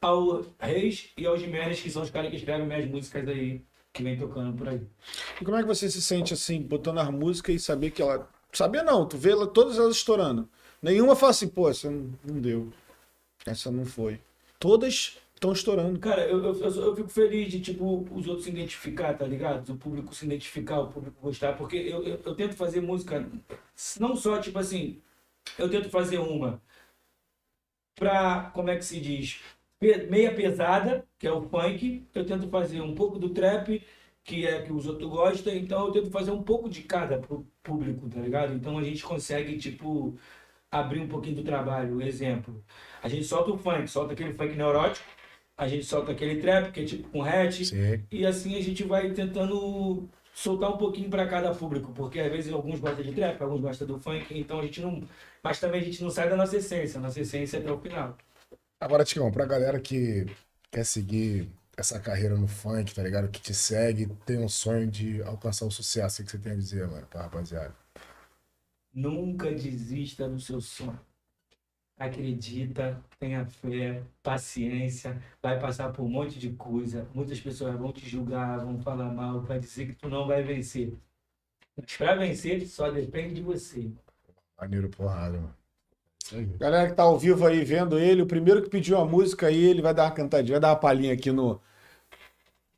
[0.00, 3.62] ao Reis e aos Jimenez, que são os caras que escrevem minhas músicas aí,
[3.92, 4.80] que vem tocando por aí.
[5.40, 8.28] E como é que você se sente assim, botando as músicas e saber que ela.
[8.52, 10.48] Saber não, tu vê todas elas estourando.
[10.82, 12.72] Nenhuma fala assim, pô, não, não deu.
[13.46, 14.20] Essa não foi.
[14.58, 15.98] Todas estão estourando.
[15.98, 19.68] Cara, eu, eu, eu, eu fico feliz de, tipo, os outros se identificar, tá ligado?
[19.70, 23.28] O público se identificar, o público gostar, porque eu, eu, eu tento fazer música,
[23.98, 25.00] não só, tipo assim,
[25.58, 26.62] eu tento fazer uma
[27.94, 29.40] pra, como é que se diz?
[30.08, 32.06] meia pesada, que é o funk.
[32.14, 33.82] Eu tento fazer um pouco do trap,
[34.24, 35.54] que é que os outros gostam.
[35.54, 38.54] Então eu tento fazer um pouco de cada pro público, tá ligado?
[38.54, 40.16] Então a gente consegue, tipo,
[40.72, 42.00] abrir um pouquinho do trabalho.
[42.00, 42.64] Exemplo,
[43.02, 45.06] a gente solta o funk, solta aquele funk neurótico.
[45.56, 47.66] A gente solta aquele trap, que é tipo com hatch.
[47.66, 48.02] Sim.
[48.10, 52.52] E assim a gente vai tentando soltar um pouquinho para cada público, porque às vezes
[52.52, 55.06] alguns gostam de trap, alguns gostam do funk, então a gente não.
[55.42, 58.16] Mas também a gente não sai da nossa essência, nossa essência é até o final.
[58.80, 60.26] Agora, Ticão, pra galera que
[60.70, 63.28] quer seguir essa carreira no funk, tá ligado?
[63.28, 66.56] Que te segue, tem um sonho de alcançar o sucesso, o que você tem a
[66.56, 67.81] dizer, mano, pra rapaziada?
[68.92, 70.98] Nunca desista do seu sonho.
[71.98, 77.06] Acredita, tenha fé, paciência, vai passar por um monte de coisa.
[77.14, 80.92] Muitas pessoas vão te julgar, vão falar mal, vai dizer que tu não vai vencer.
[81.76, 83.90] Mas pra vencer só depende de você.
[84.60, 85.54] Maneiro porrada, mano.
[86.58, 89.64] Galera que tá ao vivo aí vendo ele, o primeiro que pediu a música aí,
[89.64, 91.60] ele vai dar uma cantadinha, vai dar uma palhinha aqui no.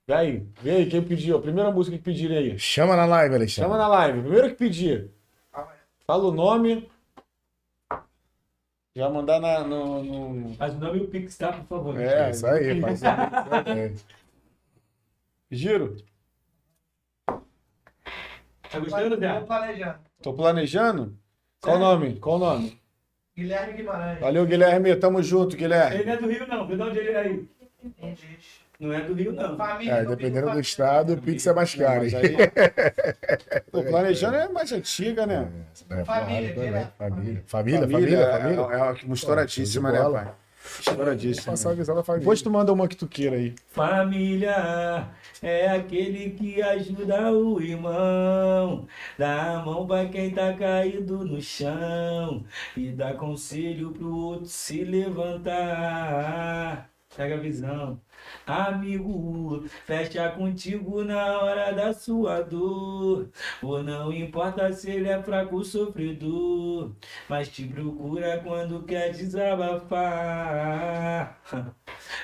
[0.06, 1.36] Vem aí, vem aí, quem pediu?
[1.36, 2.58] A primeira música que pediram aí.
[2.58, 3.70] Chama na live, Alexandre.
[3.70, 5.10] Chama na live, primeiro que pedir.
[6.06, 6.90] Fala o nome.
[8.96, 11.98] Já mandar na, no, no- Mas o nome e o Pix, tá, por favor.
[12.00, 13.94] É, É isso aí, faz aí.
[15.50, 15.96] Giro.
[17.26, 19.40] Tá gostando, Zé?
[19.40, 19.98] Tô planejando.
[20.22, 21.18] Tô planejando?
[21.60, 22.16] Qual o nome?
[22.20, 22.80] Qual o nome?
[23.36, 24.20] Guilherme Guimarães.
[24.20, 24.94] Valeu, Guilherme.
[24.96, 25.96] Tamo junto, Guilherme.
[25.96, 26.66] Ele não é do Rio, não.
[26.66, 27.48] Vê de onde ele é aí.
[27.82, 28.38] Entendi.
[28.78, 29.56] Não é do Rio, não.
[29.56, 29.92] Família.
[29.92, 32.04] É, dependendo do estado, o Pix é mais caro.
[33.70, 35.48] Pô, planejando é mais antiga, né?
[35.90, 36.92] É, Família, direto.
[36.98, 37.42] Família.
[37.46, 38.68] Família, família, família.
[38.72, 40.32] É, é uma estouradíssima, né, pai?
[40.80, 41.52] Estouradíssima.
[41.52, 42.20] Passar a visão da família.
[42.20, 43.54] Depois tu manda uma que tu queira aí.
[43.68, 45.08] Família
[45.42, 48.86] é aquele que ajuda o irmão,
[49.18, 52.44] dá a mão pra quem tá caído no chão
[52.76, 55.50] e dá conselho pro outro se levantar.
[57.14, 58.00] Pega a visão.
[58.46, 63.30] Amigo, fecha contigo na hora da sua dor.
[63.62, 66.92] Ou não importa se ele é fraco sofredor,
[67.28, 69.94] mas te procura quando quer desabafar.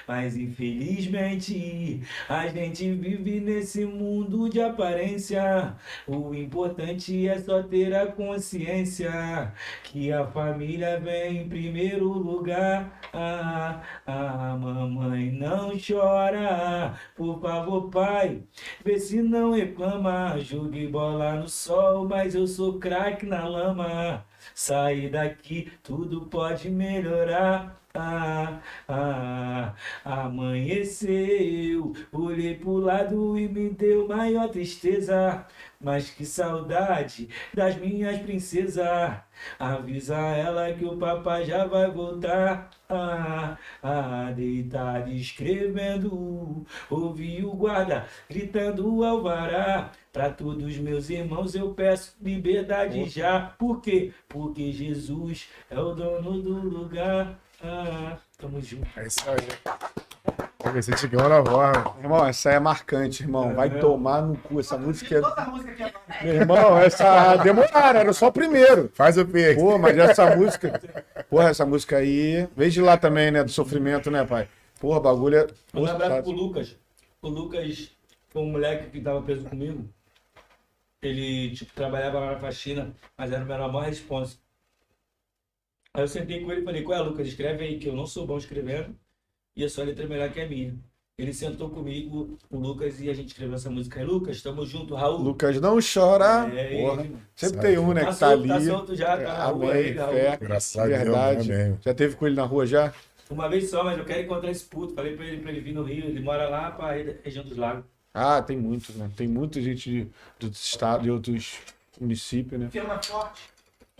[0.06, 5.74] Mas infelizmente a gente vive nesse mundo de aparência.
[6.06, 9.52] O importante é só ter a consciência
[9.84, 13.00] que a família vem em primeiro lugar.
[13.12, 18.42] Ah, ah, mamãe não chora, por favor, pai,
[18.84, 20.38] vê se não reclama.
[20.38, 24.24] Joguei bola no sol, mas eu sou craque na lama.
[24.54, 27.79] Sair daqui, tudo pode melhorar.
[27.92, 35.44] Ah, ah, amanheceu, olhei pro lado e me deu maior tristeza.
[35.80, 39.18] Mas que saudade das minhas princesas.
[39.58, 42.70] Avisa ela que o papai já vai voltar.
[42.88, 46.64] Ah, ah, deitado escrevendo.
[46.88, 49.90] Ouvi o guarda gritando alvará.
[50.12, 53.54] Pra todos meus irmãos eu peço liberdade já.
[53.58, 54.12] Por quê?
[54.28, 57.38] Porque Jesus é o dono do lugar.
[57.62, 58.88] Ah, tamo junto.
[58.98, 60.82] É isso aí.
[60.82, 61.96] Se Ticão na voz, mano.
[62.00, 63.54] Irmão, essa é marcante, irmão.
[63.54, 64.60] Vai tomar no cu.
[64.60, 65.20] Essa música é.
[65.20, 66.04] Toda a música aqui agora.
[66.22, 68.90] Meu irmão, essa demoraram, era só o primeiro.
[68.94, 69.60] Faz o Pix.
[69.60, 70.80] Pô, mas essa música.
[71.28, 72.46] Porra, essa música aí.
[72.56, 73.42] De lá também, né?
[73.42, 74.48] Do sofrimento, né, pai?
[74.78, 75.46] Porra, bagulho é.
[75.74, 76.76] Um abraço Nossa, pro Lucas.
[77.20, 77.90] O Lucas
[78.28, 79.88] foi um moleque que tava preso comigo.
[81.02, 84.36] Ele, tipo, trabalhava na faxina, mas era o menor maior responsa.
[85.94, 87.26] Aí eu sentei com ele e falei, qual é, Lucas?
[87.26, 88.94] Escreve aí, que eu não sou bom escrevendo
[89.56, 90.74] e a sua letra é melhor que a minha.
[91.18, 94.06] Ele sentou comigo, o Lucas, e a gente escreveu essa música aí.
[94.06, 95.18] Lucas, tamo junto, Raul.
[95.18, 96.48] Lucas não chora.
[96.54, 97.02] É, Porra.
[97.02, 97.16] ele.
[97.36, 97.68] Sempre Sabe.
[97.68, 98.48] tem um, né, Tá que tá solto, ali.
[98.48, 100.12] tá solto já, tá na rua Amém, aí, Raul.
[100.14, 100.36] fé.
[100.40, 101.78] Graças Deus, Verdade.
[101.84, 102.94] Já teve com ele na rua já?
[103.28, 104.94] Uma vez só, mas eu quero encontrar esse puto.
[104.94, 106.06] Falei pra ele, pra ele vir no Rio.
[106.06, 106.92] Ele mora lá pra
[107.22, 107.84] região dos lagos.
[108.14, 109.10] Ah, tem muitos, né?
[109.14, 110.08] Tem muita gente de,
[110.38, 111.58] do estado e outros
[112.00, 112.68] municípios, né?
[112.70, 113.42] Firma forte.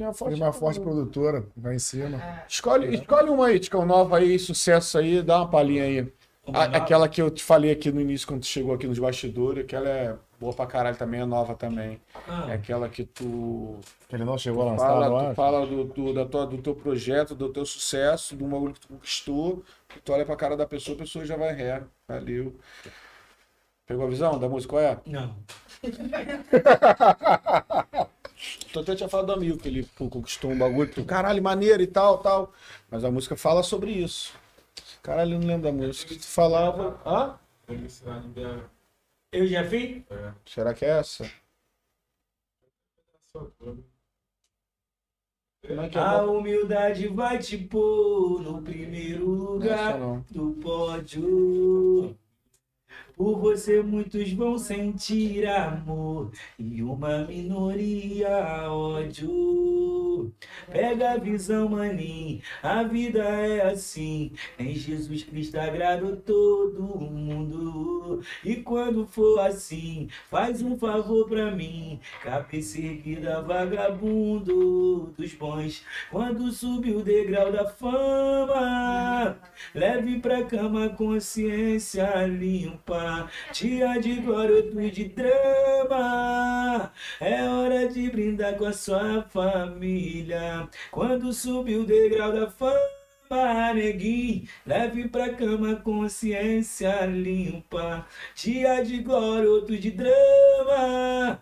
[0.00, 2.16] Tem uma Foi uma forte produtora lá em cima.
[2.16, 2.44] É.
[2.48, 6.10] Escolhe, escolhe uma aí, Ticão, nova aí, sucesso aí, dá uma palhinha aí.
[6.54, 9.62] A- aquela que eu te falei aqui no início, quando tu chegou aqui nos bastidores,
[9.62, 12.00] aquela é boa pra caralho também, é nova também.
[12.26, 13.78] Ah, É aquela que tu
[14.08, 16.56] Que ele não chegou a lançar, fala, não tu fala do, do, da tua, do
[16.62, 20.56] teu projeto, do teu sucesso, do bagulho que tu conquistou, que tu olha pra cara
[20.56, 21.82] da pessoa, a pessoa já vai ré.
[22.08, 22.56] Valeu.
[23.86, 24.70] Pegou a visão da música?
[24.72, 24.98] Qual é?
[25.04, 25.36] Não.
[28.72, 31.82] Tu até tinha falado do amigo que ele pô, conquistou um bagulho, tu, caralho, maneiro
[31.82, 32.52] e tal, tal.
[32.90, 34.32] Mas a música fala sobre isso.
[35.02, 36.14] Caralho, eu não lembro da música.
[36.14, 37.00] Tu falava.
[37.04, 37.38] Hã?
[39.32, 40.02] Eu já fiz?
[40.10, 40.32] É.
[40.44, 41.24] Será que é essa?
[45.62, 45.98] É é?
[45.98, 50.24] A humildade vai te pôr no primeiro lugar não.
[50.30, 52.16] do pódio.
[53.20, 60.32] Por você muitos vão sentir amor e uma minoria ódio.
[60.72, 64.32] Pega a visão, maninho, a vida é assim.
[64.58, 68.22] Em Jesus Cristo agrada todo mundo.
[68.42, 72.00] E quando for assim, faz um favor pra mim.
[72.22, 75.84] Cabeça erguida, vagabundo dos bons.
[76.10, 79.38] Quando subir o degrau da fama,
[79.74, 83.09] leve pra cama consciência limpa.
[83.52, 86.92] Dia de glória, outro de drama.
[87.20, 90.68] É hora de brindar com a sua família.
[90.90, 98.06] Quando subir o degrau da fama, neguinho, leve pra cama consciência limpa.
[98.34, 101.40] Dia de outro de drama.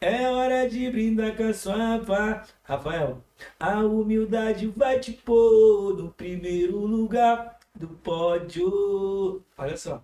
[0.00, 2.46] É hora de brindar com a sua pá.
[2.62, 3.22] Rafael,
[3.58, 9.42] a humildade vai te pôr no primeiro lugar do pódio.
[9.56, 10.02] Olha só.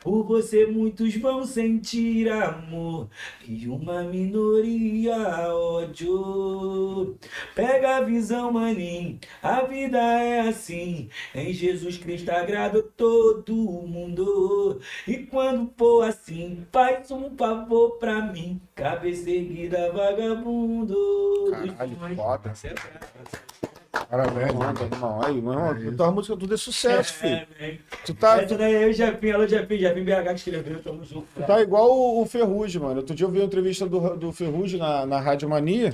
[0.00, 3.08] Por você muitos vão sentir amor
[3.46, 5.16] e uma minoria
[5.54, 7.16] ódio.
[7.54, 11.08] Pega a visão, maninho, a vida é assim.
[11.34, 14.80] Em Jesus Cristo agrada todo mundo.
[15.06, 18.60] E quando for assim, faz um favor pra mim.
[18.74, 20.96] Cabeça erguida, vagabundo.
[21.50, 22.52] Caralho, foda.
[24.04, 24.16] É.
[24.16, 24.80] Parabéns, mano.
[24.80, 25.22] irmão.
[25.22, 27.34] Aí, meu irmão, tua música tudo é sucesso, filho.
[27.34, 27.80] É, velho.
[28.04, 31.26] Tu tá, Essa daí é o Jefinho, alô Jefinho, Jefinho BH que escreveu, tamo junto.
[31.34, 33.00] tu tá igual o, o Ferrugem, mano.
[33.00, 35.90] Outro dia eu vi uma entrevista do, do Ferrugem na, na Rádio Mania.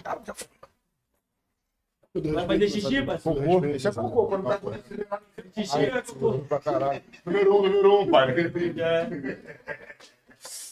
[2.12, 3.40] Vai fazer xixi, parceiro?
[3.40, 3.66] Cocô.
[3.66, 4.26] Isso é cocô.
[4.26, 5.20] Quando tá
[5.54, 6.38] Xixi é cocô.
[6.40, 7.02] Pra caralho.
[7.24, 8.34] Número um, número um, pai.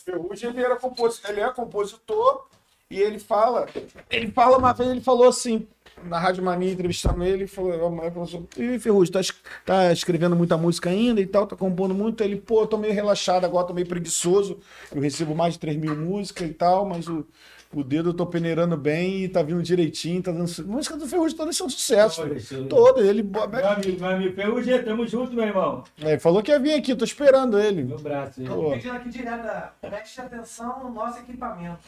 [0.08, 2.48] Ferrugem, ele era compositor, ele é compositor
[2.90, 3.66] e ele fala,
[4.10, 5.68] ele fala uma vez, ele falou assim,
[6.04, 9.34] na Rádio Mania, entrevistando ele, ele falou, a mulher falou assim, e Ferrugem, tá, es-
[9.64, 12.92] tá escrevendo muita música ainda e tal, tá compondo muito, ele, pô, eu tô meio
[12.94, 14.58] relaxado agora, tô meio preguiçoso,
[14.94, 17.26] eu recebo mais de 3 mil músicas e tal, mas o,
[17.74, 20.50] o dedo eu tô peneirando bem e tá vindo direitinho, tá dando...
[20.66, 22.22] Música do Ferrugem todas são sucesso,
[22.68, 23.22] todas, ele...
[23.22, 25.84] Meu amigo, meu amigo, Ferrugem, tamo junto, meu irmão.
[26.00, 27.84] É, ele falou que ia vir aqui, tô esperando ele.
[27.84, 28.46] Meu braço, hein?
[28.46, 31.78] Tô pedindo aqui direto, ah, preste atenção no nosso equipamento.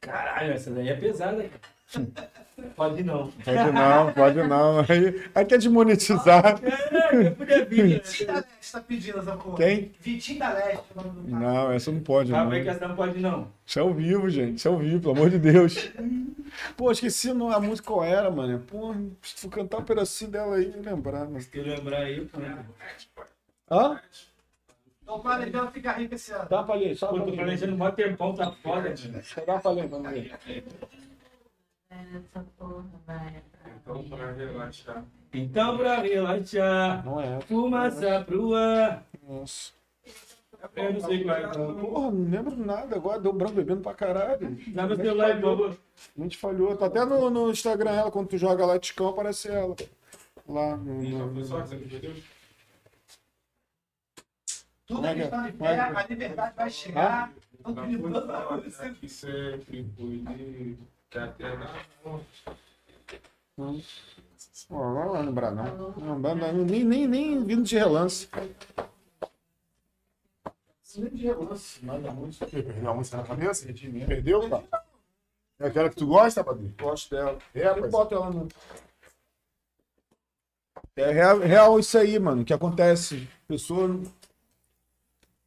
[0.00, 1.75] Caralho, essa daí é pesada, cara.
[2.74, 3.30] Pode não.
[3.30, 4.80] Pode não, pode não.
[4.80, 6.58] Aí, aí quer desmonetizar.
[6.60, 8.02] Caraca, eu podia vir.
[8.02, 9.56] Vitinho da Leste tá pedindo essa porra.
[9.56, 9.92] Quem?
[10.00, 10.84] Vitinho da Leste.
[10.94, 11.44] o nome do cara.
[11.44, 12.38] Não, essa não pode, não.
[12.38, 13.48] Calma aí que essa não pode não.
[13.64, 14.56] Isso é ao vivo, gente.
[14.56, 15.92] Isso é ao vivo, pelo amor de Deus.
[16.76, 18.58] Pô, esqueci não, a música qual era, mano.
[18.60, 21.26] Pô, se tu cantar um pedacinho dela aí, lembrar.
[21.28, 21.44] Mas...
[21.44, 22.40] Se eu lembrar aí, pô.
[23.70, 24.00] Hã?
[25.04, 26.48] Tô planejando ficar rico esse ano.
[26.48, 29.22] Dá pra ler, só Pô, tô planejando mó tempão, tá foda, mano.
[29.22, 30.34] Só dá pra ler, vamos ver.
[32.14, 33.42] Essa porra vai.
[33.76, 35.04] Então, pra relaxar.
[35.32, 37.40] Então, pra relaxar, Não é.
[37.42, 39.04] fumaça pro ar.
[39.26, 39.72] Nossa.
[40.74, 41.46] Eu não sei qual é.
[41.48, 43.20] Porra, não lembro nada agora.
[43.20, 44.56] Deu branco bebendo pra caralho.
[44.68, 45.78] Dá meu celular, por favor.
[46.18, 46.76] A gente falhou.
[46.76, 49.76] Tá até no, no Instagram ela, quando tu joga lá Ticão, aparece ela.
[50.48, 51.02] Lá no.
[51.02, 52.14] Não no- foi só que você perdeu?
[54.86, 56.00] Tudo é que questão de Como é fé, que é?
[56.00, 57.32] a liberdade vai chegar.
[57.64, 59.58] Tudo Não de foi tudo falar, vai né, acontecer.
[59.64, 60.78] que
[61.16, 61.28] na
[64.68, 65.64] Pô, não vai lembrar, não.
[65.96, 68.28] Não, não, não, nem, nem, nem vindo de relance.
[70.96, 71.84] Nem de relance.
[71.84, 72.38] Nada muito.
[72.46, 73.66] Perdeu a música na cabeça?
[74.06, 74.62] Perdeu, pá?
[75.58, 76.74] É aquela que tu gosta, Padrinho?
[76.78, 77.38] Gosto dela.
[77.54, 78.48] É, Eu boto ela no.
[80.96, 82.44] É real, real isso aí, mano.
[82.44, 83.28] Que acontece.
[83.44, 84.00] A pessoa.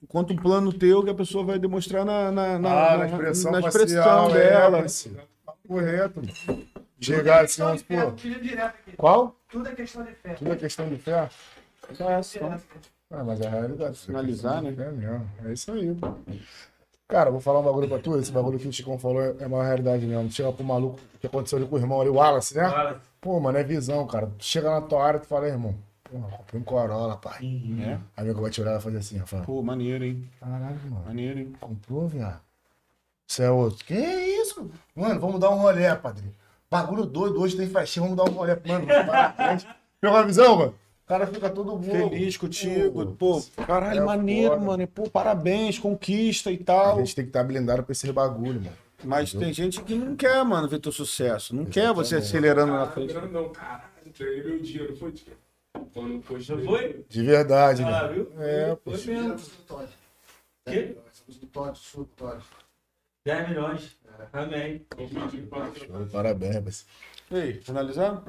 [0.08, 3.52] Conta um plano teu que a pessoa vai demonstrar na, na, na, ah, na expressão
[3.52, 4.80] na facial, expressão é, dela.
[4.80, 5.22] parceiro.
[5.70, 6.20] Correto.
[6.20, 6.68] mano.
[7.00, 7.94] Chegar assim, vamos, pô.
[8.98, 9.36] Qual?
[9.48, 10.34] Tudo é questão de fé.
[10.34, 11.30] tudo é questão de fé.
[12.00, 12.58] É, só.
[13.12, 13.98] Ah, mas é a realidade.
[14.00, 14.70] Finalizar, né?
[14.70, 15.30] É mesmo.
[15.46, 16.08] É isso aí, pô.
[17.08, 18.18] Cara, vou falar um bagulho pra tu.
[18.18, 20.32] Esse bagulho que o Chicão falou é é uma realidade mesmo.
[20.32, 22.68] Chega pro maluco que aconteceu ali com o irmão ali, o Wallace, né?
[22.68, 23.02] Fala.
[23.22, 24.28] Pô, mano, é visão, cara.
[24.38, 27.40] Tu chega na tua área e tu fala, irmão, porra, comprei um Corolla, pai.
[27.82, 28.00] É.
[28.18, 29.44] Aí meu vai te olhar e vai fazer assim, Rafael.
[29.44, 30.28] Pô, maneiro, hein?
[30.40, 31.06] Caralho, mano.
[31.06, 31.54] Maneiro, hein?
[31.60, 32.49] Comprou, viado?
[33.30, 33.86] Você é outro.
[33.86, 34.72] Que isso?
[34.96, 36.34] Mano, vamos dar um rolê, padrinho.
[36.70, 38.56] Bagulho doido, hoje tem festinha, vamos dar um rolê.
[38.66, 39.68] Mano, parabéns.
[40.02, 40.76] Pegou a visão, mano?
[41.06, 41.84] O cara fica todo bobo.
[42.10, 43.06] Feliz contigo.
[43.14, 44.66] Pô, Pô, caralho, é maneiro, foda.
[44.66, 44.88] mano.
[44.88, 46.98] Pô, parabéns, conquista e A tal.
[47.00, 48.76] gente tem que estar blindado pra esses bagulho, mano.
[49.04, 51.56] Mas tem gente que não quer, mano, ver teu sucesso.
[51.56, 53.14] Não quer você acelerando na Caralho, frente.
[53.14, 53.84] grandão, caralho.
[54.20, 55.34] Ganhei meu dia, não foi, tio?
[55.94, 56.14] Quando.
[56.14, 57.06] Não foi?
[57.08, 58.14] De verdade, Ah, né?
[58.14, 58.32] viu?
[58.40, 58.92] É, pô.
[58.92, 59.28] Foi mesmo.
[59.40, 59.90] Somos do Todd.
[60.68, 60.98] Quê?
[61.14, 62.44] Somos do Todd, sul do Todd.
[63.26, 63.98] 10 milhões.
[64.34, 64.86] Amém.
[66.12, 66.86] Parabéns.
[67.32, 68.24] E aí, finalizando?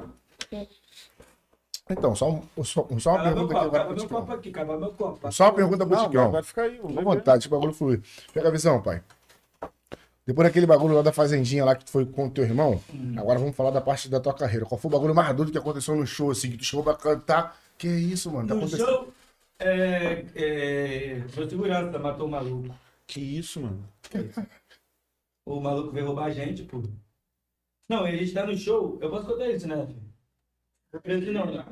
[1.89, 5.33] Então, só, um, só, só uma pergunta aqui acaba meu copo aqui, acaba meu copo.
[5.33, 6.31] Só uma pergunta pro Ticão.
[6.31, 6.77] vai ficar aí.
[6.77, 7.17] vamos Fica à ver.
[7.19, 8.01] vontade, deixa o bagulho fluir.
[8.33, 9.03] Pega a visão, pai.
[10.25, 12.81] Depois daquele bagulho lá da fazendinha lá que tu foi com o teu irmão,
[13.19, 14.65] agora vamos falar da parte da tua carreira.
[14.65, 16.95] Qual foi o bagulho mais doido que aconteceu no show, assim, que tu chegou pra
[16.95, 17.59] cantar?
[17.77, 18.47] Que isso, mano?
[18.47, 18.87] Tá No acontecendo?
[18.89, 19.13] show,
[19.59, 22.73] é, é, foi segurança, matou o maluco.
[23.09, 23.83] Que isso, mano?
[25.51, 26.81] O maluco veio roubar a gente, pô.
[27.89, 29.85] Não, e a gente tá no show, eu posso contar isso, né?
[29.85, 31.03] filho?
[31.03, 31.65] Preso não, né?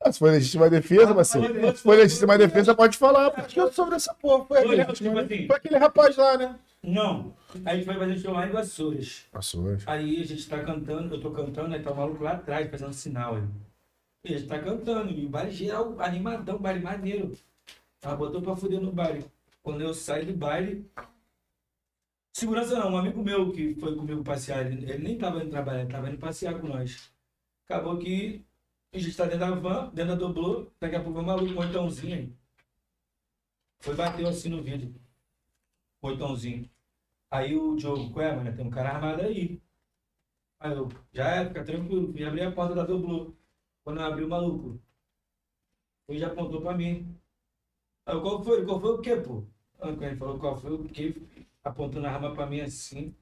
[0.00, 1.76] Ah, Se foi legítima defesa, parceiro.
[1.76, 3.30] Se foi legítima defesa, pode falar.
[3.30, 3.40] pô.
[3.40, 4.44] Acho que eu soube dessa porra.
[4.44, 6.58] Foi, Foi, aquele, tipo assim, foi aquele rapaz lá, né?
[6.82, 9.26] Não, a gente foi fazer show lá em Vassouras.
[9.32, 9.64] Passou.
[9.86, 12.92] Aí a gente tá cantando, eu tô cantando, aí tá o maluco lá atrás fazendo
[12.92, 13.36] sinal.
[13.36, 13.44] Aí.
[14.24, 17.32] E a gente tá cantando, e o baile geral animadão, baile maneiro.
[18.02, 19.24] Ela botou pra fuder no baile.
[19.64, 20.88] Quando eu saí do baile.
[22.36, 25.80] Segurança não, um amigo meu que foi comigo passear, ele, ele nem tava indo trabalhar,
[25.82, 27.10] ele tava indo passear com nós.
[27.64, 28.44] Acabou que
[28.92, 32.14] a gente tá dentro da van, dentro da doblô, daqui a pouco maluco, um oitãozinho
[32.14, 32.36] aí.
[33.80, 34.94] Foi bateu assim no vidro.
[36.02, 36.70] Oitãozinho.
[37.30, 38.54] Aí o Diogo, qual é, mano?
[38.54, 39.62] Tem um cara armado aí.
[40.60, 42.12] Aí eu, já é, fica tranquilo.
[42.12, 43.34] Fui abrir a porta da Doblô.
[43.82, 44.80] Quando eu abri o maluco,
[46.08, 47.18] ele já apontou pra mim.
[48.06, 48.64] Aí eu, qual foi?
[48.64, 49.53] Qual foi o quê, pô?
[49.84, 51.14] Quando ele falou qual foi o quê,
[51.62, 53.14] apontando a arma pra mim assim.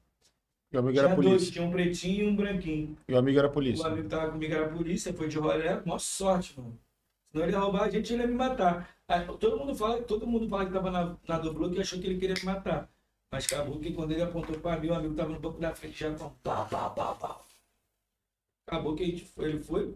[0.71, 1.51] E o amigo Tinha era dois, polícia.
[1.51, 2.97] tinha um pretinho e um branquinho.
[3.07, 3.85] E o amigo era O polícia.
[3.87, 6.79] amigo que tava comigo era polícia, foi de rolé, mó sorte, mano.
[7.31, 8.89] Senão ele ia roubar a gente, ele ia me matar.
[9.07, 12.07] Aí, todo mundo fala, todo mundo fala que tava na, na Doblô que achou que
[12.07, 12.89] ele queria me matar.
[13.31, 15.99] Mas acabou que quando ele apontou pra mim, o amigo tava no banco da frente
[15.99, 17.41] já com pá, pá, pá, pá.
[18.67, 19.95] Acabou que a gente foi, ele foi.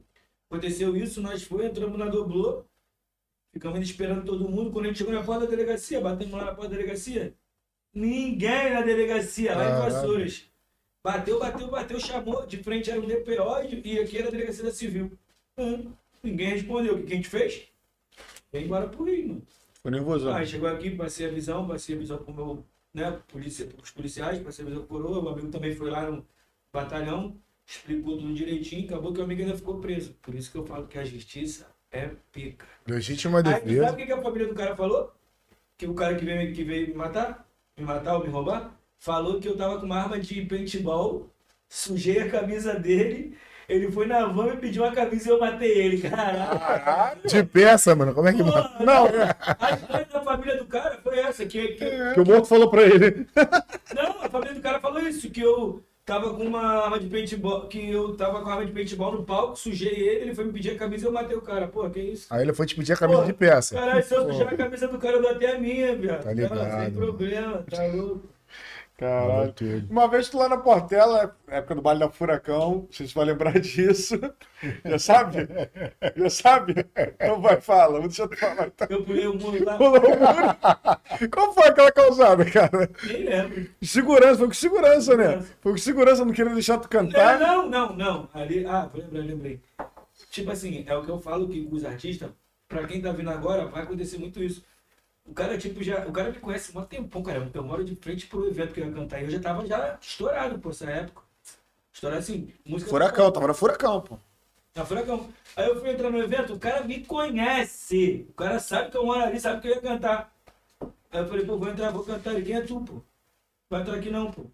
[0.50, 2.66] Aconteceu isso, nós foi, entramos na Doblô.
[3.58, 4.70] Ficamos esperando todo mundo.
[4.70, 7.34] Quando a gente chegou na porta da delegacia, batemos lá na porta da delegacia.
[7.92, 9.92] Ninguém na delegacia, lá em.
[9.92, 10.46] Vassouras.
[11.04, 12.46] Bateu, bateu, bateu, chamou.
[12.46, 15.12] De frente era um DPO e aqui era a delegacia da civil.
[15.58, 16.98] Hum, ninguém respondeu.
[16.98, 17.68] O que a gente fez?
[18.54, 19.42] Veio embora pro Rio, mano.
[19.74, 20.36] Ficou nervosão.
[20.36, 22.64] Aí chegou aqui, passei a visão, passei a visão pro meu,
[22.94, 26.24] né, polícia, pros policiais, passei a visão pro coroa, o amigo também foi lá no
[26.72, 27.36] batalhão,
[27.66, 30.14] explicou tudo direitinho, acabou que o amigo ainda ficou preso.
[30.22, 32.66] Por isso que eu falo que a justiça é pica.
[32.88, 33.86] Legítima Aí, defesa.
[33.88, 35.14] sabe o que a família do cara falou?
[35.78, 37.46] Que o cara que veio, que veio me matar,
[37.78, 41.30] me matar ou me roubar, falou que eu tava com uma arma de paintball,
[41.70, 43.38] sujei a camisa dele,
[43.70, 47.22] ele foi na van e pediu uma camisa e eu matei ele, caralho.
[47.26, 48.14] De peça, mano.
[48.14, 48.44] Como é que.
[48.44, 49.06] Porra, Não,
[49.60, 52.84] A história da família do cara foi essa, que, que Que o morto falou pra
[52.84, 53.28] ele.
[53.94, 57.68] Não, a família do cara falou isso, que eu tava com uma arma de paintball,
[57.68, 60.72] que eu tava com arma de paintball no palco, sujei ele, ele foi me pedir
[60.72, 61.68] a camisa e eu matei o cara.
[61.68, 62.28] Pô, que isso?
[62.30, 63.76] Aí ele foi te pedir a camisa Pô, de peça.
[63.76, 66.24] Caralho, se eu sujar a camisa do cara, eu dou até a minha, viado.
[66.24, 68.37] Tá ligado, Não, sem problema, tá louco.
[68.98, 69.54] Caralho.
[69.92, 74.20] Uma vez tu lá na Portela, época do baile da Furacão, vocês vão lembrar disso.
[74.84, 75.48] Já sabe?
[76.16, 76.86] Já sabe?
[76.96, 78.68] Então vai, fala, deixa eu te falar.
[78.68, 81.30] Então, Eu pulei o muro lá, pulou o muro.
[81.32, 82.90] Qual foi aquela causada, cara?
[83.04, 83.70] nem lembro.
[83.84, 85.46] Segurança, foi com segurança, né?
[85.62, 87.40] Foi com segurança, não queria deixar tu Não, cantar.
[87.40, 88.30] não, não, não.
[88.34, 89.62] Ali, ah, lembrei, lembrei.
[90.32, 92.32] Tipo assim, é o que eu falo que os artistas,
[92.68, 94.64] pra quem tá vindo agora, vai acontecer muito isso.
[95.28, 96.06] O cara, tipo, já.
[96.08, 97.50] O cara me conhece há um tempão, cara.
[97.54, 99.22] Eu moro de frente pro evento que eu ia cantar.
[99.22, 101.22] E eu já tava já estourado, pô, essa época.
[101.94, 102.90] Estourado assim, música.
[102.90, 104.18] Furacão, tava na Furacão, pô.
[104.76, 105.28] Na Furacão.
[105.56, 108.26] Aí eu fui entrar no evento, o cara me conhece.
[108.30, 110.34] O cara sabe que eu moro ali, sabe que eu ia cantar.
[111.12, 112.34] Aí eu falei, pô, vou entrar, vou cantar.
[112.34, 113.02] Ele, quem é tu, pô?
[113.70, 114.46] Vai entrar aqui não, pô.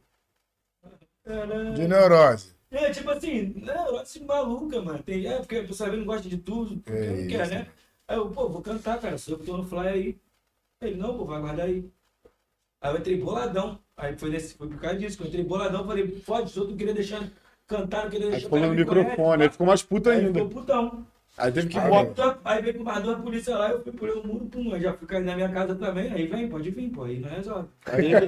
[1.76, 2.54] De neurose.
[2.72, 3.54] É, tipo assim,
[4.02, 5.04] assim, maluca, mano.
[5.04, 7.68] Tem, é, porque a pessoa não gosta de tudo, porque É não quer, né?
[8.08, 10.20] Aí eu, pô, vou cantar, cara, sou eu que tô no fly aí.
[10.86, 11.90] Ele, não, pô, vai guardar aí.
[12.82, 13.80] Aí eu entrei boladão.
[13.96, 16.72] Aí foi, nesse, foi por causa disso, que eu entrei boladão, falei, pode, os outros
[16.72, 17.22] não queria deixar
[17.68, 20.18] cantar, não queria Aí deixar tu falou no microfone, aí conhece, ficou mais puto Aí
[20.18, 20.34] ainda.
[20.34, 21.06] ficou putão.
[21.36, 22.40] Aí teve que Aí Aí, botar.
[22.46, 24.94] aí veio com mais duas polícia lá, eu fui pulei o muro, pum, eu já
[24.94, 26.12] fui cair na minha casa também.
[26.12, 27.68] Aí vem, pode vir, pô, aí não resolve.
[27.86, 28.26] Aí ele,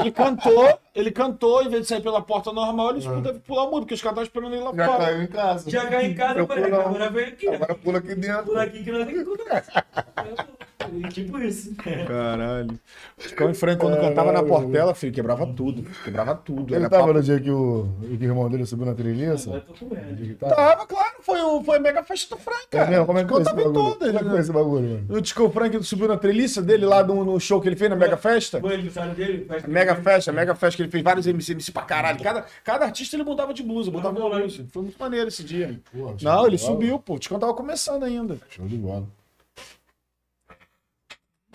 [0.00, 3.20] ele cantou, ele cantou, em vez de sair pela porta normal, ele Ah.
[3.22, 5.04] teve que pular o muro, porque os caras estavam esperando ele lá Já fora.
[5.04, 5.70] caiu em casa.
[5.70, 7.48] Já caí em casa, Eu falei, agora vem aqui.
[7.48, 8.44] Agora pula aqui dentro.
[8.44, 9.72] Por aqui que nós nem conversa.
[11.12, 11.74] Tipo isso.
[12.06, 12.78] Caralho.
[13.18, 15.82] Ficou em frente quando cantava na Portela, filho, quebrava tudo.
[16.04, 16.74] Quebrava tudo.
[16.74, 19.64] Ele Era tava papo- no dia que o, que o irmão dele subiu na trilhiça?
[19.78, 20.34] Com medo.
[20.36, 22.90] Tava, claro, foi, o, foi a mega festa do Frank, É cara.
[22.90, 23.06] mesmo?
[23.06, 23.94] Como é que foi esse Contava em bagulho?
[23.96, 25.06] todas, Como é que foi esse bagulho, mano?
[25.18, 27.96] O Tico Frank subiu na treliça dele lá no, no show que ele fez na
[27.96, 28.60] Mega Festa.
[28.60, 29.44] Foi aniversário dele?
[29.48, 30.04] festa Mega dele.
[30.04, 32.22] Festa, Mega Festa, que ele fez vários MC, MC pra caralho.
[32.22, 34.66] Cada, cada artista ele mudava de blusa, botava bom, blusa.
[34.72, 35.80] Foi muito maneiro esse dia.
[35.92, 37.14] Porra, Não, de ele subiu, pô.
[37.14, 38.36] O Ticão tava começando ainda.
[38.50, 39.04] Show de bola.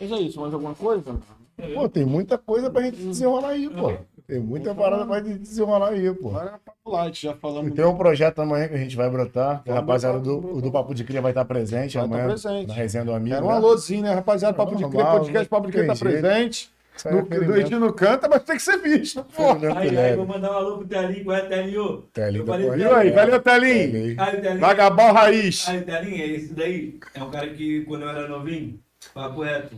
[0.02, 1.16] Mas é isso, mais alguma coisa?
[1.76, 3.94] Pô, tem muita coisa pra gente desenrolar aí, pô.
[4.28, 6.30] Tem muita parada pra gente desenrolar aí, pô.
[6.30, 7.74] Agora é papo light, já E falamos.
[7.74, 9.62] tem um projeto amanhã que a gente vai brotar.
[9.64, 12.06] que A Vamos rapaziada brotar, do, o do Papo de Cria vai estar presente Vai
[12.06, 12.28] estar amanhã.
[12.28, 12.68] presente.
[12.68, 13.36] Na resenha do amigo.
[13.36, 13.56] Era um né?
[13.56, 14.56] alôzinho, né, rapaziada?
[14.56, 16.70] Papo de Cria, podcast Papo de Cria tá presente.
[17.06, 17.52] No, é o ferimento.
[17.54, 19.56] Doidinho não canta, mas tem que ser visto, pô.
[19.56, 22.04] Ferimento Aí, aí, vou mandar um alô pro Telinho, qual é Telinho?
[22.14, 22.82] Telinho tá falei, correndo.
[22.82, 23.92] E aí, valeu, Telinho.
[23.92, 24.22] Telinho.
[24.22, 24.60] Aí, o Telinho.
[24.60, 25.68] Vagabal Raiz.
[25.70, 27.00] Aí, Telinho, é esse daí.
[27.16, 28.80] É um cara que, quando eu era novinho,
[29.14, 29.76] papo reto,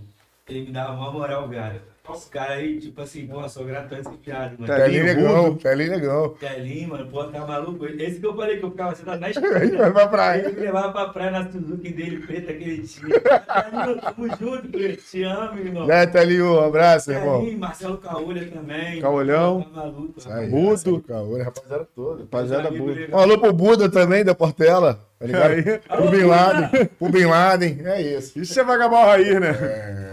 [0.54, 1.94] ele me dava uma moral, cara.
[2.14, 4.66] Esse cara aí, tipo assim, pô, sou grato a esse piada, mano.
[4.66, 5.56] Telinho Telinho negão.
[5.56, 6.30] Telinho negão.
[6.38, 7.86] Telinho, mano, pô, tá maluco?
[7.86, 9.78] Esse que eu falei que eu ficava sentado na Aí esquina.
[9.78, 10.42] vai pra praia.
[10.42, 13.08] Ele me levava pra praia na Suzuki dele, preta, que ele tinha.
[13.22, 15.02] Telinho, tamo junto, preto.
[15.02, 15.88] Te amo, irmão.
[15.88, 16.54] Né, Telinho?
[16.60, 17.40] Um abraço, irmão.
[17.40, 19.00] Telinho, Marcelo Caolha também.
[19.02, 19.62] Caolhão.
[19.62, 20.14] Tá maluco.
[20.30, 20.50] Aí.
[20.52, 22.20] Marcelo Caolho, rapaziada toda.
[22.24, 22.92] Rapaziada boa.
[22.92, 23.18] legal.
[23.18, 25.00] Um alô pro Buda também, da Portela.
[25.20, 25.52] Tá ligado?
[25.52, 25.64] Aí.
[25.80, 26.86] Pro Bin Laden.
[27.00, 27.82] Pro Bin Laden.
[27.86, 28.38] É isso.
[28.38, 30.13] Isso é Vagabal Raiz, né?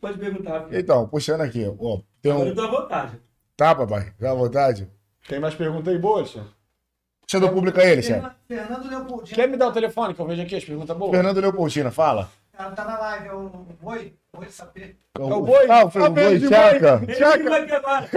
[0.00, 0.78] Pode perguntar, filho.
[0.80, 1.66] Então, puxando aqui.
[1.78, 2.56] Ó, tem Agora eu um...
[2.56, 3.20] tô à vontade.
[3.56, 4.04] Tá, papai?
[4.12, 4.90] Fica à vontade.
[5.28, 6.30] Tem mais pergunta aí, boas?
[6.32, 8.30] Puxa do público aí, Alexandre.
[8.48, 9.36] Fernando- Fernando Leopoldino.
[9.36, 11.10] Quer me dar o telefone que eu vejo aqui as perguntas boas?
[11.12, 12.30] Fernando Leopoldina, fala.
[12.58, 13.48] Ela tá na live, é o
[13.80, 14.14] Boi,
[14.48, 14.94] Sapê.
[15.18, 15.66] É o boi?
[15.68, 16.96] Ah, o Ah, boi, Chaca.
[16.98, 17.14] boi.
[17.14, 18.08] Ele vai quebrar.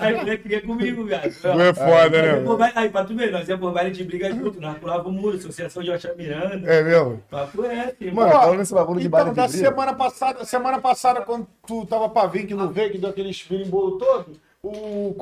[0.00, 1.26] Aí ele queria comigo, cara.
[1.28, 1.30] é
[1.74, 5.12] foda, baile- Aí, pra tu ver, nós por baile de briga junto, nós pulava o
[5.12, 6.68] muro, Associação de Oxa Miranda.
[6.70, 7.22] É mesmo?
[7.30, 8.26] Papo é, irmão.
[8.26, 9.68] Mano, falando nesse bagulho de Então, baile da de briga.
[9.68, 13.30] semana passada, semana passada, quando tu tava pra vir que não veio, que deu aquele
[13.30, 15.14] espirimbolo todo, o.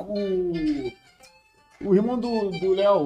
[1.81, 3.05] O, o irmão do do Léo,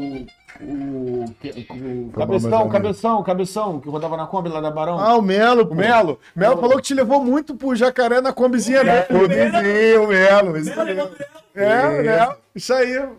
[0.62, 1.24] o.
[1.24, 2.70] O, cabeção, amigo.
[2.72, 5.00] cabeção, cabeção, que rodava na Kombi lá da Barão.
[5.00, 6.20] Ah, o Melo, o Melo.
[6.36, 9.06] Melo falou que te levou muito pro jacaré na Kombizinha, né?
[9.10, 10.58] O vizinho, o Melo.
[10.58, 11.12] Isso Melo,
[11.56, 12.36] É, né?
[12.54, 13.10] Isso aí.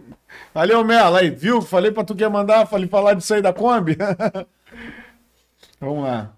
[0.52, 1.16] Valeu, Melo.
[1.16, 1.62] Aí, viu?
[1.62, 3.96] Falei pra tu que ia mandar, falei falar disso aí da Kombi.
[5.80, 6.32] Vamos lá.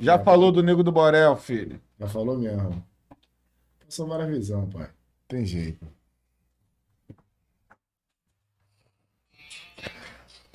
[0.00, 1.80] Já falou do Nego do Borel, filho.
[1.98, 2.82] Já falou mesmo.
[3.84, 4.88] Passou maravilhão, pai.
[5.28, 5.86] Tem jeito.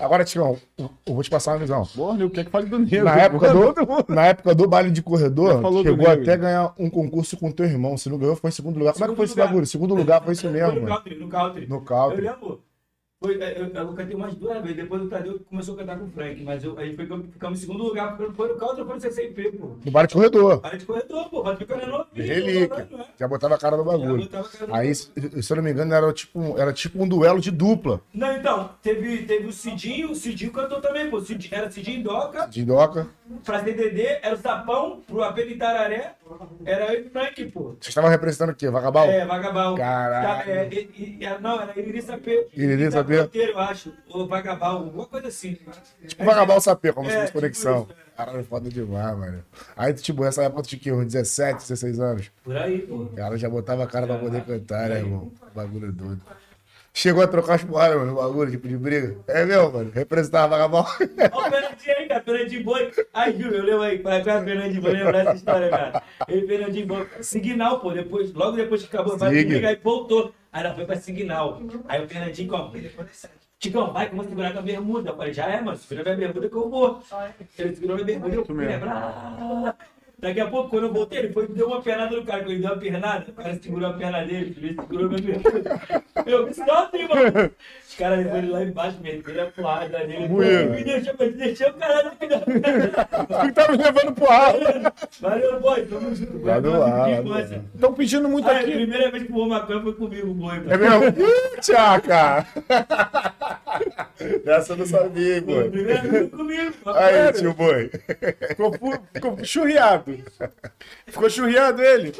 [0.02, 1.86] Agora, Tião, eu eu vou te passar uma visão.
[1.94, 3.04] Porra, Nego, quer que fale do Nego?
[3.04, 3.74] Na época do,
[4.12, 7.96] na época do baile de corredor, chegou até ganhar um concurso com teu irmão.
[7.96, 8.94] Se não ganhou, foi em segundo lugar.
[8.94, 9.66] Como é que foi esse bagulho?
[9.66, 11.66] Segundo lugar foi isso Foi mesmo, no country, no country.
[11.68, 12.20] No Eu country.
[12.22, 12.60] lembro.
[13.22, 16.06] Foi, é, eu, eu cantei umas duas vezes, depois o Tadeu começou a cantar com
[16.06, 18.94] o Frank, mas eu, aí eu- ficamos em segundo lugar, porque foi no country, foi
[18.94, 19.70] no CCP, pô.
[19.84, 20.60] No baile de corredor.
[20.60, 22.06] Para de corredor, pô, vai ficando novinho.
[22.26, 22.88] Relíquia.
[22.90, 23.06] não é?
[23.20, 24.28] Já botava a cara no bagulho.
[24.28, 27.40] cara Aí, se se eu não me engano, era tipo, um- era tipo um duelo
[27.40, 28.00] de dupla.
[28.12, 31.20] Não, então, teve, teve o Cidinho, o Cidinho cantou também, pô.
[31.20, 33.06] Cidinho, era Cidinho e Doca, De doca.
[33.44, 36.14] Pra DDD, era o Sapão, pro AP de Itararé,
[36.64, 37.74] era eu e o Frank, pô.
[37.80, 38.68] Você estava representando o quê?
[38.70, 39.06] Vagabal?
[39.08, 39.74] É, Vagabal.
[39.74, 40.50] Caralho.
[40.50, 40.88] É, é,
[41.20, 42.48] é, é, não, era Iriri Sapê.
[42.54, 43.20] Iriri Sapê.
[43.20, 43.92] Roteiro, eu acho.
[44.10, 45.58] Ou Vagabal, alguma coisa assim.
[46.06, 47.86] Tipo Vagabal Sapê, como se É, fosse tipo conexão.
[47.90, 49.42] isso, Caralho, foda demais, mano.
[49.76, 52.30] Aí, tipo, nessa época tu tinha que, uns 17, 16 anos.
[52.44, 52.96] Por aí, pô.
[52.96, 55.32] O cara já botava a cara pra poder cantar, né, irmão?
[55.54, 56.20] Bagulho doido.
[56.94, 59.16] Chegou a trocar as porradas, mano, no bagulho, tipo de briga.
[59.26, 59.90] É meu, mano.
[59.94, 60.88] Representava vagabundo.
[61.32, 62.22] Olha o Fernandinho aí, cara.
[62.22, 62.92] Fernandinho Boi.
[63.14, 63.98] Ai, Júlio, eu lembro aí.
[63.98, 64.92] Qual é o Fernandinho Boi?
[64.92, 66.02] Lembra essa história, cara?
[66.28, 67.08] Ele, Fernandinho Boi.
[67.22, 67.92] Signal, pô.
[67.92, 70.34] Depois, logo depois que acabou, vai comigo, aí voltou.
[70.52, 71.62] Aí ela foi pra Signal.
[71.88, 72.72] Aí o Fernandinho, como?
[73.58, 75.10] Ticão, vai que eu vou segurar com a bermuda.
[75.10, 75.78] Eu falei, já é, mano.
[75.78, 77.02] Segura minha bermuda que eu vou.
[77.58, 78.34] Ele segurou minha bermuda.
[78.34, 79.76] Eu fui lembrar.
[80.22, 82.38] Daqui a pouco, quando eu voltei, ele foi e deu uma pernada no cara.
[82.42, 84.54] Quando ele deu uma pernada, o cara segurou a perna dele.
[84.56, 85.80] Ele segurou minha bermuda.
[86.24, 87.50] Eu me assim, mano.
[87.88, 90.28] Os caras foram lá embaixo, meteram a porrada nele.
[90.28, 90.70] Moeiro.
[90.70, 92.28] Me deixou, me deixou o cara aqui.
[92.28, 94.54] Tu tá me levando pro ar.
[95.20, 95.86] Valeu, boy.
[95.86, 96.44] Tamo junto.
[96.44, 97.56] Lá do Valeu, ar, de lá do infância.
[97.56, 97.62] ar.
[97.74, 98.70] Estão pedindo muito Ah, a aqui.
[98.72, 100.56] primeira vez que fumou maconha foi comigo, boy.
[100.68, 101.60] É mesmo?
[101.60, 102.46] Tchaca!
[104.46, 105.70] Essa eu não sabia, a pô.
[105.70, 106.72] primeira vez comigo.
[106.86, 107.90] Aí, tio boi.
[108.48, 110.11] Ficou, fu- ficou churriado.
[111.06, 112.12] Ficou churriado ele.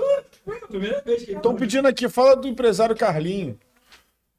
[0.63, 3.59] A primeira vez que ele Estão pedindo aqui, fala do empresário Carlinho.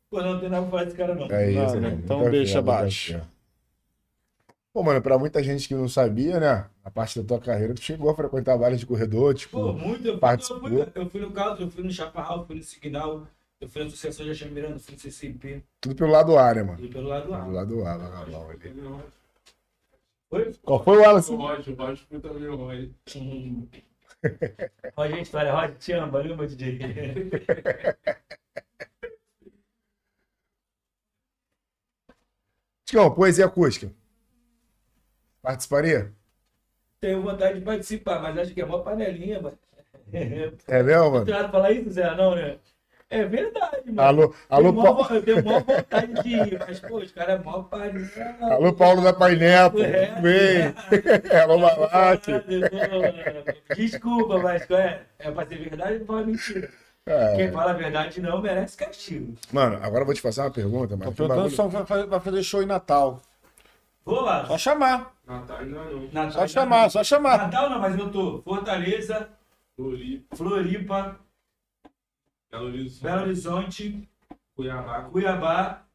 [0.09, 1.25] Pô, não tem nada pra falar desse cara, não.
[1.31, 1.99] É isso, né?
[2.03, 3.21] então Muita deixa abaixo.
[4.71, 6.65] Pô, mano, pra muita gente que não sabia, né?
[6.83, 9.57] A parte da tua carreira, tu chegou a frequentar bares de corredor, tipo.
[9.59, 10.05] Pô, muito.
[10.07, 10.67] Eu fui, Participou.
[10.69, 13.27] eu, fui, eu fui no caso, eu fui no Chaparral, eu fui no Signal,
[13.61, 16.63] eu fui na Associação de Miranda, eu fui no CCP, Tudo pelo lado A, né,
[16.63, 16.77] mano?
[16.77, 17.45] tudo pelo lado Pelo lá.
[17.61, 18.73] lado A, vagabão ali.
[20.33, 20.51] Foi?
[20.63, 21.31] Qual foi o Wallace?
[21.31, 22.89] O Roger, o Roger foi também o Roger.
[24.97, 27.29] Roger, história, Roger, te amo, valeu, meu DJ.
[32.83, 33.93] Ticão, poesia acústica.
[35.39, 36.11] Participaria?
[36.99, 39.59] Tenho vontade de participar, mas acho que é uma panelinha, mano.
[40.67, 41.25] É mesmo, mano?
[41.25, 42.15] Não falar isso, Zé?
[42.15, 42.57] Não, né?
[43.13, 44.01] É verdade, mano.
[44.01, 47.11] Alô, alô, eu, tenho maior Paulo, eu tenho maior vontade de ir, mas, pô, os
[47.11, 48.07] caras é mó pariu.
[48.41, 49.83] alô, Paulo da Paineto.
[49.83, 50.19] É.
[50.19, 50.73] Vem.
[51.41, 52.31] Alô, Malate.
[53.77, 55.03] Desculpa, mas é?
[55.19, 56.69] É pra ser verdade ou pra falar mentira?
[57.05, 57.35] É.
[57.35, 59.35] Quem fala a verdade não merece castigo.
[59.51, 61.11] Mano, agora eu vou te fazer uma pergunta, mano.
[61.11, 63.21] Tô perguntando só vai fazer- show em Natal.
[64.05, 64.45] Vou lá.
[64.45, 65.13] Só chamar.
[65.27, 66.09] Natal ainda não.
[66.11, 67.37] Natal, Só chamar, só chamar.
[67.37, 68.41] Natal não, mas eu tô.
[68.43, 69.29] Fortaleza,
[69.75, 71.15] Floripa, Floripa,
[72.53, 74.09] Belo Horizonte, Belo Horizonte,
[74.55, 75.03] Cuiabá.
[75.09, 75.85] Cuiabá.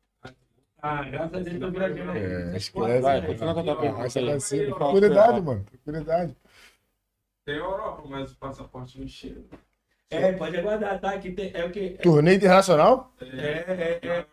[0.83, 2.19] Ah, graças a Deus eu tô viajando aí.
[2.19, 2.73] É, Essas esquece.
[2.73, 3.27] portas Vai, aí.
[3.28, 4.07] continua com a tua pergunta.
[4.07, 4.75] essa vai ser- Aí.
[4.75, 5.65] Tranquilidade, mano.
[5.65, 6.37] Tranquilidade.
[7.45, 9.41] Tem Europa, mas o passaporte não chega.
[10.11, 11.19] É, pode aguardar, tá?
[11.19, 11.91] Que tem, é o que?
[12.01, 13.12] Turnê internacional?
[13.20, 14.27] É, é, é,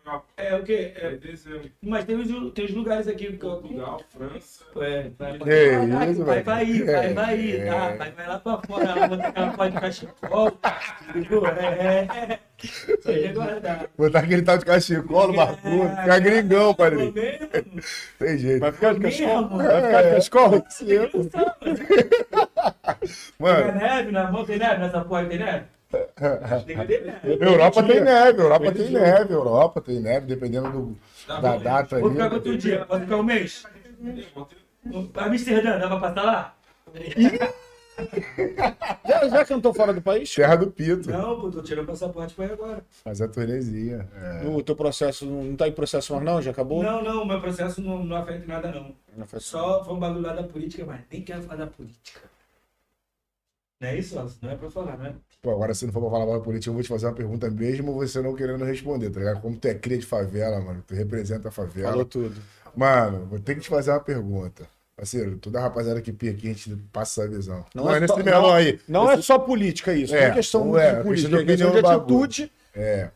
[0.48, 0.72] é o que?
[0.72, 1.70] é É, dezembro.
[1.82, 3.58] mas tem os, tem os lugares aqui que eu.
[3.58, 4.64] Portugal, França.
[4.76, 7.66] É, vai, vai, isso, vai, vai ir, vai, vai ir, É.
[7.66, 7.88] tá?
[7.96, 10.58] Vai, vai lá pra fora, lá, botar aquela pó de cachecol.
[11.14, 11.46] entendeu?
[11.46, 12.38] É, é.
[13.04, 13.86] Pode aguardar.
[13.98, 15.88] Botar aquele tal de cachecol no barbudo.
[15.88, 17.12] Ficar gringão, padrinho.
[17.12, 17.48] Mesmo,
[18.18, 18.60] Tem jeito.
[18.60, 19.42] Vai ficar de cachecol?
[19.42, 19.56] mesmo.
[19.58, 20.50] Vai ficar de cachecol?
[20.60, 21.10] Tem
[23.38, 25.64] Mano, neve na mão, tem neve nessa porra, tem neve?
[26.66, 27.38] Tem que ter neve.
[27.44, 30.98] Europa tem neve, Europa tem neve, Europa tem neve, dependendo do,
[31.40, 32.02] da data aí.
[32.02, 32.84] Vou ficar quanto dia?
[32.86, 33.64] Pode ficar um mês?
[35.14, 36.56] Amsterdã, dá pra passar lá?
[39.06, 40.34] Já, já cantou fora do país?
[40.34, 41.10] Terra do Pito.
[41.10, 42.84] Não, pô, tô tirando o passaporte pra ir agora.
[43.04, 44.08] Mas a turnezinha.
[44.14, 44.46] É.
[44.46, 46.42] O teu processo não tá em processo mais não?
[46.42, 46.82] Já acabou?
[46.82, 48.94] Não, não, meu processo não, não afeta em nada, não.
[49.16, 52.20] Não foi Só foi um bagulho lá da política, mas nem quero falar da política.
[53.80, 54.14] Não é isso?
[54.42, 55.14] Não é pra falar, né?
[55.42, 57.50] Pô, agora se não for pra falar mal política, eu vou te fazer uma pergunta
[57.50, 59.40] mesmo você não querendo responder, tá ligado?
[59.40, 61.90] Como tu é cria de favela, mano, tu representa a favela.
[61.90, 62.34] Falou tudo.
[62.74, 64.66] Mano, vou ter que te fazer uma pergunta.
[64.96, 67.66] Parceiro, toda a rapaziada que pia aqui, a gente passa a visão.
[67.74, 68.80] Não Não, é é nesse só- melão não- aí.
[68.88, 71.44] Não é só política isso, não É, é questão é, de é política, é de
[71.46, 72.52] questão de atitude.
[72.74, 73.10] É.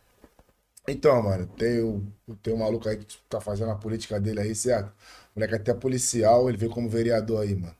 [0.87, 2.03] Então, mano, tem o,
[2.43, 4.89] tem um maluco aí que tá fazendo a política dele aí, certo?
[5.35, 7.75] O moleque até policial, ele veio como vereador aí, mano.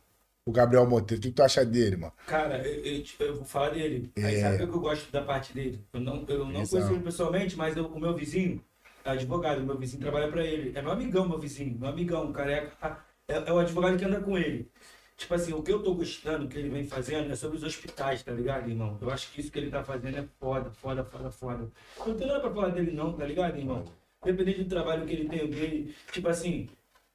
[0.47, 2.13] O Gabriel Monteiro, o que tu acha dele, mano?
[2.27, 4.11] Cara, eu, eu, eu vou falar dele.
[4.17, 4.41] Aí É.
[4.41, 5.79] sabe o que eu gosto da parte dele?
[5.93, 6.71] Eu não, eu não Exato.
[6.71, 8.65] conheço ele pessoalmente, mas eu- o meu vizinho,
[9.05, 10.73] é advogado, meu vizinho trabalha pra ele.
[10.75, 12.99] É meu amigão, meu vizinho, meu amigão, careca.
[13.31, 14.69] É, é o advogado que anda com ele.
[15.17, 18.23] Tipo assim, o que eu tô gostando que ele vem fazendo é sobre os hospitais,
[18.23, 18.97] tá ligado, irmão?
[19.01, 21.69] Eu acho que isso que ele tá fazendo é foda, foda, foda, foda.
[22.07, 23.85] Não tenho nada pra falar dele não, tá ligado, irmão?
[24.25, 26.69] Independente do trabalho que ele tem, dele, tipo assim,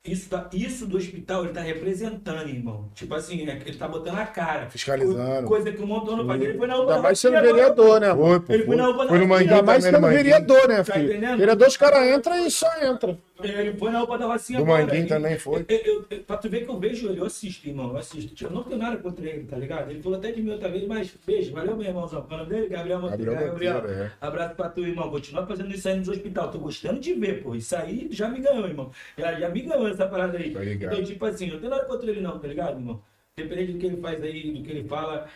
[0.06, 2.92] isso, tá, isso do hospital ele tá representando, irmão.
[2.94, 4.70] Tipo assim, é, ele tá botando a cara.
[4.70, 5.48] Fiscalizando.
[5.48, 6.40] Coisa que o Montão não faz.
[6.44, 8.14] Ele foi na Ainda mais sendo vereador, né?
[8.14, 10.68] Foi, pô, Ele foi foi, na UPA foi no da Manguinho Ainda mais sendo vereador,
[10.68, 11.06] né, Tá filho?
[11.06, 11.38] entendendo?
[11.40, 13.18] Vereador, os caras entram e só entra.
[13.44, 14.86] Ele foi na UPA da Rocinha agora.
[14.86, 15.66] Manguinho também foi.
[15.68, 17.90] Eu, eu, eu- pra tu ver que eu vejo ele, eu assisto, irmão.
[17.92, 18.34] Eu assisto.
[18.34, 19.92] Tipo, Eu não tenho nada contra ele, tá ligado?
[19.92, 22.22] Ele falou até de mim outra vez, mas beijo, valeu, meu irmãozão.
[22.22, 22.70] Qual é o nome dele?
[22.70, 23.24] Gabriel Monteiro.
[23.32, 23.74] Gabriel Gabriel.
[23.82, 24.12] Monteiro, é.
[24.22, 25.10] Abraço pra tu, irmão.
[25.12, 26.50] Continua fazendo isso aí nos hospital.
[26.52, 27.56] Tô gostando de ver, pô.
[27.56, 28.90] Isso aí já me ganhou, irmão.
[29.18, 30.52] Já, já me ganhou essa parada aí.
[30.52, 30.64] Tá.
[30.64, 33.02] Então, tipo assim, eu não tenho nada contra ele, não, tá ligado, irmão?
[33.36, 35.28] Dependendo do que ele faz aí, do que ele fala.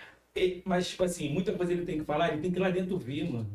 [0.64, 2.98] Mas, tipo assim, muita coisa ele tem que falar, ele tem que ir lá dentro
[2.98, 3.46] ver, mano.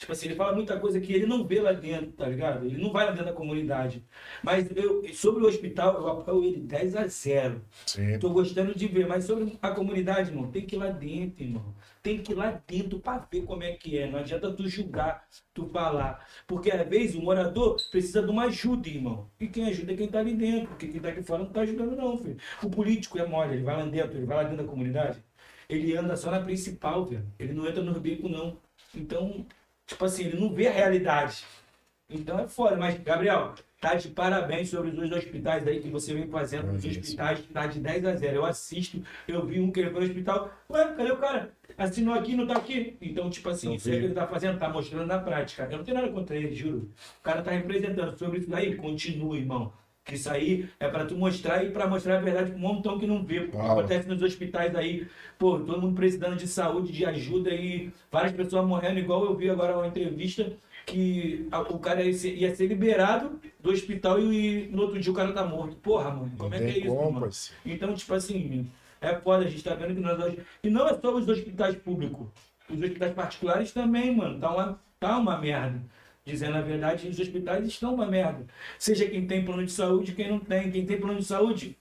[0.00, 2.64] Tipo assim, ele fala muita coisa que ele não vê lá dentro, tá ligado?
[2.64, 4.02] Ele não vai lá dentro da comunidade.
[4.42, 7.62] Mas eu, sobre o hospital, eu apoio ele 10 a 0.
[7.84, 8.18] Sim.
[8.18, 11.74] Tô gostando de ver, mas sobre a comunidade, irmão, tem que ir lá dentro, irmão.
[12.02, 14.10] Tem que ir lá dentro pra ver como é que é.
[14.10, 15.22] Não adianta tu julgar,
[15.52, 16.26] tu falar.
[16.46, 19.28] Porque às vezes o morador precisa de uma ajuda, irmão.
[19.38, 20.68] E quem ajuda é quem tá ali dentro.
[20.68, 22.38] Porque quem tá aqui fora não tá ajudando, não, filho.
[22.62, 25.22] O político é mole, ele vai lá dentro, ele vai lá dentro da comunidade.
[25.68, 27.26] Ele anda só na principal, velho.
[27.38, 28.58] Ele não entra nos bicos, não.
[28.94, 29.46] Então,
[29.90, 31.44] tipo assim, ele não vê a realidade.
[32.08, 36.14] Então é foda, mas, Gabriel, tá de parabéns sobre os dois hospitais aí que você
[36.14, 36.72] vem fazendo.
[36.72, 38.36] Os hospitais tá de 10 a 0.
[38.36, 40.52] Eu assisto, eu vi um que ele foi no hospital.
[40.68, 41.52] Ué, cadê o cara?
[41.78, 42.96] Assinou aqui, não tá aqui.
[43.00, 45.68] Então, tipo assim, Não isso aí que ele tá fazendo, tá mostrando na prática.
[45.70, 46.90] Eu não tenho nada contra ele, juro.
[47.20, 49.72] O cara tá representando sobre isso daí, continua, irmão.
[50.10, 52.98] Que isso aí é pra tu mostrar e pra mostrar a verdade pra um montão
[52.98, 53.42] que não vê.
[53.42, 53.78] Porque Uau.
[53.78, 55.06] acontece nos hospitais aí,
[55.38, 59.48] pô, todo mundo precisando de saúde, de ajuda e várias pessoas morrendo, igual eu vi
[59.48, 60.52] agora uma entrevista
[60.84, 65.12] que a- o cara ia ser, ia ser liberado do hospital e, no outro dia
[65.12, 65.76] o cara tá morto.
[65.76, 67.30] Porra, mano, como Não é que é isso, mano?
[67.64, 68.66] Então, tipo assim,
[69.00, 70.38] é foda, a gente tá vendo que nós hoje.
[70.64, 72.26] E não é só os hospitais públicos.
[72.68, 74.40] Os hospitais particulares também, mano.
[74.40, 75.80] Tá uma, tá uma merda.
[76.30, 78.44] Dizendo a verdade, os hospitais estão uma merda.
[78.78, 80.70] Seja quem tem plano de saúde, quem não tem.
[80.70, 81.76] Quem tem plano de saúde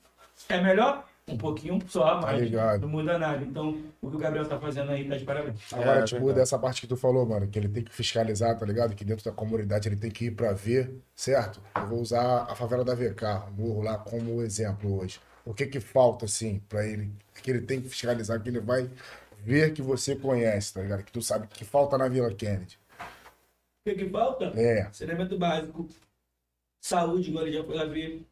[0.47, 1.07] é melhor?
[1.27, 2.81] Um pouquinho só, mas ligado.
[2.81, 3.43] não muda nada.
[3.45, 5.59] Então, o que o Gabriel tá fazendo aí tá de parabéns.
[5.71, 6.39] Agora, É, tipo, verdade.
[6.39, 8.95] dessa parte que tu falou, mano, que ele tem que fiscalizar, tá ligado?
[8.95, 11.61] Que dentro da comunidade ele tem que ir pra ver, certo?
[11.75, 15.19] Eu vou usar a favela da VK, o morro lá, como exemplo hoje.
[15.45, 17.11] O que que falta, assim, pra ele?
[17.43, 18.89] Que ele tem que fiscalizar, que ele vai
[19.45, 21.03] ver que você conhece, tá ligado?
[21.03, 22.78] Que tu sabe que falta na Vila Kennedy.
[23.80, 24.45] O que que falta?
[24.59, 24.90] É.
[24.91, 25.88] Saneamento básico.
[26.80, 28.25] Saúde, agora já foi ver.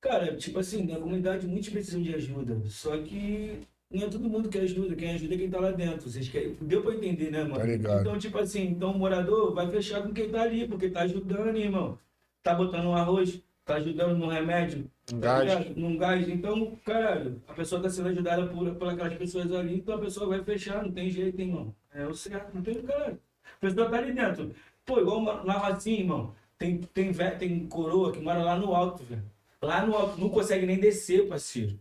[0.00, 2.60] Cara, tipo assim, na comunidade muitos precisam de ajuda.
[2.68, 3.60] Só que
[3.90, 4.96] não é todo mundo que ajuda.
[4.96, 6.10] Quem ajuda é quem tá lá dentro.
[6.10, 6.56] Vocês querem...
[6.60, 7.56] Deu pra entender, né, mano?
[7.56, 8.00] Tá ligado.
[8.00, 11.56] Então, tipo assim, então o morador vai fechar com quem tá ali, porque tá ajudando,
[11.56, 11.98] irmão.
[12.42, 14.90] Tá botando um arroz, tá ajudando no remédio.
[15.12, 15.76] Um tá gás.
[15.76, 16.28] Num gás.
[16.28, 20.28] Então, caralho, a pessoa tá sendo ajudada por, por aquelas pessoas ali, então a pessoa
[20.28, 21.72] vai fechar, não tem jeito, irmão.
[21.94, 23.18] É o certo, não tem caralho.
[23.62, 24.52] Pessoa tá ali dentro.
[24.84, 26.34] Pô, igual na Rocinha, irmão.
[26.58, 29.22] Tem, tem, tem coroa que mora lá no alto, velho.
[29.62, 31.78] Lá no alto, não consegue nem descer, parceiro.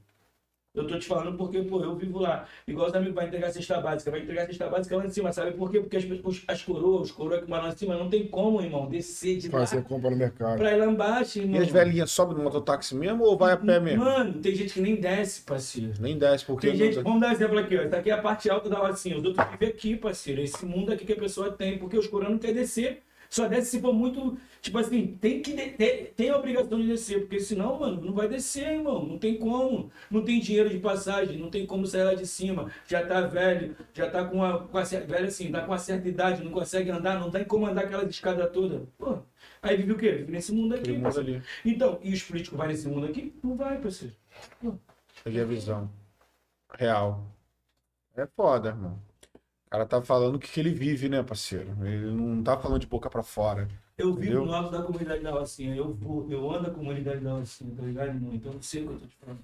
[0.73, 2.45] Eu tô te falando porque, pô, eu vivo lá.
[2.65, 4.09] Igual os amigos vai entregar cesta básica.
[4.09, 5.81] Vai entregar cesta básica lá em cima, sabe por quê?
[5.81, 8.61] Porque as, pessoas- as coroas, os coroas que moram lá em cima, não tem como,
[8.61, 10.57] irmão, descer de lá Fazer compra no mercado.
[10.57, 11.61] pra ir lá embaixo, E irmão.
[11.61, 14.05] as velhinhas sobem no mototáxi mesmo ou vai a pé mesmo?
[14.05, 15.91] Mano, tem gente que nem desce, parceiro.
[15.99, 17.81] Nem desce, porque Tem gente, vamos dar um exemplo aqui, ó.
[17.81, 19.17] Essa aqui é a parte alta da Rocinha.
[19.17, 20.39] Os outros vivem aqui, parceiro.
[20.41, 23.01] Esse mundo aqui que a pessoa tem, porque os coroas não querem descer.
[23.29, 24.37] Só desce se for muito.
[24.61, 28.27] Tipo assim, tem que ter, tem a obrigação de descer, porque senão, mano, não vai
[28.27, 29.03] descer, irmão.
[29.03, 29.91] Não tem como.
[30.09, 32.71] Não tem dinheiro de passagem, não tem como sair lá de cima.
[32.87, 34.59] Já tá velho, já tá com a.
[34.67, 37.65] Com a velho assim, tá com uma certa idade, não consegue andar, não tem como
[37.65, 38.83] andar aquela escada toda.
[38.99, 39.17] Pô.
[39.63, 40.11] Aí vive o quê?
[40.11, 40.91] Vive nesse mundo aqui.
[40.91, 41.43] Mundo.
[41.65, 43.33] Então, e os políticos vão nesse mundo aqui?
[43.43, 44.13] Não vai, parceiro.
[45.23, 45.89] Peguei a visão.
[46.77, 47.25] Real.
[48.15, 48.99] É foda, irmão.
[49.65, 51.75] O cara tá falando o que, que ele vive, né, parceiro?
[51.83, 53.67] Ele não tá falando de boca pra fora.
[54.01, 54.45] Eu vivo Entendeu?
[54.45, 57.83] no alto da comunidade da Rocinha, eu vou, eu ando a comunidade da Rocinha, tá
[57.83, 58.33] ligado, irmão?
[58.33, 59.39] Então eu sei o que eu tô te falando.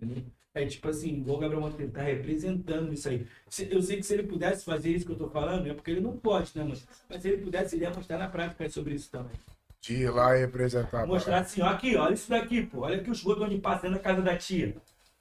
[0.00, 0.24] Entendeu?
[0.54, 3.26] É tipo assim, o Gabriel Monteiro tá representando isso aí.
[3.48, 5.90] Se- Eu sei que se ele pudesse fazer isso que eu tô falando, é porque
[5.92, 6.76] ele não pode, né, mano?
[7.08, 9.32] Mas se ele pudesse, ele ia mostrar na prática sobre isso também.
[9.80, 11.06] De ir lá e representar.
[11.06, 12.80] Mostrar assim, ó, aqui, olha isso daqui, pô.
[12.80, 14.74] Olha aqui o esgoto onde passa da casa da tia.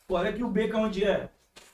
[0.07, 1.29] Pô, olha aqui o beco onde é.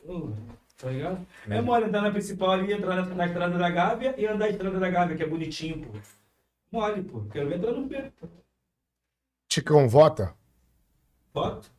[0.05, 0.33] Hum,
[0.77, 1.25] tá ligado?
[1.49, 4.49] É mole andar na principal ali, entrar na, na estrada da Gávea e andar na
[4.49, 5.97] estrada da Gávea, que é bonitinho, pô.
[6.73, 7.21] Mole, pô.
[7.25, 8.27] Quero ver entrar no pô.
[9.47, 10.35] Ticão vota?
[11.31, 11.71] Voto,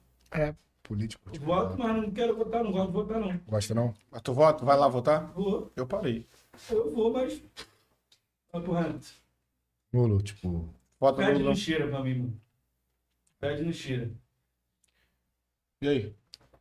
[0.85, 1.31] Político.
[1.33, 3.37] tipo, voto, mas não quero votar, não gosto de votar, não.
[3.39, 3.93] Gosta não?
[4.11, 4.65] Mas tu vota?
[4.65, 5.33] Vai lá votar?
[5.33, 6.25] Vou, Eu parei.
[6.71, 7.43] eu vou, mas.
[8.53, 9.13] Papo reto.
[9.93, 10.73] Nulo, tipo.
[11.01, 12.41] Vota Pede no cheira pra mim, mano.
[13.41, 14.13] Pede não cheira.
[15.83, 16.17] E aí?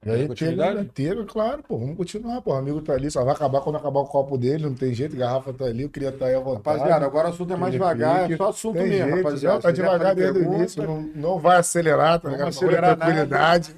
[0.05, 1.77] E aí, teve, teve, claro, pô.
[1.77, 2.51] Vamos continuar, pô.
[2.51, 5.15] O amigo tá ali, só vai acabar quando acabar o copo dele, não tem jeito,
[5.15, 6.77] garrafa tá ali, eu queria estar aí à vontade.
[6.79, 9.61] Rapaziada, agora o assunto é mais devagar, é só assunto Tem mesmo, jeito, rapaziada.
[9.61, 12.49] tá devagar desde o início, não, não vai acelerar, tá ligado?
[12.49, 13.75] acelerar tranquilidade.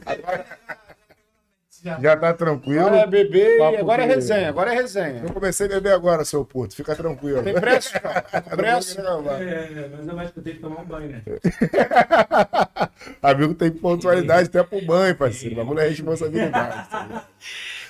[2.01, 2.87] Já tá tranquilo.
[2.87, 5.21] Agora é beber, Papo agora é resenha, agora é resenha.
[5.23, 6.75] Eu comecei a beber agora, seu puto.
[6.75, 7.43] Fica tranquilo.
[7.43, 8.21] Tem pressa, cara?
[8.41, 9.01] Tem pressa?
[9.01, 11.21] É, mas eu mais que eu tenho que tomar um banho, né?
[13.21, 15.55] Amigo tem pontualidade até pro banho, parceiro.
[15.55, 16.89] O bagulho é responsabilidade.
[16.89, 17.27] Tá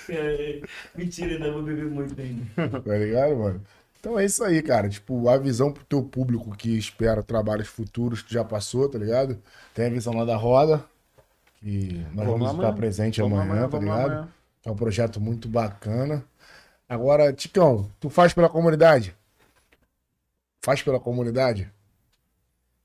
[0.08, 0.60] É,
[0.94, 2.80] mentira, ainda vou beber muito ainda.
[2.80, 3.60] Tá ligado, mano?
[3.98, 4.88] Então é isso aí, cara.
[4.88, 9.36] Tipo, a visão pro teu público que espera trabalhos futuros, tu já passou, tá ligado?
[9.74, 10.84] Tem a visão lá da roda,
[11.60, 12.74] que nós Vamos vamos, estar amanhã.
[12.74, 14.12] presente Vamos amanhã, amanhã, tá ligado?
[14.12, 14.34] amanhã.
[14.64, 16.24] É um projeto muito bacana.
[16.88, 19.16] Agora, Ticão, tu faz pela comunidade?
[20.62, 21.72] Faz pela comunidade?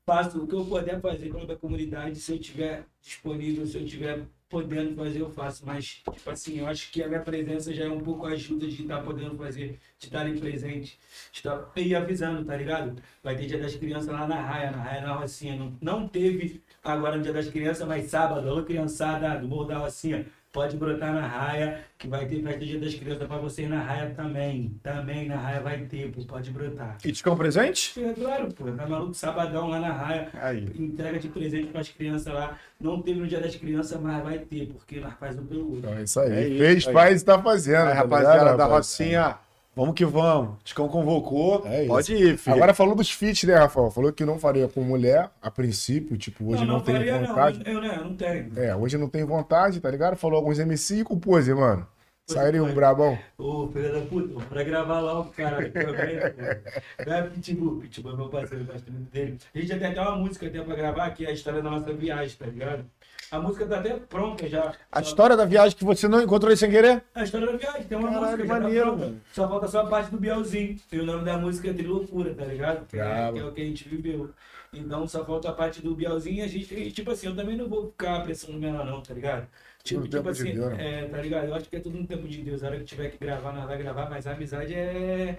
[0.04, 4.24] Faço o que eu puder fazer pela comunidade, se eu tiver disponível, se eu tiver
[4.48, 5.64] podendo fazer, eu faço.
[5.64, 8.82] Mas, tipo assim, eu acho que a minha presença já é um pouco ajuda de
[8.82, 10.98] estar podendo fazer, de estar ali presente,
[11.32, 13.00] de estar e avisando, tá ligado?
[13.22, 15.56] Vai ter Dia das Crianças lá na Raia, na Raia na Rocinha.
[15.56, 19.78] Não, não teve agora no Dia das Crianças, mas sábado, alô criançada do Morro da
[19.78, 23.80] Rocinha, pode brotar na Raia, que vai ter festa Dia das Crianças pra vocês na
[23.80, 24.78] Raia também.
[24.82, 26.98] Também na Raia vai ter, pô, pode brotar.
[27.04, 28.02] E Ticão presente?
[28.02, 30.68] É claro, pô, tá maluco, sabadão lá na Raia Aí.
[30.78, 32.58] entrega de presente para as crianças lá.
[32.80, 35.78] Não teve no dia das crianças, mas vai ter, porque nós faz um pelo outro.
[35.78, 36.32] Então é isso aí.
[36.32, 37.86] É isso Fez, faz e tá fazendo.
[37.86, 38.76] Aí, tá rapaziada ligado, da rapaziada?
[38.76, 39.38] Rocinha,
[39.74, 40.56] vamos que vamos.
[40.64, 41.88] Ticão convocou, É isso.
[41.88, 42.56] pode ir, filho.
[42.56, 43.90] Agora falou dos feats, né, Rafael?
[43.90, 47.62] Falou que não faria com mulher, a princípio, tipo, hoje não, tem faria, vontade.
[47.64, 48.52] Não, eu, né, não tenho.
[48.56, 50.16] É, hoje não tem vontade, tá ligado?
[50.16, 51.86] Falou alguns MC e compôs, hein, mano.
[52.24, 53.18] Sairia um brabão.
[53.36, 55.70] Ô, filho da puta, pra gravar logo, caralho.
[55.72, 57.04] Também, pô.
[57.04, 59.38] Vai Pitbull, Pitbull é meu parceiro, eu gosto muito dele.
[59.54, 61.68] A gente já tem até uma música até pra gravar, que é a história da
[61.70, 62.84] nossa viagem, tá ligado?
[63.32, 64.74] A música tá até pronta já.
[64.92, 67.02] A Só- história da viagem que você não encontrou aí sem querer?
[67.14, 69.12] A história da viagem, tem uma Caralho, música já maneiro, tá.
[69.32, 70.76] Só falta só a parte do Bielzinho.
[70.92, 72.86] E o nome da música é de loucura, tá ligado?
[72.86, 74.28] Que é, que é o que a gente viveu.
[74.70, 77.56] Então só falta a parte do Bielzinho e a gente, e, tipo assim, eu também
[77.56, 79.46] não vou ficar pressionando menor não, tá ligado?
[79.82, 81.04] Tipo, tipo assim, Deus, né?
[81.04, 81.46] é, tá ligado?
[81.46, 82.62] Eu acho que é tudo no tempo de Deus.
[82.62, 85.38] A hora que tiver que gravar, nós vai gravar, mas a amizade é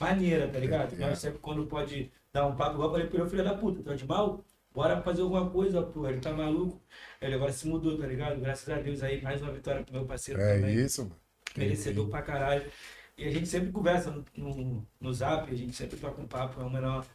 [0.00, 0.94] maneira, tá ligado?
[0.94, 1.06] É.
[1.06, 3.82] Nós sempre quando pode dar um papo, igual eu falei pro ele, filho da puta,
[3.82, 4.42] tá de mal?
[4.80, 6.08] Bora fazer alguma coisa, pô.
[6.08, 6.80] Ele tá maluco.
[7.20, 8.40] Ele agora se mudou, tá ligado?
[8.40, 11.20] Graças a Deus aí, mais uma vitória pro meu parceiro É também isso, mano.
[11.56, 12.70] merecedor pra caralho.
[13.16, 16.60] E a gente sempre conversa no, no, no zap, a gente sempre toca um papo,
[16.60, 17.06] é um menor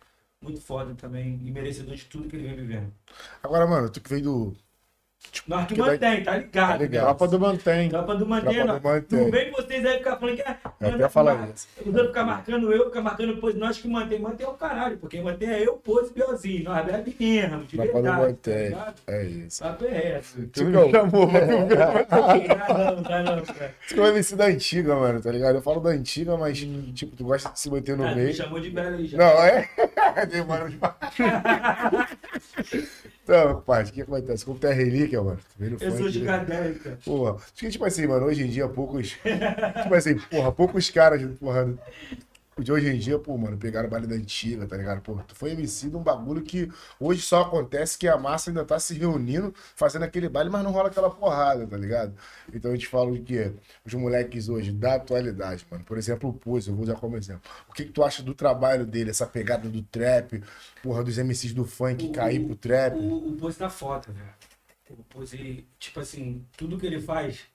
[0.42, 2.94] muito foda também e merecedor de tudo que ele vem vivendo.
[3.42, 4.58] Agora, mano, tu que veio do.
[5.48, 6.70] Nós que Que vai- mantém, tá ligado?
[6.72, 7.04] Tá ligado.
[7.04, 7.90] Tropa do Mantém.
[7.90, 8.80] Tropa do Mantém, Tropa não.
[8.80, 9.20] do Mantém.
[9.20, 10.58] Não vem vocês aí ficar falando que é.
[10.82, 11.68] Eu até ia falar isso.
[11.82, 13.58] Os outros ficam marcando eu, ficar marcando pose.
[13.58, 16.64] Nós que mantém, mantém é o caralho, porque mantém é eu, pose e Biozinho.
[16.64, 18.16] Nós bebe mesmo, de Tropa verdade.
[18.18, 18.64] Tá Mantém.
[18.70, 18.96] ligado?
[19.08, 19.64] É isso.
[19.64, 20.42] Papo é esse.
[20.48, 21.86] Tu me chamou, mas tu Não dá
[22.96, 23.76] não, dá não, cara.
[23.88, 25.56] Tu que é o MC da antiga, mano, tá ligado?
[25.56, 26.58] Eu falo da antiga, mas,
[26.94, 28.34] tipo, tu gosta de se manter no Ah, me meio.
[28.34, 29.18] chamou de velho aí já.
[29.18, 29.70] Não, é?
[30.32, 30.94] Demora demais.
[33.26, 34.46] Então, pai, o que acontece?
[34.46, 35.40] Como tu é relíquia, mano?
[35.58, 36.12] Tu Eu sou né?
[36.12, 37.00] gigantesca.
[37.04, 39.18] Porra, acho que, tipo assim, mano, hoje em dia, poucos.
[39.82, 41.74] tipo assim, porra, poucos caras, porra,
[42.64, 45.02] de hoje em dia, pô, mano, pegaram o baile da antiga, tá ligado?
[45.02, 48.64] Pô, tu foi MC de um bagulho que hoje só acontece que a massa ainda
[48.64, 52.16] tá se reunindo, fazendo aquele baile, mas não rola aquela porrada, tá ligado?
[52.54, 53.52] Então a gente fala de que
[53.86, 57.42] os moleques hoje, da atualidade, mano, por exemplo, o Pose, eu vou usar como exemplo.
[57.68, 60.42] O que, que tu acha do trabalho dele, essa pegada do trap,
[60.82, 62.96] porra, dos MCs do funk cair pro trap?
[62.96, 64.34] O, o Pose tá foda, velho.
[64.92, 67.54] O Pose, tipo assim, tudo que ele faz.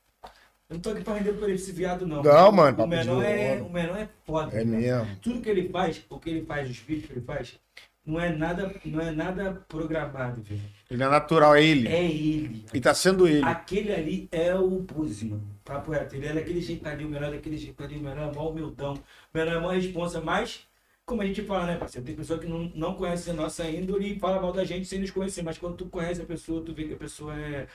[0.71, 2.23] Eu não tô aqui pra render por esse viado, não.
[2.23, 4.57] Não, mano, O menor é, o menor é foda.
[4.57, 4.69] É velho.
[4.69, 5.17] mesmo.
[5.21, 7.59] Tudo que ele faz, o que ele faz, os vídeos que ele faz,
[8.07, 10.63] não é nada, não é nada programado, velho.
[10.89, 11.89] Ele é natural, é ele.
[11.89, 12.65] É ele.
[12.73, 13.45] E tá sendo ele.
[13.45, 15.43] Aquele ali é o Pose, mano.
[15.65, 16.15] Papo reto.
[16.15, 18.49] Ele é daquele jeito ali, o menor é daquele jeito ali, o menor é mó
[18.51, 18.95] humildão.
[18.95, 20.69] O menor é mó responsa, mas,
[21.05, 22.07] como a gente fala, né, parceiro?
[22.07, 25.01] Tem pessoa que não, não conhece a nossa índole e fala mal da gente sem
[25.01, 25.43] nos conhecer.
[25.43, 27.67] Mas quando tu conhece a pessoa, tu vê que a pessoa é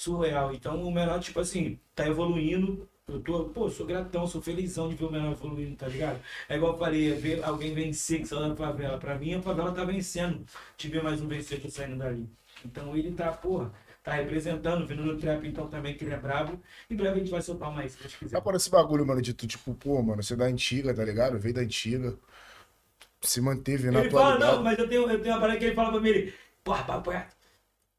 [0.00, 0.52] surreal.
[0.54, 2.88] Então o menor, tipo assim, tá evoluindo.
[3.06, 6.20] Eu tô, pô, sou gratão, sou felizão de ver o menor evoluindo, tá ligado?
[6.48, 8.98] É igual eu falei, é ver alguém vencer que saiu da favela.
[8.98, 10.44] Pra mim, a favela tá vencendo.
[10.76, 12.28] Te ver mais um vencer que saindo dali.
[12.64, 13.72] Então ele tá, porra,
[14.02, 16.60] tá representando, vindo no trap, então também que ele é brabo.
[16.88, 18.36] Em breve a gente vai soltar aí, se Deus quiser.
[18.36, 21.04] Tá por esse bagulho, mano, de tu, tipo, pô, mano, você é da antiga, tá
[21.04, 21.38] ligado?
[21.38, 22.16] Veio da antiga.
[23.22, 24.56] Se manteve na Ele fala, atualidade.
[24.56, 26.84] não, mas eu tenho, eu tenho uma parada que ele fala pra mim, ele, porra,
[26.84, 27.10] papo.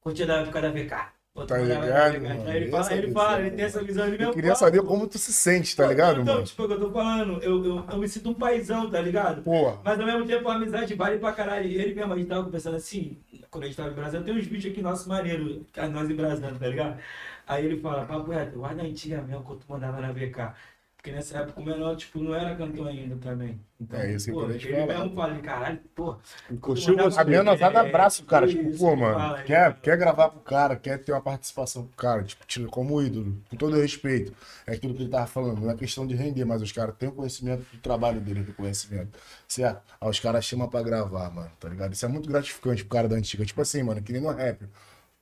[0.02, 1.21] Curtia da época da VK.
[1.48, 2.50] Tá ligado, mano?
[2.50, 5.18] Aí ele fala, ele fala, ele tem essa visão, ele Eu queria saber como tu
[5.18, 6.46] se sente, tá ligado, então, mano?
[6.46, 9.42] tipo, é eu tô falando, eu, eu, eu me sinto um paizão, tá ligado?
[9.42, 9.80] Porra.
[9.82, 11.70] Mas ao mesmo tempo a amizade vale pra caralho.
[11.70, 13.18] E ele mesmo, a gente tava conversando assim,
[13.50, 16.54] quando a gente tava em Brasília, tem uns vídeos aqui nossos maneiros, nós em Brasília,
[16.54, 17.00] tá ligado?
[17.48, 20.54] Aí ele fala, papo reto, guarda antiga mesmo, quando tu mandava na VK.
[21.02, 23.60] Porque nessa época o menor, tipo, não era cantor ainda também.
[23.80, 26.16] Então, É isso que pô, eu te ele mesmo fala, caralho, pô.
[26.62, 27.20] Curtiu você.
[27.20, 29.74] A minha notada É, abraça o cara, isso, tipo, pô, mano, fala, quer, fala.
[29.82, 33.58] quer gravar pro cara, quer ter uma participação pro cara, tipo, tira como ídolo, com
[33.58, 34.32] todo respeito.
[34.68, 37.10] É aquilo que ele tava falando, não é questão de render, mas os caras têm
[37.10, 39.82] o conhecimento do trabalho dele, do conhecimento, certo?
[40.00, 41.94] Aí os caras chamam pra gravar, mano, tá ligado?
[41.94, 43.44] Isso é muito gratificante pro cara da antiga.
[43.44, 44.64] Tipo assim, mano, que nem no rap.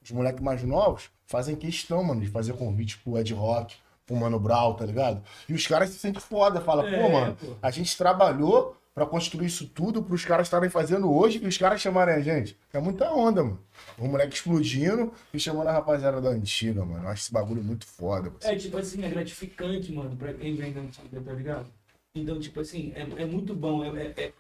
[0.04, 3.76] Os moleques mais novos fazem questão, mano, de fazer convite pro Ed Rock,
[4.10, 5.22] pro Mano Brown, tá ligado?
[5.48, 7.54] E os caras se sentem foda, fala, É, pô, mano, pô.
[7.62, 11.80] a gente trabalhou pra construir isso tudo pros caras estarem fazendo hoje e os caras
[11.80, 12.58] chamarem a gente.
[12.74, 13.60] É muita onda, mano.
[13.98, 17.04] O moleque explodindo e chamando a rapaziada da antiga, mano.
[17.06, 18.34] Eu acho esse bagulho muito foda.
[18.42, 21.68] É, tipo assim, é gratificante, mano, pra quem vem da antiga, tá ligado?
[22.16, 23.86] Então, tipo assim, é, é muito bom.
[23.86, 24.32] É, é- é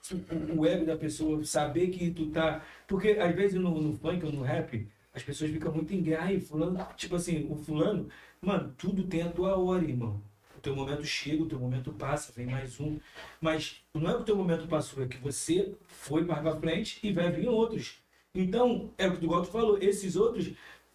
[0.56, 2.61] o, o ego da pessoa saber que tu tá.
[2.88, 6.33] Porque às vezes no, no funk ou no rap, as pessoas ficam muito em guerra
[6.33, 8.09] e fulano, tipo assim, o fulano,
[8.41, 10.21] mano, tudo tem a tua hora, irmão.
[10.57, 12.99] O teu momento chega, o teu momento passa, vem mais um.
[13.39, 16.99] Mas não é que o teu momento passou, é que você foi mais pra frente
[17.01, 17.99] e vai vir outros.
[18.35, 20.51] Então, é o que tu igual tu falou, esses outros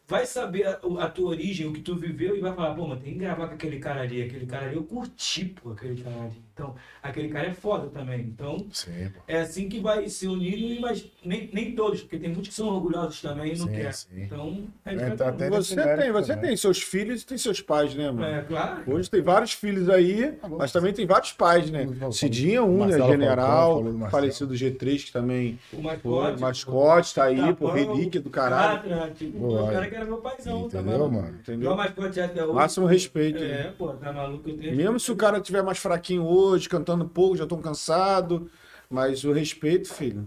[0.07, 3.03] vai saber a, a tua origem, o que tu viveu e vai falar, pô, mas
[3.03, 6.25] tem que gravar com aquele cara ali, aquele cara ali, eu curti, pô, aquele cara
[6.25, 6.44] ali.
[6.55, 8.21] Então, aquele cara é foda também.
[8.21, 9.21] Então, Sim, pô.
[9.27, 12.69] é assim que vai se unir, mas nem, nem todos, porque tem muitos que são
[12.69, 13.93] orgulhosos também e não Sim, quer.
[13.93, 14.23] sim.
[14.23, 15.33] Então, é É, tá.
[15.33, 16.51] Você tem, você também.
[16.51, 18.25] tem seus filhos e tem seus pais, né, mano?
[18.25, 18.83] É, claro.
[18.87, 21.89] Hoje tem vários filhos aí, mas também tem vários pais, né?
[22.13, 22.93] Cidinha é um, né?
[23.05, 26.41] General, Falcão, falecido G3, que também O mascote.
[26.41, 28.89] mascote, tá aí, pô, Tapão, relíquia do caralho.
[28.89, 31.15] Catra, tipo, Pô, o cara que era meu paizão, tá Entendeu, maluco?
[31.17, 31.39] mano?
[31.41, 31.75] Entendeu?
[31.77, 32.55] mascote até hoje.
[32.55, 33.41] Máximo respeito.
[33.41, 33.63] né?
[33.63, 37.05] É, pô, tá maluco, eu tenho Mesmo se o cara tiver mais fraquinho hoje, cantando
[37.07, 38.51] pouco, já tão cansado,
[38.91, 40.27] mas o respeito, filho,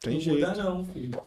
[0.00, 0.46] tem não jeito.
[0.48, 1.10] muda não, filho.
[1.12, 1.22] Tá.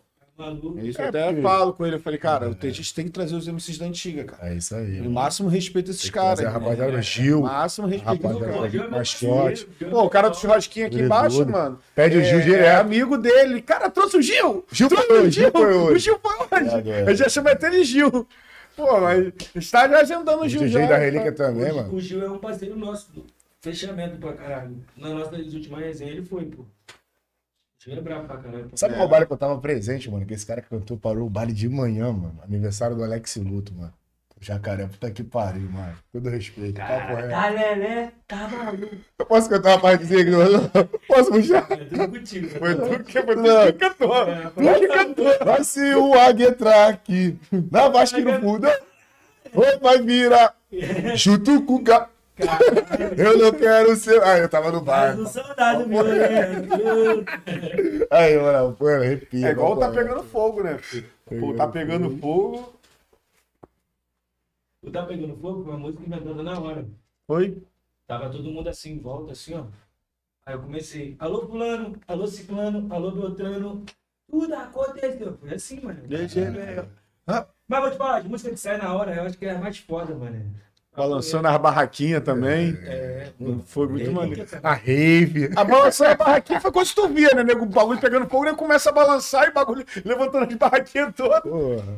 [0.77, 3.05] É isso, É, eu até porque- falo com ele, eu falei, cara, a gente tem
[3.05, 4.49] que trazer os MCs da antiga, cara.
[4.51, 4.99] É isso aí.
[5.01, 6.39] O máximo respeito a esses caras.
[6.39, 6.47] né?
[6.49, 7.41] rapaziada do Gil.
[7.41, 8.69] O máximo respeito a Rapaziada.
[8.69, 9.65] Gil, mascote.
[9.87, 11.51] Pô, o cara do churrasquinho aqui Ele embaixo, doido.
[11.51, 11.79] mano.
[11.93, 12.63] Pede o Gil é, direto.
[12.63, 13.61] É amigo dele.
[13.61, 14.65] Cara, trouxe o Gil!
[14.71, 15.93] Gil trouxe foi hoje, Gil foi hoje.
[15.95, 16.89] O Gil foi hoje.
[16.89, 17.11] É.
[17.11, 18.27] Eu já chamei até ele Gil.
[18.75, 20.87] Pô, mas está já agendando o O Gil DJ já.
[20.87, 21.93] da Relíquia também, o, mano.
[21.93, 23.23] o Gil é um parceiro nosso do
[23.61, 24.83] fechamento pra caralho.
[24.97, 26.63] Na nossa última resenha ele foi, pô.
[26.63, 26.67] O
[27.83, 28.69] Gil é brabo pra caralho.
[28.75, 28.97] Sabe É.
[28.97, 30.25] qual baile que eu tava presente, mano?
[30.25, 32.39] Que esse cara que cantou parou o baile de manhã, mano.
[32.43, 33.93] Aniversário do Alex Luto, mano.
[34.43, 35.95] Jacaré, puta que pariu, mano.
[36.11, 36.77] Todo respeito.
[36.81, 37.29] Papo reto.
[37.29, 38.95] Tá lelé, tá maluco.
[39.19, 40.31] Eu posso cantar uma partezinha aqui?
[40.31, 40.69] não?
[41.07, 41.71] Posso puxar?
[41.71, 42.47] É tudo contigo.
[42.49, 44.25] Foi tu que, foi tu que cantou.
[44.55, 45.45] Tu que cantou.
[45.45, 47.37] Vai se o águia entrar aqui
[47.71, 48.67] na Vasco no fundo.
[49.53, 50.55] Oi, vai virar.
[51.17, 52.09] Chuto com o ga...
[53.17, 54.21] Eu não quero ser.
[54.23, 55.15] Ah, eu tava no bar.
[55.17, 56.49] Mas um soldado meu, né?
[58.09, 59.47] Aí, mano, pô, arrepia.
[59.47, 60.77] É igual tá pegando fogo, né?
[60.77, 61.09] filho?
[61.39, 62.73] Pô, tá pegando fogo.
[64.83, 66.87] O Tá Pegando Fogo foi uma música inventada na hora.
[67.27, 67.61] Foi?
[68.07, 69.65] Tava todo mundo assim, em volta, assim, ó.
[70.43, 73.85] Aí eu comecei, alô fulano, alô ciclano, alô beltrano,
[74.27, 75.37] tudo aconteceu.
[75.37, 76.01] Foi assim, mano.
[76.07, 76.89] Deixa ele.
[77.67, 79.59] Mas vou te falar, de música que sai na hora, eu acho que é a
[79.59, 80.51] mais foda, mano.
[80.95, 82.77] Balançando as barraquinhas também.
[82.83, 83.29] É,
[83.65, 84.45] Foi muito maneiro.
[84.61, 85.49] A rave.
[85.55, 87.63] A balançar a barraquinha foi quando tu via, né, nego?
[87.63, 88.53] O bagulho pegando fogo, né?
[88.53, 91.41] Começa a balançar e o bagulho levantando as barraquinhas todas.
[91.41, 91.95] Porra.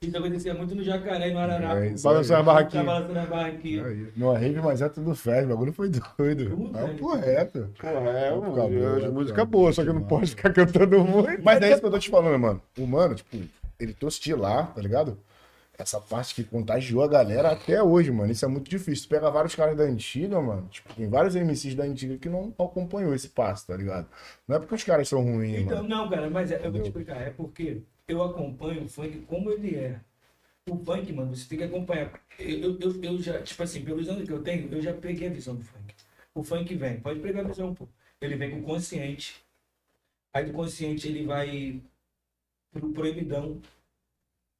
[0.00, 1.84] Isso acontecia muito no Jacaré e no Arará.
[1.84, 2.82] É Balançar a Tá barraquinha.
[2.84, 3.84] balançando a barraquinha.
[3.84, 5.44] Aí, Numa rave, mas é tudo festa.
[5.44, 6.48] O bagulho foi doido.
[6.48, 6.98] Tudo, É um velho.
[6.98, 7.68] correto.
[7.78, 8.52] Porra, é, Vai mano.
[8.52, 10.20] boa, músicas ficar boas, só que eu não boa.
[10.20, 11.42] posso ficar cantando muito.
[11.44, 12.62] Mas é isso que eu tô te falando, mano.
[12.78, 13.36] O mano, tipo,
[13.78, 15.18] ele trouxe de lá, tá ligado?
[15.80, 18.30] Essa parte que contagiou a galera até hoje, mano.
[18.30, 19.06] Isso é muito difícil.
[19.06, 20.68] Tu pega vários caras da antiga, mano.
[20.68, 24.06] Tipo, tem vários MCs da antiga que não acompanhou esse passo, tá ligado?
[24.46, 25.88] Não é porque os caras são ruins, Então, mano.
[25.88, 27.16] não, cara, mas é- eu vou te explicar.
[27.16, 30.00] É porque eu acompanho o funk como ele é.
[30.68, 32.12] O funk, mano, você tem que acompanhar.
[32.38, 35.32] Eu, eu, eu já, tipo assim, pelos anos que eu tenho, eu já peguei a
[35.32, 35.94] visão do funk.
[36.34, 37.88] O funk vem, pode pegar a visão, pô.
[38.20, 39.42] Ele vem com o consciente.
[40.34, 41.80] Aí do consciente ele vai
[42.70, 43.60] pro proibidão.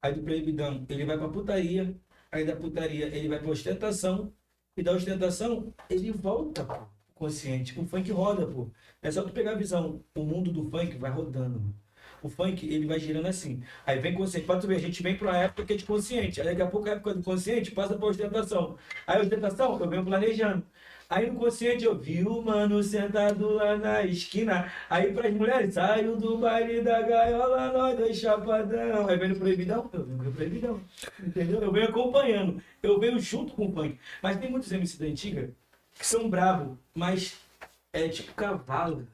[0.01, 1.95] Aí do proibidão ele vai pra putaria.
[2.31, 4.33] Aí da putaria ele vai pra ostentação.
[4.75, 7.79] E da ostentação ele volta pro consciente.
[7.79, 8.69] O funk roda, pô.
[9.01, 10.03] É só tu pegar a visão.
[10.15, 11.73] O mundo do funk vai rodando.
[12.23, 13.63] O funk, ele vai girando assim.
[13.85, 14.45] Aí vem consciente.
[14.45, 16.39] Pra tu ver, a gente vem pra época que é de consciente.
[16.39, 18.77] Aí daqui a pouco a época do consciente passa pra ostentação.
[19.07, 20.63] Aí a ostentação, eu venho planejando.
[21.11, 24.71] Aí no consciente eu vi o mano sentado lá na esquina.
[24.89, 29.09] Aí pras mulheres, saiu do baile da gaiola, nós dois chapadão.
[29.09, 30.81] Aí vem no proibidão, eu venho no proibidão.
[31.19, 31.61] Entendeu?
[31.63, 32.63] Eu venho acompanhando.
[32.81, 33.99] Eu venho junto com o funk.
[34.23, 35.51] Mas tem muitos MC da antiga
[35.99, 37.37] que são bravos, mas
[37.91, 39.05] é tipo cavalo.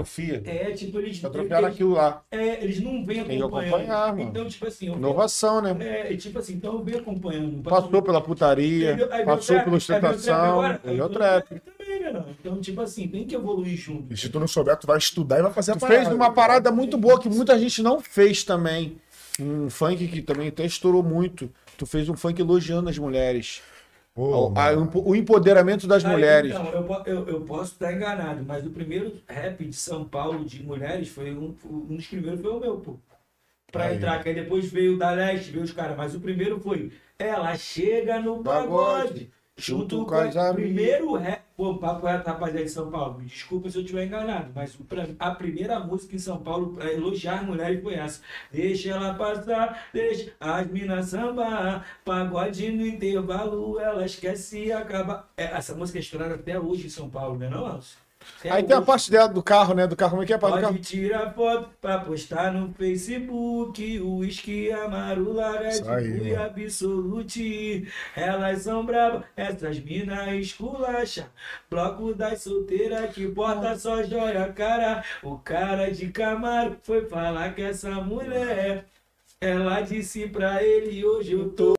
[0.00, 0.42] Atrofia.
[0.44, 2.22] É, tipo, eles, Atrofiar eles, aquilo lá.
[2.30, 3.74] é, eles não vêm Tem que acompanhando.
[3.74, 4.22] acompanhar, mano.
[4.30, 5.76] Então, tipo assim, eu, Inovação, né?
[5.80, 7.62] é, e tipo assim, então eu venho acompanhando.
[7.62, 9.08] Passou pela putaria?
[9.10, 11.48] Aí passou pela ostentação, e aí é o trap.
[11.48, 12.24] também, né?
[12.40, 14.12] Então, tipo assim, tem que evoluir junto.
[14.12, 16.02] E se tu não souber, tu vai estudar e vai fazer a Tu parada.
[16.02, 18.98] fez uma parada muito boa que muita gente não fez também.
[19.40, 21.50] Um funk que também até estourou muito.
[21.78, 23.62] Tu fez um funk elogiando as mulheres.
[24.16, 24.90] Pô, mano.
[24.94, 26.50] a- o empoderamento das Aí, mulheres.
[26.50, 30.62] Então, eu, eu, eu posso estar enganado, mas o primeiro rap de São Paulo de
[30.64, 32.96] mulheres foi um, um dos primeiros foi o meu, pô.
[33.70, 33.96] Pra Aí.
[33.96, 36.92] entrar, que aí depois veio o da Leste, veio os caras, mas o primeiro foi
[37.18, 40.54] Ela chega no pagode, junto com as o amigas.
[40.54, 41.42] primeiro rap.
[41.56, 43.18] Pô, papo reto, rapaziada de São Paulo.
[43.18, 44.76] Me desculpa se eu estiver enganado, mas
[45.18, 48.20] a primeira música em São Paulo pra elogiar mulheres foi essa.
[48.52, 55.26] Deixa ela passar, deixa as minas sambar, pagode no intervalo, ela esquece e acaba.
[55.34, 58.05] É, essa música é estourada até hoje em São Paulo, não é não, Alcio?
[58.38, 59.86] Até Aí tem a parte dela do carro, né?
[59.86, 60.84] Do carro, como é que é a parte do Pode carro?
[60.84, 64.00] tirar foto pra postar no Facebook.
[64.00, 66.44] O uísque amarula é Isso aí, tipo e mano.
[66.44, 67.88] absolute.
[68.14, 71.28] Elas são bravas, essas minas esculacha.
[71.70, 75.04] Bloco das solteiras que porta só joia cara.
[75.22, 78.84] O cara de Camaro foi falar que essa mulher.
[79.46, 81.74] Ela disse pra ele, hoje eu tô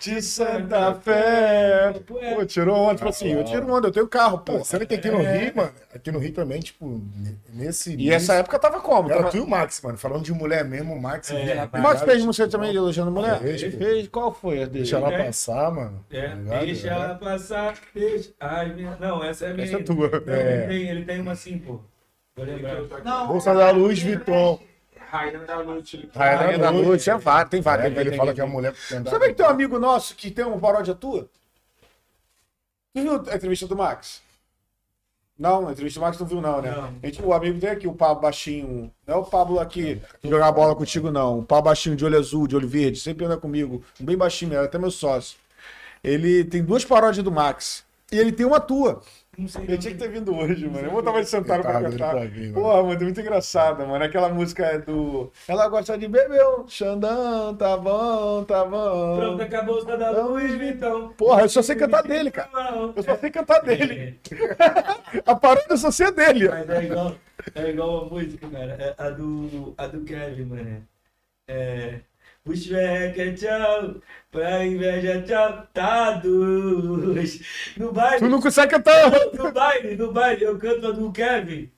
[0.00, 1.92] De Santa Fé.
[2.06, 2.44] Pô, é.
[2.46, 2.96] Tirou onda.
[2.96, 4.64] Tipo assim, eu tiro onda, eu tenho carro, pô.
[4.64, 7.00] Sendo que aqui no Rio, mano, aqui no Rio também, tipo,
[7.52, 7.94] nesse.
[7.96, 9.08] E essa época tava como?
[9.10, 9.30] Era Tava...
[9.30, 9.96] tu e o Max, mano.
[9.98, 11.30] Falando de mulher mesmo, o Max.
[11.30, 13.40] É, O Max fez tipo, música também de elogiando mulher?
[13.44, 14.08] Ele fez.
[14.08, 14.78] Qual foi a dele?
[14.78, 15.24] Deixa ela É.
[15.24, 16.04] passar, mano.
[16.10, 16.90] É, tá deixa É.
[16.90, 18.30] ela passar, deixa.
[18.40, 18.96] Ai, minha...
[18.98, 19.66] Não, essa é minha.
[19.66, 20.10] Essa é tua.
[20.26, 20.54] Não, É.
[20.56, 21.80] ele, tem, ele tem uma assim, pô.
[22.34, 22.80] Vou lembrar.
[23.04, 24.58] Não, Bolsa da Luz, Viton.
[25.12, 26.08] Rainha da noite.
[26.14, 27.84] Rainha da Noite, é vários, tem vários.
[27.94, 28.74] É, ele tem- fala tem- que a mulher.
[28.74, 31.28] Sabe que tem um amigo nosso que tem uma paródia tua?
[32.94, 34.22] Tu viu a entrevista do Max?
[35.38, 36.70] Não, a entrevista do Max não viu, não, né?
[36.70, 36.84] Não.
[37.02, 38.90] A gente, o amigo tem aqui, o Pablo Baixinho.
[39.06, 41.40] Não é o Pablo aqui que jogar bola contigo, não.
[41.40, 43.84] O Pablo Baixinho de olho azul, de olho verde, sempre anda comigo.
[44.00, 45.36] Um bem baixinho, mesmo, até meu sócio.
[46.02, 47.84] Ele tem duas paródias do Max.
[48.10, 49.02] E ele tem uma tua.
[49.38, 49.62] Não sei.
[49.62, 50.88] Ele tinha que ter vindo hoje, mano.
[50.88, 52.10] Eu tava sentado Ele pra cantar.
[52.10, 52.54] pra vir, mano.
[52.54, 54.04] Porra, mano, é muito engraçada, mano.
[54.04, 55.32] Aquela música é do.
[55.48, 59.16] Ela gosta de beber um Xandão, tá bom, tá bom.
[59.16, 61.14] Pronto, acabou a da Luiz Vitão.
[61.14, 62.50] Porra, eu só sei cantar dele, cara.
[62.94, 64.20] Eu só sei cantar dele.
[65.24, 66.48] A paródia eu só sei a dele.
[66.48, 67.14] Mas é igual,
[67.54, 68.72] é igual a música, cara.
[68.72, 70.86] É a do, a do Kevin, mano.
[71.48, 72.00] É.
[72.44, 74.02] Perreca, tchau.
[74.30, 75.66] Pra inveja, tchau.
[75.72, 76.20] Tá.
[77.76, 78.18] No baile.
[78.18, 79.10] Tu não consegue cantar.
[79.34, 81.70] No baile, no baile, eu canto a do Kevin.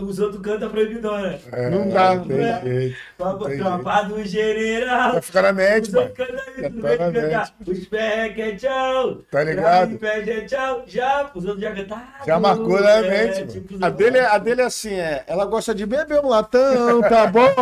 [0.00, 1.38] Os outros cantam proibidora.
[1.52, 2.18] É, Não dá.
[2.18, 2.96] Tem jeito.
[3.16, 5.12] Tropa, do general.
[5.12, 6.08] Vai ficar na Os mano.
[6.08, 7.54] tá cantar.
[7.66, 9.18] Os perreca, tchau.
[9.30, 9.98] Tá ligado?
[9.98, 10.82] Pra inveja, tchau.
[10.86, 12.02] Já, os outros já cantaram.
[12.26, 13.46] Já marcou na mente, mano.
[13.52, 15.24] tipo, os A dele, é- a dele é assim, é.
[15.26, 17.54] Ela gosta de beber um latão, tá bom,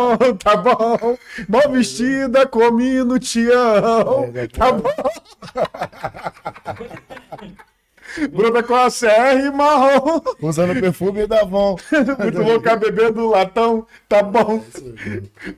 [0.43, 1.17] tá bom.
[1.47, 4.31] Mal vestida, comi no tião.
[4.35, 4.87] É, Tá bom.
[8.31, 10.21] Bruna com a CR marrom.
[10.41, 11.77] Usando perfume da Avon.
[12.19, 14.63] Muito louca bebendo latão, tá bom.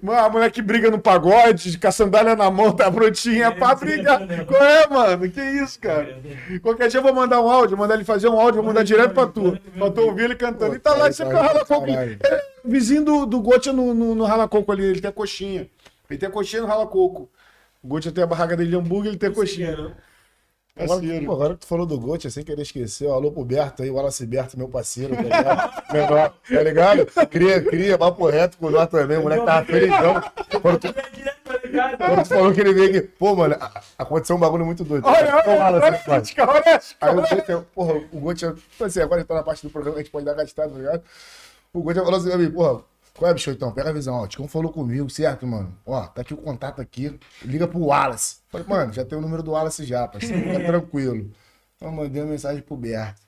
[0.02, 3.76] Mano, a mulher que briga no pagode, com a sandália na mão, tá prontinha pra
[3.76, 4.22] brigar.
[4.46, 5.30] Qual é, mano?
[5.30, 6.20] Que isso, cara?
[6.62, 9.14] Qualquer dia eu vou mandar um áudio, mandar ele fazer um áudio, vou mandar direto
[9.14, 9.58] pra tu.
[9.78, 10.76] Pra tu ouvir ele cantando.
[10.76, 11.86] E tá lá, sempre com o rala-coco.
[11.88, 12.18] Caralho.
[12.24, 15.70] Ele é vizinho do, do Gotia no, no, no rala-coco ali, ele tem a coxinha.
[16.10, 17.30] Ele tem a coxinha no rala-coco.
[17.84, 19.96] O Gotia tem a barraca dele de hambúrguer, ele tem a coxinha.
[20.84, 23.84] Agora, pô, agora que tu falou do Gotti, sem querer esquecer, ó, alô pro Berto
[23.84, 25.84] aí, o Wallace Berto, meu parceiro, tá ligado?
[25.92, 27.06] Menor, tá ligado?
[27.30, 30.22] Cria, cria, papo reto com nós também, o moleque tava felizão.
[30.62, 33.56] Quando tu, É quando tu falou que ele veio aqui, pô, mano,
[33.98, 35.06] aconteceu um bagulho muito doido.
[35.06, 36.24] Olha, olha, olha, pai?
[36.40, 39.66] olha, olha, Aí o Gotti, porra, o Gotti, tipo assim, agora ele tá na parte
[39.66, 41.04] do programa que a gente pode dar gastado, tá ligado?
[41.74, 42.82] O Gotti falou assim pra mim, porra,
[43.18, 43.72] qual é, biscoitão?
[43.72, 44.24] Pega a visão, ó.
[44.24, 45.76] O Ticão falou comigo, certo, mano?
[45.86, 47.20] Ó, tá aqui o contato aqui.
[47.44, 48.38] Liga pro Wallace.
[48.50, 50.42] Falei, mano, já tem o número do Wallace já, parceiro.
[50.42, 51.32] Fica tranquilo.
[51.76, 53.22] Então mandei uma mensagem pro Berto.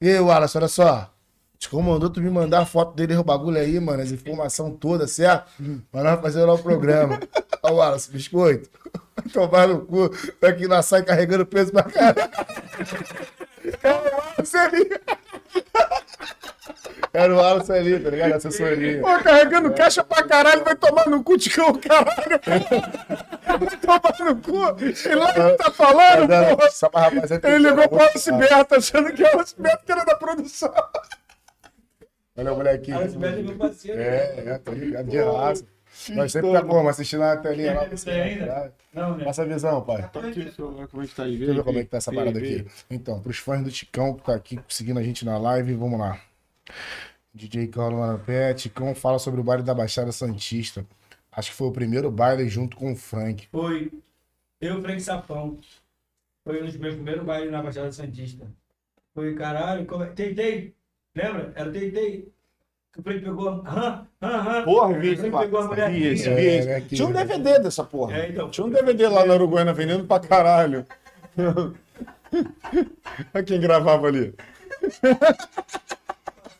[0.00, 1.10] E aí, Wallace, olha só.
[1.58, 5.10] Ticão mandou tu me mandar a foto dele, o bagulho aí, mano, as informações todas,
[5.12, 5.52] certo?
[5.92, 7.20] Mas nós fazer lá o programa.
[7.62, 8.70] Ó, Wallace, biscoito.
[9.32, 10.08] Tomar no cu.
[10.40, 12.30] Tá aqui na sai carregando peso pra caralho.
[13.82, 14.90] É o Wallace ali.
[17.12, 18.34] Era o Wallace ali, tá ligado?
[18.34, 19.00] Assessoria.
[19.00, 22.40] Pô, carregando caixa pra caralho, vai tomar no cu de cão, caralho.
[23.58, 24.76] Vai tomar no cu.
[24.84, 26.70] E lá ele tá falando, Mas porra.
[26.70, 27.48] Só pra rapaziada.
[27.48, 30.72] Ele ligou pro Alice Berta, achando que é o Alice Berta que era da produção.
[32.36, 32.96] Olha o molequinho.
[32.96, 34.00] Alex Berto é meu parceiro.
[34.00, 35.64] É, é, tô ligado, de raça.
[36.10, 36.88] Nós sempre tá como?
[36.88, 37.86] Assistindo a telinha lá.
[37.86, 38.74] Tem ainda?
[38.92, 39.24] Não, né?
[39.24, 40.08] Passa a visão, pai.
[40.10, 41.36] Tá aqui como é que tá aí?
[41.36, 42.66] Deixa eu ver como é que tá essa parada aqui.
[42.90, 46.20] Então, pros fãs do Ticão que tá aqui seguindo a gente na live, vamos lá.
[47.34, 50.84] DJ Carlos Marapé, Ticão fala sobre o baile da Baixada Santista.
[51.30, 53.46] Acho que foi o primeiro baile junto com o Frank.
[53.52, 53.90] Foi
[54.60, 55.58] eu e o Frank Sapão.
[56.44, 58.46] Foi um dos meus primeiros bailes na Baixada Santista.
[59.14, 60.02] Foi, caralho, como...
[60.04, 60.74] é- tentei.
[61.14, 61.52] Lembra?
[61.54, 62.32] Era tentei.
[62.92, 63.48] Que o Frank pegou.
[63.66, 64.06] Hã?
[64.20, 64.62] Hã?
[64.64, 65.90] Porra, O vi Frank pegou a mulher.
[65.90, 66.68] Vi esse, É, vi esse.
[66.68, 68.16] né, que- Tinha um DVD dessa porra.
[68.16, 68.50] É, então.
[68.50, 70.84] Tinha um DVD lá na Uruguaiana vendendo pra caralho.
[73.34, 74.34] Olha quem gravava ali.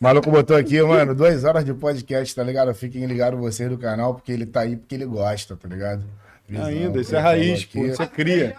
[0.00, 2.72] Maluco botou aqui, mano, duas horas de podcast, tá ligado?
[2.74, 6.04] Fiquem ligados vocês do canal, porque ele tá aí porque ele gosta, tá ligado?
[6.48, 7.84] Visão, Ainda, isso é raiz, pô.
[7.84, 8.56] Isso é cria.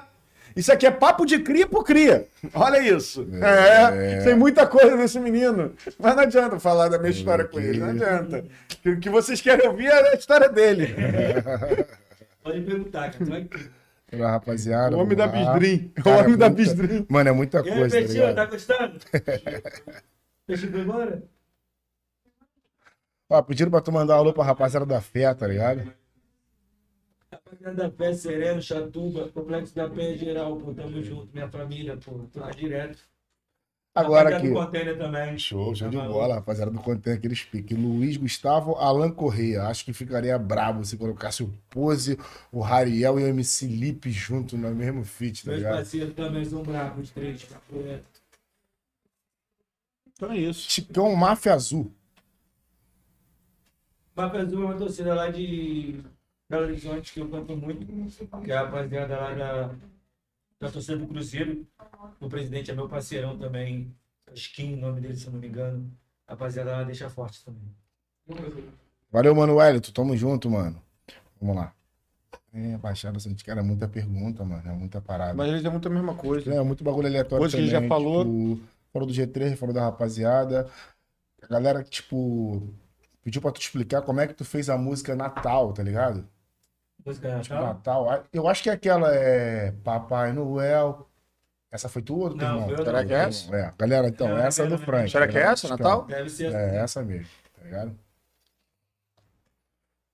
[0.56, 2.28] Isso aqui é papo de cria por cria.
[2.54, 3.28] Olha isso.
[3.42, 5.74] É, tem muita coisa desse menino.
[5.98, 7.80] Mas não adianta falar da minha história com ele.
[7.80, 8.46] Não adianta.
[8.86, 10.96] O que vocês querem ouvir é a história dele.
[12.44, 13.26] Pode perguntar, cara.
[13.26, 13.48] Tu vai...
[14.14, 14.98] Olha, rapaziada.
[14.98, 15.28] O homem da.
[15.28, 15.94] Bisdrim.
[16.06, 17.06] O homem é da Bisdrim.
[17.10, 19.00] Mano, é muita E aí, coisa, tá Peixinho, tá gostando?
[20.48, 21.24] Peixinho foi embora?
[23.30, 25.94] Ó, pediram pra tu mandar um alô pra rapaziada da fé, tá ligado?
[27.52, 30.74] Rapaziada da Pé, Sereno, Chatuba, Complexo da Pé geral, pô.
[30.74, 32.20] Tamo junto, minha família, pô.
[32.32, 33.00] Tô lá direto.
[33.94, 34.48] Agora aqui.
[34.48, 35.38] do container também.
[35.38, 37.78] Show, show de Tá bola, rapaziada do Content, aqueles piques.
[37.78, 39.64] Luiz Gustavo, Alan Correia.
[39.64, 42.18] Acho que ficaria brabo se colocasse o Pose,
[42.54, 45.76] o Rariel e o MC Lipe junto no mesmo feat, tá Meus ligado?
[45.76, 48.22] parceiros também são bravos, os três, papo reto.
[50.14, 50.70] Então é isso.
[50.70, 51.92] Chicão Máfia Azul.
[54.16, 56.02] Mapa Azul é uma torcida lá de
[56.52, 57.86] Belo Horizonte que eu canto muito,
[58.44, 59.76] que é a rapaziada lá da,
[60.60, 61.66] da torcida do Cruzeiro.
[62.20, 63.96] O presidente é meu parceirão também,
[64.34, 65.90] Skin, o nome dele, se eu não me engano.
[66.28, 67.64] A rapaziada lá deixa forte também.
[69.10, 69.94] Valeu, mano Wellington.
[69.94, 70.82] Tamo junto, mano.
[71.40, 71.74] Vamos lá.
[72.54, 74.70] É, Baixada Santista, cara, é muita pergunta, mano.
[74.70, 75.34] É muita parada.
[75.34, 76.54] Mas eles é muito a mesma coisa.
[76.54, 78.26] É, muito bagulho aleatório Coisa que ele já falou.
[78.26, 78.60] Tipo,
[78.92, 80.70] falou do G3, falou da rapaziada.
[81.42, 82.62] A galera, tipo,
[83.24, 86.28] pediu pra tu explicar como é que tu fez a música Natal, tá ligado?
[87.06, 88.06] Música Tipo, Natal?
[88.06, 88.24] Natal.
[88.32, 91.08] Eu acho que aquela é Papai Noel.
[91.72, 92.86] Essa foi tua ou do teu Não, irmão?
[92.86, 93.56] Será que é essa?
[93.56, 94.78] É, galera, então, Não, essa é do.
[94.78, 95.10] Frank.
[95.10, 96.06] Será que é essa, Natal?
[96.06, 97.98] Deve ser É, essa mesmo, tá ligado?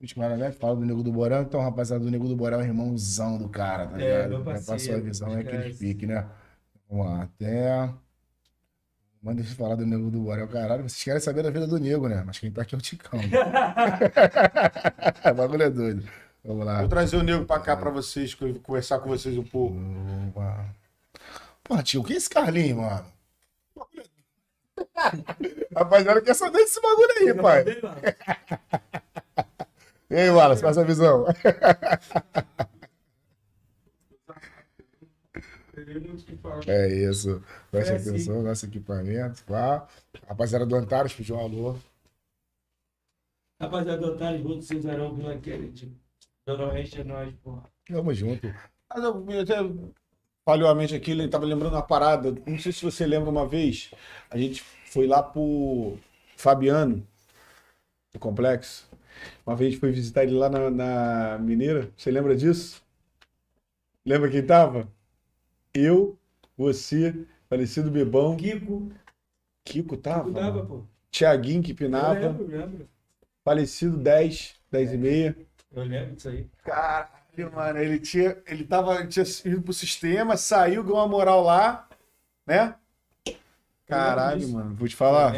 [0.00, 0.52] Última hora, né?
[0.52, 3.88] Fala do Nego do Borão, então, rapaziada, do Nego do Borão é irmãozão do cara,
[3.88, 4.28] tá É, ligado?
[4.30, 6.24] meu Já Passou a parceiro, visão, é aquele pique, né?
[6.88, 7.92] Vamos lá, até.
[9.20, 10.84] Manda eles falar do Nego do Borão, caralho.
[10.84, 12.22] Vocês querem saber da vida do Nego, né?
[12.24, 13.18] Mas quem tá aqui é o Ticão.
[15.30, 16.08] o bagulho é doido.
[16.48, 16.78] Vamos lá.
[16.80, 19.76] Vou trazer o nego pra cá pra vocês, co- conversar com vocês um pouco.
[20.30, 20.74] Opa.
[21.62, 23.04] Pô, tio, o que é esse Carlinhos, mano?
[25.76, 27.64] Rapaziada, quer saber desse bagulho aí, pai.
[30.10, 31.26] E aí, Wallace, passa a visão.
[36.66, 37.42] É isso.
[37.70, 39.44] Preste É atenção no nosso equipamento.
[39.44, 39.86] Pá.
[40.26, 41.76] Rapaziada do Antares pediu um alô.
[43.60, 45.72] Rapaziada, otário, vou do Cesarão pela aquele
[46.52, 47.62] de Noroeste é nós, porra.
[47.86, 48.54] Tamo junto.
[48.90, 49.56] Mas eu, eu até
[50.44, 52.32] falhou a mente aqui, ele tava lembrando uma parada.
[52.46, 53.90] Não sei se você lembra uma vez,
[54.30, 55.98] a gente foi lá pro
[56.36, 57.06] Fabiano,
[58.12, 58.88] do complexo.
[59.46, 61.90] Uma vez foi visitar ele lá na, na Mineira.
[61.96, 62.82] Você lembra disso?
[64.04, 64.88] Lembra quem tava?
[65.74, 66.18] Eu,
[66.56, 68.90] você, falecido Bebão, Kiko,
[69.64, 70.66] Kiko tava, Kiko mano.
[70.66, 70.86] pô.
[71.10, 72.88] Tiaguinho que Eu pinava, lembro, eu lembro.
[73.44, 75.36] falecido 10, 10 e meia.
[75.80, 76.46] Eu lembro disso aí.
[76.64, 81.42] Caralho, mano, ele tinha, ele tava, ele tinha ido pro sistema, saiu, ganhou uma moral
[81.42, 81.88] lá,
[82.46, 82.74] né?
[83.86, 85.32] Caralho, mano, vou te falar.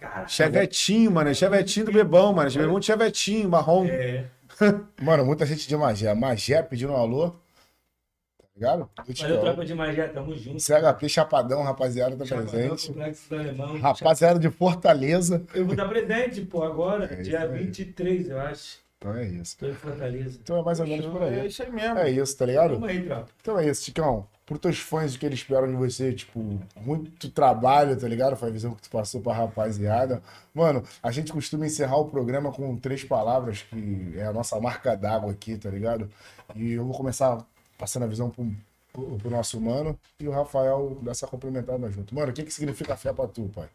[0.00, 0.28] caralho.
[0.28, 2.50] Chevetinho, mano, é chevetinho do Bebão, mano.
[2.50, 3.86] Bebão de chevetinho, marrom.
[3.86, 4.24] É.
[5.00, 6.12] Mano, muita gente de Magé.
[6.14, 7.30] Magé pedindo um alô.
[7.30, 8.90] Tá ligado?
[9.06, 10.60] Do Valeu, tropa de Magé, tamo junto.
[10.60, 12.92] CHP Chapadão, rapaziada, tá Chapadão, presente.
[13.30, 13.78] Alemão.
[13.78, 15.44] Rapaziada de Fortaleza.
[15.54, 17.64] Eu vou dar presente, pô, agora, É dia isso aí.
[17.64, 18.78] 23, eu acho.
[18.98, 19.56] Então é isso.
[19.58, 20.38] Tô em Fortaleza.
[20.42, 21.46] Então é mais ou menos por É aí.
[21.46, 21.98] isso aí mesmo.
[21.98, 22.74] É isso, tá ligado?
[22.74, 23.28] Tamo aí, tropa.
[23.40, 24.26] Então é isso, Ticão.
[24.44, 26.40] Pro teus fãs, o que eles esperam de você, tipo,
[26.80, 28.34] muito trabalho, tá ligado?
[28.34, 30.20] Foi a visão que tu passou pra rapaziada.
[30.54, 34.96] Mano, a gente costuma encerrar o programa com três palavras, que é a nossa marca
[34.96, 36.10] d'água aqui, tá ligado?
[36.56, 37.44] E eu vou começar
[37.76, 38.50] passando a visão pro,
[38.92, 42.14] pro, pro nosso mano e o Rafael dessa complementada junto.
[42.14, 43.68] Mano, o que que significa fé pra tu, pai?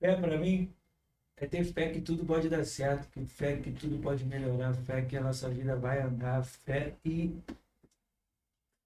[0.00, 0.72] Fé pra mim
[1.44, 5.02] é ter fé que tudo pode dar certo, que fé que tudo pode melhorar, fé
[5.02, 7.36] que a nossa vida vai andar, fé e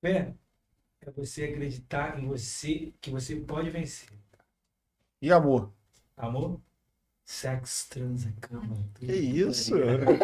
[0.00, 0.34] fé
[1.00, 4.08] é você acreditar em você que você pode vencer.
[5.22, 5.72] E amor?
[6.16, 6.60] Amor,
[7.24, 8.76] sexo, transa, cama.
[8.94, 9.72] tudo Que isso?
[9.74, 10.18] putaria.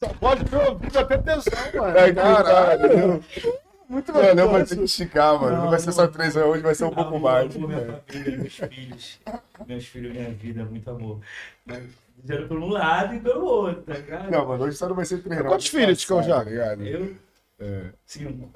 [0.00, 1.98] Só pode ver o vídeo até tesão, mano.
[1.98, 3.24] Ai, Caralho.
[3.88, 5.56] Muito Mano, eu vou ter que esticar, mano.
[5.56, 7.56] Não, Não, vai ser só três hoje, vai ser um pouco Amor, mais.
[7.56, 9.20] amor, minha família, meus filhos,
[9.66, 11.20] meus filhos, minha vida, muito amor.
[11.64, 11.84] Mas,
[12.20, 14.28] Dizendo por um lado e pelo outro, tá ligado?
[14.30, 15.40] Não, mano, hoje só não vai ser três.
[15.40, 15.46] não.
[15.48, 16.38] Quantos filhos, Ticão, já?
[16.44, 16.82] Tá ligado?
[16.84, 17.14] Eu,
[17.60, 17.82] É.
[18.04, 18.50] cinco.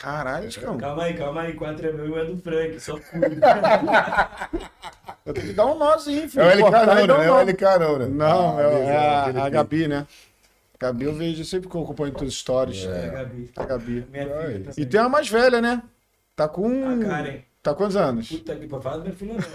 [0.00, 0.76] Caralho, Ticão.
[0.76, 1.54] Calma aí, calma aí.
[1.54, 3.38] Quatro é meu e um é do Frank, só cuida.
[5.24, 6.42] Eu tenho que dar um nozinho, filho.
[6.42, 7.26] É o LK não, dar né?
[7.26, 7.40] É o.
[7.40, 8.06] LK não, né?
[8.08, 8.84] Não, Ah, é,
[9.38, 10.06] é a, Gabi, né?
[10.84, 12.84] Gabi eu vejo sempre que eu acompanho todas as stories.
[12.84, 13.50] É, Gabi.
[13.56, 14.06] A Gabi.
[14.10, 14.26] Minha
[14.76, 15.82] E tem uma mais velha, né?
[16.36, 16.66] Tá com.
[16.86, 17.38] A Karen.
[17.62, 18.28] Tá quantos anos?
[18.28, 19.00] Puta que pariu.
[19.00, 19.40] Minha filha não.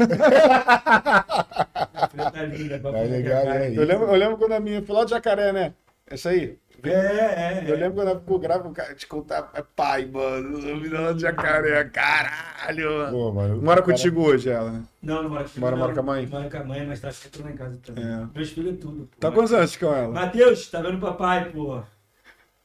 [1.93, 2.79] minha filha tá linda.
[2.79, 5.75] Tá legal, é Eu lembro, eu lembro quando a minha foi lá de jacaré, né?
[6.07, 6.57] Essa aí.
[6.83, 7.77] É, é, Eu é.
[7.77, 10.59] lembro quando ela ficou grávida, o cara te contar, é pai, mano.
[10.59, 13.11] Eu vi ela de jacaré, caralho, mano.
[13.11, 13.55] Pô, mano.
[13.61, 14.83] Mora cara- contigo hoje, ela, né?
[15.01, 16.27] Não, não mora com Mora- mora com a mãe?
[16.27, 18.03] Mora com a mãe, mas tá sempre lá em casa também.
[18.03, 18.27] É.
[18.35, 19.09] Meus filhos é tudo.
[19.11, 19.17] pô.
[19.19, 20.09] Tá quantos anos com ela?
[20.13, 21.81] Matheus, tá vendo o papai, pô?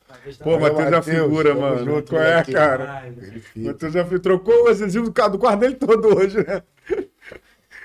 [0.06, 1.84] Tá Pô, Matheus é figura, mano.
[1.84, 3.04] junto, Qual é, cara?
[3.06, 3.42] Ele.
[3.66, 6.62] Matheus já fez- trocou o adesivo do carro, do quarto dele todo hoje, né?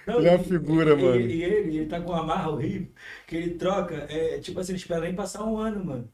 [0.06, 1.20] Não, Ele é uma e- figura, e- mano.
[1.22, 2.88] E ele, ele tá com uma marra horrível,
[3.28, 6.10] que ele troca, é, tipo assim, não espera nem passar um ano, mano.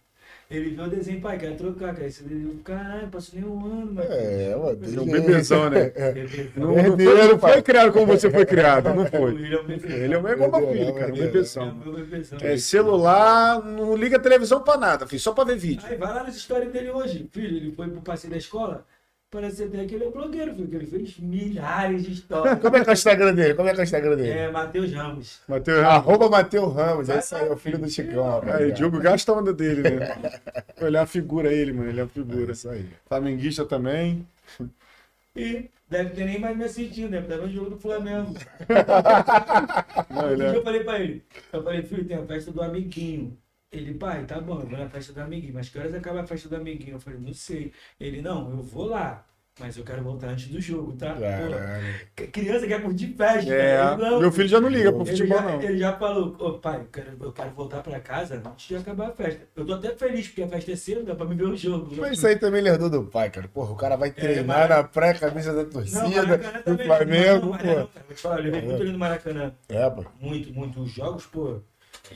[0.50, 2.06] Ele vê o desenho, pai, quer trocar, cara.
[2.06, 4.08] Esse desenho, caralho, passou nem um ano, mano.
[4.12, 4.80] É, mano.
[4.84, 5.90] Ele é um bebezão, né?
[6.14, 6.52] Bebezão.
[6.56, 9.32] Não, não foi, não foi criado como você foi criado, não foi.
[9.34, 9.98] Ele é bebezão.
[9.98, 11.16] Ele é o mesmo meu filho, cara, um.
[11.16, 11.82] É bebezão.
[12.42, 15.86] É celular, não liga a televisão pra nada, filho, só pra ver vídeo.
[15.88, 17.58] Aí vai lá nas histórias dele hoje, filho.
[17.58, 18.86] Ele foi pro passeio da escola.
[19.38, 22.60] Até que ele é blogueiro, filho, que ele fez milhares de histórias.
[22.60, 23.54] Como é que é o Instagram dele?
[23.54, 24.30] Como é que é o Instagram dele?
[24.30, 25.40] É, Matheus Ramos.
[25.48, 28.56] Matheus, Arroba Mateu Ramos, é isso aí, é o filho do Chicão, rapaz.
[28.56, 30.16] aí, Diogo gasta a onda dele, né?
[30.82, 32.52] Ele é uma figura ele, mano, ele é uma É figura.
[32.52, 32.86] isso aí.
[33.08, 34.28] Flamenguista também.
[35.36, 38.34] E deve ter nem mais me assistindo, deve estar no jogo do Flamengo.
[40.10, 40.56] Não, é...
[40.58, 43.38] eu falei pra ele, eu falei, filho, tem a festa do amiguinho.
[43.76, 46.28] Ele, pai, tá bom, eu vou na festa do amiguinho, mas que horas acaba a
[46.28, 46.96] festa do amiguinho?
[46.96, 47.74] Eu falei, não sei.
[48.00, 49.26] Ele, não, eu vou lá,
[49.60, 51.14] mas eu quero voltar antes do jogo, tá?
[51.16, 53.54] Pô, criança quer curtir festa.
[53.54, 53.82] É.
[53.94, 54.20] Ele, não.
[54.20, 55.62] meu filho já não liga pro futebol, já, não.
[55.62, 59.10] ele já falou, ô pai, eu quero, eu quero voltar pra casa antes de acabar
[59.10, 59.42] a festa.
[59.56, 61.94] Eu tô até feliz, porque a festa é cedo, dá pra me ver o jogo.
[61.98, 63.48] Mas isso aí também ele herdou do pai, cara.
[63.48, 67.52] Porra, o cara vai treinar mas- na pré-camisa da Não, torcida, Maracanã do Flamengo, não,
[67.52, 67.64] não, pô.
[67.64, 69.54] cara, vou te falar, eu levei muito ele no Maracanã.
[69.68, 70.06] É, pô.
[70.22, 70.82] Muito, muito.
[70.82, 71.60] Os jogos, pô.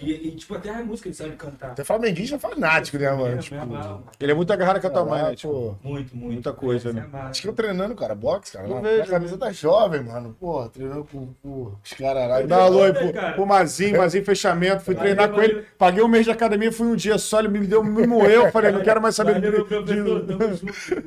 [0.01, 1.71] E, e, tipo, até a música ele sabe cantar.
[1.71, 3.35] Até flamenguista fanático, né, mano?
[3.35, 4.03] É, Tipo, amarro.
[4.19, 5.35] Ele é muito agarrado com a tua mãe, né?
[5.35, 6.33] Tipo, Muito, muito.
[6.33, 7.01] Muita coisa, né?
[7.01, 7.29] amarra.
[7.29, 8.67] Acho que eu treinando, cara, boxe, cara.
[8.67, 8.99] Eu Na, vejo.
[8.99, 10.35] na camisa tá jovem, mano.
[10.39, 12.41] Pô, treinando com, com os caras lá.
[12.41, 13.27] Dá alô aí Cara.
[13.27, 14.81] pro, pro Mazinho, Mazinho fechamento.
[14.83, 15.53] Fui Valeu, treinar com ele.
[15.53, 15.67] valeu.
[15.77, 18.51] Paguei um mês de academia, fui um dia só, ele me deu, me moeu.
[18.51, 19.99] Falei, não quero mais saber Valeu, de- de-.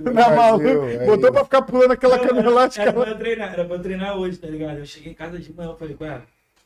[0.12, 0.66] Na maluco.
[0.88, 3.04] é Botou pra ficar pulando aquela Não, câmera lá de era, cara.
[3.04, 4.78] pra eu treinar, era pra eu treinar hoje, tá ligado?
[4.78, 6.20] Eu cheguei em casa de manhã, eu falei, ué,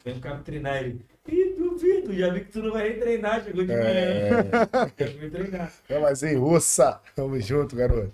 [0.04, 1.04] vem cá me treinar ele.
[1.28, 3.84] Ih, duvido, já vi que tu não vai treinar, chegou de manhã.
[3.88, 4.40] É,
[4.98, 5.72] Eu vim treinar.
[5.88, 7.00] é, mas aí, russa.
[7.14, 8.12] Tamo junto, garoto.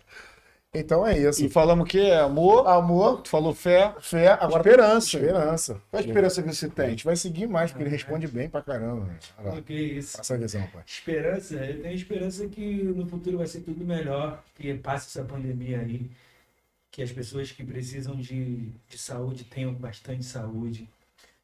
[0.74, 1.44] Então é isso.
[1.44, 2.12] E falamos o quê?
[2.12, 3.94] Amor, Amor, tu falou fé.
[4.00, 5.16] fé, agora Esperança.
[5.18, 5.74] Esperança.
[5.90, 6.90] Qual a esperança que você A tem?
[6.90, 9.06] gente vai seguir mais, porque ele responde bem pra caramba.
[9.38, 10.16] Olha lá, que é isso?
[10.16, 10.82] Passa a visão, pai.
[10.86, 15.80] Esperança, eu tenho esperança que no futuro vai ser tudo melhor, que passe essa pandemia
[15.80, 16.10] aí,
[16.90, 20.88] que as pessoas que precisam de, de saúde tenham bastante saúde,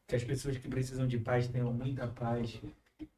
[0.09, 2.59] que as pessoas que precisam de paz tenham muita paz.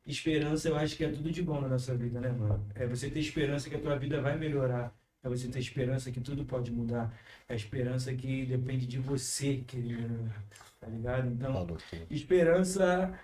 [0.04, 2.66] Esperança, eu acho que é tudo de bom na nossa vida, né, mano?
[2.74, 4.92] É você ter esperança que a tua vida vai melhorar.
[5.22, 7.16] É você ter esperança que tudo pode mudar.
[7.48, 10.32] É a esperança que depende de você melhorar.
[10.80, 11.28] Tá ligado?
[11.28, 11.78] Então, Falou
[12.10, 13.16] esperança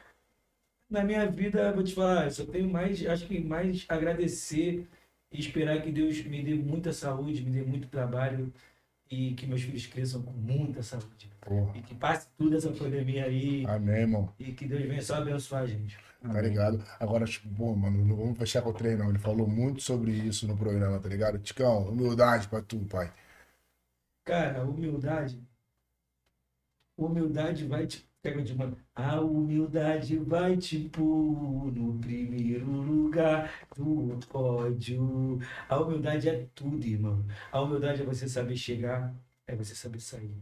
[0.89, 4.87] na minha vida, vou te falar, eu só tenho mais, acho que mais agradecer
[5.33, 8.53] e esperar que Deus me dê muita saúde, me dê muito trabalho
[9.11, 11.36] e que meus filhos cresçam com muita saúde.
[11.47, 11.77] Porra.
[11.77, 14.35] E que passe tudo essa pandemia aí Amém, irmão.
[14.37, 15.97] e que Deus venha só abençoar a gente.
[16.21, 16.83] Tá ligado?
[16.99, 19.09] Agora, tipo, pô, mano, não vamos fechar com o trem, não.
[19.11, 21.39] Ele falou muito sobre isso no programa, tá ligado?
[21.39, 23.13] Ticão, humildade pra tu, pai.
[24.25, 25.41] Cara, humildade.
[26.97, 28.05] Humildade vai te.
[28.21, 28.77] Pega de uma.
[28.93, 35.39] A humildade vai te pôr no primeiro lugar do pódio.
[35.69, 37.25] A humildade é tudo, irmão.
[37.53, 39.15] A humildade é você saber chegar,
[39.47, 40.35] é você saber sair.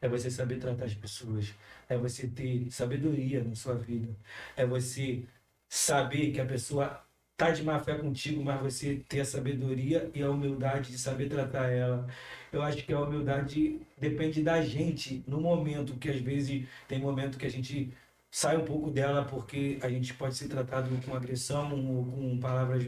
[0.00, 1.54] É você saber tratar as pessoas.
[1.88, 4.08] É você ter sabedoria na sua vida.
[4.56, 5.24] É você
[5.68, 7.04] saber que a pessoa
[7.36, 11.28] tá de má fé contigo, mas você ter a sabedoria e a humildade de saber
[11.28, 12.06] tratar ela.
[12.52, 17.38] Eu acho que a humildade depende da gente no momento, que às vezes tem momento
[17.38, 17.92] que a gente
[18.30, 22.86] sai um pouco dela porque a gente pode ser tratado com agressão ou com palavras,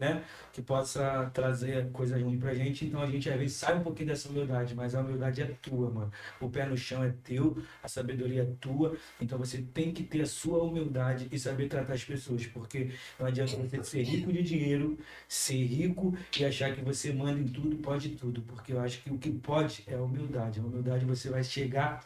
[0.00, 2.86] né, que possa trazer coisas ruins pra gente.
[2.86, 5.90] Então a gente às vezes sai um pouquinho dessa humildade, mas a humildade é tua,
[5.90, 6.12] mano.
[6.40, 8.96] O pé no chão é teu, a sabedoria é tua.
[9.20, 13.26] Então você tem que ter a sua humildade e saber tratar as pessoas, porque não
[13.26, 17.76] adianta você ser rico de dinheiro, ser rico e achar que você manda em tudo,
[17.76, 20.60] pode tudo, porque eu acho que o que pode é a humildade.
[20.60, 22.00] A humildade você vai chegar,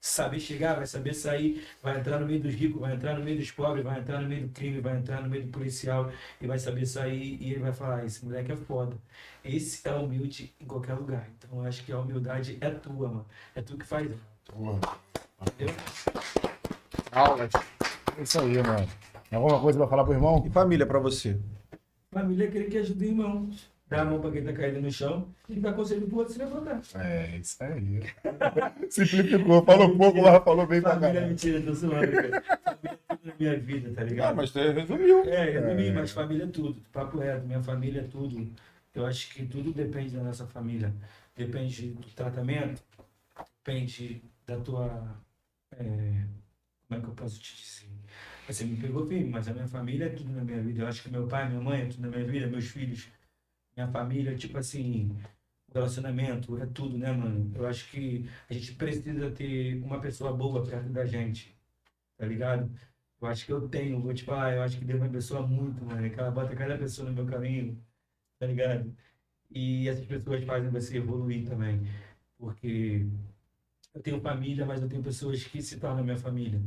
[0.00, 3.38] saber chegar, vai saber sair, vai entrar no meio dos ricos, vai entrar no meio
[3.38, 6.46] dos pobres, vai entrar no meio do crime, vai entrar no meio do policial e
[6.46, 8.96] vai saber sair e ele vai falar: esse moleque é foda.
[9.44, 11.28] Esse é humilde em qualquer lugar.
[11.36, 13.26] Então eu acho que a humildade é tua, mano.
[13.54, 14.10] É tu que faz.
[14.46, 14.80] Porra.
[15.42, 15.74] Entendeu?
[17.12, 17.50] Aulas.
[18.18, 18.88] É isso aí, mano.
[19.30, 20.42] Alguma coisa pra falar pro irmão?
[20.44, 21.38] E família pra você?
[22.12, 23.50] Família é aquele que ajuda o irmão.
[23.90, 26.38] Dá a mão pra quem tá caído no chão e dá conselho pro outro se
[26.38, 26.80] levantar.
[26.94, 28.00] É, isso aí.
[28.88, 31.28] Simplificou, falou pouco, mas falou bem pra Família é caralho.
[31.30, 32.42] mentira, tô zoando, cara.
[32.42, 34.30] Família é tudo na minha vida, tá ligado?
[34.30, 35.24] Ah, mas você resumiu.
[35.24, 35.92] É, resumir, É.
[35.92, 36.80] mas família é tudo.
[36.92, 38.48] Papo reto, minha família é tudo.
[38.94, 40.94] Eu acho que tudo depende da nossa família.
[41.36, 42.80] Depende do tratamento,
[43.64, 45.16] depende da tua.
[45.72, 46.24] é,
[46.88, 47.88] como é que eu posso te dizer?
[48.46, 50.82] Você me pegou firme, mas a minha família é tudo na minha vida.
[50.82, 53.08] Eu acho que meu pai, minha mãe é tudo na minha vida, meus filhos,
[53.80, 55.16] minha família, tipo assim,
[55.72, 57.52] relacionamento é tudo, né, mano?
[57.56, 61.56] Eu acho que a gente precisa ter uma pessoa boa perto da gente,
[62.16, 62.70] tá ligado?
[63.20, 65.84] Eu acho que eu tenho, vou te falar, eu acho que Deus me abençoa muito,
[65.84, 66.10] mano.
[66.10, 67.82] Que ela bota cada pessoa no meu caminho,
[68.38, 68.94] tá ligado?
[69.50, 71.80] E essas pessoas fazem você evoluir também.
[72.38, 73.06] Porque
[73.94, 76.60] eu tenho família, mas eu tenho pessoas que se tornam minha família.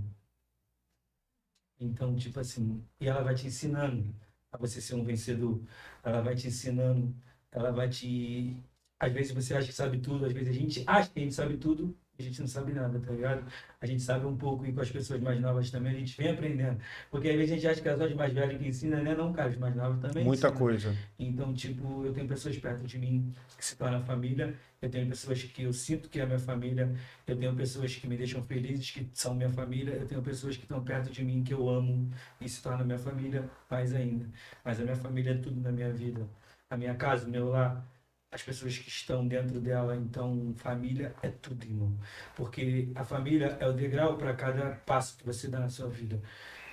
[1.80, 4.14] Então, tipo assim, e ela vai te ensinando
[4.54, 5.62] a você ser um vencedor.
[6.04, 7.16] Ela vai te ensinando,
[7.52, 8.56] ela vai te.
[9.00, 11.36] Às vezes você acha que sabe tudo, às vezes a gente acha que a gente
[11.36, 13.44] sabe tudo a gente não sabe nada, tá ligado?
[13.82, 16.30] A gente sabe um pouco e com as pessoas mais novas também a gente vem
[16.30, 16.80] aprendendo.
[17.10, 19.16] Porque às vezes a gente acha que só os mais velhos que ensinam, né?
[19.16, 20.60] Não, cara, os mais novos também Muita ensinam.
[20.60, 20.96] coisa.
[21.18, 25.42] Então, tipo, eu tenho pessoas perto de mim que se tornam família, eu tenho pessoas
[25.44, 26.94] que eu sinto que é minha família,
[27.26, 30.64] eu tenho pessoas que me deixam felizes, que são minha família, eu tenho pessoas que
[30.64, 32.10] estão perto de mim que eu amo
[32.40, 34.26] e se tornam minha família mais ainda.
[34.64, 36.28] Mas a minha família é tudo na minha vida.
[36.70, 37.86] A minha casa, o meu lar,
[38.34, 41.96] as pessoas que estão dentro dela, então família é tudo, irmão.
[42.36, 46.20] Porque a família é o degrau para cada passo que você dá na sua vida.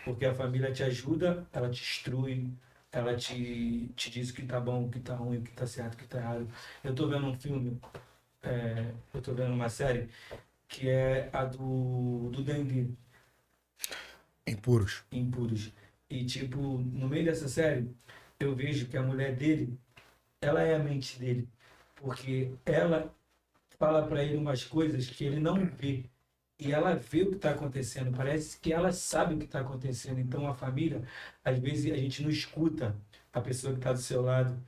[0.04, 2.50] Porque a família te ajuda, ela te instrui,
[2.90, 5.66] ela te, te diz o que tá bom, o que tá ruim, o que tá
[5.66, 6.48] certo, o que tá errado.
[6.82, 7.78] Eu tô vendo um filme,
[8.42, 10.08] é, eu tô vendo uma série
[10.66, 12.96] que é a do, do Dengue.
[14.46, 15.04] Impuros.
[15.12, 15.72] impuros.
[16.08, 17.88] E, tipo, no meio dessa série,
[18.38, 19.78] eu vejo que a mulher dele,
[20.40, 21.48] ela é a mente dele.
[21.96, 23.14] Porque ela
[23.78, 26.04] fala pra ele umas coisas que ele não vê.
[26.58, 28.14] E ela vê o que está acontecendo.
[28.16, 30.20] Parece que ela sabe o que está acontecendo.
[30.20, 31.02] Então, a família,
[31.44, 32.96] às vezes, a gente não escuta
[33.32, 34.58] a pessoa que está do seu lado.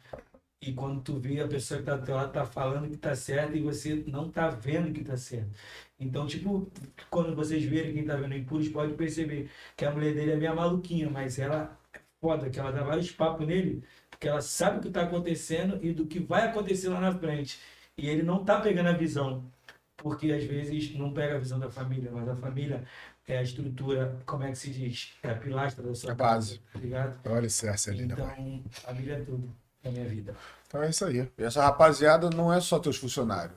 [0.61, 3.17] E quando tu vê a pessoa que está do teu lado tá falando que tá
[3.17, 5.51] certo e você não tá vendo que tá certo.
[5.99, 6.71] Então, tipo,
[7.11, 10.55] quando vocês verem quem tá vendo Impuros, pode perceber que a mulher dele é meio
[10.55, 13.83] maluquinha, mas ela é foda, que ela dá vários papos nele,
[14.23, 17.59] porque ela sabe o que tá acontecendo e do que vai acontecer lá na frente.
[17.99, 19.43] E ele não tá pegando a visão,
[19.97, 22.85] porque às vezes não pega a visão da família, mas a família
[23.27, 25.13] é a estrutura, como é que se diz?
[25.25, 26.59] É a pilastra da sua É a base.
[26.59, 27.21] casa, tá ligado?
[27.25, 28.63] É o alicerce ali, Então, pai?
[28.71, 29.53] família é tudo
[29.83, 30.37] na minha vida.
[30.69, 31.29] Então é isso aí.
[31.37, 33.57] E essa rapaziada não é só teus funcionários,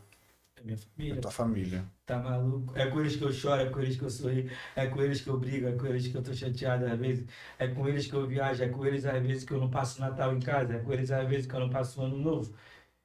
[0.65, 1.21] É minha é família.
[1.21, 1.85] tua família.
[2.05, 2.77] Tá maluco?
[2.77, 5.21] É com eles que eu choro, é com eles que eu sorri, é com eles
[5.21, 7.25] que eu brigo, é com eles que eu tô chateado às vezes,
[7.59, 10.01] é com eles que eu viajo, é com eles às vezes que eu não passo
[10.01, 12.55] Natal em casa, é com eles às vezes que eu não passo Ano Novo.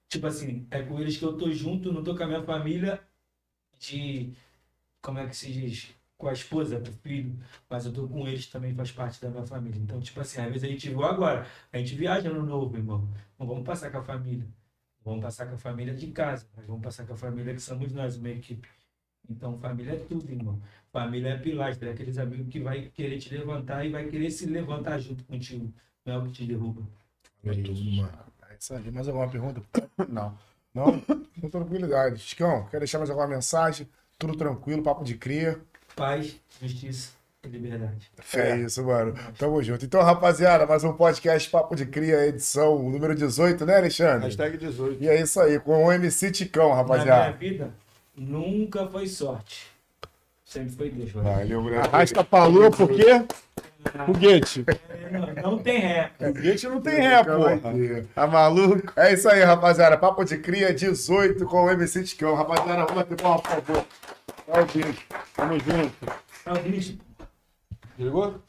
[0.08, 3.00] Tipo assim, é com eles que eu tô junto, não tô com a minha família
[3.78, 4.34] de.
[5.02, 5.94] Como é que se diz?
[6.18, 9.30] Com a esposa, com o filho, mas eu tô com eles também, faz parte da
[9.30, 9.80] minha família.
[9.80, 13.08] Então, tipo assim, às vezes a gente igual agora, a gente viaja no novo, irmão.
[13.38, 14.46] Não vamos passar com a família.
[15.04, 17.92] Vamos passar com a família de casa, mas vamos passar com a família que somos
[17.92, 18.68] nós, uma equipe.
[19.28, 20.60] Então, família é tudo, irmão.
[20.92, 24.46] Família é pilastra, é aqueles amigos que vai querer te levantar e vai querer se
[24.46, 25.72] levantar junto contigo.
[26.04, 26.82] Não é o que te derruba.
[27.44, 28.18] É tudo, mano.
[28.48, 28.90] É isso aí.
[28.90, 29.62] Mais alguma pergunta?
[30.08, 30.36] Não.
[30.74, 31.00] Não?
[31.40, 32.20] Com tranquilidade.
[32.20, 33.88] Chicão, quer deixar mais alguma mensagem?
[34.18, 35.60] Tudo tranquilo, papo de cria.
[35.96, 38.10] Paz, justiça liberdade.
[38.34, 39.14] É isso, mano.
[39.38, 39.84] Tamo junto.
[39.84, 44.26] Então, rapaziada, mais um podcast Papo de Cria, edição número 18, né, Alexandre?
[44.26, 45.02] Hashtag 18.
[45.02, 47.32] E é isso aí, com o MC Ticão, Na minha rapaziada.
[47.32, 47.70] vida,
[48.14, 49.68] nunca foi sorte.
[50.44, 51.12] Sempre foi Deus.
[51.14, 51.30] mano.
[51.30, 51.88] Valeu, moleque.
[51.88, 53.24] Arrasta pra lua, por quê?
[54.04, 54.66] Foguete.
[55.10, 56.10] Não, não tem ré.
[56.18, 57.58] Foguete não tem ré, porra.
[58.14, 58.92] Tá maluco?
[58.96, 59.96] É isso aí, rapaziada.
[59.96, 62.34] Papo de Cria 18 com o MC Ticão.
[62.34, 63.86] Rapaziada, vamos bater palma, por favor.
[64.48, 65.06] O bicho.
[65.34, 66.20] Tamo junto.
[66.44, 66.58] É o
[68.00, 68.04] bicho.
[68.04, 68.42] Ligou?